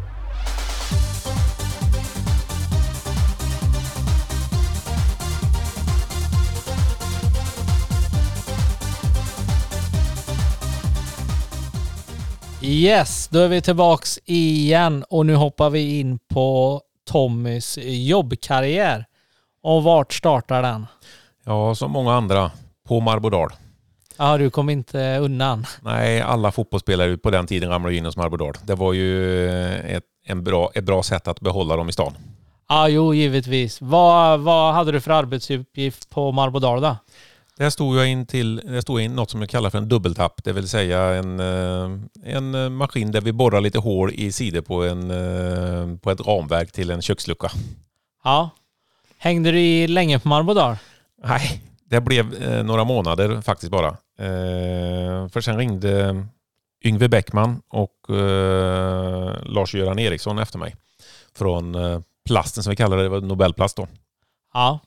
Yes, 12.61 13.27
då 13.27 13.39
är 13.39 13.47
vi 13.47 13.61
tillbaks 13.61 14.19
igen 14.25 15.03
och 15.09 15.25
nu 15.25 15.35
hoppar 15.35 15.69
vi 15.69 15.99
in 15.99 16.19
på 16.33 16.81
Tommys 17.07 17.77
jobbkarriär. 17.81 19.05
Och 19.61 19.83
vart 19.83 20.13
startar 20.13 20.61
den? 20.61 20.87
Ja, 21.45 21.75
som 21.75 21.91
många 21.91 22.13
andra, 22.13 22.51
på 22.87 22.99
Marbodal. 22.99 23.49
Ja, 24.17 24.37
du 24.37 24.49
kom 24.49 24.69
inte 24.69 25.17
undan. 25.17 25.65
Nej, 25.81 26.21
alla 26.21 26.51
fotbollsspelare 26.51 27.17
på 27.17 27.31
den 27.31 27.47
tiden 27.47 27.69
ramlade 27.69 27.95
in 27.95 28.05
hos 28.05 28.17
Marbodal. 28.17 28.53
Det 28.63 28.75
var 28.75 28.93
ju 28.93 29.39
ett, 29.75 30.03
en 30.25 30.43
bra, 30.43 30.71
ett 30.75 30.83
bra 30.83 31.03
sätt 31.03 31.27
att 31.27 31.39
behålla 31.39 31.75
dem 31.75 31.89
i 31.89 31.91
stan. 31.91 32.13
Ja, 32.69 32.87
jo, 32.89 33.13
givetvis. 33.13 33.81
Vad, 33.81 34.39
vad 34.39 34.73
hade 34.73 34.91
du 34.91 35.01
för 35.01 35.11
arbetsuppgift 35.11 36.09
på 36.09 36.31
Marbodal 36.31 36.81
då? 36.81 36.95
Där 37.57 37.69
stod 37.69 37.97
jag 37.97 38.07
in 38.07 38.25
till 38.25 38.55
där 38.55 38.81
stod 38.81 39.01
in 39.01 39.15
något 39.15 39.29
som 39.29 39.41
jag 39.41 39.49
kallar 39.49 39.69
för 39.69 39.77
en 39.77 39.89
dubbeltapp. 39.89 40.43
Det 40.43 40.53
vill 40.53 40.69
säga 40.69 40.99
en, 41.01 41.39
eh, 41.39 41.89
en 42.23 42.73
maskin 42.73 43.11
där 43.11 43.21
vi 43.21 43.31
borrar 43.33 43.61
lite 43.61 43.79
hål 43.79 44.11
i 44.13 44.31
sidor 44.31 44.61
på, 44.61 44.83
en, 44.83 45.11
eh, 45.11 45.97
på 45.97 46.11
ett 46.11 46.21
ramverk 46.27 46.71
till 46.71 46.91
en 46.91 47.01
kökslucka. 47.01 47.51
Ja. 48.23 48.49
Hängde 49.17 49.51
du 49.51 49.59
i 49.59 49.87
länge 49.87 50.19
på 50.19 50.27
Marbodal? 50.27 50.75
Nej, 51.23 51.61
det 51.89 52.01
blev 52.01 52.43
eh, 52.43 52.63
några 52.63 52.83
månader 52.83 53.41
faktiskt 53.41 53.71
bara. 53.71 53.87
Eh, 54.19 55.27
för 55.29 55.41
sen 55.41 55.57
ringde 55.57 56.25
Yngve 56.85 57.09
Bäckman 57.09 57.61
och 57.69 58.09
eh, 58.09 59.35
Lars-Göran 59.43 59.99
Eriksson 59.99 60.39
efter 60.39 60.59
mig. 60.59 60.75
Från 61.35 61.75
eh, 61.75 61.99
plasten 62.25 62.63
som 62.63 62.69
vi 62.69 62.75
kallar 62.75 62.97
det, 62.97 63.03
det 63.03 63.09
var 63.09 63.21
Nobelplast 63.21 63.77
då. 63.77 63.87
Ja. 64.53 64.79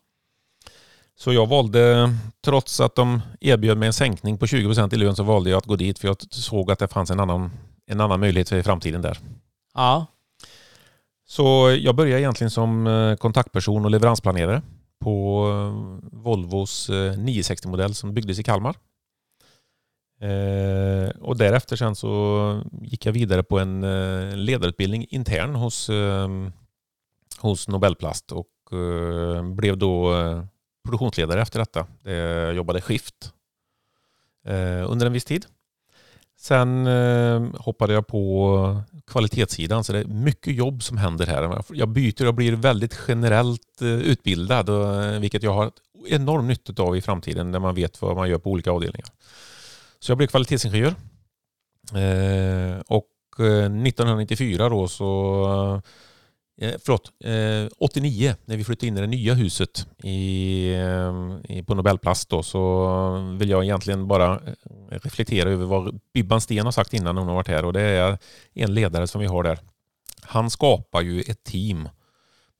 Så 1.20 1.32
jag 1.32 1.46
valde, 1.46 2.14
trots 2.44 2.80
att 2.80 2.94
de 2.94 3.22
erbjöd 3.40 3.78
mig 3.78 3.86
en 3.86 3.92
sänkning 3.92 4.38
på 4.38 4.46
20% 4.46 4.94
i 4.94 4.96
lön, 4.96 5.16
så 5.16 5.22
valde 5.22 5.50
jag 5.50 5.58
att 5.58 5.66
gå 5.66 5.76
dit 5.76 5.98
för 5.98 6.08
jag 6.08 6.16
såg 6.30 6.70
att 6.70 6.78
det 6.78 6.88
fanns 6.88 7.10
en 7.10 7.20
annan, 7.20 7.50
en 7.86 8.00
annan 8.00 8.20
möjlighet 8.20 8.48
för 8.48 8.62
framtiden 8.62 9.02
där. 9.02 9.18
Ja. 9.74 10.06
Så 11.26 11.76
jag 11.80 11.96
började 11.96 12.20
egentligen 12.20 12.50
som 12.50 12.86
eh, 12.86 13.16
kontaktperson 13.16 13.84
och 13.84 13.90
leveransplanerare 13.90 14.62
på 15.00 15.46
eh, 15.48 16.08
Volvos 16.18 16.90
960-modell 16.90 17.94
som 17.94 18.14
byggdes 18.14 18.38
i 18.38 18.42
Kalmar. 18.42 18.76
Eh, 20.20 21.10
och 21.20 21.36
därefter 21.36 21.76
sen 21.76 21.96
så 21.96 22.62
gick 22.82 23.06
jag 23.06 23.12
vidare 23.12 23.42
på 23.42 23.58
en 23.58 23.84
eh, 23.84 24.36
ledarutbildning 24.36 25.06
intern 25.10 25.54
hos, 25.54 25.90
eh, 25.90 26.28
hos 27.38 27.68
Nobelplast 27.68 28.32
och 28.32 28.78
eh, 28.78 29.42
blev 29.42 29.78
då 29.78 30.14
eh, 30.14 30.44
produktionsledare 30.90 31.42
efter 31.42 31.58
detta. 31.58 31.86
Jag 32.02 32.54
jobbade 32.54 32.80
skift 32.80 33.32
eh, 34.46 34.90
under 34.90 35.06
en 35.06 35.12
viss 35.12 35.24
tid. 35.24 35.46
Sen 36.38 36.86
eh, 36.86 37.42
hoppade 37.58 37.92
jag 37.92 38.06
på 38.06 38.82
kvalitetssidan 39.06 39.84
så 39.84 39.92
det 39.92 39.98
är 39.98 40.04
mycket 40.04 40.54
jobb 40.54 40.82
som 40.82 40.96
händer 40.96 41.26
här. 41.26 41.64
Jag 41.68 41.88
byter 41.88 42.26
och 42.26 42.34
blir 42.34 42.52
väldigt 42.52 42.98
generellt 43.08 43.82
utbildad 43.82 44.70
vilket 45.20 45.42
jag 45.42 45.54
har 45.54 45.70
enorm 46.08 46.46
nytta 46.46 46.82
av 46.82 46.96
i 46.96 47.00
framtiden 47.00 47.50
när 47.50 47.58
man 47.58 47.74
vet 47.74 48.02
vad 48.02 48.16
man 48.16 48.30
gör 48.30 48.38
på 48.38 48.50
olika 48.50 48.70
avdelningar. 48.70 49.08
Så 49.98 50.10
jag 50.10 50.18
blev 50.18 50.26
kvalitetsingenjör. 50.26 50.94
och 52.86 53.06
1994 53.38 54.68
då 54.68 54.88
så 54.88 55.82
Eh, 56.62 56.74
förlåt, 56.84 57.12
eh, 57.24 57.68
89 57.78 58.34
när 58.44 58.56
vi 58.56 58.64
flyttade 58.64 58.86
in 58.86 58.98
i 58.98 59.00
det 59.00 59.06
nya 59.06 59.34
huset 59.34 59.86
i, 60.02 60.72
eh, 60.74 61.64
på 61.64 61.74
Nobelplast 61.74 62.28
då, 62.28 62.42
så 62.42 63.36
vill 63.38 63.50
jag 63.50 63.64
egentligen 63.64 64.08
bara 64.08 64.34
eh, 64.34 64.52
reflektera 64.90 65.50
över 65.50 65.64
vad 65.64 66.00
Bibban 66.14 66.40
Sten 66.40 66.64
har 66.64 66.72
sagt 66.72 66.94
innan 66.94 67.16
hon 67.16 67.28
har 67.28 67.34
varit 67.34 67.48
här 67.48 67.64
och 67.64 67.72
det 67.72 67.80
är 67.80 68.18
en 68.54 68.74
ledare 68.74 69.06
som 69.06 69.20
vi 69.20 69.26
har 69.26 69.42
där. 69.42 69.58
Han 70.22 70.50
skapar 70.50 71.00
ju 71.00 71.20
ett 71.20 71.44
team 71.44 71.88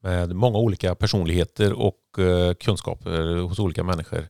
med 0.03 0.37
många 0.37 0.59
olika 0.59 0.95
personligheter 0.95 1.73
och 1.73 2.19
eh, 2.19 2.55
kunskaper 2.55 3.37
hos 3.37 3.59
olika 3.59 3.85
människor. 3.85 4.29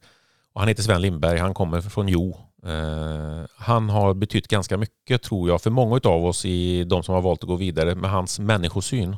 Och 0.52 0.60
han 0.60 0.68
heter 0.68 0.82
Sven 0.82 1.02
Lindberg, 1.02 1.38
han 1.38 1.54
kommer 1.54 1.80
från 1.80 2.08
Jo. 2.08 2.36
Eh, 2.66 3.46
han 3.56 3.88
har 3.88 4.14
betytt 4.14 4.48
ganska 4.48 4.76
mycket 4.76 5.22
tror 5.22 5.48
jag 5.48 5.62
för 5.62 5.70
många 5.70 6.00
av 6.04 6.24
oss 6.24 6.44
i 6.44 6.84
de 6.84 7.02
som 7.02 7.14
har 7.14 7.22
valt 7.22 7.42
att 7.42 7.48
gå 7.48 7.56
vidare 7.56 7.94
med 7.94 8.10
hans 8.10 8.38
människosyn 8.38 9.16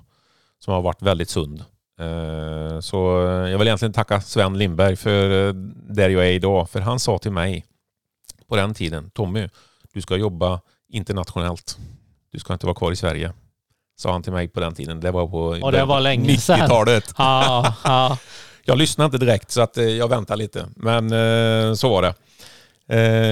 som 0.65 0.75
har 0.75 0.83
varit 0.83 1.03
väldigt 1.03 1.31
sund. 1.31 1.65
Eh, 2.01 2.81
så 2.81 2.97
jag 3.51 3.59
vill 3.59 3.69
egentligen 3.69 3.93
tacka 3.93 4.21
Sven 4.21 4.59
Lindberg 4.59 4.97
för 4.97 5.49
eh, 5.49 5.55
där 5.89 6.11
jag 6.11 6.27
är 6.27 6.33
idag. 6.33 6.71
För 6.71 6.81
han 6.81 7.01
sa 7.01 7.19
till 7.19 7.33
mig 7.33 7.65
på 8.49 8.57
den 8.57 8.75
tiden, 8.75 9.11
Tommy, 9.11 9.49
du 9.93 10.01
ska 10.01 10.17
jobba 10.17 10.61
internationellt. 10.93 11.79
Du 12.33 12.39
ska 12.39 12.53
inte 12.53 12.67
vara 12.67 12.75
kvar 12.75 12.93
i 12.93 12.97
Sverige. 12.97 13.33
Sa 13.97 14.13
han 14.13 14.23
till 14.23 14.33
mig 14.33 14.49
på 14.49 14.61
den 14.61 14.75
tiden. 14.75 15.01
Det 15.01 15.11
var 15.11 15.27
på 15.27 15.67
Och 15.67 15.73
det 15.73 15.85
var 15.85 16.01
länge 16.01 16.31
90-talet. 16.31 17.15
Ja, 17.19 17.75
ja. 17.85 18.19
Jag 18.65 18.79
lyssnade 18.79 19.07
inte 19.07 19.19
direkt 19.19 19.51
så 19.51 19.61
att 19.61 19.79
eh, 19.79 19.85
jag 19.85 20.09
väntar 20.09 20.37
lite. 20.37 20.67
Men 20.77 21.77
så 21.77 21.89
var 21.89 22.03
det. 22.03 22.15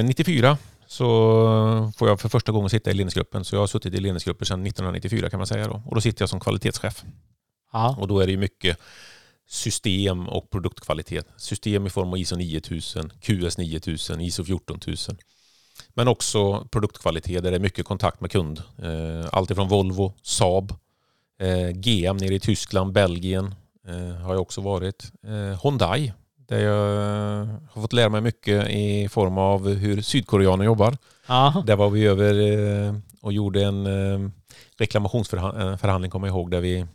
94 0.03 0.59
så 0.91 1.93
får 1.97 2.09
jag 2.09 2.21
för 2.21 2.29
första 2.29 2.53
gången 2.53 2.71
sitta 2.71 2.91
i 2.91 2.95
ledningsgruppen. 2.95 3.45
Så 3.45 3.55
jag 3.57 3.61
har 3.61 3.67
suttit 3.67 3.95
i 3.95 4.01
ledningsgrupper 4.01 4.45
sedan 4.45 4.67
1994 4.67 5.31
kan 5.31 5.39
man 5.39 5.47
säga. 5.47 5.69
Då. 5.69 5.83
Och 5.87 5.95
då 5.95 6.01
sitter 6.01 6.23
jag 6.23 6.29
som 6.29 6.41
kvalitetschef. 6.41 7.05
Ja. 7.73 7.97
Och 7.99 8.09
då 8.09 8.21
är 8.21 8.27
det 8.27 8.37
mycket 8.37 8.79
system 9.49 10.29
och 10.29 10.51
produktkvalitet. 10.51 11.27
System 11.37 11.87
i 11.87 11.91
form 11.91 12.09
av 12.09 12.19
ISO 12.19 12.37
9000, 12.37 13.13
QS 13.21 13.59
9000, 13.59 14.21
ISO 14.21 14.45
14000. 14.45 15.19
Men 15.89 16.09
också 16.09 16.69
produktkvalitet 16.71 17.43
där 17.43 17.51
det 17.51 17.57
är 17.57 17.61
mycket 17.61 17.87
kontakt 17.87 18.21
med 18.21 18.31
kund. 18.31 18.63
Eh, 18.79 19.29
allt 19.33 19.51
ifrån 19.51 19.69
Volvo, 19.69 20.13
Saab, 20.23 20.75
eh, 21.41 21.69
GM 21.69 22.17
nere 22.17 22.35
i 22.35 22.41
Tyskland, 22.41 22.93
Belgien 22.93 23.55
eh, 23.89 24.17
har 24.17 24.35
jag 24.35 24.43
också 24.43 24.61
varit. 24.61 25.13
Hyundai 25.63 26.13
där 26.51 26.59
jag 26.59 27.47
har 27.71 27.83
fått 27.83 27.93
lära 27.93 28.09
mig 28.09 28.21
mycket 28.21 28.69
i 28.69 29.09
form 29.09 29.39
av 29.39 29.69
hur 29.69 30.03
sydkoreaner 30.03 30.65
jobbar. 30.65 30.97
Ja. 31.27 31.63
Där 31.67 31.77
var 31.77 31.91
vi 31.91 32.07
över 32.07 32.35
och 33.21 33.33
gjorde 33.33 33.65
en 33.65 33.89
reklamationsförhandling, 34.79 36.11
kommer 36.11 36.27
jag 36.27 36.35
ihåg, 36.35 36.51
där 36.51 36.61
vi 36.61 36.87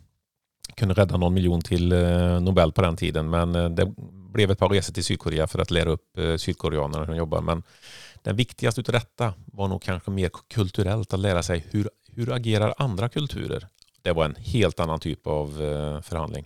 kunde 0.75 0.93
rädda 0.93 1.17
någon 1.17 1.33
miljon 1.33 1.61
till 1.61 1.91
eh, 1.91 2.39
Nobel 2.39 2.71
på 2.71 2.81
den 2.81 2.97
tiden. 2.97 3.29
Men 3.29 3.55
eh, 3.55 3.69
det 3.69 3.93
blev 4.33 4.51
ett 4.51 4.59
par 4.59 4.69
resor 4.69 4.93
till 4.93 5.03
Sydkorea 5.03 5.47
för 5.47 5.59
att 5.59 5.71
lära 5.71 5.89
upp 5.89 6.17
eh, 6.17 6.35
sydkoreanerna 6.35 7.05
hur 7.05 7.11
de 7.11 7.17
jobbar. 7.17 7.41
Men 7.41 7.63
den 8.23 8.35
viktigaste 8.35 8.81
av 8.81 8.93
detta 8.93 9.33
var 9.45 9.67
nog 9.67 9.81
kanske 9.81 10.11
mer 10.11 10.31
kulturellt 10.53 11.13
att 11.13 11.19
lära 11.19 11.43
sig 11.43 11.65
hur, 11.71 11.89
hur 12.15 12.33
agerar 12.33 12.73
andra 12.77 13.09
kulturer. 13.09 13.67
Det 14.01 14.11
var 14.11 14.25
en 14.25 14.35
helt 14.35 14.79
annan 14.79 14.99
typ 14.99 15.27
av 15.27 15.47
förhandling. 16.03 16.45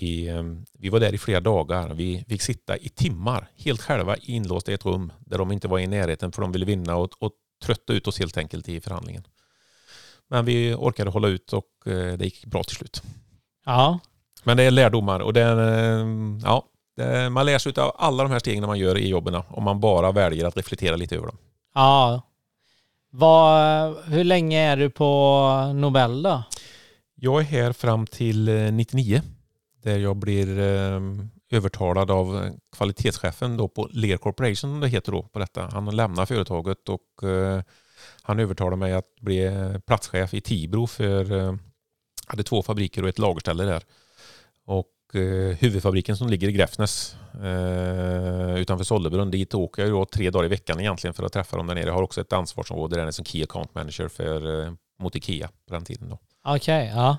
Vi, 0.00 0.30
vi 0.78 0.88
var 0.88 1.00
där 1.00 1.14
i 1.14 1.18
flera 1.18 1.40
dagar. 1.40 1.94
Vi 1.94 2.24
fick 2.28 2.42
sitta 2.42 2.76
i 2.76 2.88
timmar 2.88 3.50
helt 3.56 3.80
själva 3.80 4.16
inlåsta 4.16 4.70
i 4.70 4.74
ett 4.74 4.84
rum 4.84 5.12
där 5.18 5.38
de 5.38 5.52
inte 5.52 5.68
var 5.68 5.78
i 5.78 5.86
närheten 5.86 6.32
för 6.32 6.42
de 6.42 6.52
ville 6.52 6.66
vinna 6.66 6.96
och, 6.96 7.10
och 7.18 7.32
trötta 7.64 7.92
ut 7.92 8.06
oss 8.06 8.18
helt 8.18 8.36
enkelt 8.36 8.68
i 8.68 8.80
förhandlingen. 8.80 9.26
Men 10.28 10.44
vi 10.44 10.74
orkade 10.74 11.10
hålla 11.10 11.28
ut 11.28 11.52
och 11.52 11.68
det 11.84 12.24
gick 12.24 12.46
bra 12.46 12.62
till 12.62 12.76
slut. 12.76 13.02
Ja. 13.66 13.98
Men 14.46 14.56
det 14.56 14.62
är 14.62 14.70
lärdomar 14.70 15.20
och 15.20 15.32
det 15.32 15.42
är, 15.42 15.58
eh, 15.58 16.06
ja, 16.44 16.64
det, 16.96 17.30
man 17.30 17.46
lär 17.46 17.58
sig 17.58 17.72
av 17.76 17.96
alla 17.98 18.22
de 18.22 18.32
här 18.32 18.38
stegen 18.38 18.66
man 18.66 18.78
gör 18.78 18.98
i 18.98 19.08
jobben 19.08 19.42
om 19.48 19.64
man 19.64 19.80
bara 19.80 20.12
väljer 20.12 20.44
att 20.44 20.56
reflektera 20.56 20.96
lite 20.96 21.16
över 21.16 21.26
dem. 21.26 21.38
Ja. 21.74 22.22
Vad, 23.10 23.96
hur 24.04 24.24
länge 24.24 24.60
är 24.60 24.76
du 24.76 24.90
på 24.90 25.72
Nobel 25.74 26.22
då? 26.22 26.42
Jag 27.14 27.40
är 27.40 27.44
här 27.44 27.72
fram 27.72 28.06
till 28.06 28.44
99 28.72 29.16
eh, 29.16 29.22
där 29.86 29.98
jag 29.98 30.16
blir 30.16 30.58
eh, 30.58 31.00
övertalad 31.50 32.10
av 32.10 32.36
eh, 32.36 32.52
kvalitetschefen 32.76 33.56
då 33.56 33.68
på 33.68 33.88
Lear 33.92 34.16
Corporation, 34.16 34.80
det 34.80 34.88
heter 34.88 35.12
då 35.12 35.22
på 35.22 35.38
detta. 35.38 35.68
Han 35.72 35.96
lämnar 35.96 36.26
företaget 36.26 36.88
och 36.88 37.28
eh, 37.28 37.62
han 38.22 38.38
övertalar 38.38 38.76
mig 38.76 38.92
att 38.92 39.14
bli 39.20 39.44
eh, 39.44 39.78
platschef 39.78 40.34
i 40.34 40.40
Tibro 40.40 40.86
för 40.86 41.32
eh, 41.32 41.54
hade 42.26 42.42
två 42.42 42.62
fabriker 42.62 43.02
och 43.02 43.08
ett 43.08 43.18
lagerställe 43.18 43.64
där. 43.64 43.82
Och 44.64 45.14
eh, 45.14 45.56
huvudfabriken 45.56 46.16
som 46.16 46.28
ligger 46.28 46.48
i 46.48 46.52
Gräfsnäs 46.52 47.16
utanför 48.56 48.84
Sollebrunn, 48.84 49.30
dit 49.30 49.54
åker 49.54 49.82
jag 49.82 49.90
då 49.90 50.04
tre 50.04 50.30
dagar 50.30 50.44
i 50.44 50.48
veckan 50.48 50.80
egentligen 50.80 51.14
för 51.14 51.24
att 51.24 51.32
träffa 51.32 51.56
dem 51.56 51.66
där 51.66 51.74
nere. 51.74 51.86
Jag 51.86 51.94
har 51.94 52.02
också 52.02 52.20
ett 52.20 52.32
ansvarsområde 52.32 52.96
där 52.96 53.10
som 53.10 53.24
Key 53.24 53.42
Account 53.42 53.74
Manager 53.74 54.08
för, 54.08 54.72
mot 55.02 55.16
Ikea 55.16 55.48
på 55.68 55.74
den 55.74 55.84
tiden. 55.84 56.12
Okej, 56.12 56.56
okay, 56.56 56.86
ja. 56.86 57.16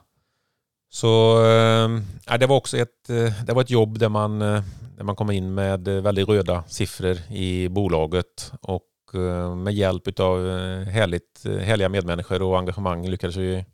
Så 0.90 1.42
eh, 1.46 2.38
det 2.40 2.46
var 2.46 2.56
också 2.56 2.78
ett, 2.78 3.10
eh, 3.10 3.44
det 3.46 3.54
var 3.54 3.62
ett 3.62 3.70
jobb 3.70 4.00
där 4.00 4.10
man, 4.10 4.42
eh, 4.42 4.64
där 4.98 5.04
man 5.04 5.16
kom 5.16 5.32
in 5.32 5.54
med 5.54 5.88
väldigt 5.88 6.30
röda 6.30 6.64
siffror 6.68 7.18
i 7.32 7.70
bolaget 7.70 8.52
och 8.62 8.84
med 9.58 9.74
hjälp 9.74 10.20
av 10.20 10.50
härligt, 10.84 11.44
härliga 11.44 11.90
medmänniskor 11.90 12.42
och 12.42 12.58
engagemang 12.60 13.10
lyckades 13.10 13.36
vi 13.36 13.66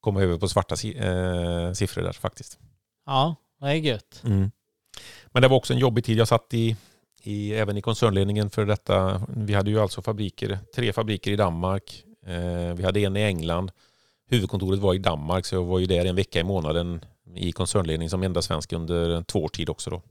komma 0.00 0.22
över 0.22 0.38
på 0.38 0.48
svarta 0.48 0.74
eh, 0.74 1.72
siffror 1.72 2.02
där 2.02 2.12
faktiskt. 2.12 2.58
Ja, 3.06 3.36
det 3.60 3.66
är 3.66 3.74
gött. 3.74 4.22
Mm. 4.24 4.50
Men 5.26 5.42
det 5.42 5.48
var 5.48 5.56
också 5.56 5.72
en 5.72 5.78
jobbig 5.78 6.04
tid. 6.04 6.18
Jag 6.18 6.28
satt 6.28 6.54
i, 6.54 6.76
i, 7.22 7.54
även 7.54 7.76
i 7.76 7.82
koncernledningen 7.82 8.50
för 8.50 8.66
detta. 8.66 9.22
Vi 9.28 9.54
hade 9.54 9.70
ju 9.70 9.80
alltså 9.80 10.02
fabriker, 10.02 10.58
tre 10.74 10.92
fabriker 10.92 11.30
i 11.30 11.36
Danmark, 11.36 12.04
Eh, 12.26 12.74
vi 12.74 12.84
hade 12.84 13.00
en 13.00 13.16
i 13.16 13.22
England. 13.22 13.72
Huvudkontoret 14.32 14.80
var 14.80 14.94
i 14.94 14.98
Danmark 14.98 15.46
så 15.46 15.54
jag 15.54 15.64
var 15.64 15.78
ju 15.78 15.86
där 15.86 16.04
en 16.04 16.16
vecka 16.16 16.40
i 16.40 16.44
månaden 16.44 17.04
i 17.34 17.52
koncernledning 17.52 18.10
som 18.10 18.22
enda 18.22 18.42
svensk 18.42 18.72
under 18.72 19.22
två 19.22 19.42
år 19.42 19.48
tid 19.48 19.68
också 19.68 19.90
då. 19.90 20.02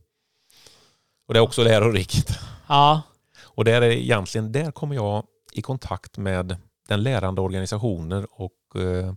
Och 1.28 1.34
det 1.34 1.40
är 1.40 1.42
också 1.42 1.64
lärorikt. 1.64 2.40
Ja. 2.68 3.02
Och 3.42 3.66
där 3.66 3.82
är 3.82 3.92
egentligen, 3.92 4.52
där 4.52 4.72
kommer 4.72 4.96
jag 4.96 5.24
i 5.54 5.62
kontakt 5.62 6.18
med 6.18 6.58
den 6.88 7.04
lärande 7.04 7.42
organisationer 7.42 8.28
och 8.32 8.82
eh, 8.82 9.14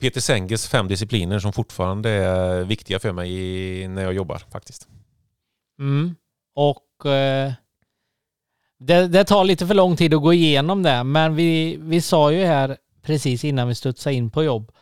Peter 0.00 0.20
Senges 0.20 0.68
fem 0.68 0.88
discipliner 0.88 1.38
som 1.38 1.52
fortfarande 1.52 2.10
är 2.10 2.64
viktiga 2.64 2.98
för 2.98 3.12
mig 3.12 3.32
i, 3.32 3.88
när 3.88 4.02
jag 4.02 4.12
jobbar 4.12 4.38
faktiskt. 4.38 4.88
Mm. 5.78 6.14
Och 6.54 7.06
eh, 7.10 7.52
det, 8.78 9.08
det 9.08 9.24
tar 9.24 9.44
lite 9.44 9.66
för 9.66 9.74
lång 9.74 9.96
tid 9.96 10.14
att 10.14 10.22
gå 10.22 10.32
igenom 10.32 10.82
det, 10.82 11.04
men 11.04 11.34
vi, 11.34 11.76
vi 11.80 12.00
sa 12.00 12.32
ju 12.32 12.44
här 12.44 12.76
precis 13.02 13.44
innan 13.44 13.68
vi 13.68 13.74
studsade 13.74 14.14
in 14.14 14.30
på 14.30 14.44
jobb 14.44 14.72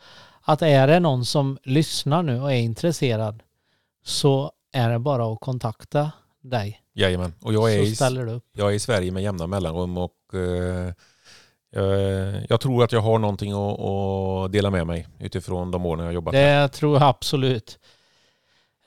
att 0.41 0.61
är 0.61 0.87
det 0.87 0.99
någon 0.99 1.25
som 1.25 1.57
lyssnar 1.63 2.23
nu 2.23 2.41
och 2.41 2.51
är 2.53 2.57
intresserad 2.57 3.43
så 4.03 4.51
är 4.73 4.89
det 4.89 4.99
bara 4.99 5.33
att 5.33 5.39
kontakta 5.39 6.11
dig. 6.41 6.81
Jajamän. 6.93 7.33
Och 7.41 7.53
jag 7.53 7.73
är, 7.73 7.79
i, 7.79 8.41
jag 8.53 8.69
är 8.71 8.75
i 8.75 8.79
Sverige 8.79 9.11
med 9.11 9.23
jämna 9.23 9.47
mellanrum 9.47 9.97
och 9.97 10.15
eh, 10.33 10.93
jag, 11.71 12.45
jag 12.49 12.61
tror 12.61 12.83
att 12.83 12.91
jag 12.91 13.01
har 13.01 13.19
någonting 13.19 13.51
att, 13.51 13.79
att 13.79 14.51
dela 14.51 14.69
med 14.69 14.87
mig 14.87 15.07
utifrån 15.19 15.71
de 15.71 15.85
åren 15.85 16.05
jag 16.05 16.13
jobbat 16.13 16.33
här. 16.33 16.61
Det 16.61 16.67
tror 16.67 16.99
jag 16.99 17.09
absolut. 17.09 17.79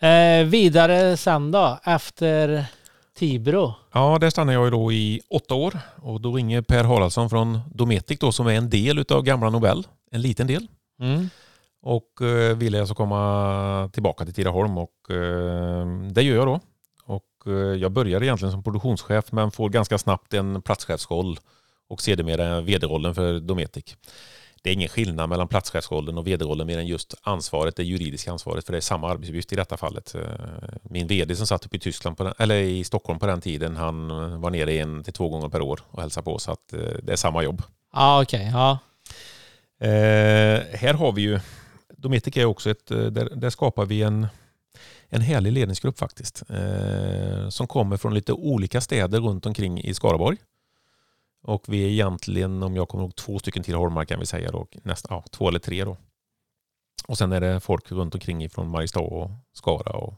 Eh, 0.00 0.44
vidare 0.46 1.16
sen 1.16 1.50
då, 1.50 1.78
efter 1.84 2.66
Tibro. 3.14 3.74
Ja, 3.92 4.18
där 4.20 4.30
stannade 4.30 4.52
jag 4.58 4.64
ju 4.64 4.70
då 4.70 4.92
i 4.92 5.20
åtta 5.30 5.54
år 5.54 5.78
och 5.96 6.20
då 6.20 6.32
ringer 6.32 6.62
Per 6.62 6.84
Haraldsson 6.84 7.30
från 7.30 7.60
Dometic 7.74 8.18
då 8.18 8.32
som 8.32 8.46
är 8.46 8.54
en 8.54 8.70
del 8.70 9.04
av 9.08 9.22
gamla 9.22 9.50
Nobel, 9.50 9.86
en 10.10 10.22
liten 10.22 10.46
del. 10.46 10.68
Mm. 11.00 11.28
och 11.82 12.22
eh, 12.22 12.56
ville 12.56 12.80
alltså 12.80 12.94
komma 12.94 13.90
tillbaka 13.92 14.24
till 14.24 14.34
Tidaholm 14.34 14.78
och 14.78 15.10
eh, 15.10 15.86
det 16.12 16.22
gör 16.22 16.36
jag 16.36 16.46
då. 16.46 16.60
Och 17.04 17.46
eh, 17.46 17.52
jag 17.52 17.92
började 17.92 18.26
egentligen 18.26 18.52
som 18.52 18.62
produktionschef 18.62 19.32
men 19.32 19.50
får 19.50 19.68
ganska 19.68 19.98
snabbt 19.98 20.34
en 20.34 20.62
platschefsroll 20.62 21.38
och 21.88 22.00
sedermera 22.00 22.60
vd-rollen 22.60 23.14
för 23.14 23.40
Dometic. 23.40 23.96
Det 24.64 24.70
är 24.70 24.74
ingen 24.74 24.88
skillnad 24.88 25.28
mellan 25.28 25.48
platschefsrollen 25.48 26.18
och 26.18 26.26
vd-rollen 26.26 26.66
mer 26.66 26.78
än 26.78 26.86
just 26.86 27.14
ansvaret, 27.22 27.76
det 27.76 27.84
juridiska 27.84 28.32
ansvaret, 28.32 28.66
för 28.66 28.72
det 28.72 28.78
är 28.78 28.80
samma 28.80 29.10
arbetsuppgift 29.10 29.52
i 29.52 29.56
detta 29.56 29.76
fallet. 29.76 30.14
Eh, 30.14 30.20
Min 30.82 31.06
vd 31.06 31.36
som 31.36 31.46
satt 31.46 31.66
uppe 31.66 31.76
i 31.76 31.80
Tyskland, 31.80 32.16
den, 32.16 32.34
eller 32.38 32.54
i 32.56 32.84
Stockholm 32.84 33.18
på 33.18 33.26
den 33.26 33.40
tiden, 33.40 33.76
han 33.76 34.08
var 34.40 34.50
nere 34.50 34.72
en 34.72 35.04
till 35.04 35.12
två 35.12 35.28
gånger 35.28 35.48
per 35.48 35.62
år 35.62 35.80
och 35.90 36.00
hälsade 36.02 36.24
på, 36.24 36.38
så 36.38 36.52
att 36.52 36.72
eh, 36.72 36.78
det 37.02 37.12
är 37.12 37.16
samma 37.16 37.42
jobb. 37.42 37.62
Ja, 37.92 38.22
okej. 38.22 38.50
ja. 38.52 38.78
Eh, 39.80 40.62
här 40.72 40.94
har 40.94 41.12
vi 41.12 41.22
ju, 41.22 41.40
Dometic 41.96 42.36
är 42.36 42.44
också 42.44 42.70
ett, 42.70 42.90
eh, 42.90 42.98
där, 42.98 43.28
där 43.36 43.50
skapar 43.50 43.84
vi 43.86 44.02
en, 44.02 44.26
en 45.08 45.20
härlig 45.20 45.52
ledningsgrupp 45.52 45.98
faktiskt. 45.98 46.42
Eh, 46.50 47.48
som 47.48 47.66
kommer 47.66 47.96
från 47.96 48.14
lite 48.14 48.32
olika 48.32 48.80
städer 48.80 49.20
runt 49.20 49.46
omkring 49.46 49.80
i 49.80 49.94
Skaraborg. 49.94 50.36
Och 51.44 51.64
vi 51.68 51.84
är 51.84 51.88
egentligen, 51.88 52.62
om 52.62 52.76
jag 52.76 52.88
kommer 52.88 53.04
ihåg, 53.04 53.16
två 53.16 53.38
stycken 53.38 53.62
till 53.62 53.74
Holmar 53.74 54.04
kan 54.04 54.20
vi 54.20 54.26
säga 54.26 54.50
då. 54.50 54.66
Nästa, 54.82 55.14
ja, 55.14 55.24
två 55.30 55.48
eller 55.48 55.58
tre 55.58 55.84
då. 55.84 55.96
Och 57.08 57.18
sen 57.18 57.32
är 57.32 57.40
det 57.40 57.60
folk 57.60 57.92
runt 57.92 58.14
omkring 58.14 58.50
från 58.50 58.68
Mariestad 58.68 59.00
och 59.00 59.30
Skara 59.52 59.92
och 59.92 60.14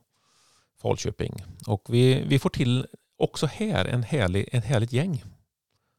Falköping. 0.82 1.44
Och 1.66 1.82
vi, 1.88 2.24
vi 2.26 2.38
får 2.38 2.50
till 2.50 2.86
också 3.18 3.46
här 3.46 3.84
en 3.84 4.02
härlig, 4.02 4.48
ett 4.52 4.64
härligt 4.64 4.92
gäng 4.92 5.24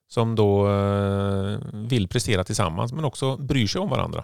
som 0.08 0.36
då 0.36 0.70
eh, 0.70 1.60
vill 1.74 2.08
prestera 2.08 2.44
tillsammans 2.44 2.94
men 2.94 3.06
också 3.06 3.38
bryr 3.38 3.68
sig 3.68 3.82
om 3.82 3.90
varandra. 3.90 4.24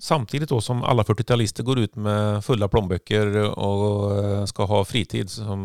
Samtidigt 0.00 0.48
då 0.48 0.60
som 0.60 0.82
alla 0.82 1.02
40-talister 1.02 1.62
går 1.62 1.78
ut 1.78 1.96
med 1.96 2.44
fulla 2.44 2.68
plånböcker 2.68 3.36
och 3.58 4.24
eh, 4.24 4.44
ska 4.44 4.64
ha 4.64 4.84
fritid 4.84 5.30
så 5.30 5.56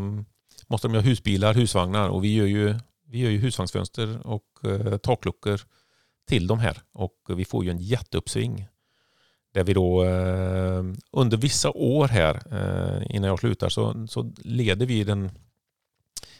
måste 0.68 0.88
de 0.88 0.94
ha 0.94 1.02
husbilar, 1.02 1.54
husvagnar 1.54 2.10
och 2.10 2.24
vi 2.24 2.36
gör 2.36 2.46
ju, 2.46 2.76
vi 3.10 3.20
gör 3.20 3.30
ju 3.30 3.38
husvagnsfönster 3.38 4.28
och 4.28 4.46
eh, 4.64 4.98
takluckor 4.98 5.62
till 6.28 6.48
de 6.48 6.60
här 6.60 6.78
och 6.94 7.16
vi 7.28 7.46
får 7.46 7.66
ju 7.66 7.72
en 7.72 7.80
jätteuppsving. 7.80 8.68
Där 9.54 9.64
vi 9.64 9.74
då 9.74 10.04
eh, 10.04 10.84
under 11.12 11.38
vissa 11.38 11.72
år 11.72 12.08
här 12.08 12.36
eh, 12.52 13.16
innan 13.16 13.30
jag 13.30 13.40
slutar 13.40 13.70
så, 13.70 14.08
så 14.08 14.32
leder 14.38 14.86
vi 14.86 15.04
den 15.04 15.32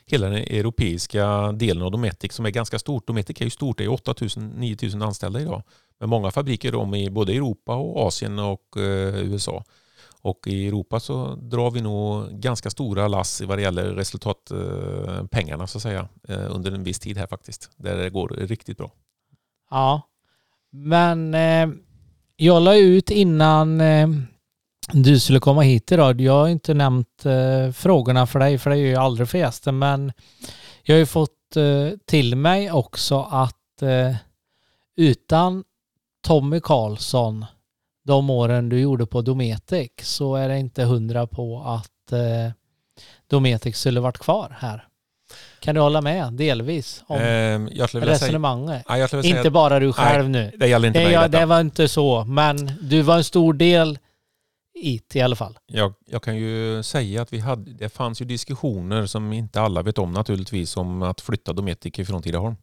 hela 0.06 0.30
den 0.30 0.38
europeiska 0.38 1.52
delen 1.52 1.84
av 1.84 1.92
Dometic 1.92 2.34
som 2.34 2.46
är 2.46 2.50
ganska 2.50 2.80
stort. 2.80 3.08
Dometic 3.08 3.42
är 3.42 3.46
ju 3.46 3.50
stort, 3.50 3.78
det 3.78 3.84
är 3.84 3.90
8000-9000 3.90 5.06
anställda 5.06 5.42
idag. 5.42 5.64
Med 6.00 6.10
många 6.10 6.32
fabriker 6.32 6.76
om 6.76 6.96
i 6.96 7.10
både 7.10 7.34
Europa 7.34 7.76
och 7.76 8.08
Asien 8.08 8.40
och 8.40 8.78
eh, 8.78 9.16
USA. 9.16 9.64
Och 10.22 10.48
i 10.48 10.68
Europa 10.68 11.00
så 11.00 11.36
drar 11.36 11.72
vi 11.72 11.82
nog 11.82 12.30
ganska 12.32 12.70
stora 12.70 13.08
lass 13.08 13.42
vad 13.42 13.58
det 13.58 13.62
gäller 13.62 13.84
resultatpengarna 13.84 15.64
eh, 15.64 15.68
så 15.68 15.78
att 15.78 15.82
säga 15.82 16.08
eh, 16.28 16.56
under 16.56 16.72
en 16.72 16.84
viss 16.84 17.00
tid 17.00 17.18
här 17.18 17.28
faktiskt. 17.28 17.72
Där 17.76 17.98
det 17.98 18.10
går 18.10 18.28
riktigt 18.28 18.78
bra. 18.78 18.92
Ja. 19.70 20.02
Men 20.72 21.34
eh, 21.34 21.70
jag 22.36 22.62
la 22.62 22.76
ut 22.76 23.12
innan 23.12 23.82
eh, 23.82 24.08
du 24.94 25.20
skulle 25.20 25.40
komma 25.40 25.62
hit 25.62 25.92
idag. 25.92 26.22
Jag 26.22 26.34
har 26.34 26.48
inte 26.48 26.74
nämnt 26.74 27.26
eh, 27.26 27.72
frågorna 27.72 28.28
för 28.28 28.40
dig, 28.40 28.58
för 28.58 28.70
det 28.70 28.76
är 28.76 28.80
ju 28.80 28.96
aldrig 28.96 29.30
för 29.30 29.38
gästen, 29.38 29.80
men 29.80 30.12
jag 30.84 30.96
har 30.96 31.00
ju 31.00 31.06
fått 31.06 31.56
eh, 31.56 31.98
till 32.06 32.36
mig 32.36 32.72
också 32.72 33.28
att 33.32 33.82
eh, 33.82 34.16
utan 34.96 35.64
Tommy 36.22 36.60
Karlsson 36.60 37.46
de 38.10 38.30
åren 38.30 38.70
du 38.70 38.80
gjorde 38.80 39.06
på 39.06 39.22
Dometic 39.22 39.92
så 40.02 40.36
är 40.36 40.50
det 40.50 40.60
inte 40.60 40.84
hundra 40.84 41.28
på 41.28 41.62
att 41.64 42.12
eh, 42.12 42.52
Dometic 43.30 43.78
skulle 43.78 44.00
varit 44.00 44.18
kvar 44.18 44.56
här. 44.60 44.86
Kan 45.60 45.76
du 45.76 45.82
hålla 45.82 46.02
med 46.02 46.34
delvis 46.34 47.04
om 47.08 47.18
jag 47.72 47.90
skulle 47.90 48.00
vilja 48.02 48.16
säga, 48.18 48.28
resonemanget? 48.28 48.84
ja, 48.88 48.98
jag 48.98 49.14
Inte 49.14 49.22
säga, 49.24 49.52
bara 49.52 49.80
du 49.80 49.94
själv 49.94 50.30
nu. 50.30 50.52
det 50.58 50.68
gäller 50.68 50.88
inte 50.88 51.00
Det, 51.00 51.06
mig 51.06 51.14
ja, 51.14 51.22
detta. 51.28 51.40
det 51.40 51.46
var 51.46 51.62
inte 51.62 51.88
så, 51.88 52.24
men 52.26 52.72
du 52.82 53.02
var 53.02 53.18
en 53.18 53.24
stor 53.24 53.54
del 53.54 54.00
i 54.84 55.02
det 55.08 55.20
i 55.20 55.22
alla 55.22 55.36
fall. 55.36 55.58
Jag, 55.66 55.94
jag 56.06 56.24
kan 56.24 56.38
ju 56.38 56.84
säga 56.84 57.22
att 57.22 57.34
vi 57.34 57.40
hade, 57.40 57.72
det 57.74 57.90
fanns 57.90 58.22
ju 58.22 58.26
diskussioner 58.26 59.06
som 59.06 59.34
inte 59.34 59.62
alla 59.62 59.82
vet 59.82 59.98
om 59.98 60.12
naturligtvis 60.12 60.78
om 60.78 61.02
att 61.02 61.22
flytta 61.22 61.54
Dometic 61.54 62.08
från 62.08 62.22
Tidaholm. 62.22 62.56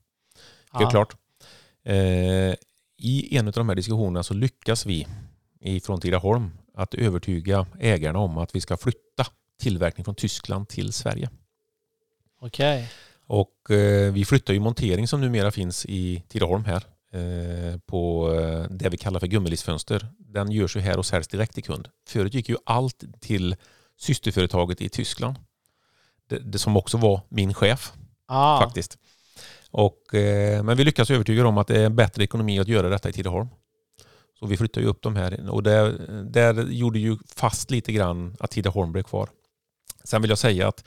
Helt 0.73 0.83
Ja. 0.85 0.91
klart. 0.91 1.17
Eh, 1.85 2.55
I 2.99 3.37
en 3.37 3.47
av 3.47 3.53
de 3.53 3.69
här 3.69 3.77
diskussionerna 3.77 4.23
så 4.23 4.35
lyckas 4.35 4.87
vi 4.87 5.07
ifrån 5.67 6.01
Tidaholm 6.01 6.51
att 6.75 6.95
övertyga 6.95 7.67
ägarna 7.81 8.19
om 8.19 8.39
att 8.39 8.55
vi 8.55 8.61
ska 8.61 8.77
flytta 8.77 9.27
tillverkning 9.61 10.05
från 10.05 10.15
Tyskland 10.15 10.69
till 10.69 10.93
Sverige. 10.93 11.31
Okej. 12.41 12.91
Och 13.27 13.71
eh, 13.71 14.13
vi 14.13 14.25
flyttar 14.25 14.55
ju 14.55 14.61
montering 14.61 15.09
som 15.09 15.21
numera 15.21 15.51
finns 15.51 15.87
i 15.87 16.23
Tidaholm 16.29 16.65
här 16.65 16.85
eh, 17.13 17.79
på 17.79 18.33
eh, 18.35 18.71
det 18.71 18.89
vi 18.89 18.97
kallar 18.97 19.21
för 19.21 19.27
gummilistfönster. 19.27 20.07
Den 20.19 20.53
görs 20.53 20.77
ju 20.77 20.81
här 20.81 20.99
och 20.99 21.07
säljs 21.07 21.29
direkt 21.29 21.55
till 21.55 21.65
kund. 21.65 21.89
Förut 22.09 22.35
gick 22.35 22.49
ju 22.49 22.57
allt 22.67 23.05
till 23.21 23.57
systerföretaget 23.99 24.81
i 24.81 24.89
Tyskland. 24.89 25.37
Det, 26.29 26.39
det 26.39 26.59
som 26.59 26.77
också 26.77 26.97
var 26.99 27.21
min 27.29 27.55
chef 27.55 27.93
Ja. 28.29 28.61
faktiskt. 28.63 28.99
Och, 29.71 30.15
eh, 30.15 30.63
men 30.63 30.77
vi 30.77 30.85
lyckas 30.85 31.11
övertyga 31.11 31.43
dem 31.43 31.59
att 31.59 31.67
det 31.67 31.81
är 31.81 31.87
en 31.87 31.97
bättre 31.97 32.25
ekonomi 32.25 32.59
att 32.59 32.69
göra 32.69 32.89
detta 32.89 33.09
i 33.09 33.13
Tidaholm. 33.13 33.49
Så 34.39 34.47
vi 34.47 34.57
flyttade 34.57 34.85
ju 34.87 34.91
upp 34.91 35.03
de 35.03 35.17
här 35.17 35.51
och 35.51 35.63
där, 35.63 35.93
där 36.31 36.63
gjorde 36.63 36.99
ju 36.99 37.17
fast 37.35 37.71
lite 37.71 37.93
grann 37.93 38.37
att 38.41 38.51
Tidaholm 38.51 38.93
blev 38.93 39.03
kvar. 39.03 39.29
Sen 40.05 40.23
vill 40.23 40.29
jag 40.29 40.39
säga 40.39 40.69
att 40.69 40.85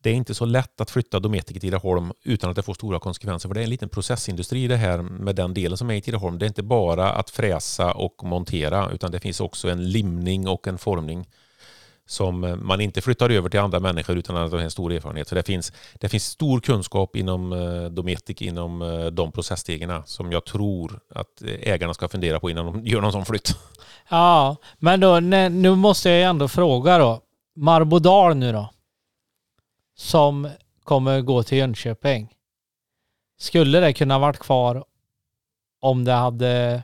det 0.00 0.10
är 0.10 0.14
inte 0.14 0.34
så 0.34 0.44
lätt 0.44 0.80
att 0.80 0.90
flytta 0.90 1.20
Dometic 1.20 1.56
i 1.56 1.60
Tidaholm 1.60 2.12
utan 2.22 2.50
att 2.50 2.56
det 2.56 2.62
får 2.62 2.74
stora 2.74 3.00
konsekvenser. 3.00 3.48
För 3.48 3.54
det 3.54 3.60
är 3.60 3.64
en 3.64 3.70
liten 3.70 3.88
processindustri 3.88 4.66
det 4.66 4.76
här 4.76 5.02
med 5.02 5.36
den 5.36 5.54
delen 5.54 5.78
som 5.78 5.90
är 5.90 5.94
i 5.94 6.00
Tidaholm. 6.00 6.38
Det 6.38 6.44
är 6.44 6.48
inte 6.48 6.62
bara 6.62 7.12
att 7.12 7.30
fräsa 7.30 7.92
och 7.92 8.24
montera 8.24 8.90
utan 8.90 9.10
det 9.10 9.20
finns 9.20 9.40
också 9.40 9.68
en 9.68 9.90
limning 9.90 10.48
och 10.48 10.68
en 10.68 10.78
formning 10.78 11.26
som 12.06 12.44
eh, 12.44 12.56
man 12.56 12.80
inte 12.80 13.00
flyttar 13.00 13.30
över 13.30 13.48
till 13.48 13.60
andra 13.60 13.80
människor 13.80 14.16
utan 14.16 14.36
att 14.36 14.52
ha 14.52 14.60
en 14.60 14.70
stor 14.70 14.92
erfarenhet. 14.92 15.28
För 15.28 15.36
det 15.36 15.42
finns, 15.42 15.72
det 15.94 16.08
finns 16.08 16.24
stor 16.24 16.60
kunskap 16.60 17.16
inom 17.16 17.52
eh, 17.52 17.84
Dometic, 17.84 18.42
inom 18.42 18.82
eh, 18.82 19.06
de 19.06 19.32
processstegen 19.32 20.02
som 20.06 20.32
jag 20.32 20.44
tror 20.44 21.00
att 21.14 21.42
ägarna 21.42 21.94
ska 21.94 22.08
fundera 22.08 22.40
på 22.40 22.50
innan 22.50 22.66
de 22.66 22.86
gör 22.86 23.00
någon 23.00 23.12
sån 23.12 23.24
flytt. 23.24 23.56
ja, 24.08 24.56
men 24.78 25.00
då, 25.00 25.20
nu 25.20 25.74
måste 25.74 26.10
jag 26.10 26.30
ändå 26.30 26.48
fråga 26.48 26.98
då. 26.98 27.20
Marbodal 27.56 28.36
nu 28.36 28.52
då. 28.52 28.70
Som 29.96 30.48
kommer 30.84 31.20
gå 31.20 31.42
till 31.42 31.58
Jönköping. 31.58 32.32
Skulle 33.38 33.80
det 33.80 33.92
kunna 33.92 34.18
varit 34.18 34.38
kvar 34.38 34.84
om 35.80 36.04
det 36.04 36.12
hade 36.12 36.82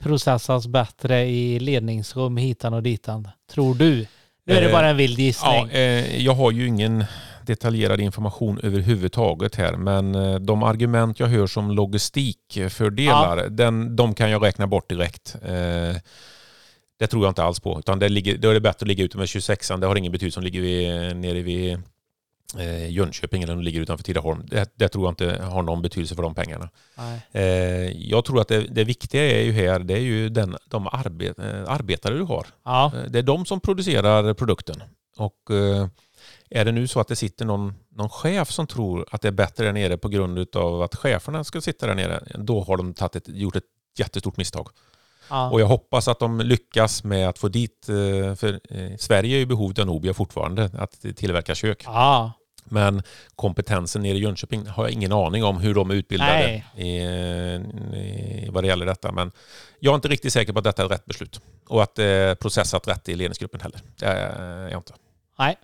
processats 0.00 0.66
bättre 0.66 1.24
i 1.24 1.58
ledningsrum 1.58 2.36
hitan 2.36 2.74
och 2.74 2.82
ditan? 2.82 3.28
Tror 3.50 3.74
du? 3.74 4.06
Nu 4.46 4.54
är 4.54 4.60
det 4.60 4.66
Eh, 4.66 4.72
bara 4.72 4.88
en 4.88 4.96
vild 4.96 5.18
gissning. 5.18 5.52
Ja, 5.52 5.68
eh, 5.70 6.24
jag 6.24 6.34
har 6.34 6.50
ju 6.50 6.66
ingen 6.66 7.04
detaljerad 7.46 8.00
information 8.00 8.60
överhuvudtaget 8.62 9.56
här 9.56 9.72
men 9.72 10.14
eh, 10.14 10.34
de 10.34 10.62
argument 10.62 11.20
jag 11.20 11.26
hör 11.26 11.46
som 11.46 11.70
logistikfördelar, 11.70 13.48
den, 13.48 13.96
de 13.96 14.14
kan 14.14 14.30
jag 14.30 14.44
räkna 14.44 14.66
bort 14.66 14.88
direkt. 14.88 15.36
Det 16.98 17.06
tror 17.06 17.24
jag 17.24 17.30
inte 17.30 17.42
alls 17.42 17.60
på. 17.60 17.78
Utan 17.78 17.98
det 17.98 18.08
ligger, 18.08 18.38
då 18.38 18.48
är 18.50 18.54
det 18.54 18.60
bättre 18.60 18.84
att 18.84 18.88
ligga 18.88 19.04
ute 19.04 19.18
med 19.18 19.26
26an. 19.26 19.80
Det 19.80 19.86
har 19.86 19.96
ingen 19.96 20.12
betydelse 20.12 20.40
om 20.40 20.44
ligger 20.44 20.60
vid, 20.60 21.16
nere 21.16 21.42
vid 21.42 21.82
eh, 22.58 22.90
Jönköping 22.90 23.42
eller 23.42 23.56
det 23.56 23.62
ligger 23.62 23.80
utanför 23.80 24.04
Tidaholm. 24.04 24.42
Det, 24.46 24.72
det 24.74 24.88
tror 24.88 25.04
jag 25.04 25.12
inte 25.12 25.42
har 25.42 25.62
någon 25.62 25.82
betydelse 25.82 26.14
för 26.14 26.22
de 26.22 26.34
pengarna. 26.34 26.68
Eh, 27.32 28.08
jag 28.10 28.24
tror 28.24 28.40
att 28.40 28.48
det, 28.48 28.60
det 28.60 28.84
viktiga 28.84 29.40
är 29.40 29.42
ju 29.42 29.52
här, 29.52 29.78
det 29.78 29.94
är 29.94 29.98
ju 30.00 30.28
den, 30.28 30.56
de 30.66 30.86
arbet, 30.86 31.38
eh, 31.38 31.62
arbetare 31.66 32.14
du 32.14 32.22
har. 32.22 32.46
Ja. 32.64 32.92
Eh, 32.94 33.10
Det 33.10 33.18
är 33.18 33.22
de 33.22 33.46
som 33.46 33.60
producerar 33.60 34.34
produkten. 34.34 34.82
Och 35.16 35.50
eh, 35.50 35.86
är 36.50 36.64
det 36.64 36.72
nu 36.72 36.88
så 36.88 37.00
att 37.00 37.08
det 37.08 37.16
sitter 37.16 37.44
någon, 37.44 37.74
någon 37.90 38.08
chef 38.08 38.50
som 38.50 38.66
tror 38.66 39.06
att 39.10 39.22
det 39.22 39.28
är 39.28 39.32
bättre 39.32 39.64
där 39.64 39.72
nere 39.72 39.96
på 39.96 40.08
grund 40.08 40.56
av 40.56 40.82
att 40.82 40.94
cheferna 40.94 41.44
ska 41.44 41.60
sitta 41.60 41.86
där 41.86 41.94
nere, 41.94 42.22
då 42.38 42.60
har 42.60 42.76
de 42.76 42.94
ett, 43.14 43.28
gjort 43.28 43.56
ett 43.56 43.64
jättestort 43.98 44.36
misstag. 44.36 44.68
Ja. 45.32 45.50
Och 45.50 45.60
jag 45.60 45.66
hoppas 45.66 46.08
att 46.08 46.18
de 46.18 46.40
lyckas 46.40 47.04
med 47.04 47.28
att 47.28 47.38
få 47.38 47.48
dit, 47.48 47.88
eh, 47.88 48.34
för 48.34 48.60
eh, 48.70 48.96
Sverige 48.98 49.36
är 49.36 49.38
ju 49.38 49.46
behovet 49.46 49.78
av 49.78 49.86
Nobia 49.86 50.14
fortfarande, 50.14 50.70
att 50.78 51.04
tillverka 51.16 51.54
kök. 51.54 51.82
ja. 51.86 52.32
Men 52.64 53.02
kompetensen 53.36 54.02
nere 54.02 54.16
i 54.16 54.20
Jönköping 54.20 54.66
har 54.66 54.84
jag 54.84 54.92
ingen 54.92 55.12
aning 55.12 55.44
om 55.44 55.60
hur 55.60 55.74
de 55.74 55.90
är 55.90 55.94
utbildade 55.94 56.62
i, 56.76 56.86
i, 56.86 58.48
vad 58.50 58.64
det 58.64 58.68
gäller 58.68 58.86
detta. 58.86 59.12
Men 59.12 59.32
jag 59.80 59.92
är 59.92 59.94
inte 59.94 60.08
riktigt 60.08 60.32
säker 60.32 60.52
på 60.52 60.58
att 60.58 60.64
detta 60.64 60.82
är 60.82 60.88
rätt 60.88 61.04
beslut. 61.04 61.40
Och 61.68 61.82
att 61.82 61.94
det 61.94 62.04
är 62.04 62.34
processat 62.34 62.88
rätt 62.88 63.08
i 63.08 63.14
ledningsgruppen 63.14 63.60
heller. 63.60 63.80
Det 63.98 64.06
är 64.06 64.68
jag 64.68 64.78
inte. 64.78 64.92
Nej. 65.38 65.56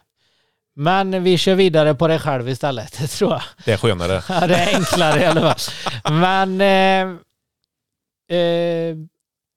Men 0.77 1.23
vi 1.23 1.39
kör 1.39 1.55
vidare 1.55 1.95
på 1.95 2.09
det 2.09 2.19
själv 2.19 2.49
istället, 2.49 2.99
det 2.99 3.07
tror 3.07 3.31
jag. 3.31 3.43
Det 3.65 3.73
är 3.73 3.77
skönare. 3.77 4.23
Ja, 4.29 4.47
det 4.47 4.57
är 4.57 4.77
enklare 4.77 5.21
i 5.23 5.25
alla 5.25 5.55
fall. 5.55 6.13
Men 6.13 6.61
eh, 6.61 8.39
eh, 8.39 8.97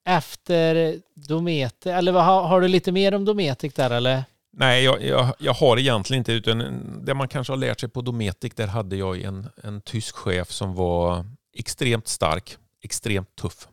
efter 0.05 1.01
Dometic, 1.13 1.85
eller 1.85 2.11
har, 2.13 2.47
har 2.47 2.61
du 2.61 2.67
lite 2.67 2.91
mer 2.91 3.13
om 3.13 3.25
Dometic 3.25 3.73
där 3.73 3.89
eller? 3.89 4.23
Nej, 4.53 4.83
jag, 4.83 5.03
jag, 5.03 5.33
jag 5.39 5.53
har 5.53 5.79
egentligen 5.79 6.21
inte. 6.21 6.33
Utan 6.33 6.83
det 7.05 7.13
man 7.13 7.27
kanske 7.27 7.53
har 7.53 7.57
lärt 7.57 7.79
sig 7.79 7.89
på 7.89 8.01
Dometic, 8.01 8.53
där 8.55 8.67
hade 8.67 8.95
jag 8.95 9.21
en, 9.21 9.49
en 9.63 9.81
tysk 9.81 10.15
chef 10.15 10.51
som 10.51 10.75
var 10.75 11.25
extremt 11.53 12.07
stark, 12.07 12.57
extremt 12.83 13.35
tuff. 13.35 13.67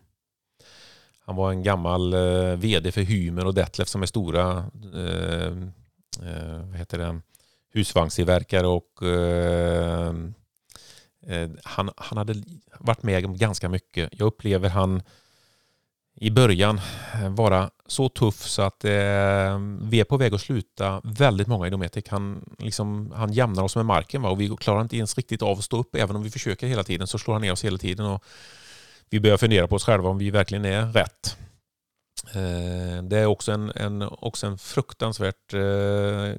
Han 1.27 1.37
var 1.37 1.51
en 1.51 1.63
gammal 1.63 2.13
eh, 2.13 2.57
vd 2.57 2.93
för 2.93 3.01
Hymer 3.01 3.47
och 3.47 3.55
Detlef 3.55 3.89
som 3.89 4.03
är 4.03 4.07
stora 4.07 4.65
eh, 4.95 5.53
eh, 6.23 6.61
vad 6.65 6.77
heter 6.77 6.99
det, 6.99 7.21
husvagnstillverkare 7.73 8.67
och 8.67 9.03
eh, 9.03 10.15
eh, 11.27 11.51
han, 11.65 11.91
han 11.97 12.19
hade 12.19 12.35
varit 12.79 13.03
med 13.03 13.27
om 13.27 13.37
ganska 13.37 13.69
mycket. 13.69 14.09
Jag 14.13 14.27
upplever 14.27 14.69
han 14.69 15.03
i 16.21 16.31
början 16.31 16.81
eh, 17.15 17.29
vara 17.31 17.71
så 17.87 18.09
tuff 18.09 18.35
så 18.35 18.63
att 18.63 18.85
eh, 18.85 18.91
vi 19.83 20.01
är 20.01 20.05
på 20.05 20.17
väg 20.17 20.35
att 20.35 20.41
sluta 20.41 21.01
väldigt 21.05 21.49
många 21.49 21.67
i 21.67 21.71
Dometic. 21.71 22.05
Han, 22.09 22.55
liksom, 22.59 23.13
han 23.17 23.33
jämnar 23.33 23.63
oss 23.63 23.77
med 23.77 23.87
marken 23.87 24.23
va? 24.23 24.31
och 24.31 24.41
vi 24.41 24.57
klarar 24.57 24.81
inte 24.81 24.97
ens 24.97 25.17
riktigt 25.17 25.43
av 25.43 25.59
att 25.59 25.65
stå 25.65 25.79
upp. 25.79 25.95
Även 25.95 26.17
om 26.17 26.23
vi 26.23 26.31
försöker 26.31 26.67
hela 26.67 26.85
tiden 26.85 27.07
så 27.07 27.19
slår 27.19 27.35
han 27.35 27.43
ner 27.43 27.53
oss 27.53 27.65
hela 27.65 27.79
tiden. 27.79 28.07
Och 28.07 28.25
vi 29.11 29.21
börjar 29.21 29.37
fundera 29.37 29.69
på 29.69 29.75
oss 29.75 29.85
själva 29.85 30.09
om 30.09 30.19
vi 30.19 30.31
verkligen 30.31 30.65
är 30.65 30.87
rätt. 30.87 31.37
Eh, 32.35 33.03
det 33.03 33.19
är 33.19 33.27
också 33.27 33.53
en, 33.53 33.73
en, 33.75 34.03
också 34.03 34.47
en 34.47 34.59
fruktansvärt 34.59 35.55
eh, 35.55 36.33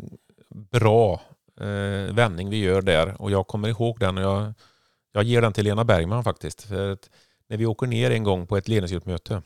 bra 0.71 1.21
eh, 1.61 2.13
vändning 2.13 2.49
vi 2.49 2.57
gör 2.57 2.81
där. 2.81 3.21
Och 3.21 3.31
jag 3.31 3.47
kommer 3.47 3.69
ihåg 3.69 3.99
den 3.99 4.17
och 4.17 4.23
jag, 4.23 4.53
jag 5.11 5.23
ger 5.23 5.41
den 5.41 5.53
till 5.53 5.63
Lena 5.63 5.83
Bergman 5.83 6.23
faktiskt. 6.23 6.61
För 6.61 6.91
att 6.91 7.09
när 7.47 7.57
vi 7.57 7.65
åker 7.65 7.87
ner 7.87 8.11
en 8.11 8.23
gång 8.23 8.47
på 8.47 8.57
ett 8.57 8.67
ledningsgruppmöte 8.67 9.41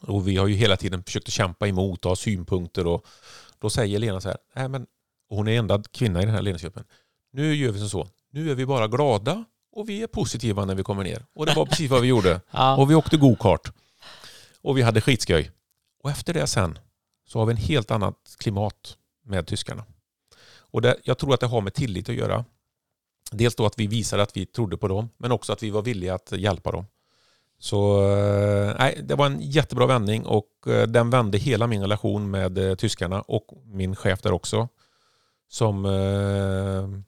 och 0.00 0.28
vi 0.28 0.36
har 0.36 0.46
ju 0.46 0.54
hela 0.54 0.76
tiden 0.76 1.04
försökt 1.04 1.28
att 1.28 1.32
kämpa 1.32 1.68
emot 1.68 2.04
och 2.04 2.10
ha 2.10 2.16
synpunkter 2.16 2.86
och 2.86 3.06
då 3.58 3.70
säger 3.70 3.98
Lena 3.98 4.20
så 4.20 4.28
här, 4.28 4.38
Nej, 4.54 4.68
men, 4.68 4.86
och 5.30 5.36
hon 5.36 5.48
är 5.48 5.58
enda 5.58 5.82
kvinna 5.82 6.22
i 6.22 6.24
den 6.24 6.34
här 6.34 6.42
ledningsgruppen. 6.42 6.84
Nu 7.32 7.54
gör 7.54 7.72
vi 7.72 7.78
som 7.78 7.88
så, 7.88 8.08
nu 8.30 8.50
är 8.50 8.54
vi 8.54 8.66
bara 8.66 8.88
glada 8.88 9.44
och 9.72 9.88
vi 9.88 10.02
är 10.02 10.06
positiva 10.06 10.64
när 10.64 10.74
vi 10.74 10.82
kommer 10.82 11.04
ner. 11.04 11.26
Och 11.34 11.46
det 11.46 11.54
var 11.54 11.66
precis 11.66 11.90
vad 11.90 12.02
vi 12.02 12.08
gjorde. 12.08 12.40
Ja. 12.50 12.76
Och 12.76 12.90
vi 12.90 12.94
åkte 12.94 13.16
go-kart. 13.16 13.72
Och 14.62 14.78
vi 14.78 14.82
hade 14.82 15.00
skitskoj. 15.00 15.50
Och 16.02 16.10
efter 16.10 16.34
det 16.34 16.46
sen 16.46 16.78
så 17.26 17.38
har 17.38 17.46
vi 17.46 17.50
en 17.50 17.56
helt 17.56 17.90
annat 17.90 18.36
klimat 18.38 18.96
med 19.24 19.46
tyskarna. 19.46 19.84
Och 20.58 20.82
det, 20.82 20.96
jag 21.04 21.18
tror 21.18 21.34
att 21.34 21.40
det 21.40 21.46
har 21.46 21.60
med 21.60 21.74
tillit 21.74 22.08
att 22.08 22.14
göra. 22.14 22.44
Dels 23.30 23.54
då 23.54 23.66
att 23.66 23.78
vi 23.78 23.86
visade 23.86 24.22
att 24.22 24.36
vi 24.36 24.46
trodde 24.46 24.76
på 24.76 24.88
dem, 24.88 25.08
men 25.16 25.32
också 25.32 25.52
att 25.52 25.62
vi 25.62 25.70
var 25.70 25.82
villiga 25.82 26.14
att 26.14 26.32
hjälpa 26.32 26.72
dem. 26.72 26.86
Så 27.58 28.10
eh, 28.12 28.74
nej, 28.78 29.00
det 29.02 29.14
var 29.14 29.26
en 29.26 29.40
jättebra 29.40 29.86
vändning 29.86 30.26
och 30.26 30.48
eh, 30.66 30.82
den 30.82 31.10
vände 31.10 31.38
hela 31.38 31.66
min 31.66 31.80
relation 31.80 32.30
med 32.30 32.58
eh, 32.58 32.74
tyskarna 32.74 33.20
och 33.20 33.46
min 33.64 33.96
chef 33.96 34.22
där 34.22 34.32
också. 34.32 34.68
Som 35.48 35.84
eh, 35.84 37.00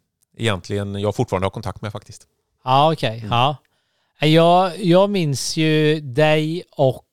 egentligen 0.43 1.01
jag 1.01 1.15
fortfarande 1.15 1.47
har 1.47 1.51
kontakt 1.51 1.83
med 1.83 1.93
faktiskt. 1.93 2.27
Ja, 2.65 2.93
okej. 2.93 3.27
Ja. 3.31 3.57
Jag, 4.21 4.81
jag 4.81 5.11
minns 5.11 5.57
ju 5.57 6.01
dig 6.01 6.63
och 6.77 7.05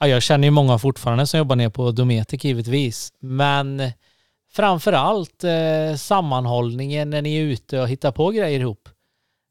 ja, 0.00 0.08
jag 0.08 0.22
känner 0.22 0.46
ju 0.46 0.50
många 0.50 0.78
fortfarande 0.78 1.26
som 1.26 1.38
jobbar 1.38 1.56
ner 1.56 1.68
på 1.68 1.90
Dometic 1.90 2.44
givetvis. 2.44 3.12
Men 3.18 3.92
framför 4.52 4.92
allt 4.92 5.44
eh, 5.44 5.96
sammanhållningen 5.96 7.10
när 7.10 7.22
ni 7.22 7.36
är 7.36 7.42
ute 7.42 7.80
och 7.80 7.88
hittar 7.88 8.12
på 8.12 8.30
grejer 8.30 8.60
ihop. 8.60 8.88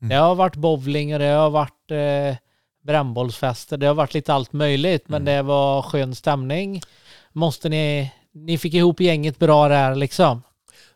Mm. 0.01 0.09
Det 0.09 0.15
har 0.15 0.35
varit 0.35 0.55
bowling 0.55 1.13
och 1.13 1.19
det 1.19 1.25
har 1.25 1.49
varit 1.49 1.91
eh, 1.91 2.37
brännbollsfester. 2.85 3.77
Det 3.77 3.85
har 3.87 3.93
varit 3.93 4.13
lite 4.13 4.33
allt 4.33 4.53
möjligt 4.53 5.03
men 5.09 5.21
Mm. 5.21 5.35
det 5.35 5.41
var 5.41 5.81
skön 5.81 6.15
stämning. 6.15 6.81
Måste 7.33 7.69
ni, 7.69 8.11
ni 8.33 8.57
fick 8.57 8.73
ihop 8.73 8.99
gänget 8.99 9.39
bra 9.39 9.67
där 9.69 9.95
liksom. 9.95 10.43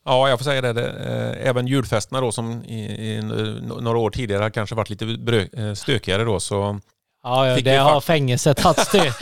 Ja, 0.05 0.29
jag 0.29 0.39
får 0.39 0.43
säga 0.43 0.61
det. 0.73 0.87
eh, 0.89 1.49
även 1.49 1.67
julfesterna 1.67 2.21
då 2.21 2.31
som 2.31 2.63
i, 2.63 2.79
i 2.85 3.21
några 3.81 3.97
år 3.97 4.09
tidigare 4.09 4.51
kanske 4.51 4.75
varit 4.75 4.89
lite 4.89 5.05
brö, 5.05 5.45
eh, 5.57 5.73
stökigare 5.73 6.23
då 6.23 6.39
så 6.39 6.79
Ja, 7.23 7.47
ja 7.47 7.61
det 7.61 7.75
har 7.77 8.01
fängelset 8.01 8.57
tagit 8.57 8.79
stök. 8.87 9.13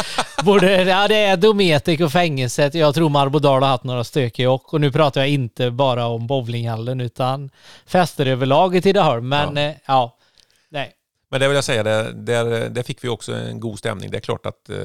Både, 0.43 0.83
ja, 0.83 1.07
det 1.07 1.15
är 1.17 1.37
Dometic 1.37 2.01
och 2.01 2.11
fängelset. 2.11 2.73
Jag 2.73 2.95
tror 2.95 3.09
Marbodal 3.09 3.61
har 3.63 3.69
haft 3.69 3.83
några 3.83 4.03
stökiga 4.03 4.51
och, 4.51 4.73
och 4.73 4.81
nu 4.81 4.91
pratar 4.91 5.21
jag 5.21 5.29
inte 5.29 5.71
bara 5.71 6.05
om 6.05 6.27
bowlinghallen 6.27 7.01
utan 7.01 7.49
fester 7.87 8.25
överlag 8.25 8.75
i 8.75 8.81
Tidaholm. 8.81 9.29
Men 9.29 9.55
Ja. 9.57 9.61
ja, 9.63 9.73
ja. 9.87 10.16
Men 11.29 11.39
det 11.41 11.47
vill 11.47 11.55
jag 11.55 11.63
säga, 11.63 11.83
där, 11.83 12.11
där, 12.11 12.69
där 12.69 12.83
fick 12.83 13.03
vi 13.03 13.09
också 13.09 13.33
en 13.33 13.59
god 13.59 13.79
stämning. 13.79 14.11
Det 14.11 14.17
är 14.17 14.21
klart 14.21 14.45
att 14.45 14.69
eh, 14.69 14.77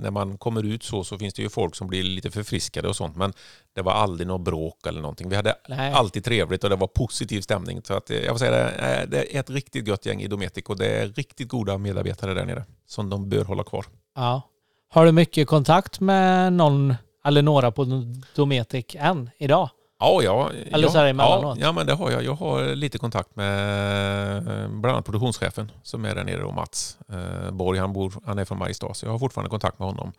när 0.00 0.10
man 0.10 0.38
kommer 0.38 0.62
ut 0.62 0.82
så 0.82 1.04
så 1.04 1.18
finns 1.18 1.34
det 1.34 1.42
ju 1.42 1.48
folk 1.48 1.74
som 1.74 1.88
blir 1.88 2.02
lite 2.02 2.30
förfriskade 2.30 2.88
och 2.88 2.96
sånt. 2.96 3.16
Men 3.16 3.32
det 3.74 3.82
var 3.82 3.92
aldrig 3.92 4.26
något 4.26 4.40
bråk 4.40 4.86
eller 4.86 5.00
någonting. 5.00 5.28
Vi 5.28 5.36
hade 5.36 5.54
nej. 5.68 5.92
alltid 5.92 6.24
trevligt 6.24 6.64
och 6.64 6.70
det 6.70 6.76
var 6.76 6.86
positiv 6.86 7.40
stämning. 7.40 7.80
Så 7.84 7.94
att, 7.94 8.10
eh, 8.10 8.16
jag 8.16 8.34
får 8.34 8.38
säga 8.38 8.50
det, 8.50 9.00
eh, 9.00 9.08
det 9.08 9.36
är 9.36 9.40
ett 9.40 9.50
riktigt 9.50 9.88
gött 9.88 10.06
gäng 10.06 10.22
i 10.22 10.28
Dometic 10.28 10.64
och 10.64 10.78
det 10.78 10.86
är 10.86 11.06
riktigt 11.06 11.48
goda 11.48 11.78
medarbetare 11.78 12.34
där 12.34 12.44
nere 12.44 12.64
som 12.86 13.10
de 13.10 13.28
bör 13.28 13.44
hålla 13.44 13.64
kvar. 13.64 13.86
Ja. 14.14 14.42
Har 14.90 15.06
du 15.06 15.12
mycket 15.12 15.48
kontakt 15.48 16.00
med 16.00 16.52
någon 16.52 16.94
eller 17.24 17.42
några 17.42 17.70
på 17.70 18.04
Dometic 18.34 18.86
än 18.94 19.30
idag? 19.38 19.70
Ja, 20.00 20.22
ja, 20.22 20.50
Eller 20.72 20.88
så 20.88 20.98
här 20.98 21.04
ja, 21.04 21.10
emellanåt. 21.10 21.58
ja, 21.60 21.72
men 21.72 21.86
det 21.86 21.92
har 21.94 22.10
jag. 22.10 22.24
Jag 22.24 22.34
har 22.34 22.74
lite 22.74 22.98
kontakt 22.98 23.36
med 23.36 24.36
eh, 24.36 24.68
bland 24.68 24.86
annat 24.86 25.04
produktionschefen 25.04 25.72
som 25.82 26.04
är 26.04 26.14
där 26.14 26.24
nere 26.24 26.42
och 26.44 26.54
Mats 26.54 26.98
eh, 27.12 27.50
Borg. 27.50 27.78
Han, 27.78 27.92
bor, 27.92 28.12
han 28.26 28.38
är 28.38 28.44
från 28.44 28.58
Mariestad 28.58 28.94
så 28.94 29.06
jag 29.06 29.10
har 29.12 29.18
fortfarande 29.18 29.50
kontakt 29.50 29.78
med 29.78 29.88
honom. 29.88 30.12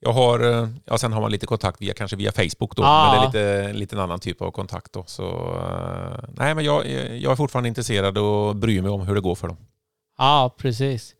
Jag 0.00 0.12
har, 0.12 0.40
eh, 0.62 0.68
ja, 0.84 0.98
sen 0.98 1.12
har 1.12 1.20
man 1.20 1.30
lite 1.30 1.46
kontakt 1.46 1.82
via, 1.82 1.94
kanske 1.94 2.16
via 2.16 2.32
Facebook 2.32 2.76
då, 2.76 2.82
Ja. 2.82 3.18
men 3.22 3.32
det 3.32 3.40
är 3.40 3.62
lite, 3.66 3.72
lite 3.78 3.96
en 3.96 4.00
annan 4.02 4.20
typ 4.20 4.42
av 4.42 4.50
kontakt 4.50 4.92
då. 4.92 5.04
Så, 5.06 5.54
nej, 6.36 6.54
men 6.54 6.64
jag, 6.64 6.86
jag 7.20 7.32
är 7.32 7.36
fortfarande 7.36 7.68
intresserad 7.68 8.18
och 8.18 8.56
bryr 8.56 8.82
mig 8.82 8.90
om 8.90 9.00
hur 9.00 9.14
det 9.14 9.20
går 9.20 9.34
för 9.34 9.48
dem. 9.48 9.56
Ja, 10.18 10.54
precis. 10.58 11.14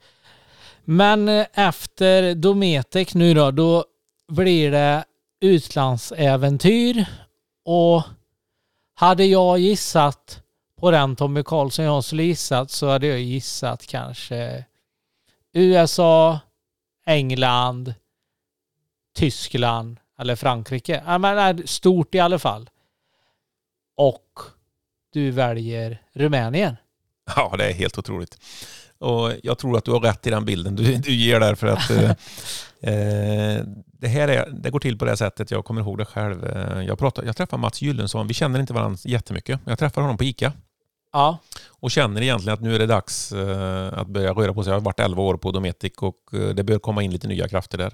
Men 0.85 1.29
efter 1.55 2.35
Dometic 2.35 3.15
nu 3.15 3.35
då, 3.35 3.51
då 3.51 3.85
blir 4.33 4.71
det 4.71 5.05
utlandsäventyr 5.41 7.05
och 7.67 8.03
hade 8.95 9.25
jag 9.25 9.59
gissat 9.59 10.43
på 10.81 10.91
den 10.91 11.17
Tommy 11.17 11.43
Karlsson 11.43 11.85
jag 11.85 12.05
skulle 12.05 12.23
gissat 12.23 12.71
så 12.71 12.89
hade 12.89 13.07
jag 13.07 13.21
gissat 13.21 13.87
kanske 13.87 14.65
USA, 15.53 16.41
England, 17.07 17.95
Tyskland 19.15 19.97
eller 20.19 20.37
Frankrike. 20.37 21.03
Ja, 21.07 21.19
men 21.19 21.37
nej, 21.37 21.67
stort 21.67 22.15
i 22.15 22.21
alla 22.21 22.39
fall. 22.39 22.71
Och 23.97 24.39
du 25.13 25.31
väljer 25.31 26.03
Rumänien. 26.13 26.77
Ja, 27.37 27.55
det 27.59 27.71
är 27.71 27.73
helt 27.73 27.99
otroligt. 27.99 28.39
Och 28.99 29.33
jag 29.43 29.59
tror 29.59 29.77
att 29.77 29.85
du 29.85 29.91
har 29.91 30.01
rätt 30.01 30.27
i 30.27 30.31
den 30.31 30.45
bilden 30.45 30.77
du, 30.77 30.97
du 30.97 31.15
ger 31.15 31.41
där 31.41 31.55
för 31.55 31.67
att 31.67 31.91
eh, 31.91 32.11
eh, 32.95 33.65
det 33.98 34.09
här 34.09 34.28
är, 34.28 34.51
det 34.51 34.70
går 34.70 34.81
till 34.81 34.98
på 34.98 35.05
det 35.05 35.16
sättet, 35.16 35.51
jag 35.51 35.64
kommer 35.64 35.81
ihåg 35.81 35.98
det 35.98 36.05
själv. 36.05 36.44
Eh, 36.47 36.82
Jag, 36.82 36.98
pratar, 36.98 37.23
jag 37.24 37.36
träffar 37.36 37.59
Mats 37.59 37.82
Gyllensson, 37.82 38.27
vi 38.27 38.35
känner 38.35 38.60
inte 38.60 38.73
varandra 38.73 38.98
jättemycket. 39.05 39.60
Jag 39.64 39.78
träffar 39.78 40.02
honom 40.02 40.16
på 40.18 40.24
ICA 40.24 40.52
Ja. 41.12 41.39
och 41.68 41.90
känner 41.90 42.23
egentligen 42.23 42.55
att 42.55 42.60
nu 42.60 42.74
är 42.74 42.78
det 42.78 42.86
dags 42.86 43.32
eh, 43.32 43.98
att 43.98 44.06
börja 44.09 44.32
röra 44.32 44.55
på 44.55 44.64
sig. 44.64 44.70
Jag 44.70 44.77
har 44.81 44.85
varit 44.85 45.01
11 45.01 45.23
år 45.23 45.36
på 45.36 45.51
Dometic 45.52 45.93
och 45.98 46.16
eh, 46.32 46.48
det 46.48 46.64
bör 46.64 46.78
komma 46.78 47.02
in 47.02 47.10
lite 47.12 47.28
nya 47.28 47.48
krafter 47.48 47.78
där. 47.78 47.93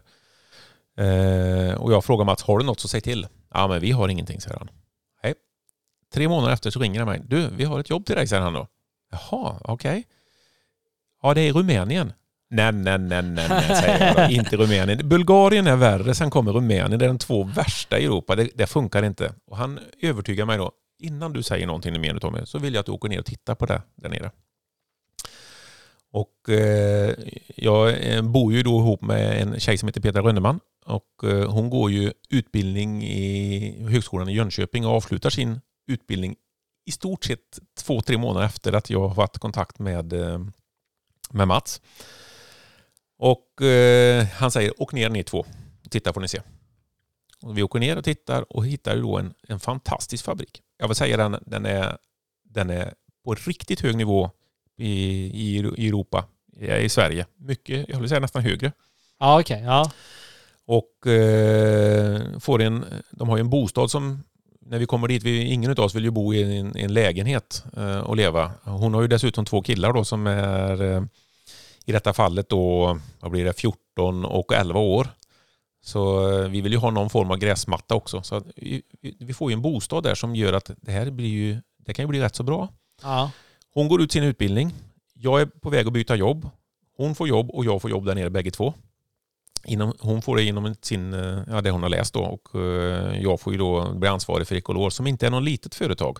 Och 1.78 1.92
jag 1.92 2.04
frågar 2.04 2.24
Mats, 2.24 2.42
har 2.42 2.58
du 2.58 2.64
något 2.64 2.80
så 2.80 2.88
säg 2.88 3.00
till. 3.00 3.26
Ja, 3.54 3.68
men 3.68 3.80
vi 3.80 3.90
har 3.90 4.08
ingenting, 4.08 4.40
säger 4.40 4.58
han. 4.58 4.70
Hej. 5.22 5.34
Tre 6.14 6.28
månader 6.28 6.52
efter 6.54 6.70
så 6.70 6.80
ringer 6.80 6.98
han 7.00 7.08
mig. 7.08 7.22
Du, 7.24 7.48
vi 7.56 7.64
har 7.64 7.80
ett 7.80 7.90
jobb 7.90 8.06
till 8.06 8.14
dig, 8.16 8.26
säger 8.26 8.42
han 8.42 8.52
då. 8.52 8.66
Jaha, 9.10 9.56
okej. 9.64 10.04
Ja, 11.22 11.34
det 11.34 11.40
är 11.40 11.48
i 11.48 11.52
Rumänien. 11.52 12.12
Nej, 12.54 12.72
nej, 12.72 12.98
nej, 12.98 13.22
nej, 13.22 13.46
nej, 13.48 13.76
säger 13.76 14.06
jag 14.06 14.28
då. 14.28 14.34
Inte 14.34 14.56
Rumänien. 14.56 15.08
Bulgarien 15.08 15.66
är 15.66 15.76
värre, 15.76 16.14
sen 16.14 16.30
kommer 16.30 16.52
Rumänien. 16.52 16.98
Det 16.98 17.04
är 17.04 17.08
de 17.08 17.18
två 17.18 17.44
värsta 17.44 17.98
i 17.98 18.04
Europa. 18.04 18.36
Det, 18.36 18.48
det 18.54 18.66
funkar 18.66 19.02
inte. 19.02 19.34
Och 19.46 19.56
han 19.56 19.80
övertygar 20.02 20.46
mig 20.46 20.58
då. 20.58 20.72
Innan 20.98 21.32
du 21.32 21.42
säger 21.42 21.66
någonting 21.66 22.00
mer 22.00 22.18
Tommy, 22.18 22.38
så 22.44 22.58
vill 22.58 22.74
jag 22.74 22.80
att 22.80 22.86
du 22.86 22.92
åker 22.92 23.08
ner 23.08 23.18
och 23.18 23.24
tittar 23.24 23.54
på 23.54 23.66
det 23.66 23.82
där 23.94 24.08
nere. 24.08 24.30
Och 26.12 26.48
eh, 26.48 27.14
jag 27.56 28.06
eh, 28.14 28.22
bor 28.22 28.52
ju 28.52 28.62
då 28.62 28.80
ihop 28.80 29.02
med 29.02 29.42
en 29.42 29.60
tjej 29.60 29.78
som 29.78 29.88
heter 29.88 30.00
Petra 30.00 30.22
Rönneman. 30.22 30.60
Och 30.86 31.24
eh, 31.24 31.50
hon 31.50 31.70
går 31.70 31.90
ju 31.90 32.12
utbildning 32.30 33.04
i 33.04 33.86
Högskolan 33.90 34.28
i 34.28 34.34
Jönköping 34.34 34.86
och 34.86 34.92
avslutar 34.92 35.30
sin 35.30 35.60
utbildning 35.86 36.36
i 36.86 36.92
stort 36.92 37.24
sett 37.24 37.58
två, 37.78 38.00
tre 38.00 38.18
månader 38.18 38.46
efter 38.46 38.72
att 38.72 38.90
jag 38.90 39.08
har 39.08 39.14
varit 39.14 39.36
i 39.36 39.38
kontakt 39.38 39.78
med, 39.78 40.12
eh, 40.12 40.40
med 41.30 41.48
Mats. 41.48 41.80
Och 43.22 43.62
eh, 43.62 44.26
han 44.26 44.50
säger, 44.50 44.82
åk 44.82 44.92
ner 44.92 45.08
ni 45.08 45.22
två. 45.22 45.46
Titta 45.90 46.12
får 46.12 46.20
ni 46.20 46.28
se. 46.28 46.40
Och 47.42 47.58
vi 47.58 47.62
åker 47.62 47.78
ner 47.78 47.98
och 47.98 48.04
tittar 48.04 48.52
och 48.56 48.66
hittar 48.66 48.96
då 48.96 49.18
en, 49.18 49.34
en 49.48 49.60
fantastisk 49.60 50.24
fabrik. 50.24 50.62
Jag 50.78 50.88
vill 50.88 50.94
säga 50.94 51.16
den, 51.16 51.36
den, 51.46 51.66
är, 51.66 51.96
den 52.44 52.70
är 52.70 52.94
på 53.24 53.34
riktigt 53.34 53.80
hög 53.80 53.96
nivå 53.96 54.30
i, 54.76 54.92
i, 55.24 55.72
i 55.76 55.88
Europa, 55.88 56.24
i, 56.80 56.88
Sverige. 56.88 57.26
Mycket, 57.36 57.88
jag 57.88 58.00
vill 58.00 58.08
säga 58.08 58.20
nästan 58.20 58.42
högre. 58.42 58.72
Ja, 59.18 59.40
okej. 59.40 59.62
Ja. 59.62 59.90
Och 60.66 61.06
eh, 61.06 62.38
får 62.38 62.62
en, 62.62 62.84
de 63.10 63.28
har 63.28 63.36
ju 63.36 63.40
en 63.40 63.50
bostad 63.50 63.90
som, 63.90 64.22
när 64.60 64.78
vi 64.78 64.86
kommer 64.86 65.08
dit, 65.08 65.22
vi, 65.22 65.44
ingen 65.44 65.70
av 65.70 65.80
oss 65.80 65.94
vill 65.94 66.04
ju 66.04 66.10
bo 66.10 66.34
i 66.34 66.58
en, 66.58 66.76
en 66.76 66.94
lägenhet 66.94 67.64
eh, 67.76 67.98
och 67.98 68.16
leva. 68.16 68.52
Hon 68.62 68.94
har 68.94 69.02
ju 69.02 69.08
dessutom 69.08 69.44
två 69.44 69.62
killar 69.62 69.92
då 69.92 70.04
som 70.04 70.26
är 70.26 70.82
eh, 70.82 71.02
i 71.86 71.92
detta 71.92 72.12
fallet 72.12 72.48
då, 72.48 72.98
vad 73.20 73.30
blir 73.30 73.44
det, 73.44 73.52
14 73.52 74.24
och 74.24 74.52
11 74.52 74.80
år. 74.80 75.08
Så 75.84 76.30
eh, 76.32 76.48
vi 76.48 76.60
vill 76.60 76.72
ju 76.72 76.78
ha 76.78 76.90
någon 76.90 77.10
form 77.10 77.30
av 77.30 77.36
gräsmatta 77.36 77.94
också. 77.94 78.22
Så 78.22 78.34
att 78.34 78.44
vi, 78.56 78.82
vi- 79.00 79.16
vi 79.20 79.34
får 79.34 79.50
ju 79.50 79.54
en 79.54 79.62
bostad 79.62 80.02
där 80.04 80.14
som 80.14 80.36
gör 80.36 80.52
att 80.52 80.70
det 80.76 80.92
här 80.92 81.10
blir 81.10 81.28
ju, 81.28 81.60
det 81.78 81.94
kan 81.94 82.02
ju 82.02 82.06
bli 82.08 82.20
rätt 82.20 82.36
så 82.36 82.42
bra. 82.42 82.68
Ja. 83.02 83.30
Hon 83.74 83.88
går 83.88 84.02
ut 84.02 84.12
sin 84.12 84.22
utbildning. 84.24 84.72
Jag 85.14 85.40
är 85.40 85.46
på 85.46 85.70
väg 85.70 85.86
att 85.86 85.92
byta 85.92 86.16
jobb. 86.16 86.48
Hon 86.96 87.14
får 87.14 87.28
jobb 87.28 87.50
och 87.50 87.64
jag 87.64 87.82
får 87.82 87.90
jobb 87.90 88.04
där 88.06 88.14
nere 88.14 88.30
bägge 88.30 88.50
två. 88.50 88.74
Inom, 89.64 89.92
hon 90.00 90.22
får 90.22 90.36
det 90.36 90.42
inom 90.44 90.74
sin, 90.82 91.14
eh, 91.14 91.38
ja, 91.50 91.60
det 91.60 91.70
hon 91.70 91.82
har 91.82 91.90
läst 91.90 92.14
då 92.14 92.20
och 92.20 92.60
eh, 92.60 93.22
jag 93.22 93.40
får 93.40 93.52
ju 93.52 93.58
då 93.58 93.92
bli 93.94 94.08
ansvarig 94.08 94.46
för 94.48 94.54
Ecolor 94.56 94.90
som 94.90 95.06
inte 95.06 95.26
är 95.26 95.30
något 95.30 95.42
litet 95.42 95.74
företag. 95.74 96.18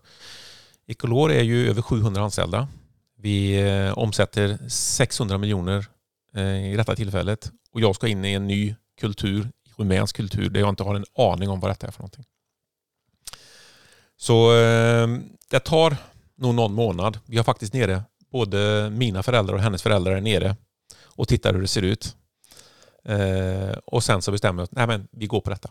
Ecolor 0.86 1.32
är 1.32 1.42
ju 1.42 1.68
över 1.70 1.82
700 1.82 2.22
anställda. 2.22 2.68
Vi 3.22 3.60
eh, 3.60 3.98
omsätter 3.98 4.68
600 4.68 5.38
miljoner 5.38 5.86
eh, 6.34 6.72
i 6.72 6.76
detta 6.76 6.96
tillfället 6.96 7.52
och 7.72 7.80
jag 7.80 7.94
ska 7.94 8.08
in 8.08 8.24
i 8.24 8.32
en 8.32 8.46
ny 8.46 8.74
kultur, 9.00 9.50
rumänsk 9.76 10.16
kultur, 10.16 10.50
där 10.50 10.60
jag 10.60 10.68
inte 10.68 10.82
har 10.82 10.94
en 10.94 11.04
aning 11.18 11.48
om 11.48 11.60
vad 11.60 11.70
detta 11.70 11.86
är 11.86 11.90
för 11.90 12.00
någonting. 12.00 12.24
Så 14.16 14.56
eh, 14.56 15.08
det 15.50 15.60
tar 15.60 15.96
nog 16.36 16.54
någon 16.54 16.72
månad. 16.72 17.18
Vi 17.26 17.36
har 17.36 17.44
faktiskt 17.44 17.74
nere, 17.74 18.02
både 18.32 18.90
mina 18.90 19.22
föräldrar 19.22 19.54
och 19.54 19.60
hennes 19.60 19.82
föräldrar 19.82 20.12
är 20.12 20.20
nere 20.20 20.56
och 21.02 21.28
tittar 21.28 21.54
hur 21.54 21.60
det 21.60 21.68
ser 21.68 21.82
ut. 21.82 22.16
Eh, 23.04 23.78
och 23.84 24.04
sen 24.04 24.22
så 24.22 24.32
bestämmer 24.32 24.62
vi 24.62 24.64
att 24.64 24.72
nej 24.72 24.86
men, 24.86 25.08
vi 25.12 25.26
går 25.26 25.40
på 25.40 25.50
detta. 25.50 25.70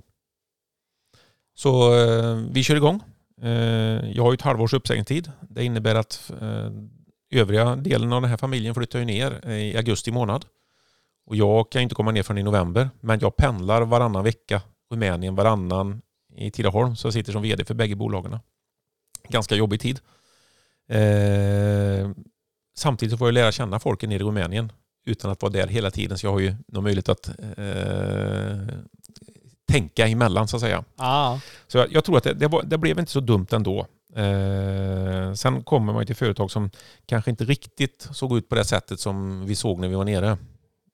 Så 1.56 1.96
eh, 1.96 2.36
vi 2.36 2.64
kör 2.64 2.76
igång. 2.76 3.04
Eh, 3.42 4.12
jag 4.12 4.24
har 4.24 4.32
ju 4.32 4.36
ett 4.36 4.42
halvårs 4.42 4.74
uppsägningstid. 4.74 5.32
Det 5.42 5.64
innebär 5.64 5.96
att 5.96 6.32
eh, 6.42 6.72
övriga 7.32 7.76
delen 7.76 8.14
av 8.14 8.22
den 8.22 8.30
här 8.30 8.38
familjen 8.38 8.76
flyttar 8.76 9.00
ju 9.00 9.06
ner 9.06 9.50
i 9.50 9.78
augusti 9.78 10.12
månad. 10.12 10.46
Och 11.26 11.36
jag 11.36 11.72
kan 11.72 11.82
inte 11.82 11.96
komma 11.96 12.12
ner 12.12 12.24
förrän 12.24 12.38
i 12.38 12.44
november. 12.44 12.90
Men 13.00 13.20
jag 13.20 13.36
pendlar 13.36 13.82
varannan 13.82 14.24
vecka. 14.24 14.62
Rumänien 14.92 15.36
varannan 15.36 16.02
i 16.36 16.52
Tidaholm. 16.52 16.96
Så 16.96 17.08
jag 17.08 17.14
sitter 17.14 17.32
som 17.32 17.42
vd 17.42 17.66
för 17.66 17.74
bägge 17.74 17.96
bolagen. 17.96 18.40
Ganska 19.30 19.56
jobbig 19.56 19.82
tid. 19.82 20.00
Eh, 20.90 22.12
samtidigt 22.78 23.12
så 23.12 23.18
får 23.18 23.28
jag 23.28 23.34
lära 23.34 23.52
känna 23.52 23.80
folken 23.80 24.10
nere 24.10 24.20
i 24.20 24.24
Rumänien 24.24 24.72
utan 25.06 25.32
att 25.32 25.42
vara 25.42 25.54
där 25.54 25.68
hela 25.68 25.92
tiden. 25.92 26.18
Så 26.18 26.26
jag 26.26 26.32
har 26.32 26.40
ju 26.40 26.56
någon 26.68 26.84
möjlighet 26.84 27.10
att 27.10 27.28
eh, 27.58 28.76
tänka 29.72 30.08
emellan 30.08 30.48
så 30.48 30.56
att 30.56 30.62
säga. 30.62 30.84
Ja. 30.98 31.40
Så 31.68 31.78
jag, 31.78 31.94
jag 31.94 32.04
tror 32.04 32.18
att 32.18 32.24
det, 32.24 32.34
det, 32.34 32.48
var, 32.48 32.64
det 32.64 32.78
blev 32.78 33.00
inte 33.00 33.12
så 33.12 33.20
dumt 33.20 33.48
ändå. 33.52 33.88
Eh, 34.16 35.34
sen 35.34 35.64
kommer 35.64 35.94
man 35.94 36.06
till 36.06 36.16
företag 36.16 36.52
som 36.52 36.70
kanske 37.06 37.32
inte 37.32 37.44
riktigt 37.44 38.08
såg 38.12 38.38
ut 38.38 38.50
på 38.50 38.56
det 38.56 38.66
sättet 38.66 39.00
som 39.00 39.46
vi 39.46 39.56
såg 39.56 39.80
när 39.80 39.88
vi 39.88 39.96
var 39.96 40.06
nere. 40.06 40.38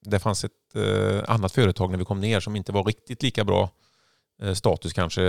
Det 0.02 0.19
fanns 0.19 0.44
ett 0.44 0.76
eh, 0.76 1.23
annat 1.27 1.52
företag 1.52 1.91
när 1.91 1.98
vi 1.98 2.06
kom 2.06 2.22
ner 2.22 2.39
som 2.39 2.56
inte 2.56 2.72
var 2.72 2.84
riktigt 2.84 3.23
lika 3.23 3.44
bra 3.44 3.69
eh, 4.41 4.53
status 4.53 4.94
kanske, 4.94 5.22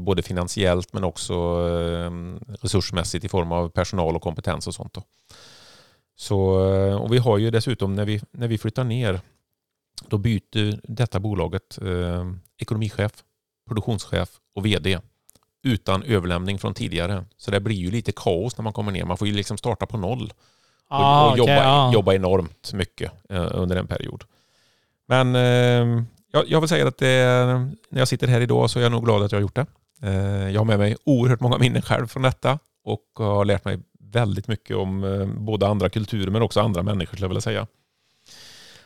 både 0.00 0.22
finansiellt 0.22 0.92
men 0.92 1.04
också 1.04 1.34
eh, 1.34 2.10
resursmässigt 2.62 3.24
i 3.24 3.28
form 3.28 3.52
av 3.52 3.68
personal 3.68 4.16
och 4.16 4.22
kompetens 4.22 4.66
och 4.66 4.74
sånt. 4.74 4.94
Då. 4.94 5.02
Så, 6.16 6.70
eh, 6.74 6.96
och 6.96 7.12
vi 7.12 7.18
har 7.18 7.38
ju 7.38 7.50
dessutom 7.50 7.94
när 7.94 8.04
vi, 8.04 8.20
när 8.30 8.48
vi 8.48 8.58
flyttar 8.58 8.84
ner 8.84 9.20
då 10.08 10.18
byter 10.18 10.80
detta 10.82 11.20
bolaget 11.20 11.78
eh, 11.82 12.32
ekonomichef, 12.58 13.12
produktionschef 13.68 14.30
och 14.54 14.66
vd 14.66 14.98
utan 15.62 16.02
överlämning 16.02 16.58
från 16.58 16.74
tidigare. 16.74 17.24
Så 17.36 17.50
det 17.50 17.60
blir 17.60 17.76
ju 17.76 17.90
lite 17.90 18.12
kaos 18.12 18.56
när 18.58 18.62
man 18.62 18.72
kommer 18.72 18.92
ner. 18.92 19.04
Man 19.04 19.16
får 19.16 19.28
ju 19.28 19.34
liksom 19.34 19.58
starta 19.58 19.86
på 19.86 19.96
noll 19.96 20.32
och, 20.88 20.96
Ja, 20.96 21.30
och 21.32 21.38
jobba, 21.38 21.52
ja. 21.52 21.92
jobba 21.92 22.14
enormt 22.14 22.72
mycket 22.72 23.12
eh, 23.28 23.48
under 23.52 23.76
en 23.76 23.86
period. 23.86 24.24
Men 25.08 25.34
eh, 25.36 26.02
jag, 26.32 26.44
jag 26.48 26.60
vill 26.60 26.68
säga 26.68 26.88
att 26.88 26.98
det, 26.98 27.08
är- 27.08 27.58
när 27.90 27.98
jag 27.98 28.08
sitter 28.08 28.26
här 28.28 28.40
idag 28.40 28.70
så 28.70 28.78
är 28.78 28.82
jag 28.82 28.92
nog 28.92 29.04
glad 29.04 29.22
att 29.22 29.32
jag 29.32 29.38
har 29.38 29.42
gjort 29.42 29.54
det. 29.54 29.66
Eh, 30.02 30.50
jag 30.50 30.60
har 30.60 30.64
med 30.64 30.78
mig 30.78 30.96
oerhört 31.04 31.40
många 31.40 31.58
minnen 31.58 31.82
själv 31.82 32.06
från 32.06 32.22
detta 32.22 32.58
och 32.84 33.04
har 33.16 33.44
lärt 33.44 33.64
mig 33.64 33.78
väldigt 34.00 34.48
mycket 34.48 34.76
om 34.76 35.04
eh, 35.04 35.26
både 35.26 35.66
andra 35.66 35.88
kulturer 35.88 36.30
men 36.30 36.42
också 36.42 36.60
andra 36.60 36.82
människor 36.82 37.06
skulle 37.16 37.24
jag 37.24 37.28
vilja 37.28 37.40
säga. 37.40 37.66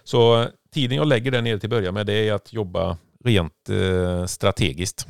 Så 0.04 0.40
eh, 0.42 0.48
tiden 0.74 0.96
jag 0.96 1.06
lägger 1.06 1.30
där 1.30 1.42
nere 1.42 1.58
till 1.58 1.66
att 1.66 1.70
börja 1.70 1.92
med 1.92 2.06
det 2.06 2.28
är 2.28 2.32
att 2.32 2.52
jobba 2.52 2.96
rent 3.24 3.68
eh, 3.70 4.26
strategiskt 4.26 5.06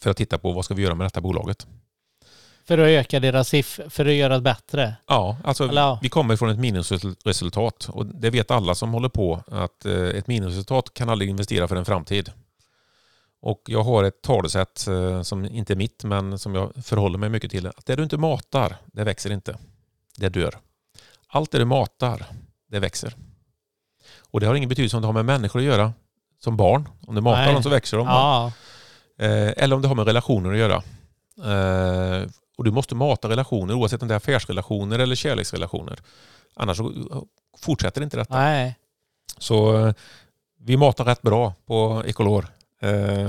för 0.00 0.10
att 0.10 0.16
titta 0.16 0.38
på 0.38 0.52
vad 0.52 0.64
ska 0.64 0.74
vi 0.74 0.82
göra 0.82 0.94
med 0.94 1.06
detta 1.06 1.20
bolaget. 1.20 1.66
För 2.68 2.78
att 2.78 2.88
öka 2.88 3.20
deras 3.20 3.48
siffror, 3.48 3.88
för 3.88 4.06
att 4.06 4.12
göra 4.12 4.34
det 4.34 4.40
bättre. 4.40 4.96
Ja, 5.06 5.36
alltså 5.44 5.72
ja. 5.72 5.98
vi 6.02 6.08
kommer 6.08 6.36
från 6.36 6.50
ett 6.50 6.58
minusresultat 6.58 7.88
och 7.88 8.06
det 8.06 8.30
vet 8.30 8.50
alla 8.50 8.74
som 8.74 8.92
håller 8.92 9.08
på 9.08 9.42
att 9.46 9.84
eh, 9.84 9.92
ett 9.92 10.26
minusresultat 10.26 10.94
kan 10.94 11.08
aldrig 11.08 11.30
investera 11.30 11.68
för 11.68 11.76
en 11.76 11.84
framtid. 11.84 12.32
Och 13.40 13.62
jag 13.66 13.82
har 13.82 14.04
ett 14.04 14.22
talesätt 14.22 14.86
eh, 14.86 15.22
som 15.22 15.44
inte 15.44 15.72
är 15.72 15.76
mitt 15.76 16.04
men 16.04 16.38
som 16.38 16.54
jag 16.54 16.72
förhåller 16.84 17.18
mig 17.18 17.28
mycket 17.28 17.50
till. 17.50 17.66
Att 17.66 17.86
det 17.86 17.96
du 17.96 18.02
inte 18.02 18.16
matar, 18.16 18.76
det 18.86 19.04
växer 19.04 19.30
inte. 19.30 19.56
Det 20.16 20.28
dör. 20.28 20.58
Allt 21.28 21.50
det 21.50 21.58
du 21.58 21.64
matar, 21.64 22.26
det 22.70 22.78
växer. 22.78 23.14
Och 24.30 24.40
det 24.40 24.46
har 24.46 24.54
ingen 24.54 24.68
betydelse 24.68 24.96
om 24.96 25.02
det 25.02 25.08
har 25.08 25.12
med 25.12 25.24
människor 25.24 25.60
att 25.60 25.66
göra 25.66 25.92
som 26.38 26.56
barn. 26.56 26.88
Om 27.06 27.14
du 27.14 27.20
matar 27.20 27.44
Nej. 27.44 27.52
dem 27.52 27.62
så 27.62 27.68
växer 27.68 27.96
de. 27.96 28.06
Ja. 28.06 28.52
Eh, 29.18 29.52
eller 29.56 29.76
om 29.76 29.82
det 29.82 29.88
har 29.88 29.94
med 29.94 30.06
relationer 30.06 30.52
att 30.52 30.58
göra. 30.58 30.82
Eh, 31.52 32.28
och 32.58 32.64
du 32.64 32.70
måste 32.70 32.94
mata 32.94 33.28
relationer 33.28 33.74
oavsett 33.74 34.02
om 34.02 34.08
det 34.08 34.14
är 34.14 34.16
affärsrelationer 34.16 34.98
eller 34.98 35.14
kärleksrelationer. 35.14 35.98
Annars 36.54 36.76
så 36.76 36.92
fortsätter 37.58 38.02
inte 38.02 38.16
detta. 38.16 38.34
Nej. 38.38 38.76
Så 39.38 39.86
eh, 39.86 39.94
vi 40.60 40.76
matar 40.76 41.04
rätt 41.04 41.22
bra 41.22 41.54
på 41.66 42.02
Ecolor 42.06 42.46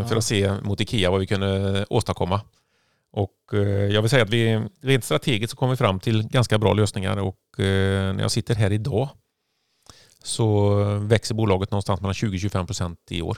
för 0.07 0.15
att 0.15 0.23
se 0.23 0.53
mot 0.61 0.81
Ikea 0.81 1.11
vad 1.11 1.19
vi 1.19 1.27
kunde 1.27 1.85
åstadkomma. 1.89 2.41
Och 3.11 3.35
jag 3.91 4.01
vill 4.01 4.09
säga 4.09 4.23
att 4.23 4.29
vi 4.29 4.67
rent 4.81 5.03
strategiskt 5.03 5.51
så 5.51 5.57
kom 5.57 5.69
vi 5.69 5.75
fram 5.75 5.99
till 5.99 6.27
ganska 6.27 6.57
bra 6.57 6.73
lösningar 6.73 7.17
och 7.17 7.39
när 7.57 8.21
jag 8.21 8.31
sitter 8.31 8.55
här 8.55 8.71
idag 8.71 9.09
så 10.23 10.73
växer 10.99 11.35
bolaget 11.35 11.71
någonstans 11.71 12.01
mellan 12.01 12.13
20-25 12.13 12.65
procent 12.65 12.99
i 13.09 13.21
år. 13.21 13.37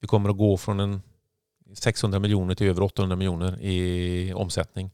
Vi 0.00 0.08
kommer 0.08 0.30
att 0.30 0.36
gå 0.36 0.56
från 0.56 0.80
en 0.80 1.02
600 1.74 2.18
miljoner 2.18 2.54
till 2.54 2.66
över 2.66 2.82
800 2.82 3.16
miljoner 3.16 3.60
i 3.60 4.32
omsättning. 4.34 4.90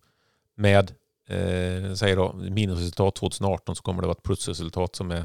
Med 0.55 0.91
eh, 1.29 1.95
säger 1.95 2.17
då, 2.17 2.33
minusresultat 2.33 3.15
2018 3.15 3.77
så 3.77 3.83
kommer 3.83 4.03
det 4.03 4.07
vara 4.07 4.17
ett 4.17 4.23
plusresultat 4.23 4.97
som 4.97 5.11
är, 5.11 5.25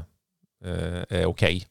eh, 0.64 1.02
är 1.08 1.26
okej 1.26 1.66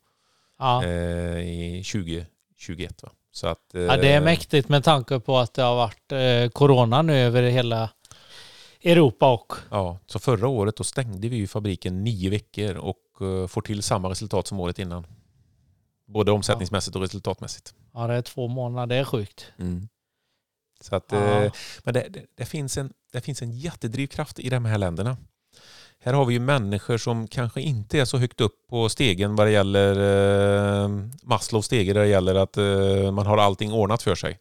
Ja. 0.60 0.84
eh, 0.86 1.40
i 1.40 1.82
20, 1.86 2.26
21. 2.58 3.04
Va? 3.04 3.10
Så 3.32 3.48
att, 3.48 3.60
Ja, 3.72 3.98
det 3.98 4.08
är 4.12 4.18
eh, 4.18 4.24
mäktigt 4.24 4.70
med 4.70 4.84
tanke 4.84 5.20
på 5.20 5.38
att 5.38 5.54
det 5.54 5.62
har 5.62 5.76
varit 5.76 6.12
eh, 6.12 6.52
corona 6.52 7.02
nu 7.02 7.18
över 7.18 7.44
hela 7.44 7.90
Europa 8.84 9.34
och... 9.34 9.54
Ja, 9.70 9.98
så 10.06 10.20
förra 10.20 10.48
året 10.48 10.76
då 10.76 10.84
stängde 10.84 11.30
vi 11.30 11.36
ju 11.36 11.48
fabriken 11.48 12.04
nio 12.04 12.30
veckor 12.30 12.76
och 12.76 12.98
eh, 13.22 13.48
får 13.48 13.62
till 13.62 13.84
samma 13.84 14.10
resultat 14.10 14.48
som 14.48 14.60
året 14.60 14.80
innan. 14.80 15.08
Både 16.08 16.32
omsättningsmässigt 16.32 16.96
och 16.96 17.02
resultatmässigt. 17.02 17.74
Ja, 17.94 18.08
det 18.08 18.14
är 18.14 18.22
två 18.22 18.48
månader. 18.48 18.88
Det 18.96 18.96
är 18.96 19.04
sjukt. 19.04 19.52
Så 20.82 20.96
att, 20.96 21.06
Ja. 21.12 21.18
eh, 21.44 21.52
men 21.84 21.94
det, 21.94 22.08
det, 22.10 22.26
det, 22.36 22.46
finns 22.46 22.78
en, 22.78 22.94
det 23.12 23.22
finns 23.22 23.42
en 23.42 23.52
jättedrivkraft 23.52 24.40
i 24.40 24.50
de 24.50 24.66
här 24.66 24.78
länderna. 24.78 25.18
Här 26.04 26.14
har 26.14 26.26
vi 26.26 26.34
ju 26.34 26.40
människor 26.40 26.98
som 26.98 27.28
kanske 27.28 27.62
inte 27.62 28.00
är 28.00 28.06
så 28.06 28.18
högt 28.18 28.42
upp 28.42 28.68
på 28.70 28.90
stegen 28.90 29.36
vad 29.36 29.48
det 29.48 29.52
gäller 29.52 29.96
eh, 30.84 30.90
Maslows 31.24 31.66
stege 31.66 31.94
där 31.94 32.02
det 32.02 32.08
gäller 32.08 32.36
att 32.36 32.58
eh, 32.58 33.12
man 33.12 33.26
har 33.26 33.38
allting 33.38 33.72
ordnat 33.74 34.04
för 34.04 34.16
sig. 34.16 34.40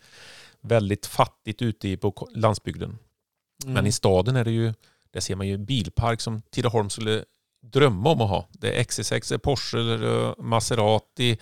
Väldigt 0.61 1.07
fattigt 1.07 1.63
ute 1.63 1.97
på 1.97 2.29
landsbygden. 2.35 2.99
Mm. 3.63 3.75
Men 3.75 3.87
i 3.87 3.93
staden 3.93 4.37
är 4.37 4.45
det 4.45 4.51
ju, 4.51 4.75
där 5.11 5.21
ser 5.21 5.37
man 5.37 5.49
ju 5.49 5.59
bilpark 5.59 6.21
som 6.21 6.43
Tidaholm 6.51 6.91
skulle 6.91 7.25
drömma 7.63 8.11
om 8.11 8.21
att 8.21 8.29
ha. 8.29 8.49
Det 8.53 8.73
är 8.81 8.85
XC6, 8.85 9.29
det 9.29 9.35
är 9.35 9.39
Porsche, 9.39 10.43
Maserati, 10.43 11.39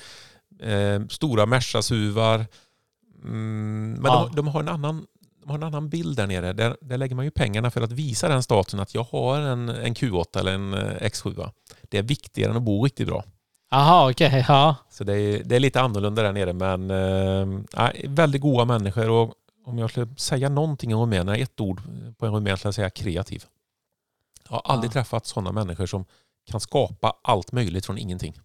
eh, 0.60 1.06
stora 1.09 1.47
Merca-suvar. 1.47 2.47
Mm, 3.24 3.93
men 3.93 4.12
Ja. 4.12 4.24
de, 4.26 4.36
de, 4.36 4.48
har 4.48 4.60
en 4.60 4.68
annan, 4.68 5.06
de 5.40 5.51
har 5.51 5.56
en 5.59 5.62
annan 5.62 5.89
bild 5.89 6.16
där 6.16 6.26
nere. 6.26 6.52
Där, 6.52 6.76
där 6.80 6.98
lägger 6.98 7.16
man 7.16 7.24
ju 7.24 7.30
pengarna 7.30 7.70
för 7.70 7.80
att 7.80 7.93
visa 7.93 8.28
den 8.28 8.43
staten 8.43 8.80
att 8.80 8.94
jag 8.94 9.02
har 9.05 9.40
en, 9.40 9.68
en 9.68 9.94
Q8 9.94 10.39
eller 10.39 10.55
en 10.55 10.74
eh, 10.74 10.80
X7. 11.09 11.51
Det 11.82 11.98
är 11.98 12.02
viktigare 12.02 12.51
än 12.51 12.56
att 12.56 12.62
bo 12.62 12.85
riktigt 12.85 13.06
bra. 13.09 13.24
Jaha, 13.70 14.10
okej. 14.10 14.44
Ja. 14.48 14.76
Så 14.90 15.05
det 15.05 15.14
är, 15.14 15.43
det 15.44 15.56
är 15.56 15.60
lite 15.60 15.80
annorlunda 15.80 16.22
där 16.22 16.32
nere 16.32 16.52
men 16.52 16.90
eh, 16.90 17.90
väldigt 18.09 18.40
goda 18.43 18.64
människor 18.64 19.10
och 19.10 19.35
om 19.64 19.78
jag 19.78 19.90
skulle 19.90 20.14
säga 20.16 20.48
någonting 20.48 20.94
om 20.94 21.01
rumänerna, 21.01 21.36
ett 21.36 21.60
ord 21.60 21.80
på 22.18 22.26
en 22.26 22.32
rumän 22.35 22.56
skulle 22.56 22.68
jag 22.68 22.74
säga 22.74 22.90
kreativ. 22.90 23.44
Jag 24.48 24.51
har 24.56 24.62
aldrig 24.72 24.89
Ja. 24.90 24.93
träffat 24.93 25.26
sådana 25.26 25.52
människor 25.52 25.86
som 25.86 26.05
kan 26.51 26.60
skapa 26.60 27.12
allt 27.22 27.52
möjligt 27.52 27.86
från 27.86 27.98
ingenting. 27.98 28.40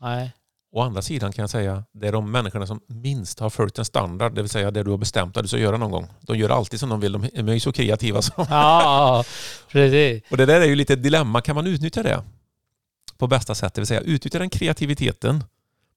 Nej. 0.00 0.32
Å 0.74 0.80
andra 0.80 1.02
sidan 1.02 1.32
kan 1.32 1.42
jag 1.42 1.50
säga 1.50 1.84
det 1.92 2.08
är 2.08 2.12
de 2.12 2.30
människorna 2.30 2.66
som 2.66 2.80
minst 2.86 3.40
har 3.40 3.50
följt 3.50 3.78
en 3.78 3.84
standard, 3.84 4.34
det 4.34 4.42
vill 4.42 4.48
säga 4.50 4.70
det 4.70 4.82
du 4.82 4.90
har 4.90 4.98
bestämt 4.98 5.36
att 5.36 5.44
du 5.44 5.48
ska 5.48 5.58
göra 5.58 5.76
någon 5.76 5.90
gång. 5.90 6.06
De 6.20 6.38
gör 6.38 6.50
alltid 6.50 6.80
som 6.80 6.88
de 6.88 7.00
vill, 7.00 7.12
de 7.12 7.48
är 7.48 7.52
ju 7.52 7.60
så 7.60 7.72
kreativa. 7.72 8.22
Så. 8.22 8.32
Ja, 8.50 9.24
precis. 9.68 10.22
Och 10.30 10.36
det 10.36 10.46
där 10.46 10.60
är 10.60 10.66
ju 10.66 10.74
lite 10.74 10.92
ett 10.92 11.02
dilemma, 11.02 11.40
kan 11.40 11.54
man 11.54 11.66
utnyttja 11.66 12.02
det 12.02 12.22
på 13.18 13.26
bästa 13.26 13.54
sätt? 13.54 13.74
Det 13.74 13.80
vill 13.80 13.86
säga 13.86 14.00
utnyttja 14.00 14.38
den 14.38 14.50
kreativiteten 14.50 15.44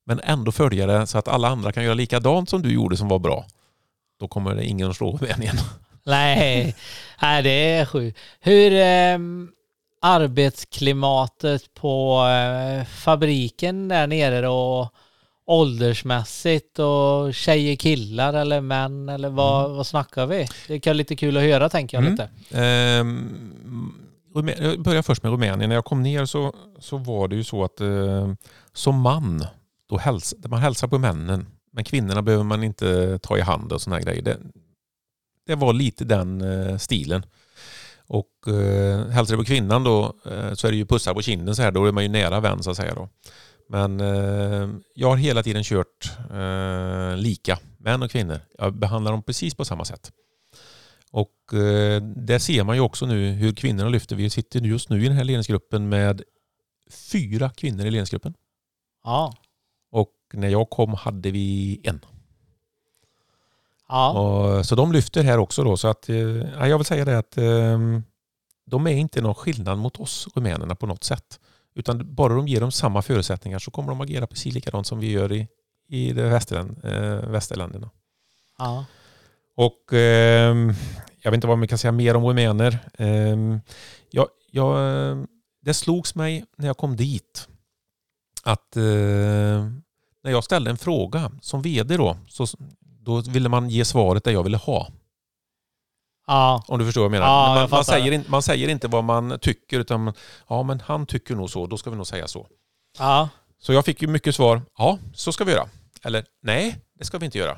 men 0.05 0.19
ändå 0.19 0.51
följa 0.51 0.87
det 0.87 1.07
så 1.07 1.17
att 1.17 1.27
alla 1.27 1.47
andra 1.47 1.71
kan 1.71 1.83
göra 1.83 1.93
likadant 1.93 2.49
som 2.49 2.61
du 2.61 2.73
gjorde 2.73 2.97
som 2.97 3.07
var 3.07 3.19
bra. 3.19 3.45
Då 4.19 4.27
kommer 4.27 4.55
det 4.55 4.65
ingen 4.65 4.89
att 4.89 4.95
slå 4.95 5.17
Rumänien. 5.17 5.57
Nej, 6.03 6.75
Nej 7.21 7.43
det 7.43 7.49
är 7.49 7.85
sjukt. 7.85 8.19
Hur 8.39 8.73
ehm, 8.73 9.49
arbetsklimatet 10.05 11.73
på 11.73 12.21
eh, 12.27 12.85
fabriken 12.85 13.87
där 13.87 14.07
nere 14.07 14.41
då? 14.41 14.89
Åldersmässigt 15.47 16.79
och 16.79 17.33
tjejer, 17.33 17.75
killar 17.75 18.33
eller 18.33 18.61
män 18.61 19.09
eller 19.09 19.29
vad, 19.29 19.71
vad 19.71 19.87
snackar 19.87 20.25
vi? 20.25 20.47
Det 20.67 20.79
kan 20.79 20.91
vara 20.91 20.97
lite 20.97 21.15
kul 21.15 21.37
att 21.37 21.43
höra 21.43 21.69
tänker 21.69 21.97
jag 21.97 22.05
Mm. 22.05 22.11
lite. 22.13 22.29
Rumä- 24.35 24.63
jag 24.63 24.81
börjar 24.81 25.01
först 25.01 25.23
med 25.23 25.31
Rumänien. 25.31 25.69
När 25.69 25.75
jag 25.75 25.85
kom 25.85 26.03
ner 26.03 26.25
så, 26.25 26.55
så 26.79 26.97
var 26.97 27.27
det 27.27 27.35
ju 27.35 27.43
så 27.43 27.63
att 27.63 27.81
eh, 27.81 28.33
som 28.73 29.01
man, 29.01 29.45
då 29.89 29.97
häls, 29.97 30.33
man 30.47 30.59
hälsar 30.61 30.87
på 30.87 30.97
männen. 30.97 31.45
Men 31.73 31.83
kvinnorna 31.83 32.21
behöver 32.21 32.43
man 32.43 32.63
inte 32.63 33.19
ta 33.19 33.37
i 33.37 33.41
hand 33.41 33.71
och 33.73 33.81
här 33.93 34.01
grejer. 34.01 34.21
Det, 34.21 34.37
det 35.47 35.55
var 35.55 35.73
lite 35.73 36.05
den 36.05 36.41
eh, 36.41 36.77
stilen. 36.77 37.25
Och 38.07 38.47
eh, 38.47 39.07
hälsar 39.07 39.33
du 39.33 39.37
på 39.37 39.45
kvinnan 39.45 39.83
då 39.83 40.15
eh, 40.25 40.53
så 40.53 40.67
är 40.67 40.71
det 40.71 40.77
ju 40.77 40.85
pussar 40.85 41.13
på 41.13 41.21
kinden 41.21 41.55
så 41.55 41.61
här. 41.61 41.71
Då 41.71 41.85
är 41.85 41.91
man 41.91 42.03
ju 42.03 42.09
nära 42.09 42.39
vän 42.39 42.63
så 42.63 42.71
att 42.71 42.77
säga. 42.77 42.95
Då. 42.95 43.09
Men 43.69 43.99
eh, 43.99 44.69
jag 44.95 45.09
har 45.09 45.17
hela 45.17 45.43
tiden 45.43 45.63
kört 45.63 46.11
eh, 46.31 47.17
lika, 47.17 47.59
män 47.77 48.03
och 48.03 48.11
kvinnor. 48.11 48.39
Jag 48.57 48.73
behandlar 48.73 49.11
dem 49.11 49.23
precis 49.23 49.55
på 49.55 49.65
samma 49.65 49.85
sätt. 49.85 50.11
Och 51.11 51.53
eh, 51.53 52.01
där 52.01 52.39
ser 52.39 52.63
man 52.63 52.75
ju 52.75 52.81
också 52.81 53.05
nu 53.05 53.31
hur 53.31 53.53
kvinnorna 53.53 53.89
lyfter. 53.89 54.15
Vi 54.15 54.29
sitter 54.29 54.59
just 54.61 54.89
nu 54.89 55.05
i 55.05 55.07
den 55.07 55.17
här 55.17 55.23
ledningsgruppen 55.23 55.89
med 55.89 56.21
fyra 57.11 57.49
kvinnor 57.49 57.85
i 57.85 57.91
ledningsgruppen. 57.91 58.33
Ja. 59.03 59.33
Och 59.91 60.13
när 60.33 60.49
jag 60.49 60.69
kom 60.69 60.93
hade 60.93 61.31
vi 61.31 61.81
en. 61.83 61.99
Ja. 63.87 64.11
Och, 64.11 64.65
så 64.65 64.75
de 64.75 64.91
lyfter 64.91 65.23
här 65.23 65.37
också 65.37 65.63
då. 65.63 65.77
Så 65.77 65.87
att, 65.87 66.09
eh, 66.09 66.17
ja, 66.17 66.67
jag 66.67 66.77
vill 66.77 66.85
säga 66.85 67.05
det 67.05 67.17
att 67.17 67.37
eh, 67.37 67.79
de 68.65 68.87
är 68.87 68.93
inte 68.93 69.21
någon 69.21 69.35
skillnad 69.35 69.77
mot 69.77 69.99
oss 69.99 70.27
rumänerna 70.35 70.75
på 70.75 70.85
något 70.85 71.03
sätt. 71.03 71.39
Utan 71.75 72.15
bara 72.15 72.33
de 72.33 72.47
ger 72.47 72.61
dem 72.61 72.71
samma 72.71 73.01
förutsättningar 73.01 73.59
så 73.59 73.71
kommer 73.71 73.89
de 73.89 74.01
agera 74.01 74.27
precis 74.27 74.53
likadant 74.53 74.87
som 74.87 74.99
vi 74.99 75.11
gör 75.11 75.31
i, 75.31 75.47
i 75.87 76.13
de 76.13 76.21
västerland, 76.21 76.77
eh, 76.83 77.29
västerländerna. 77.29 77.89
ja. 78.57 78.85
Och 79.57 79.93
ehm, 79.93 80.73
jag 81.21 81.31
vet 81.31 81.37
inte 81.37 81.47
vad 81.47 81.57
man 81.57 81.67
kan 81.67 81.77
säga 81.77 81.91
mer 81.91 82.15
om 82.15 82.25
rumäner. 82.25 82.79
Ehm, 82.97 83.59
jag, 84.09 84.27
jag, 84.51 84.77
det 85.61 85.73
slogs 85.73 86.15
mig 86.15 86.45
när 86.57 86.67
jag 86.67 86.77
kom 86.77 86.95
dit 86.95 87.47
att 88.43 88.77
eh, 88.77 88.83
när 90.23 90.31
jag 90.31 90.43
ställde 90.43 90.69
en 90.69 90.77
fråga 90.77 91.31
som 91.41 91.61
vd 91.61 91.97
då, 91.97 92.17
så, 92.27 92.47
då 93.05 93.21
ville 93.21 93.49
man 93.49 93.69
ge 93.69 93.85
svaret 93.85 94.23
det 94.23 94.31
jag 94.31 94.43
ville 94.43 94.57
ha. 94.57 94.87
Ja. 96.27 96.63
Om 96.67 96.79
du 96.79 96.85
förstår 96.85 97.01
vad 97.01 97.05
jag 97.05 97.11
menar. 97.11 97.25
Ja, 97.27 97.47
Men 97.53 97.61
jag 97.61 97.69
man, 97.69 97.77
man, 97.77 97.85
säger 97.85 98.11
inte, 98.11 98.31
man 98.31 98.41
säger 98.43 98.69
inte 98.69 98.87
vad 98.87 99.03
man 99.03 99.39
tycker 99.39 99.79
utan 99.79 100.03
man, 100.03 100.13
ja 100.47 100.63
men 100.63 100.79
han 100.79 101.05
tycker 101.05 101.35
nog 101.35 101.49
så, 101.49 101.67
då 101.67 101.77
ska 101.77 101.89
vi 101.89 101.95
nog 101.95 102.07
säga 102.07 102.27
så. 102.27 102.47
Ja. 102.99 103.29
Så 103.59 103.73
jag 103.73 103.85
fick 103.85 104.01
ju 104.01 104.07
mycket 104.07 104.35
svar, 104.35 104.61
ja 104.77 104.99
så 105.13 105.31
ska 105.31 105.43
vi 105.43 105.51
göra. 105.51 105.69
Eller 106.03 106.25
nej, 106.41 106.77
det 106.99 107.05
ska 107.05 107.17
vi 107.17 107.25
inte 107.25 107.37
göra. 107.37 107.51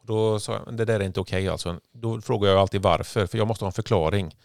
Och 0.00 0.06
då 0.06 0.40
sa 0.40 0.52
jag, 0.52 0.76
det 0.76 0.84
där 0.84 1.00
är 1.00 1.04
inte 1.04 1.20
okej 1.20 1.48
alltså. 1.48 1.80
Då 1.94 2.20
frågar 2.20 2.50
jag 2.50 2.58
alltid 2.58 2.82
varför, 2.82 3.26
för 3.26 3.38
jag 3.38 3.46
måste 3.48 3.64
ha 3.64 3.68
en 3.68 3.72
förklaring 3.72 4.36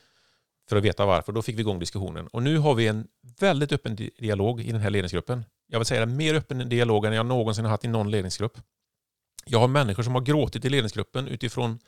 för 0.69 0.75
att 0.77 0.83
veta 0.83 1.05
varför. 1.05 1.31
Då 1.31 1.41
fick 1.41 1.55
vi 1.55 1.59
igång 1.61 1.79
diskussionen. 1.79 2.27
Och 2.27 2.43
nu 2.43 2.57
har 2.57 2.73
vi 2.73 2.87
en 2.87 3.07
väldigt 3.39 3.71
öppen 3.71 3.95
di- 3.95 4.11
dialog 4.19 4.61
i 4.61 4.71
den 4.71 4.81
här 4.81 4.89
ledningsgruppen. 4.89 5.45
Jag 5.67 5.79
vill 5.79 5.85
säga 5.85 5.99
det, 6.05 6.11
mer 6.11 6.33
öppen 6.35 6.69
dialog 6.69 7.05
än 7.05 7.13
jag 7.13 7.25
någonsin 7.25 7.65
har 7.65 7.71
haft 7.71 7.85
i 7.85 7.87
någon 7.87 8.11
ledningsgrupp. 8.11 8.57
Jag 9.49 9.59
har 9.59 9.67
människor 9.67 10.03
som 10.03 10.13
har 10.15 10.21
gråtit 10.21 10.65
i 10.65 10.69
ledningsgruppen 10.69 11.27
utifrån 11.27 11.79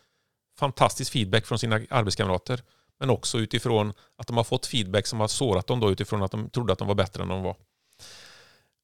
fantastisk 0.60 1.12
feedback 1.14 1.46
från 1.46 1.60
sina 1.60 1.80
arbetskamrater. 1.90 2.62
Men 3.00 3.10
också 3.10 3.38
utifrån 3.38 3.94
att 4.18 4.28
de 4.28 4.38
har 4.38 4.44
fått 4.44 4.66
feedback 4.66 5.08
som 5.08 5.20
har 5.20 5.28
sårat 5.28 5.68
dem 5.68 5.80
då 5.80 5.92
utifrån 5.92 6.24
att 6.24 6.32
de 6.32 6.50
trodde 6.50 6.74
att 6.74 6.80
de 6.80 6.88
var 6.88 6.96
bättre 6.96 7.24
än 7.24 7.30
de 7.30 7.44
var. 7.44 7.56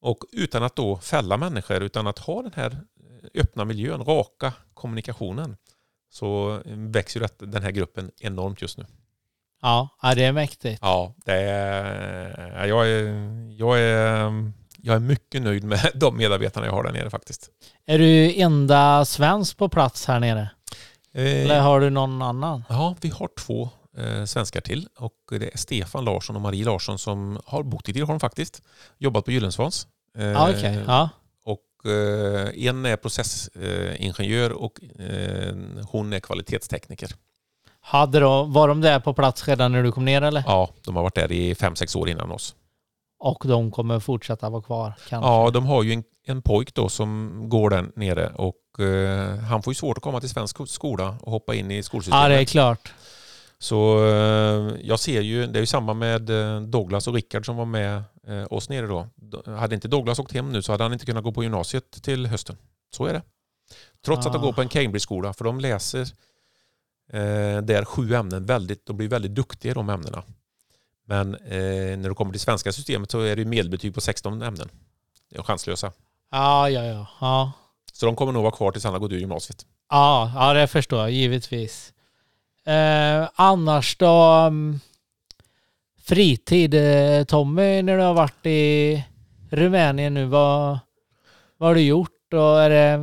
Och 0.01 0.23
utan 0.31 0.63
att 0.63 0.75
då 0.75 0.97
fälla 0.97 1.37
människor, 1.37 1.83
utan 1.83 2.07
att 2.07 2.19
ha 2.19 2.41
den 2.41 2.53
här 2.55 2.81
öppna 3.33 3.65
miljön, 3.65 4.03
raka 4.03 4.53
kommunikationen, 4.73 5.57
så 6.09 6.61
växer 6.65 7.19
ju 7.19 7.27
det- 7.39 7.45
den 7.45 7.63
här 7.63 7.71
gruppen 7.71 8.11
enormt 8.19 8.61
just 8.61 8.77
nu. 8.77 8.85
Ja. 9.61 9.89
ja, 10.01 10.15
det 10.15 10.23
är 10.23 10.31
mäktigt. 10.31 10.79
Ja, 10.81 11.15
det 11.25 11.33
är, 11.33 12.65
jag, 12.65 12.87
är, 12.89 13.03
jag, 13.57 13.79
är, 13.79 14.51
jag 14.85 14.95
är 14.95 14.99
mycket 14.99 15.41
nöjd 15.41 15.63
med 15.63 15.91
de 15.95 16.17
medarbetarna 16.17 16.65
jag 16.65 16.73
har 16.73 16.83
där 16.83 16.91
nere 16.91 17.09
faktiskt. 17.09 17.49
Är 17.85 17.99
du 17.99 18.33
enda 18.41 19.05
svensk 19.05 19.57
på 19.57 19.69
plats 19.69 20.05
här 20.07 20.19
nere? 20.19 20.49
Eller 21.13 21.55
Eh, 21.57 21.63
har 21.63 21.79
du 21.79 21.89
någon 21.89 22.21
annan? 22.21 22.63
ja, 22.69 22.95
vi 23.01 23.09
har 23.09 23.29
två 23.39 23.69
eh, 23.97 24.25
svenskar 24.25 24.61
till 24.61 24.87
och 24.97 25.13
det 25.29 25.53
är 25.53 25.57
Stefan 25.57 26.05
Larsson 26.05 26.35
och 26.35 26.41
Marie 26.41 26.65
Larsson 26.65 26.99
som 26.99 27.39
har 27.45 27.63
bott 27.63 27.89
i 27.89 27.93
Tidaholm 27.93 28.19
faktiskt. 28.19 28.61
Jobbat 28.97 29.25
på 29.25 29.31
Gyllensvans. 29.31 29.87
Eh, 30.17 30.25
Ja, 30.25 30.49
okej. 30.49 30.79
Ja. 30.87 31.09
Och 31.45 31.91
eh, 31.91 32.67
en 32.67 32.85
är 32.85 32.95
processingenjör 32.95 34.51
och 34.51 34.79
eh, 34.99 35.55
hon 35.91 36.13
är 36.13 36.19
kvalitetstekniker. 36.19 37.11
Hade 37.81 38.19
då, 38.19 38.43
var 38.43 38.67
de 38.67 38.81
där 38.81 38.99
på 38.99 39.13
plats 39.13 39.47
redan 39.47 39.71
när 39.71 39.83
du 39.83 39.91
kom 39.91 40.05
ner 40.05 40.21
eller? 40.21 40.43
Ja, 40.47 40.69
de 40.85 40.95
har 40.95 41.03
varit 41.03 41.15
där 41.15 41.31
i 41.31 41.55
fem 41.55 41.75
sex 41.75 41.95
år 41.95 42.09
innan 42.09 42.31
oss. 42.31 42.55
Och 43.19 43.43
de 43.47 43.71
kommer 43.71 43.99
fortsätta 43.99 44.49
vara 44.49 44.61
kvar 44.61 44.93
kanske? 45.09 45.29
Ja, 45.29 45.49
de 45.53 45.65
har 45.65 45.83
ju 45.83 45.93
en, 45.93 46.03
en 46.25 46.41
pojk 46.41 46.73
då 46.73 46.89
som 46.89 47.41
går 47.49 47.69
där 47.69 47.85
nere 47.95 48.29
och 48.29 48.79
eh, 48.85 49.35
han 49.37 49.63
får 49.63 49.71
ju 49.71 49.75
svårt 49.75 49.97
att 49.97 50.03
komma 50.03 50.19
till 50.19 50.29
svensk 50.29 50.55
sko- 50.55 50.65
skola 50.65 51.17
och 51.21 51.31
hoppa 51.31 51.55
in 51.55 51.71
i 51.71 51.83
skolsystemet. 51.83 52.23
ja 52.23 52.29
det 52.29 52.41
är 52.41 52.45
klart. 52.45 52.93
Så 53.59 54.05
eh, 54.07 54.73
jag 54.81 54.99
ser 54.99 55.21
ju, 55.21 55.47
det 55.47 55.59
är 55.59 55.61
ju 55.61 55.65
samma 55.65 55.93
med 55.93 56.29
eh, 56.29 56.61
Douglas 56.61 57.07
och 57.07 57.13
Rickard 57.13 57.45
som 57.45 57.55
var 57.55 57.65
med 57.65 58.03
eh, 58.27 58.45
oss 58.49 58.69
nere 58.69 58.87
då. 58.87 59.07
Hade 59.45 59.75
inte 59.75 59.87
Douglas 59.87 60.19
åkt 60.19 60.31
hem 60.33 60.51
nu 60.51 60.61
så 60.61 60.71
hade 60.71 60.83
han 60.83 60.93
inte 60.93 61.05
kunnat 61.05 61.23
gå 61.23 61.31
på 61.31 61.43
gymnasiet 61.43 62.03
till 62.03 62.27
hösten. 62.27 62.57
Så 62.95 63.05
är 63.05 63.13
det. 63.13 63.21
Trots 64.05 64.25
att 64.27 64.33
de 64.33 64.39
Ah. 64.39 64.45
går 64.45 64.53
på 64.53 64.61
en 64.61 64.69
Cambridge-skola, 64.69 65.33
för 65.33 65.45
de 65.45 65.59
läser 65.59 66.01
eh, 67.13 67.61
där 67.61 67.85
sju 67.85 68.13
ämnen 68.15 68.45
väldigt, 68.45 68.85
de 68.85 68.97
blir 68.97 69.07
väldigt 69.09 69.35
duktiga 69.35 69.71
i 69.71 69.73
de 69.75 69.89
ämnena. 69.89 70.23
Men 71.05 71.35
eh, 71.35 71.97
när 71.97 72.09
du 72.09 72.15
kommer 72.15 72.31
till 72.31 72.41
svenska 72.41 72.71
systemet 72.71 73.11
så 73.11 73.19
är 73.19 73.35
det 73.35 73.45
medelbetyg 73.45 73.93
på 73.93 74.01
16 74.01 74.41
ämnen. 74.41 74.69
Det 75.29 75.37
är 75.37 75.43
chanslösa. 75.43 75.91
Ja, 76.31 76.69
ja, 76.69 76.83
ja. 76.83 77.07
ja. 77.21 77.51
Så 77.93 78.05
de 78.05 78.15
kommer 78.15 78.31
nog 78.31 78.43
vara 78.43 78.55
kvar 78.55 78.71
tills 78.71 78.83
han 78.83 78.93
har 78.93 78.99
gått 78.99 79.11
ur 79.11 79.19
gymnasiet. 79.19 79.65
Ja, 79.89 80.31
ja 80.35 80.53
det 80.53 80.67
förstår 80.67 80.99
jag 80.99 81.11
givetvis. 81.11 81.93
Eh, 82.65 83.29
annars 83.35 83.97
då? 83.97 84.21
mm, 84.47 84.79
Fritid, 86.03 86.73
eh, 86.73 87.23
Tommy, 87.23 87.81
när 87.81 87.97
du 87.97 88.03
har 88.03 88.13
varit 88.13 88.45
i 88.45 89.03
Rumänien 89.49 90.13
nu, 90.13 90.25
vad, 90.25 90.79
vad 91.57 91.69
har 91.69 91.75
du 91.75 91.81
gjort? 91.81 92.33
Och 92.33 92.61
är 92.61 92.69
det, 92.69 92.99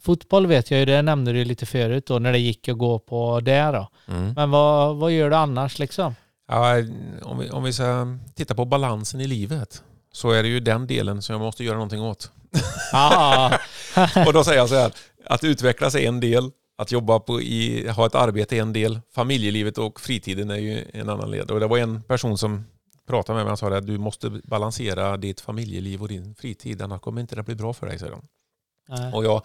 fotboll 0.00 0.46
vet 0.46 0.70
jag 0.70 0.80
ju, 0.80 0.86
det 0.86 1.02
nämnde 1.02 1.32
du 1.32 1.44
lite 1.44 1.66
förut 1.66 2.06
då, 2.06 2.18
när 2.18 2.32
det 2.32 2.38
gick 2.38 2.68
att 2.68 2.78
gå 2.78 2.98
på 2.98 3.40
det 3.40 3.62
då. 3.62 3.88
Men 4.36 4.50
vad, 4.50 4.96
vad 4.96 5.12
gör 5.12 5.30
du 5.30 5.36
annars 5.36 5.78
liksom? 5.78 6.14
Ja, 6.48 6.76
om, 7.22 7.38
vi, 7.38 7.50
om 7.50 7.62
vi 7.62 7.72
ska 7.72 8.18
titta 8.34 8.54
på 8.54 8.64
balansen 8.64 9.20
i 9.20 9.26
livet 9.26 9.82
så 10.12 10.30
är 10.30 10.42
det 10.42 10.48
ju 10.48 10.60
den 10.60 10.86
delen 10.86 11.22
som 11.22 11.32
jag 11.32 11.40
måste 11.40 11.64
göra 11.64 11.74
någonting 11.74 12.02
åt. 12.02 12.32
Ja, 12.92 13.58
Och 14.26 14.32
då 14.32 14.44
säger 14.44 14.58
jag 14.58 14.68
så 14.68 14.74
här, 14.74 14.92
att 15.24 15.44
utvecklas 15.44 15.94
är 15.94 16.08
en 16.08 16.20
del, 16.20 16.50
att 16.78 16.92
jobba 16.92 17.20
på 17.20 17.40
i, 17.40 17.88
ha 17.88 18.06
ett 18.06 18.14
arbete 18.14 18.56
är 18.56 18.62
en 18.62 18.72
del, 18.72 19.00
familjelivet 19.14 19.78
och 19.78 20.00
fritiden 20.00 20.50
är 20.50 20.56
ju 20.56 20.84
en 20.92 21.08
annan 21.08 21.30
led. 21.30 21.50
Och 21.50 21.60
det 21.60 21.66
var 21.66 21.78
en 21.78 22.02
person 22.02 22.38
som 22.38 22.66
pratade 23.06 23.36
med 23.36 23.46
mig 23.46 23.52
och 23.52 23.58
sa 23.58 23.76
att 23.76 23.86
du 23.86 23.98
måste 23.98 24.30
balansera 24.30 25.16
ditt 25.16 25.40
familjeliv 25.40 26.02
och 26.02 26.08
din 26.08 26.34
fritid, 26.34 26.82
annars 26.82 27.00
kommer 27.00 27.20
inte 27.20 27.36
det 27.36 27.42
bli 27.42 27.54
bra 27.54 27.72
för 27.72 27.86
dig, 27.86 27.98
säger 27.98 28.12
de. 28.12 28.22
Och 29.12 29.24
jag, 29.24 29.42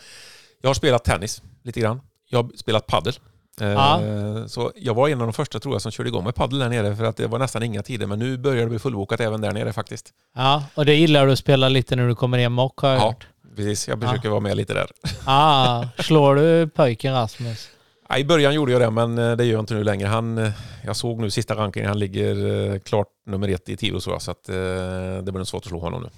jag 0.61 0.69
har 0.69 0.73
spelat 0.73 1.03
tennis 1.03 1.41
lite 1.63 1.79
grann. 1.79 2.01
Jag 2.29 2.43
har 2.43 2.51
spelat 2.55 2.87
paddel. 2.87 3.13
Eh, 3.61 3.67
Ja. 3.67 3.99
Så 4.47 4.71
jag 4.75 4.93
var 4.93 5.09
en 5.09 5.21
av 5.21 5.27
de 5.27 5.33
första 5.33 5.59
tror 5.59 5.73
jag 5.75 5.81
som 5.81 5.91
körde 5.91 6.09
igång 6.09 6.23
med 6.23 6.35
paddel 6.35 6.59
där 6.59 6.69
nere 6.69 6.95
för 6.95 7.03
att 7.03 7.17
det 7.17 7.27
var 7.27 7.39
nästan 7.39 7.63
inga 7.63 7.83
tider 7.83 8.05
men 8.07 8.19
nu 8.19 8.37
börjar 8.37 8.63
det 8.63 8.69
bli 8.69 8.79
fullbokat 8.79 9.19
även 9.19 9.41
där 9.41 9.51
nere 9.51 9.73
faktiskt. 9.73 10.13
ja, 10.35 10.63
och 10.75 10.85
det 10.85 10.95
gillar 10.95 11.25
du 11.25 11.31
att 11.31 11.39
spela 11.39 11.69
lite 11.69 11.95
när 11.95 12.07
du 12.07 12.15
kommer 12.15 12.37
hem 12.37 12.59
och 12.59 12.81
har 12.81 12.89
jag 12.89 12.99
Ja. 12.99 13.05
hört. 13.07 13.27
Precis, 13.55 13.87
jag 13.87 14.01
försöker 14.01 14.29
vara 14.29 14.39
med 14.39 14.57
lite 14.57 14.73
där. 14.73 14.87
Ja, 15.25 15.89
slår 15.99 16.35
du 16.35 16.67
pojken 16.67 17.13
Rasmus? 17.13 17.69
Ja, 18.09 18.17
I 18.17 18.25
början 18.25 18.53
gjorde 18.53 18.71
jag 18.71 18.81
det 18.81 18.89
men 18.91 19.17
eh, 19.17 19.31
det 19.35 19.45
gör 19.45 19.53
jag 19.53 19.59
inte 19.61 19.73
nu 19.73 19.83
längre. 19.83 20.07
Han, 20.07 20.37
eh, 20.37 20.51
jag 20.85 20.95
såg 20.95 21.19
nu 21.19 21.31
sista 21.31 21.55
rankingen, 21.55 21.89
han 21.89 21.99
ligger 21.99 22.79
klart 22.79 23.07
nummer 23.25 23.47
ett 23.47 23.69
i 23.69 23.77
Tivoli 23.77 24.01
så 24.01 24.11
att 24.13 24.49
eh, 24.49 24.55
det 24.55 25.21
blir 25.23 25.33
nog 25.33 25.47
svårt 25.47 25.63
att 25.63 25.69
slå 25.69 25.79
honom 25.79 26.01
nu. 26.01 26.09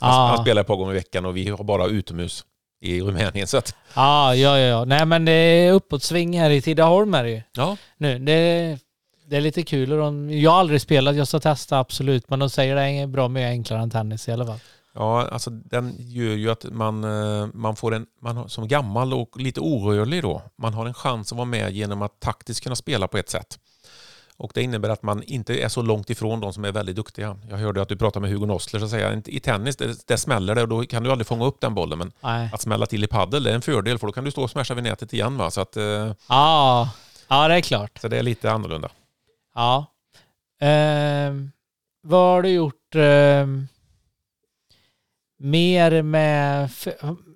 Han, 0.00 0.10
Ja. 0.10 0.26
han 0.36 0.44
spelar 0.44 0.60
ett 0.60 0.66
par 0.66 0.76
gånger 0.76 0.92
i 0.92 0.96
veckan 0.96 1.24
och 1.26 1.36
vi 1.36 1.48
har 1.48 1.64
bara 1.64 1.86
utomhus 1.86 2.44
i 2.82 3.00
Rumänien 3.00 3.46
så 3.46 3.56
att 3.56 3.74
Ja, 3.94 4.34
ja, 4.34 4.58
ja. 4.58 4.84
Nej 4.84 5.06
men 5.06 5.24
det 5.24 5.32
är 5.32 5.72
uppåtsving 5.72 6.40
här 6.40 6.50
i 6.50 6.62
Tidaholm 6.62 7.14
är 7.14 7.24
det 7.24 7.30
ju. 7.30 7.42
ja, 7.52 7.76
Nu, 7.96 8.18
det, 8.18 8.78
det 9.26 9.36
är 9.36 9.40
lite 9.40 9.62
kul. 9.62 9.92
Och 9.92 9.98
de, 9.98 10.30
jag 10.30 10.50
har 10.50 10.60
aldrig 10.60 10.80
spelat, 10.80 11.16
jag 11.16 11.28
ska 11.28 11.40
testa 11.40 11.78
absolut. 11.78 12.30
Men 12.30 12.38
de 12.38 12.50
säger 12.50 12.76
det 12.76 12.82
är 12.82 13.06
bra 13.06 13.28
mycket 13.28 13.48
enklare 13.48 13.82
än 13.82 13.90
tennis 13.90 14.28
i 14.28 14.32
alla 14.32 14.46
fall. 14.46 14.58
Ja, 14.94 15.28
alltså 15.28 15.50
den 15.50 15.94
gör 15.98 16.34
ju 16.34 16.50
att 16.50 16.64
man, 16.64 17.04
eh, 17.04 17.46
man 17.54 17.76
får 17.76 17.94
en, 17.94 18.06
man 18.22 18.48
som 18.48 18.68
gammal 18.68 19.14
och 19.14 19.40
lite 19.40 19.60
orörlig 19.60 20.22
då, 20.22 20.42
man 20.58 20.74
har 20.74 20.86
en 20.86 20.94
chans 20.94 21.32
att 21.32 21.36
vara 21.36 21.46
med 21.46 21.72
genom 21.72 22.02
att 22.02 22.20
taktiskt 22.20 22.62
kunna 22.62 22.76
spela 22.76 23.08
på 23.08 23.18
ett 23.18 23.30
sätt. 23.30 23.58
Och 24.42 24.50
det 24.54 24.62
innebär 24.62 24.88
att 24.88 25.02
man 25.02 25.22
inte 25.22 25.62
är 25.62 25.68
så 25.68 25.82
långt 25.82 26.10
ifrån 26.10 26.40
de 26.40 26.52
som 26.52 26.64
är 26.64 26.72
väldigt 26.72 26.96
duktiga. 26.96 27.36
Jag 27.50 27.56
hörde 27.56 27.82
att 27.82 27.88
du 27.88 27.96
pratade 27.96 28.20
med 28.20 28.30
Hugo 28.30 28.46
Nossler 28.46 28.80
så 28.80 28.84
att 28.84 28.90
säga. 28.90 29.22
I 29.26 29.40
tennis, 29.40 29.76
det, 29.76 30.08
det 30.08 30.18
smäller 30.18 30.54
det 30.54 30.62
och 30.62 30.68
då 30.68 30.82
kan 30.82 31.02
du 31.02 31.10
aldrig 31.10 31.26
fånga 31.26 31.44
upp 31.44 31.60
den 31.60 31.74
bollen. 31.74 31.98
Men 31.98 32.12
Nej. 32.20 32.50
att 32.52 32.60
smälla 32.60 32.86
till 32.86 33.04
i 33.04 33.06
paddel 33.06 33.46
är 33.46 33.54
en 33.54 33.62
fördel 33.62 33.98
för 33.98 34.06
då 34.06 34.12
kan 34.12 34.24
du 34.24 34.30
stå 34.30 34.42
och 34.42 34.50
smasha 34.50 34.74
vid 34.74 34.84
nätet 34.84 35.12
igen. 35.12 35.36
Va? 35.36 35.50
Så, 35.50 35.60
att, 35.60 35.76
eh, 35.76 36.12
Ja, 36.28 36.90
ja 37.28 37.48
det 37.48 37.54
är 37.54 37.60
klart. 37.60 37.98
så 37.98 38.08
det 38.08 38.18
är 38.18 38.22
lite 38.22 38.52
annorlunda. 38.52 38.90
Ja. 39.54 39.86
Ehm, 40.60 41.52
vad 42.02 42.34
har 42.34 42.42
du 42.42 42.48
gjort 42.48 42.94
ehm, 42.94 43.68
mer 45.38 46.02
med... 46.02 46.70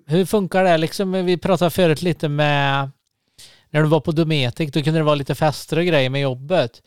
Hur 0.07 0.25
funkar 0.25 0.65
det? 0.65 0.77
Liksom, 0.77 1.13
vi 1.13 1.37
pratade 1.37 1.71
förut 1.71 2.03
lite 2.03 2.29
med... 2.29 2.91
När 3.71 3.83
du 3.83 3.89
var 3.89 4.01
på 4.01 4.13
Dometic, 4.13 4.73
då 4.73 4.83
kunde 4.83 5.01
det 5.01 5.05
vara 5.05 5.15
lite 5.15 5.35
fester 5.35 5.79
och 5.79 5.85
grejer 5.85 6.11
med 6.11 6.21
jobbet. 6.21 6.83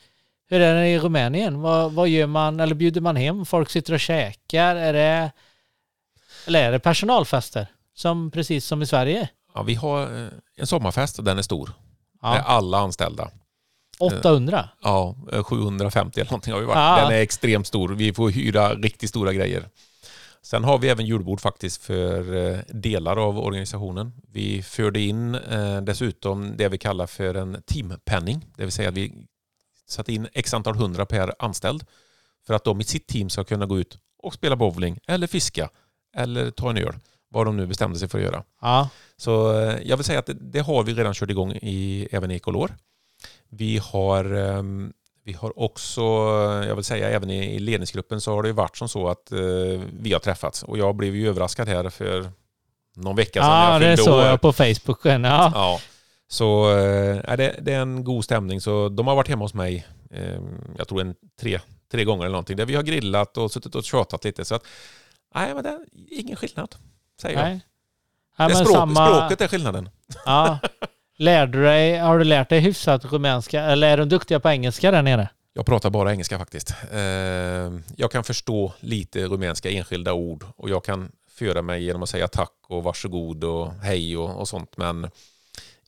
Hur 0.49 0.61
är 0.61 0.75
det 0.81 0.87
i 0.87 0.99
Rumänien? 0.99 1.61
Vad, 1.61 1.91
vad 1.91 2.09
gör 2.09 2.27
man? 2.27 2.59
Eller 2.59 2.75
bjuder 2.75 3.01
man 3.01 3.15
hem? 3.15 3.45
Folk 3.45 3.69
sitter 3.69 3.93
och 3.93 3.99
käkar? 3.99 4.75
Är 4.75 4.93
det... 4.93 5.31
Eller 6.47 6.63
är 6.63 6.71
det 6.71 6.79
personalfester? 6.79 7.67
Som, 7.93 8.31
precis 8.31 8.65
som 8.65 8.81
i 8.81 8.85
Sverige? 8.85 9.29
Ja, 9.53 9.63
vi 9.63 9.75
har 9.75 10.01
eh, 10.23 10.27
en 10.57 10.67
sommarfest 10.67 11.17
och 11.19 11.23
den 11.25 11.37
är 11.37 11.41
stor. 11.41 11.71
Med 12.21 12.31
Ja. 12.37 12.41
alla 12.41 12.77
anställda. 12.77 13.29
800? 13.99 14.69
Ja, 14.81 15.15
eh, 15.33 15.43
750 15.43 16.19
eller 16.19 16.31
någonting 16.31 16.53
har 16.53 16.59
vi 16.59 16.65
varit. 16.65 16.77
Ja. 16.77 17.01
Den 17.01 17.11
är 17.17 17.21
extremt 17.21 17.67
stor. 17.67 17.89
Vi 17.89 18.13
får 18.13 18.29
hyra 18.29 18.73
riktigt 18.73 19.09
stora 19.09 19.33
grejer. 19.33 19.63
Sen 20.41 20.63
har 20.63 20.77
vi 20.77 20.89
även 20.89 21.05
julbord 21.05 21.41
faktiskt 21.41 21.83
för 21.83 22.35
eh, 22.53 22.59
delar 22.67 23.17
av 23.17 23.39
organisationen. 23.39 24.11
Vi 24.31 24.61
förde 24.63 24.99
in 24.99 25.35
eh, 25.35 25.81
dessutom 25.81 26.57
det 26.57 26.69
vi 26.69 26.77
kallar 26.77 27.07
för 27.07 27.35
en 27.35 27.61
teampenning. 27.65 28.45
Det 28.57 28.63
vill 28.63 28.71
säga 28.71 28.89
att 28.89 28.95
vi 28.95 29.13
satte 29.91 30.13
in 30.13 30.27
x 30.33 30.53
antal 30.53 30.75
hundra 30.75 31.05
per 31.05 31.33
anställd 31.39 31.85
för 32.47 32.53
att 32.53 32.63
de 32.63 32.81
i 32.81 32.83
sitt 32.83 33.07
team 33.07 33.29
ska 33.29 33.43
kunna 33.43 33.65
gå 33.65 33.79
ut 33.79 33.97
och 34.23 34.33
spela 34.33 34.55
bowling 34.55 34.99
eller 35.07 35.27
fiska 35.27 35.69
eller 36.15 36.51
ta 36.51 36.69
en 36.69 36.77
öl. 36.77 36.93
Vad 37.31 37.45
de 37.45 37.57
nu 37.57 37.65
bestämde 37.65 37.99
sig 37.99 38.07
för 38.07 38.17
att 38.17 38.23
göra. 38.23 38.43
Ja. 38.61 38.89
Så 39.17 39.59
eh, 39.59 39.77
jag 39.83 39.97
vill 39.97 40.03
säga 40.03 40.19
att 40.19 40.25
det, 40.25 40.33
det 40.33 40.59
har 40.59 40.83
vi 40.83 40.93
redan 40.93 41.13
kört 41.13 41.29
igång 41.29 41.51
i, 41.51 42.07
även 42.11 42.31
i 42.31 42.35
Ecolor. 42.35 42.75
Vi 43.49 43.77
har, 43.77 44.25
ehm, 44.25 44.93
vi 45.25 45.33
har 45.33 45.59
också, 45.59 46.01
jag 46.67 46.75
vill 46.75 46.83
säga 46.83 47.09
även 47.09 47.29
i, 47.29 47.59
ledningsgruppen 47.59 48.21
så 48.21 48.31
har 48.31 48.43
det 48.43 48.53
varit 48.53 48.77
som 48.77 48.89
så 48.89 49.07
att 49.07 49.31
eh, 49.31 49.39
vi 49.99 50.13
har 50.13 50.19
träffats 50.19 50.63
och 50.63 50.77
jag 50.77 50.95
blev 50.95 51.15
ju 51.15 51.27
överraskad 51.27 51.67
här 51.67 51.89
för 51.89 52.31
någon 52.95 53.15
vecka 53.15 53.41
sedan. 53.41 53.51
Ja, 53.51 53.71
jag 53.73 53.81
det 53.81 53.97
såg 53.97 54.19
jag 54.19 54.41
på 54.41 54.53
Facebook. 54.53 54.99
Ja. 55.03 55.51
Ja. 55.53 55.79
Så 56.31 56.77
eh, 56.77 57.35
det, 57.37 57.59
det 57.61 57.73
är 57.73 57.81
en 57.81 58.03
god 58.03 58.23
stämning. 58.23 58.61
Så 58.61 58.89
de 58.89 59.07
har 59.07 59.15
varit 59.15 59.27
hemma 59.27 59.45
hos 59.45 59.53
mig, 59.53 59.87
eh, 60.11 60.39
jag 60.77 60.87
tror 60.87 61.01
en 61.01 61.15
tre, 61.41 61.59
tre 61.91 62.03
gånger 62.03 62.23
eller 62.23 62.31
någonting, 62.31 62.57
där 62.57 62.65
vi 62.65 62.75
har 62.75 62.83
grillat 62.83 63.37
och 63.37 63.51
suttit 63.51 63.75
och 63.75 63.83
tjatat 63.83 64.23
lite. 64.23 64.45
Så 64.45 64.55
att, 64.55 64.63
nej 65.35 65.53
men 65.53 65.63
det 65.63 65.69
är 65.69 65.79
ingen 66.19 66.35
skillnad, 66.35 66.75
säger 67.21 67.37
jag. 67.39 67.45
Nej. 67.45 67.61
Ja, 68.37 68.47
Det 68.47 68.53
är 68.53 68.55
men 68.55 68.65
språk, 68.65 68.77
samma, 68.77 69.07
Språket 69.07 69.41
är 69.41 69.47
skillnaden. 69.47 69.89
Ja. 70.25 70.59
Lärde 71.17 71.57
du 71.57 71.63
dig, 71.63 71.97
har 71.97 72.19
du 72.19 72.23
lärt 72.25 72.49
dig 72.49 72.59
hyfsat 72.59 73.05
rumänska? 73.05 73.61
Eller 73.61 73.89
är 73.89 73.97
de 73.97 74.09
duktiga 74.09 74.39
på 74.39 74.49
engelska 74.49 74.91
där 74.91 75.01
nere? 75.01 75.29
Jag 75.53 75.65
pratar 75.65 75.89
bara 75.89 76.11
engelska 76.11 76.37
faktiskt. 76.37 76.73
Eh, 76.91 76.99
jag 77.95 78.11
kan 78.11 78.23
förstå 78.23 78.73
lite 78.79 79.25
rumänska 79.25 79.69
enskilda 79.69 80.13
ord 80.13 80.45
och 80.55 80.69
jag 80.69 80.83
kan 80.83 81.11
föra 81.31 81.61
mig 81.61 81.83
genom 81.83 82.03
att 82.03 82.09
säga 82.09 82.27
tack 82.27 82.53
och 82.67 82.83
varsågod 82.83 83.43
och 83.43 83.73
hej 83.73 84.17
och, 84.17 84.39
och 84.39 84.47
sånt. 84.47 84.77
Men 84.77 85.09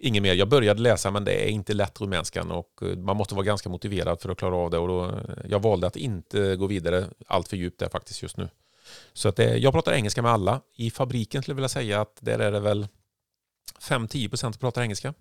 inget 0.01 0.23
mer. 0.23 0.33
Jag 0.33 0.49
började 0.49 0.81
läsa 0.81 1.11
men 1.11 1.23
det 1.23 1.47
är 1.47 1.49
inte 1.49 1.73
lätt 1.73 2.01
rumänskan 2.01 2.51
och 2.51 2.69
eh, 2.81 2.97
man 2.97 3.17
måste 3.17 3.35
vara 3.35 3.45
ganska 3.45 3.69
motiverad 3.69 4.21
för 4.21 4.29
att 4.29 4.37
klara 4.37 4.55
av 4.55 4.69
det. 4.69 4.77
Och 4.77 4.87
då, 4.87 5.19
jag 5.49 5.61
valde 5.61 5.87
att 5.87 5.95
inte 5.95 6.55
gå 6.55 6.67
vidare 6.67 7.05
allt 7.27 7.47
för 7.47 7.57
djupt 7.57 7.79
där 7.79 7.89
faktiskt 7.89 8.21
just 8.21 8.37
nu. 8.37 8.49
Så 9.13 9.29
att 9.29 9.35
det, 9.35 9.57
jag 9.57 9.73
pratar 9.73 9.93
engelska 9.93 10.21
med 10.21 10.31
alla. 10.31 10.61
I 10.75 10.91
fabriken 10.91 11.41
skulle 11.41 11.53
jag 11.53 11.55
vilja 11.55 11.69
säga 11.69 12.01
att 12.01 12.17
där 12.19 12.39
är 12.39 12.51
det 12.51 12.59
väl 12.59 12.87
5-10% 13.81 14.35
som 14.35 14.53
pratar 14.53 14.81
engelska. 14.81 15.13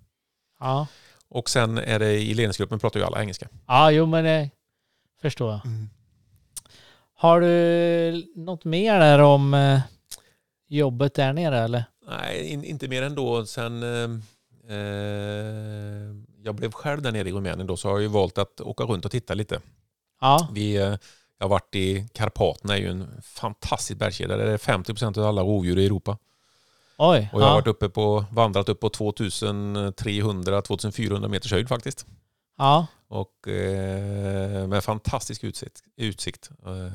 Ja. 0.59 0.87
Och 1.27 1.49
sen 1.49 1.77
är 1.77 1.99
det 1.99 2.11
i 2.11 2.33
ledningsgruppen 2.33 2.79
pratar 2.79 2.99
ju 2.99 3.05
alla 3.05 3.21
engelska. 3.21 3.47
Ja, 3.67 3.91
jo 3.91 4.05
men 4.05 4.23
det 4.23 4.49
förstår 5.21 5.51
jag. 5.51 5.61
Har 7.21 7.41
du 7.41 8.31
något 8.35 8.65
mer 8.65 8.99
där 8.99 9.19
om 9.19 9.53
eh, 9.53 9.79
jobbet 10.67 11.13
där 11.13 11.33
nere 11.33 11.59
eller? 11.59 11.83
Nej, 12.07 12.47
in, 12.47 12.63
inte 12.63 12.87
mer 12.87 13.01
än 13.01 13.15
då. 13.15 13.45
Sen 13.45 13.83
eh, 13.83 13.89
eh, 13.89 14.09
jag 16.43 16.55
blev 16.55 16.71
själv 16.71 17.01
där 17.01 17.11
nere 17.11 17.29
i 17.29 17.31
Rumänien 17.31 17.67
då 17.67 17.77
så 17.77 17.87
har 17.87 17.95
jag 17.95 18.01
ju 18.01 18.07
valt 18.07 18.37
att 18.37 18.61
åka 18.61 18.83
runt 18.83 19.05
och 19.05 19.11
titta 19.11 19.33
lite. 19.33 19.59
Ja, 20.21 20.47
Vi, 20.51 20.75
eh, 20.75 20.81
jag 21.37 21.45
har 21.45 21.49
varit 21.49 21.75
i 21.75 22.07
Karpaterna, 22.13 22.73
är 22.73 22.77
ju 22.77 22.89
en 22.89 23.21
fantastisk 23.23 23.99
bergskedja. 23.99 24.37
Där 24.37 24.45
är 24.45 24.57
50% 24.57 25.17
av 25.17 25.25
alla 25.25 25.41
rovdjur 25.41 25.79
i 25.79 25.85
Europa. 25.85 26.17
oj. 26.97 27.29
Och 27.33 27.41
jag 27.41 27.45
har 27.45 27.51
ja. 27.51 27.55
varit 27.55 27.67
uppe 27.67 27.89
på, 27.89 28.25
vandrat 28.31 28.69
upp 28.69 28.79
på 28.79 28.89
2300-2400 28.89 31.27
meters 31.27 31.51
höjd 31.51 31.67
faktiskt. 31.67 32.05
ja. 32.57 32.87
Och 33.07 33.47
eh, 33.47 34.67
med 34.67 34.83
fantastisk 34.83 35.43
utsikt. 35.43 35.83
utsikt. 35.97 36.49
Eh, 36.65 36.87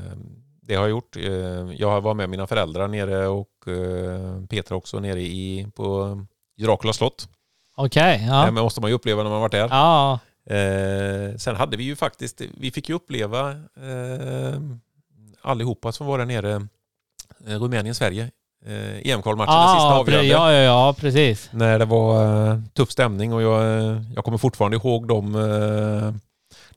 det 0.63 0.75
har 0.75 0.83
jag 0.83 0.91
gjort. 0.91 1.17
Eh, 1.17 1.25
jag 1.73 2.01
var 2.01 2.15
med 2.15 2.31
mina 2.31 2.47
föräldrar 2.47 2.89
nere 2.89 3.27
och 3.27 3.69
eh, 3.69 4.47
Petra 4.47 4.77
också 4.77 5.01
nere 5.01 5.21
i, 5.21 5.67
på 5.75 6.19
Dracula 6.59 6.93
slott. 6.93 7.29
Okej. 7.77 8.19
Det 8.19 8.27
ja. 8.27 8.51
måste 8.51 8.81
man 8.81 8.91
ju 8.91 8.95
uppleva 8.95 9.23
när 9.23 9.31
man 9.31 9.41
varit 9.41 9.53
där. 9.53 9.69
ja. 9.71 10.19
Eh, 10.51 11.37
sen 11.37 11.57
hade 11.57 11.77
vi 11.77 11.85
ju 11.85 11.97
faktiskt, 11.97 12.41
vi 12.61 12.71
fick 12.71 12.89
ju 12.89 12.95
uppleva 12.95 13.51
eh, 13.51 14.61
allihopa 15.43 15.93
som 15.93 16.07
var 16.07 16.19
där 16.19 16.25
nere, 16.27 16.55
eh, 17.47 17.61
Rumänien-Sverige, 17.61 18.31
eh, 18.67 19.11
EM-kvalmatchen, 19.11 19.55
den 19.55 19.75
sista 19.75 19.95
avgörande. 19.95 20.29
ja, 20.29 20.53
ja, 20.53 20.59
ja, 20.59 20.95
precis. 20.99 21.49
När 21.53 21.79
det 21.79 21.85
var 21.85 22.25
eh, 22.51 22.59
tuff 22.75 22.91
stämning 22.91 23.33
och 23.33 23.43
jag, 23.43 23.63
eh, 23.63 24.03
jag 24.15 24.25
kommer 24.25 24.39
fortfarande 24.39 24.77
ihåg 24.77 25.09
de, 25.09 25.35
eh, 25.35 26.15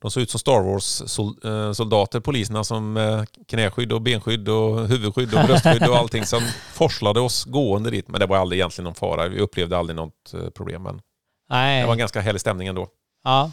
De 0.01 0.11
såg 0.11 0.23
ut 0.23 0.29
som 0.29 0.39
Star 0.39 0.61
Wars-soldater, 0.61 2.19
poliserna 2.19 2.63
som 2.63 2.97
eh, 2.97 3.23
knäskydd 3.47 3.91
och 3.93 4.01
benskydd 4.01 4.49
och 4.49 4.87
huvudskydd 4.87 5.33
och 5.33 5.45
bröstskydd 5.45 5.87
och 5.89 5.95
allting 5.97 6.25
som 6.25 6.41
forslade 6.73 7.19
oss 7.19 7.45
gående 7.45 7.91
dit. 7.91 8.07
Men 8.07 8.19
det 8.19 8.25
var 8.25 8.37
aldrig 8.37 8.59
egentligen 8.59 8.83
någon 8.83 8.95
fara. 8.95 9.27
Vi 9.27 9.39
upplevde 9.39 9.77
aldrig 9.77 9.95
något 9.95 10.33
eh, 10.33 10.49
problem. 10.49 10.83
Men 10.83 11.01
Nej. 11.49 11.81
det 11.81 11.85
var 11.87 11.93
en 11.93 11.99
ganska 11.99 12.21
härlig 12.21 12.41
stämning 12.41 12.67
ändå. 12.67 12.87
Ja. 13.23 13.51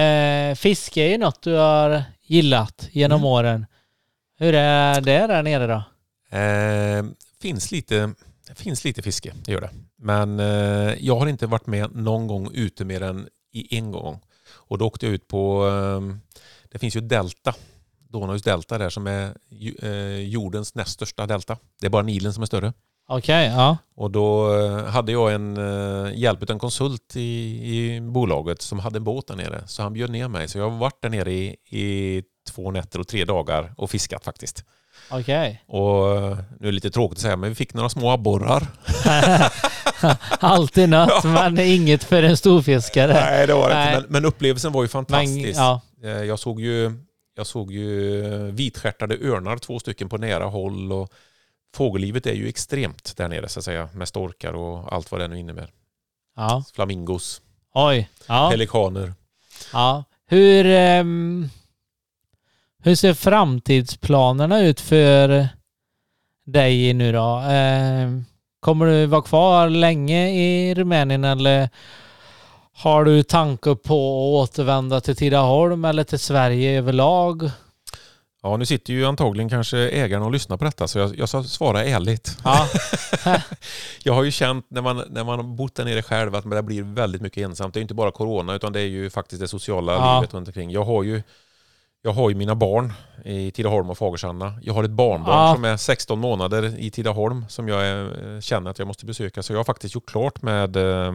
Eh, 0.00 0.54
fiske 0.54 1.02
är 1.02 1.08
ju 1.10 1.18
något 1.18 1.42
du 1.42 1.54
har 1.54 2.02
gillat 2.22 2.88
genom 2.92 3.16
Mm. 3.20 3.26
åren. 3.26 3.66
Hur 4.38 4.54
är 4.54 5.00
det 5.00 5.26
där 5.26 5.42
nere 5.42 5.66
då? 5.66 5.82
Eh, 6.38 7.04
finns 7.42 7.70
lite, 7.70 8.12
finns 8.54 8.84
lite 8.84 9.02
fiske, 9.02 9.32
det 9.44 9.52
gör 9.52 9.60
det. 9.60 9.70
Men 9.98 10.40
eh, 10.40 10.94
jag 11.00 11.16
har 11.16 11.26
inte 11.26 11.46
varit 11.46 11.66
med 11.66 11.94
någon 11.96 12.26
gång 12.26 12.50
ute 12.54 12.84
mer 12.84 13.02
än 13.02 13.28
i 13.52 13.76
en 13.76 13.90
gång. 13.92 14.20
Och 14.68 14.78
då 14.78 14.86
åkte 14.86 15.06
jag 15.06 15.14
ut 15.14 15.28
på, 15.28 15.66
eh, 15.66 16.16
det 16.72 16.78
finns 16.78 16.96
ju 16.96 17.00
delta, 17.00 17.54
Donauds 18.08 18.42
delta 18.42 18.78
där 18.78 18.90
som 18.90 19.06
är 19.06 19.34
eh, 19.82 20.20
jordens 20.20 20.74
näst 20.74 20.90
största 20.90 21.26
delta. 21.26 21.56
Det 21.80 21.86
är 21.86 21.90
bara 21.90 22.02
Nilen 22.02 22.32
som 22.32 22.42
är 22.42 22.46
större. 22.46 22.72
Okej, 23.08 23.46
ja. 23.46 23.76
Och 23.96 24.10
då 24.10 24.58
eh, 24.58 24.84
hade 24.84 25.12
jag 25.12 25.34
en 25.34 25.56
eh, 25.56 26.12
hjälp 26.14 26.42
av 26.42 26.50
en 26.50 26.58
konsult 26.58 27.16
i, 27.16 27.20
i 27.76 28.00
bolaget 28.00 28.62
som 28.62 28.78
hade 28.78 28.96
en 28.96 29.04
båt 29.04 29.26
där 29.26 29.36
nere. 29.36 29.62
Så 29.66 29.82
han 29.82 29.92
bjöd 29.92 30.10
ner 30.10 30.28
mig. 30.28 30.48
Så 30.48 30.58
jag 30.58 30.70
har 30.70 30.78
varit 30.78 31.02
där 31.02 31.10
nere 31.10 31.32
i, 31.32 31.56
i 31.70 32.22
två 32.48 32.70
nätter 32.70 33.00
och 33.00 33.08
tre 33.08 33.24
dagar 33.24 33.74
och 33.76 33.90
fiskat 33.90 34.24
faktiskt. 34.24 34.64
Okej. 35.10 35.62
Och 35.66 36.16
eh, 36.16 36.38
nu 36.60 36.68
är 36.68 36.72
det 36.72 36.72
lite 36.72 36.90
tråkigt 36.90 37.18
att 37.18 37.22
säga, 37.22 37.36
men 37.36 37.48
vi 37.48 37.54
fick 37.54 37.74
några 37.74 37.88
små 37.88 38.10
abborrar. 38.10 38.66
Alltid 40.40 40.88
något, 40.88 41.24
men 41.24 41.58
inget 41.60 42.04
för 42.04 42.22
en 42.22 42.36
storfiskare. 42.36 43.12
Nej, 43.12 43.46
det 43.46 43.54
var 43.54 43.68
det 43.68 43.74
Nej. 43.74 43.88
inte. 43.96 44.00
Men, 44.00 44.12
men 44.12 44.24
upplevelsen 44.24 44.72
var 44.72 44.82
ju 44.82 44.84
Men, 44.84 44.88
fantastisk. 44.90 45.58
ja. 45.58 45.80
Eh, 46.02 46.10
Jag 46.10 46.38
såg 46.38 46.60
ju, 46.60 46.92
jag 47.36 47.46
såg 47.46 47.72
ju 47.72 48.22
vitstjärtade 48.50 49.14
örnar, 49.14 49.56
två 49.58 49.78
stycken 49.78 50.08
på 50.08 50.18
nära 50.18 50.44
håll. 50.44 50.92
Och 50.92 51.12
fågellivet 51.74 52.26
är 52.26 52.32
ju 52.34 52.48
extremt 52.48 53.16
där 53.16 53.28
nere 53.28 53.48
så 53.48 53.58
att 53.58 53.64
säga. 53.64 53.88
Med 53.94 54.08
storkar 54.08 54.52
och 54.52 54.92
allt 54.92 55.10
vad 55.10 55.20
det 55.20 55.28
nu 55.28 55.38
innebär. 55.38 55.70
ja. 56.36 56.64
Flamingos, 56.74 57.42
Oj. 57.74 58.08
Ja. 58.28 58.50
pelikaner. 58.50 59.14
ja. 59.72 60.04
Hur, 60.28 60.66
ehm, 60.66 61.48
hur 62.82 62.94
ser 62.94 63.14
framtidsplanerna 63.14 64.60
ut 64.60 64.80
för 64.80 65.48
dig 66.46 66.92
nu 66.94 67.12
då? 67.12 67.42
Ehm, 67.48 68.24
kommer 68.66 68.86
du 68.86 69.06
vara 69.06 69.22
kvar 69.22 69.68
länge 69.68 70.30
i 70.30 70.74
Rumänien 70.74 71.24
eller 71.24 71.68
har 72.72 73.04
du 73.04 73.22
tankar 73.22 73.74
på 73.74 73.94
att 74.42 74.50
återvända 74.50 75.00
till 75.00 75.16
Tidaholm 75.16 75.84
eller 75.84 76.04
till 76.04 76.18
Sverige 76.18 76.78
överlag? 76.78 77.50
Ja, 78.42 78.56
nu 78.56 78.66
sitter 78.66 78.92
ju 78.92 79.06
antagligen 79.06 79.48
kanske 79.50 79.78
ägarna 79.78 80.24
och 80.24 80.32
lyssnar 80.32 80.56
på 80.56 80.64
detta 80.64 80.88
så 80.88 80.98
jag, 80.98 81.18
jag 81.18 81.28
ska 81.28 81.42
svara 81.42 81.84
ärligt. 81.84 82.38
Ja. 82.44 82.68
Jag 84.02 84.14
har 84.14 84.22
ju 84.22 84.30
känt 84.30 84.66
när 84.68 84.82
man, 84.82 85.02
när 85.10 85.24
man 85.24 85.38
har 85.38 85.56
bott 85.56 85.74
där 85.74 85.84
nere 85.84 86.02
själv 86.02 86.34
att 86.34 86.50
det 86.50 86.62
blir 86.62 86.82
väldigt 86.82 87.22
mycket 87.22 87.44
ensamt. 87.44 87.74
Det 87.74 87.80
är 87.80 87.82
inte 87.82 87.94
bara 87.94 88.10
corona 88.10 88.54
utan 88.54 88.72
det 88.72 88.80
är 88.80 88.86
ju 88.86 89.10
faktiskt 89.10 89.40
det 89.40 89.48
sociala 89.48 89.92
Ja. 89.92 90.20
livet 90.20 90.34
runt 90.34 90.48
omkring. 90.48 90.70
Jag 90.70 90.84
har 90.84 91.02
ju 91.02 91.22
jag 92.06 92.12
har 92.12 92.28
ju 92.30 92.34
mina 92.36 92.54
barn 92.54 92.92
i 93.24 93.50
Tidaholm 93.50 93.90
och 93.90 93.98
Fagersanna. 93.98 94.58
Jag 94.62 94.74
har 94.74 94.84
ett 94.84 94.90
barnbarn 94.90 95.48
Ja. 95.48 95.54
som 95.54 95.64
är 95.64 95.76
16 95.76 96.18
månader 96.18 96.78
i 96.78 96.90
Tidaholm 96.90 97.44
som 97.48 97.68
jag 97.68 98.00
eh, 98.00 98.40
känner 98.40 98.70
att 98.70 98.78
jag 98.78 98.88
måste 98.88 99.06
besöka. 99.06 99.42
Så 99.42 99.52
jag 99.52 99.58
har 99.58 99.64
faktiskt 99.64 99.94
gjort 99.94 100.06
klart 100.06 100.42
med 100.42 100.76
eh, 100.76 101.12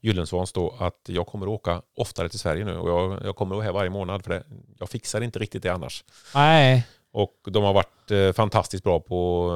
Gyllensvans 0.00 0.52
då 0.52 0.74
att 0.78 1.00
jag 1.06 1.26
kommer 1.26 1.46
att 1.46 1.50
åka 1.52 1.82
oftare 1.96 2.28
till 2.28 2.38
Sverige 2.38 2.64
nu 2.64 2.78
och 2.78 2.90
jag, 2.90 3.18
jag 3.24 3.36
kommer 3.36 3.54
att 3.54 3.56
vara 3.56 3.64
här 3.64 3.72
varje 3.72 3.90
månad 3.90 4.24
för 4.24 4.30
det, 4.30 4.42
jag 4.78 4.88
fixar 4.88 5.20
inte 5.20 5.38
riktigt 5.38 5.62
det 5.62 5.68
annars. 5.68 6.04
Nej. 6.34 6.86
Och 7.12 7.34
de 7.50 7.64
har 7.64 7.72
varit 7.72 8.10
eh, 8.10 8.32
fantastiskt 8.32 8.84
bra 8.84 9.00
på, 9.00 9.48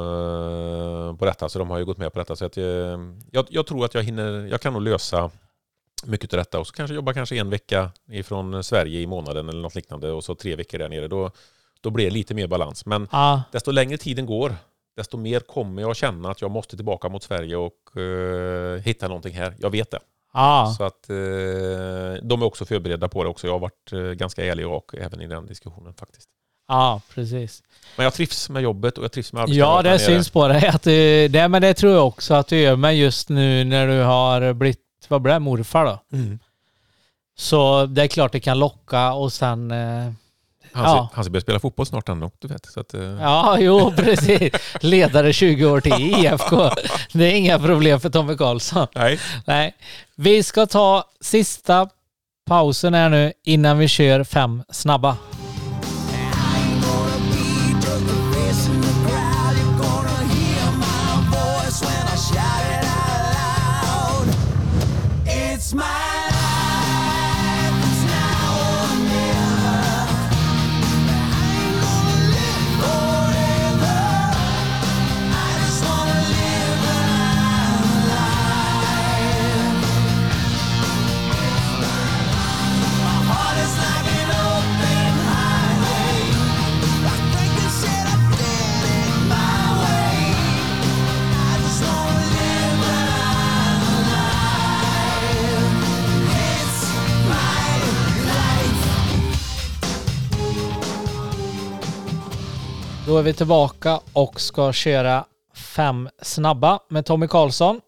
eh, 1.11 1.17
på 1.19 1.25
detta, 1.25 1.49
så 1.49 1.59
de 1.59 1.71
har 1.71 1.79
ju 1.79 1.85
gått 1.85 1.99
med 1.99 2.13
på 2.13 2.19
detta. 2.19 2.37
Så 2.37 2.45
att, 2.45 2.57
eh, 2.57 2.65
jag, 3.31 3.47
jag 3.49 3.67
tror 3.67 3.85
att 3.85 3.95
jag 3.95 4.03
hinner, 4.03 4.47
jag 4.51 4.61
kan 4.61 4.73
nog 4.73 4.83
lösa 4.83 5.31
mycket 6.05 6.33
av 6.33 6.37
detta 6.39 6.59
och 6.61 6.67
så 6.67 6.73
kanske 6.73 6.95
jobba 6.95 7.13
kanske 7.15 7.37
en 7.37 7.51
vecka 7.51 7.91
ifrån 8.11 8.65
Sverige 8.65 9.01
i 9.01 9.07
månaden 9.07 9.49
eller 9.49 9.61
något 9.63 9.75
liknande 9.75 10.11
och 10.13 10.25
så 10.25 10.35
tre 10.35 10.57
veckor 10.57 10.79
där 10.79 10.89
nere. 10.89 11.09
Då, 11.09 11.31
då 11.81 11.91
blir 11.91 12.05
det 12.05 12.11
lite 12.11 12.35
mer 12.35 12.47
balans. 12.47 12.87
Men 12.87 13.09
Ja. 13.13 13.43
desto 13.53 13.71
längre 13.71 13.97
tiden 13.99 14.27
går, 14.27 14.57
desto 14.97 15.17
mer 15.17 15.41
kommer 15.41 15.83
jag 15.83 15.97
känna 15.97 16.31
att 16.31 16.41
jag 16.43 16.51
måste 16.51 16.77
tillbaka 16.77 17.09
mot 17.09 17.23
Sverige 17.23 17.57
och 17.57 18.01
eh, 18.01 18.81
hitta 18.83 19.09
någonting 19.09 19.35
här. 19.35 19.55
Jag 19.59 19.71
vet 19.71 19.91
det. 19.91 19.99
Ja. 20.33 20.75
Så 20.79 20.85
att 20.85 21.11
eh, 21.11 21.17
de 22.23 22.43
är 22.43 22.45
också 22.45 22.65
förberedda 22.65 23.09
på 23.09 23.23
det 23.25 23.31
också. 23.31 23.47
Jag 23.47 23.55
har 23.55 23.59
varit 23.59 23.93
eh, 23.93 23.99
ganska 24.01 24.45
ärlig 24.45 24.67
och 24.69 24.95
även 24.99 25.21
i 25.21 25.27
den 25.27 25.47
diskussionen 25.47 25.95
faktiskt. 25.95 26.29
Ja, 26.69 27.01
precis. 27.15 27.63
Men 27.97 28.05
jag 28.05 28.15
trivs 28.15 28.51
med 28.51 28.63
jobbet 28.63 28.99
och 28.99 29.05
jag 29.05 29.13
trivs 29.13 29.33
med 29.33 29.41
Ja, 29.41 29.45
arbetskamraterna 29.45 29.83
det 29.83 29.89
nere. 29.91 29.99
syns 30.17 30.31
på 30.31 30.49
dig 30.49 30.67
att 30.67 30.83
du, 30.83 31.29
det, 31.29 31.49
men 31.49 31.63
det 31.63 31.75
tror 31.75 31.93
jag 31.93 32.07
också 32.07 32.35
att 32.35 32.49
du 32.49 32.59
gör. 32.61 32.77
Men 32.77 32.97
just 32.97 33.29
nu 33.29 33.65
när 33.65 33.87
du 33.89 34.03
har 34.03 34.53
blivit, 34.53 34.81
vad 35.11 35.23
blir 35.23 35.33
det, 35.33 35.39
morfar 35.39 35.85
då? 35.85 36.01
Mm. 36.13 36.39
Så 37.39 37.87
det 37.87 38.03
är 38.03 38.07
klart 38.07 38.33
det 38.33 38.41
kan 38.41 38.59
locka 38.59 39.13
och 39.13 39.33
sen... 39.33 39.71
Eh, 39.71 40.13
Han, 40.73 40.85
Ja. 40.85 40.91
ska, 40.91 41.09
han 41.15 41.25
ska 41.25 41.31
börja 41.31 41.41
spela 41.41 41.59
fotboll 41.61 41.87
snart 41.87 42.09
ändå, 42.09 42.31
du 42.39 42.49
vet. 42.49 42.67
Så 42.67 42.81
att, 42.81 42.95
eh, 42.95 43.03
ja, 43.03 43.57
jo 43.61 43.93
precis. 43.97 44.53
Ledare 44.81 45.33
20 45.33 45.65
år 45.67 45.81
till 45.81 45.93
IFK. 45.93 46.71
Det 47.13 47.25
är 47.25 47.35
inga 47.37 47.59
problem 47.59 48.01
för 48.01 48.11
Tommy 48.11 48.37
Karlsson. 48.37 48.87
Nej. 48.95 49.19
Nej. 49.47 49.75
Vi 50.15 50.43
ska 50.43 50.67
ta 50.67 51.05
sista 51.21 51.89
pausen 52.47 52.95
här 52.95 53.09
nu 53.09 53.33
innan 53.45 53.79
vi 53.79 53.89
kör 53.89 54.25
fem 54.25 54.63
snabba. 54.69 55.17
Då 103.17 103.21
är 103.21 103.25
vi 103.25 103.33
tillbaka 103.33 104.01
och 104.13 104.41
ska 104.41 104.73
köra 104.73 105.25
fem 105.55 106.09
snabba 106.23 106.81
med 106.89 107.07
Tommy 107.07 107.29
Karlsson. 107.29 107.81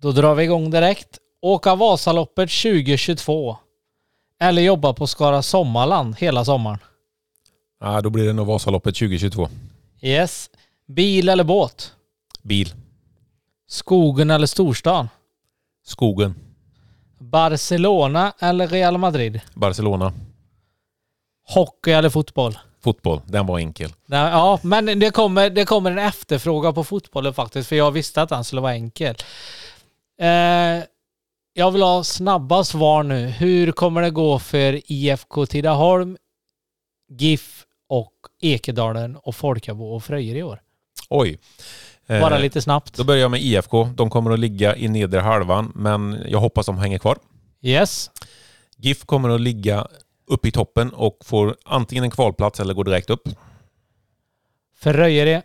Då 0.00 0.12
drar 0.12 0.34
vi 0.34 0.44
igång 0.44 0.70
direkt. 0.70 1.18
Åka 1.42 1.74
Vasaloppet 1.74 2.50
2022. 2.62 3.56
Eller 4.40 4.62
jobba 4.62 4.92
på 4.92 5.06
Skara 5.06 5.42
Sommarland 5.42 6.16
hela 6.18 6.44
sommaren. 6.44 6.78
Ja, 7.80 8.00
då 8.00 8.10
blir 8.10 8.26
det 8.26 8.32
nog 8.32 8.46
Vasaloppet 8.46 8.94
2022. 8.94 9.48
Yes. 10.00 10.50
Bil 10.86 11.28
eller 11.28 11.44
båt? 11.44 11.92
Bil. 12.42 12.74
Skogen 13.68 14.30
eller 14.30 14.46
storstan? 14.46 15.08
Skogen. 15.84 16.34
Barcelona 17.18 18.32
eller 18.38 18.68
Real 18.68 18.98
Madrid? 18.98 19.40
Barcelona. 19.54 20.12
Hockey 21.48 21.90
eller 21.90 22.10
fotboll? 22.10 22.58
Fotboll. 22.80 23.20
Den 23.26 23.46
var 23.46 23.58
enkel. 23.58 23.90
Nej, 24.06 24.30
Ja, 24.30 24.58
men 24.62 24.98
det 24.98 25.10
kommer, 25.10 25.50
det 25.50 25.64
kommer 25.64 25.90
en 25.90 25.98
efterfråga 25.98 26.72
på 26.72 26.84
fotbollen 26.84 27.34
faktiskt, 27.34 27.68
för 27.68 27.76
jag 27.76 27.90
visste 27.90 28.22
att 28.22 28.28
den 28.28 28.44
skulle 28.44 28.60
vara 28.62 28.74
enkel. 28.74 29.14
Eh, 30.20 30.84
jag 31.52 31.70
vill 31.70 31.82
ha 31.82 32.04
snabba 32.04 32.64
svar 32.64 33.02
nu. 33.02 33.26
Hur 33.26 33.72
kommer 33.72 34.02
det 34.02 34.10
gå 34.10 34.38
för 34.38 34.80
IFK 34.92 35.46
Tidaholm, 35.46 36.16
GIF 37.10 37.64
och 37.88 38.12
Ekedalen 38.42 39.16
och 39.16 39.36
Folkabo 39.36 39.84
och 39.94 40.04
Fröjer 40.04 40.34
i 40.36 40.42
år? 40.42 40.60
Oj. 41.10 41.38
Eh, 42.06 42.20
Bara 42.20 42.38
lite 42.38 42.62
snabbt. 42.62 42.96
Då 42.96 43.04
börjar 43.04 43.20
jag 43.20 43.30
med 43.30 43.40
IFK. 43.42 43.84
De 43.84 44.10
kommer 44.10 44.30
att 44.30 44.38
ligga 44.38 44.76
i 44.76 44.88
nedre 44.88 45.20
halvan, 45.20 45.72
men 45.74 46.18
jag 46.28 46.38
hoppas 46.38 46.66
de 46.66 46.78
hänger 46.78 46.98
kvar. 46.98 47.18
Yes. 47.62 48.10
GIF 48.76 49.04
kommer 49.04 49.28
att 49.28 49.40
ligga 49.40 49.86
uppe 50.28 50.48
i 50.48 50.50
toppen 50.50 50.90
och 50.90 51.18
får 51.24 51.56
antingen 51.64 52.04
en 52.04 52.10
kvalplats 52.10 52.60
eller 52.60 52.74
går 52.74 52.84
direkt 52.84 53.10
upp. 53.10 53.28
Fröjere. 54.76 55.42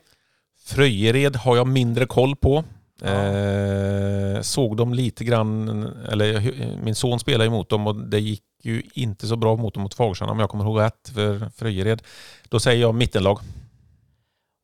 Fröjered 0.66 1.36
har 1.36 1.56
jag 1.56 1.68
mindre 1.68 2.06
koll 2.06 2.36
på. 2.36 2.64
Eh, 3.02 4.42
såg 4.42 4.78
dem 4.78 4.94
lite 4.94 5.24
grann, 5.24 5.70
eller 6.12 6.54
min 6.84 6.96
son 6.96 7.20
spelade 7.20 7.46
emot 7.46 7.70
dem 7.70 7.88
och 7.88 7.96
det 7.96 8.20
gick 8.20 8.44
gick 8.64 8.66
ju 8.66 8.84
inte 8.94 9.28
så 9.28 9.36
bra 9.36 9.56
mot 9.56 9.74
dem 9.74 9.84
mot 9.84 9.94
Fagerstrand 9.94 10.32
om 10.32 10.40
jag 10.40 10.50
kommer 10.50 10.64
ihåg 10.64 10.80
rätt 10.80 11.12
för 11.14 11.50
Fröjered. 11.56 12.02
Då 12.50 12.60
säger 12.60 12.82
jag 12.82 12.96
mittenlag. 12.96 13.40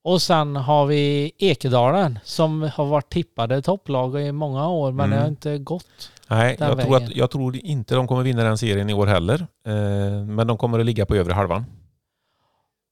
Och 0.04 0.22
sen 0.22 0.56
har 0.56 0.86
vi 0.86 1.32
Ekedalen 1.38 2.20
som 2.24 2.62
har 2.76 2.86
varit 2.86 3.10
tippade 3.10 3.62
topplag 3.62 4.22
i 4.22 4.32
många 4.32 4.68
år 4.70 4.91
men 4.91 5.06
Mm. 5.06 5.16
det 5.18 5.22
har 5.24 5.30
inte 5.30 5.58
gått. 5.58 6.12
Nej, 6.30 6.56
jag 6.60 6.82
tror, 6.82 6.98
att, 6.98 7.16
jag 7.16 7.32
tror 7.32 7.58
inte 7.58 7.96
de 7.96 8.08
kommer 8.08 8.24
vinna 8.24 8.44
den 8.44 8.58
serien 8.58 8.90
i 8.90 8.94
år 8.94 9.08
heller. 9.08 9.48
Eh, 9.68 10.24
men 10.26 10.48
de 10.48 10.58
kommer 10.58 10.80
att 10.80 10.86
ligga 10.86 11.06
på 11.06 11.16
övre 11.16 11.34
halvan. 11.34 11.66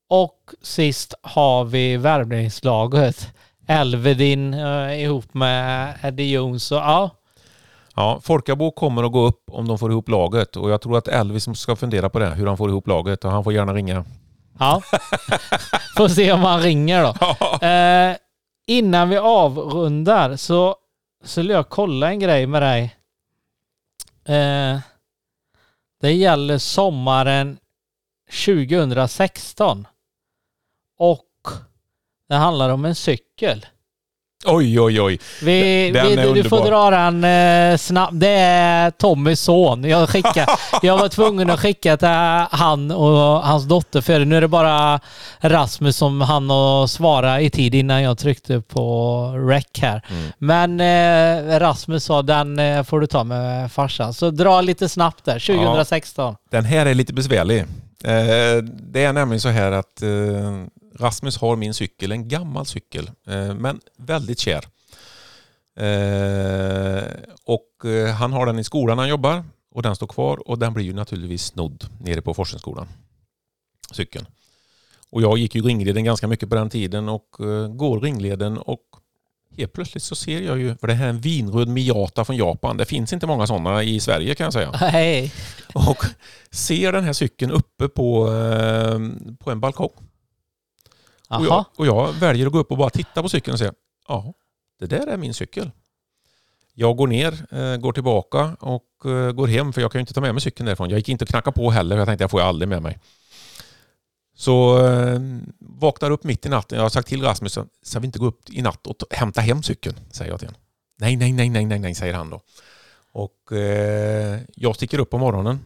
Och 0.09 0.39
sist 0.61 1.13
har 1.21 1.65
vi 1.65 1.97
värvningslaget. 1.97 3.33
Elvedin 3.67 4.53
eh, 4.53 5.01
ihop 5.03 5.33
med 5.33 5.93
Eddie 6.03 6.31
Jones 6.31 6.71
och 6.71 6.77
ja. 6.77 7.09
Ja, 7.95 8.19
Folkabo 8.23 8.71
kommer 8.71 9.03
att 9.03 9.11
gå 9.11 9.25
upp 9.25 9.43
om 9.51 9.67
de 9.67 9.77
får 9.77 9.91
ihop 9.91 10.09
laget 10.09 10.55
och 10.55 10.71
jag 10.71 10.81
tror 10.81 10.97
att 10.97 11.07
Elvis 11.07 11.57
ska 11.59 11.75
fundera 11.75 12.09
på 12.09 12.19
det, 12.19 12.29
hur 12.29 12.47
han 12.47 12.57
får 12.57 12.69
ihop 12.69 12.87
laget 12.87 13.25
och 13.25 13.31
han 13.31 13.43
får 13.43 13.53
gärna 13.53 13.73
ringa. 13.73 14.05
Ja. 14.59 14.81
Får 15.97 16.07
se 16.07 16.31
om 16.31 16.39
han 16.39 16.61
ringer 16.61 17.03
då. 17.03 17.67
Eh, 17.67 18.15
innan 18.67 19.09
vi 19.09 19.17
avrundar 19.17 20.35
så 20.35 20.75
skulle 21.23 21.53
jag 21.53 21.69
kolla 21.69 22.09
en 22.09 22.19
grej 22.19 22.47
med 22.47 22.61
dig. 22.61 22.96
Eh, 24.27 24.79
det 26.01 26.11
gäller 26.11 26.57
sommaren 26.57 27.59
2016. 28.45 29.87
Och 30.97 31.47
det 32.27 32.35
handlar 32.35 32.69
om 32.69 32.85
en 32.85 32.95
cykel. 32.95 33.65
Oj, 34.47 34.79
oj, 34.79 35.01
oj. 35.01 35.19
Vi, 35.41 35.91
Den 35.91 36.07
vi, 36.07 36.13
är 36.13 36.33
du, 36.33 36.43
får 36.43 36.65
dra 36.65 36.89
den 36.89 37.23
eh, 37.23 37.77
snabbt. 37.77 38.19
Det 38.19 38.29
är 38.29 38.91
Tommys 38.91 39.41
son. 39.41 39.83
Jag, 39.83 40.09
skickar, 40.09 40.45
jag 40.81 40.97
var 40.97 41.07
tvungen 41.07 41.49
att 41.49 41.59
skicka 41.59 41.97
till 41.97 42.07
han 42.51 42.91
och 42.91 43.17
hans 43.43 43.65
dotter 43.65 44.01
för 44.01 44.25
nu 44.25 44.37
är 44.37 44.41
det 44.41 44.47
bara 44.47 44.99
Rasmus 45.39 45.97
som 45.97 46.21
han 46.21 46.51
att 46.51 46.91
svara 46.91 47.41
i 47.41 47.49
tid 47.49 47.75
innan 47.75 48.03
jag 48.03 48.17
tryckte 48.17 48.61
på 48.61 49.23
rec 49.49 49.65
här. 49.81 50.01
Mm. 50.09 50.31
Men 50.37 50.79
eh, 50.79 51.59
Rasmus 51.59 52.03
sa 52.03 52.21
den 52.21 52.59
eh, 52.59 52.83
får 52.83 52.99
du 52.99 53.07
ta 53.07 53.23
med 53.23 53.71
farsan. 53.71 54.13
Så 54.13 54.31
dra 54.31 54.61
lite 54.61 54.89
snabbt 54.89 55.25
där. 55.25 55.39
2016. 55.39 56.35
Den 56.51 56.65
här 56.65 56.85
är 56.85 56.93
lite 56.93 57.13
besvärlig. 57.13 57.65
Eh, 58.03 58.63
det 58.63 59.03
är 59.03 59.13
nämligen 59.13 59.41
så 59.41 59.49
här 59.49 59.71
att 59.71 60.01
eh, 60.01 60.09
Rasmus 60.99 61.37
har 61.37 61.55
min 61.55 61.73
cykel, 61.73 62.11
en 62.11 62.27
gammal 62.27 62.65
cykel, 62.65 63.11
eh, 63.27 63.53
men 63.53 63.79
väldigt 63.97 64.39
kär. 64.39 64.65
Eh, 65.75 67.03
och 67.43 67.85
eh, 67.85 68.15
han 68.15 68.33
har 68.33 68.45
den 68.45 68.59
i 68.59 68.63
skolan 68.63 68.97
han 68.97 69.09
jobbar 69.09 69.43
och 69.71 69.81
den 69.81 69.95
står 69.95 70.07
kvar 70.07 70.49
och 70.49 70.59
den 70.59 70.73
blir 70.73 70.85
ju 70.85 70.93
naturligtvis 70.93 71.43
snodd 71.43 71.89
nere 71.99 72.21
på 72.21 72.33
Forskningsskolan. 72.33 72.87
Cykeln. 73.91 74.25
Och 75.09 75.21
jag 75.21 75.37
gick 75.37 75.55
ju 75.55 75.61
ringleden 75.61 76.03
ganska 76.03 76.27
mycket 76.27 76.49
på 76.49 76.55
den 76.55 76.69
tiden 76.69 77.09
och 77.09 77.29
går 77.69 77.99
ringleden 77.99 78.57
och 78.57 78.81
helt 79.57 79.73
plötsligt 79.73 80.03
så 80.03 80.15
ser 80.15 80.41
jag 80.41 80.59
ju, 80.59 80.75
för 80.75 80.87
det 80.87 80.93
här 80.93 81.05
är 81.05 81.09
en 81.09 81.21
vinröd 81.21 81.67
Miata 81.67 82.25
från 82.25 82.37
Japan. 82.37 82.77
Det 82.77 82.85
finns 82.85 83.13
inte 83.13 83.27
många 83.27 83.47
sådana 83.47 83.83
i 83.83 83.99
Sverige 83.99 84.35
kan 84.35 84.43
jag 84.43 84.53
säga. 84.53 84.71
Hej. 84.71 85.33
Och 85.73 86.05
ser 86.51 86.91
den 86.91 87.03
här 87.03 87.13
cykeln 87.13 87.51
uppe 87.51 87.87
på, 87.87 88.27
på 89.39 89.51
en 89.51 89.59
balkong. 89.59 90.06
Och 91.27 91.45
jag, 91.45 91.65
och 91.75 91.87
jag 91.87 92.13
väljer 92.13 92.45
att 92.45 92.51
gå 92.51 92.59
upp 92.59 92.71
och 92.71 92.77
bara 92.77 92.89
titta 92.89 93.21
på 93.21 93.29
cykeln 93.29 93.53
och 93.53 93.59
säga 93.59 93.73
ja, 94.07 94.33
det 94.79 94.85
där 94.85 95.07
är 95.07 95.17
min 95.17 95.33
cykel. 95.33 95.71
Jag 96.73 96.97
går 96.97 97.07
ner, 97.07 97.45
eh, 97.55 97.77
går 97.77 97.93
tillbaka 97.93 98.55
och 98.59 99.05
eh, 99.05 99.31
går 99.31 99.47
hem 99.47 99.73
för 99.73 99.81
jag 99.81 99.91
kan 99.91 99.99
ju 99.99 100.01
inte 100.01 100.13
ta 100.13 100.21
med 100.21 100.33
mig 100.33 100.41
cykeln 100.41 100.65
därifrån. 100.65 100.89
Jag 100.89 100.97
gick 100.97 101.09
inte 101.09 101.23
och 101.25 101.29
knacka 101.29 101.51
på 101.51 101.71
heller 101.71 101.95
för 101.95 101.99
jag 101.99 102.07
tänkte 102.07 102.23
jag 102.23 102.31
får 102.31 102.41
ju 102.41 102.47
aldrig 102.47 102.69
med 102.69 102.81
mig. 102.81 102.99
Så 104.35 104.85
eh, 104.87 105.19
vaknar 105.59 106.11
upp 106.11 106.23
mitt 106.23 106.45
i 106.45 106.49
natten. 106.49 106.75
Jag 106.77 106.85
har 106.85 106.89
sagt 106.89 107.07
till 107.07 107.23
Rasmus 107.23 107.57
att 107.57 107.67
vi 107.99 108.05
inte 108.05 108.19
gå 108.19 108.25
upp 108.25 108.49
i 108.49 108.61
natt 108.61 108.87
och 108.87 108.97
ta- 108.97 109.05
hämta 109.11 109.41
hem 109.41 109.63
cykeln? 109.63 109.95
Säger 110.11 110.31
jag 110.31 110.39
till 110.39 110.47
honom. 110.47 110.61
Nej, 110.99 111.15
nej, 111.15 111.31
nej, 111.31 111.49
nej, 111.49 111.65
nej, 111.65 111.79
nej, 111.79 111.95
säger 111.95 112.13
han 112.13 112.29
då. 112.29 112.41
Och 113.11 113.51
eh, 113.51 114.39
jag 114.55 114.75
sticker 114.75 114.99
upp 114.99 115.09
på 115.09 115.17
morgonen. 115.17 115.59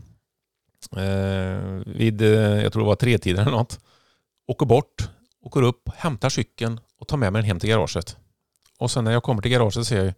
Eh, 0.98 1.94
vid, 1.96 2.22
jag 2.22 2.74
tror 2.74 2.84
det 2.84 2.88
var 2.88 2.96
tretiden 2.96 3.42
eller 3.42 3.58
något. 3.58 3.80
Åker 4.48 4.66
bort, 4.66 5.10
åker 5.42 5.62
upp, 5.62 5.90
hämtar 5.96 6.30
cykeln 6.30 6.80
och 7.00 7.08
tar 7.08 7.18
med 7.18 7.34
mig 7.34 7.42
den 7.42 7.48
hem 7.48 7.60
till 7.60 7.70
garaget. 7.70 8.18
Och 8.78 8.92
sen 8.92 9.04
när 9.04 9.12
jag 9.12 9.24
kommer 9.24 9.42
till 9.42 9.52
garaget 9.52 9.88
ser 9.88 10.06
jag 10.06 10.14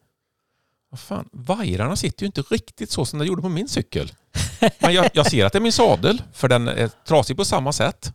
vad 0.90 1.00
fan, 1.00 1.30
vajrarna 1.32 1.96
sitter 1.96 2.24
ju 2.24 2.26
inte 2.26 2.42
riktigt 2.42 2.92
så 2.92 3.06
som 3.06 3.20
de 3.20 3.26
gjorde 3.26 3.42
på 3.42 3.50
min 3.50 3.68
cykel. 3.68 4.12
Men 4.80 4.94
jag, 4.94 5.10
jag 5.14 5.32
ser 5.32 5.46
att 5.46 5.54
det 5.54 5.60
är 5.60 5.62
min 5.62 5.72
sadel, 5.72 6.22
för 6.34 6.48
den 6.48 6.68
är 6.68 6.88
trasig 6.88 7.38
på 7.38 7.46
samma 7.46 7.72
sätt. 7.72 8.14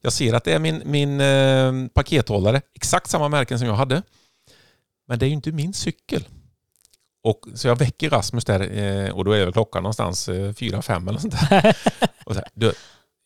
Jag 0.00 0.12
ser 0.12 0.34
att 0.34 0.44
det 0.44 0.52
är 0.52 0.58
min, 0.58 0.82
min 0.84 1.20
eh, 1.20 1.88
pakethållare, 1.94 2.60
exakt 2.74 3.10
samma 3.10 3.28
märken 3.28 3.58
som 3.58 3.68
jag 3.68 3.74
hade. 3.74 4.02
Men 5.08 5.18
det 5.18 5.26
är 5.26 5.28
ju 5.28 5.34
inte 5.34 5.52
min 5.52 5.74
cykel. 5.74 6.28
Och, 7.22 7.46
så 7.54 7.68
jag 7.68 7.78
väcker 7.78 8.10
Rasmus 8.10 8.44
där 8.44 8.78
eh, 8.78 9.10
och 9.10 9.24
då 9.24 9.32
är 9.32 9.44
väl 9.44 9.52
klockan 9.52 9.82
någonstans 9.82 10.28
eh, 10.28 10.52
fyra, 10.52 10.82
fem 10.82 11.08
eller 11.08 11.18
sånt 11.18 11.50
där. 11.50 11.76
Och 12.24 12.34
så 12.34 12.40
här, 12.40 12.48
du, 12.54 12.72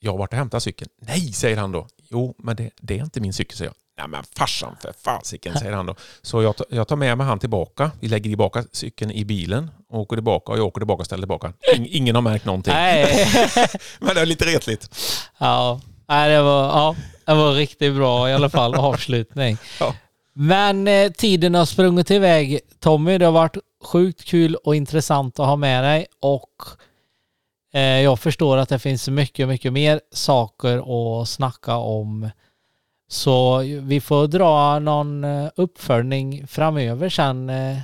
jag 0.00 0.12
har 0.12 0.18
varit 0.18 0.32
och 0.32 0.38
hämtat 0.38 0.62
cykeln. 0.62 0.90
Nej, 1.02 1.32
säger 1.32 1.56
han 1.56 1.72
då. 1.72 1.86
Jo, 2.10 2.34
men 2.38 2.56
det, 2.56 2.70
det 2.80 2.98
är 2.98 3.02
inte 3.04 3.20
min 3.20 3.32
cykel, 3.32 3.56
säger 3.56 3.68
jag. 3.70 3.76
Nej 3.98 4.08
men 4.08 4.24
farsan 4.36 4.76
för 4.82 4.94
fasiken, 5.04 5.54
säger 5.58 5.72
han 5.72 5.86
då. 5.86 5.94
Så 6.22 6.42
jag, 6.42 6.56
tar- 6.56 6.66
jag 6.70 6.88
tar 6.88 6.96
med 6.96 7.18
mig 7.18 7.26
han 7.26 7.38
tillbaka. 7.38 7.90
Vi 8.00 8.08
lägger 8.08 8.30
tillbaka 8.30 8.64
cykeln 8.72 9.10
i 9.10 9.24
bilen 9.24 9.70
och 9.88 10.00
åker 10.00 10.16
tillbaka 10.16 10.52
och 10.52 10.58
jag 10.58 10.66
åker 10.66 10.80
tillbaka 10.80 11.00
och 11.00 11.06
ställer 11.06 11.22
tillbaka. 11.22 11.52
In, 11.76 11.86
ingen 11.90 12.14
har 12.14 12.22
märkt 12.22 12.44
någonting. 12.44 12.72
Nej. 12.74 13.26
Men 13.98 14.14
det 14.14 14.20
är 14.20 14.26
lite 14.26 14.44
retligt. 14.44 14.90
Ja, 15.38 15.80
Nej, 16.08 16.30
det 16.30 16.42
var, 16.42 16.62
ja, 16.64 16.96
det 17.24 17.34
var 17.34 17.52
riktigt 17.52 17.94
bra 17.94 18.30
i 18.30 18.32
alla 18.32 18.50
fall 18.50 18.74
avslutning. 18.78 19.56
Ja. 19.80 19.94
Men 20.32 20.88
eh, 20.88 21.10
tiden 21.12 21.54
har 21.54 21.64
sprungit 21.64 22.10
iväg 22.10 22.60
Tommy. 22.80 23.18
Det 23.18 23.24
har 23.24 23.32
varit 23.32 23.56
sjukt 23.84 24.24
kul 24.24 24.54
och 24.54 24.76
intressant 24.76 25.40
att 25.40 25.46
ha 25.46 25.56
med 25.56 25.84
dig 25.84 26.06
och 26.20 26.50
jag 28.02 28.20
förstår 28.20 28.56
att 28.56 28.68
det 28.68 28.78
finns 28.78 29.08
mycket, 29.08 29.48
mycket 29.48 29.72
mer 29.72 30.00
saker 30.12 30.78
att 31.20 31.28
snacka 31.28 31.76
om. 31.76 32.30
Så 33.08 33.58
vi 33.82 34.00
får 34.00 34.26
dra 34.26 34.78
någon 34.78 35.24
eh, 35.24 35.48
uppföljning 35.56 36.46
framöver 36.46 37.08
sen 37.08 37.50
eh, 37.50 37.78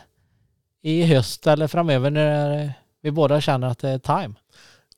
i 0.83 1.03
höst 1.03 1.47
eller 1.47 1.67
framöver 1.67 2.11
när 2.11 2.73
vi 3.03 3.11
båda 3.11 3.41
känner 3.41 3.69
att 3.69 3.79
det 3.79 3.89
är 3.89 3.99
time. 3.99 4.35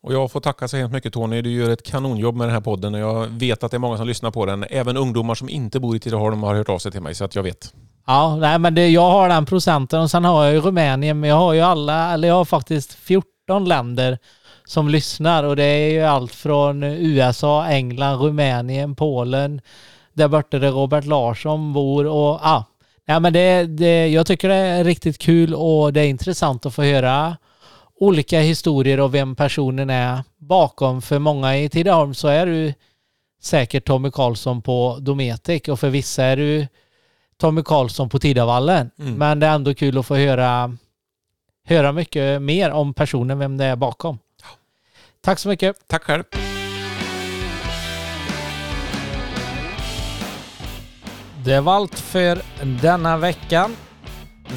Och 0.02 0.12
jag 0.14 0.30
får 0.30 0.40
tacka 0.40 0.68
så 0.68 0.76
hemskt 0.76 0.92
mycket 0.92 1.12
Tony. 1.12 1.42
Du 1.42 1.50
gör 1.50 1.70
ett 1.70 1.82
kanonjobb 1.82 2.36
med 2.36 2.46
den 2.46 2.54
här 2.54 2.60
podden 2.60 2.94
och 2.94 3.00
jag 3.00 3.26
vet 3.26 3.64
att 3.64 3.70
det 3.70 3.76
är 3.76 3.78
många 3.78 3.96
som 3.96 4.06
lyssnar 4.06 4.30
på 4.30 4.46
den. 4.46 4.64
Även 4.70 4.96
ungdomar 4.96 5.34
som 5.34 5.48
inte 5.48 5.80
bor 5.80 5.96
i 5.96 6.00
Tidaholm 6.00 6.42
har 6.42 6.54
hört 6.54 6.68
av 6.68 6.78
sig 6.78 6.92
till 6.92 7.00
mig 7.00 7.14
så 7.14 7.24
att 7.24 7.34
jag 7.34 7.42
vet. 7.42 7.74
Ja, 8.06 8.36
nej 8.36 8.58
men 8.58 8.74
det, 8.74 8.88
jag 8.88 9.10
har 9.10 9.28
den 9.28 9.46
procenten 9.46 10.00
och 10.00 10.10
sen 10.10 10.24
har 10.24 10.44
jag 10.44 10.54
ju 10.54 10.60
Rumänien, 10.60 11.20
men 11.20 11.30
jag 11.30 11.36
har 11.36 11.52
ju 11.52 11.60
alla, 11.60 12.12
eller 12.12 12.28
jag 12.28 12.34
har 12.34 12.44
faktiskt 12.44 12.92
14 12.92 13.64
länder 13.64 14.18
som 14.66 14.88
lyssnar 14.88 15.44
och 15.44 15.56
det 15.56 15.64
är 15.64 15.90
ju 15.90 16.02
allt 16.02 16.34
från 16.34 16.82
USA, 16.82 17.66
England, 17.66 18.20
Rumänien, 18.20 18.94
Polen, 18.94 19.60
där 20.12 20.28
borta 20.28 20.58
där 20.58 20.70
Robert 20.70 21.04
Larsson 21.04 21.72
bor 21.72 22.06
och 22.06 22.40
ja. 22.42 22.64
Nej 23.06 23.20
men 23.20 23.32
det, 23.32 23.66
det, 23.66 24.08
jag 24.08 24.26
tycker 24.26 24.48
det 24.48 24.54
är 24.54 24.84
riktigt 24.84 25.18
kul 25.18 25.54
och 25.54 25.92
det 25.92 26.00
är 26.00 26.08
intressant 26.08 26.66
att 26.66 26.74
få 26.74 26.82
höra 26.82 27.36
olika 27.96 28.40
historier 28.40 29.00
och 29.00 29.14
vem 29.14 29.36
personen 29.36 29.90
är 29.90 30.22
bakom. 30.38 31.02
För 31.02 31.18
många 31.18 31.56
i 31.56 31.68
Tidaholm 31.68 32.14
så 32.14 32.28
är 32.28 32.46
du 32.46 32.74
säkert 33.42 33.84
Tommy 33.84 34.10
Karlsson 34.10 34.62
på 34.62 34.98
Dometic 35.00 35.68
och 35.68 35.80
för 35.80 35.90
vissa 35.90 36.24
är 36.24 36.36
du 36.36 36.66
Tommy 37.36 37.62
Karlsson 37.62 38.08
på 38.08 38.18
Tidavallen. 38.18 38.90
Mm. 38.98 39.14
Men 39.14 39.40
det 39.40 39.46
är 39.46 39.54
ändå 39.54 39.74
kul 39.74 39.98
att 39.98 40.06
få 40.06 40.16
höra, 40.16 40.76
höra 41.64 41.92
mycket 41.92 42.42
mer 42.42 42.70
om 42.70 42.94
personen, 42.94 43.38
vem 43.38 43.56
det 43.56 43.64
är 43.64 43.76
bakom. 43.76 44.18
Tack 45.24 45.38
så 45.38 45.48
mycket. 45.48 45.76
Tack 45.88 46.02
själv. 46.02 46.24
Det 51.44 51.60
var 51.60 51.74
allt 51.74 51.98
för 51.98 52.42
denna 52.82 53.16
veckan. 53.16 53.76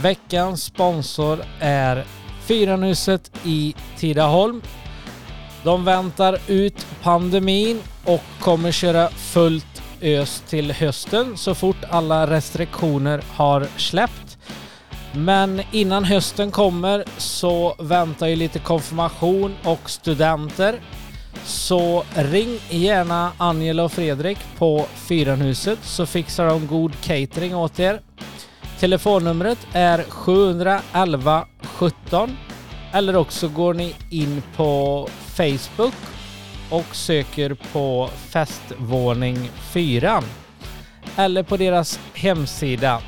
Veckans 0.01 0.63
sponsor 0.63 1.39
är 1.59 2.05
Fyranhuset 2.41 3.31
i 3.43 3.75
Tidaholm. 3.97 4.61
De 5.63 5.85
väntar 5.85 6.39
ut 6.47 6.87
pandemin 7.01 7.81
och 8.05 8.23
kommer 8.39 8.71
köra 8.71 9.09
fullt 9.09 9.83
ös 10.01 10.43
till 10.49 10.71
hösten 10.71 11.37
så 11.37 11.55
fort 11.55 11.83
alla 11.89 12.27
restriktioner 12.27 13.23
har 13.35 13.67
släppt. 13.77 14.26
Men 15.13 15.61
innan 15.71 16.03
hösten 16.03 16.51
kommer 16.51 17.03
så 17.17 17.75
väntar 17.79 18.27
ju 18.27 18.35
lite 18.35 18.59
konfirmation 18.59 19.55
och 19.63 19.89
studenter. 19.89 20.79
Så 21.43 22.03
ring 22.15 22.59
gärna 22.69 23.31
Angela 23.37 23.83
och 23.83 23.91
Fredrik 23.91 24.37
på 24.57 24.85
Fyranhuset 24.95 25.79
så 25.81 26.05
fixar 26.05 26.45
de 26.47 26.67
god 26.67 27.01
catering 27.01 27.55
åt 27.55 27.79
er. 27.79 28.01
Telefonnumret 28.79 29.67
är 29.73 30.03
711 30.03 31.45
17 31.63 32.37
Eller 32.93 33.15
också 33.15 33.47
går 33.47 33.73
ni 33.73 33.95
in 34.09 34.43
på 34.55 35.07
Facebook 35.35 35.93
och 36.69 36.95
söker 36.95 37.57
på 37.73 38.09
festvåning 38.29 39.49
4 39.73 40.23
eller 41.17 41.43
på 41.43 41.57
deras 41.57 41.99
hemsida. 42.13 43.01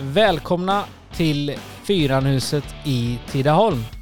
Välkomna 0.00 0.84
till 1.18 1.54
Fyranhuset 1.82 2.64
i 2.84 3.18
Tidaholm. 3.32 3.97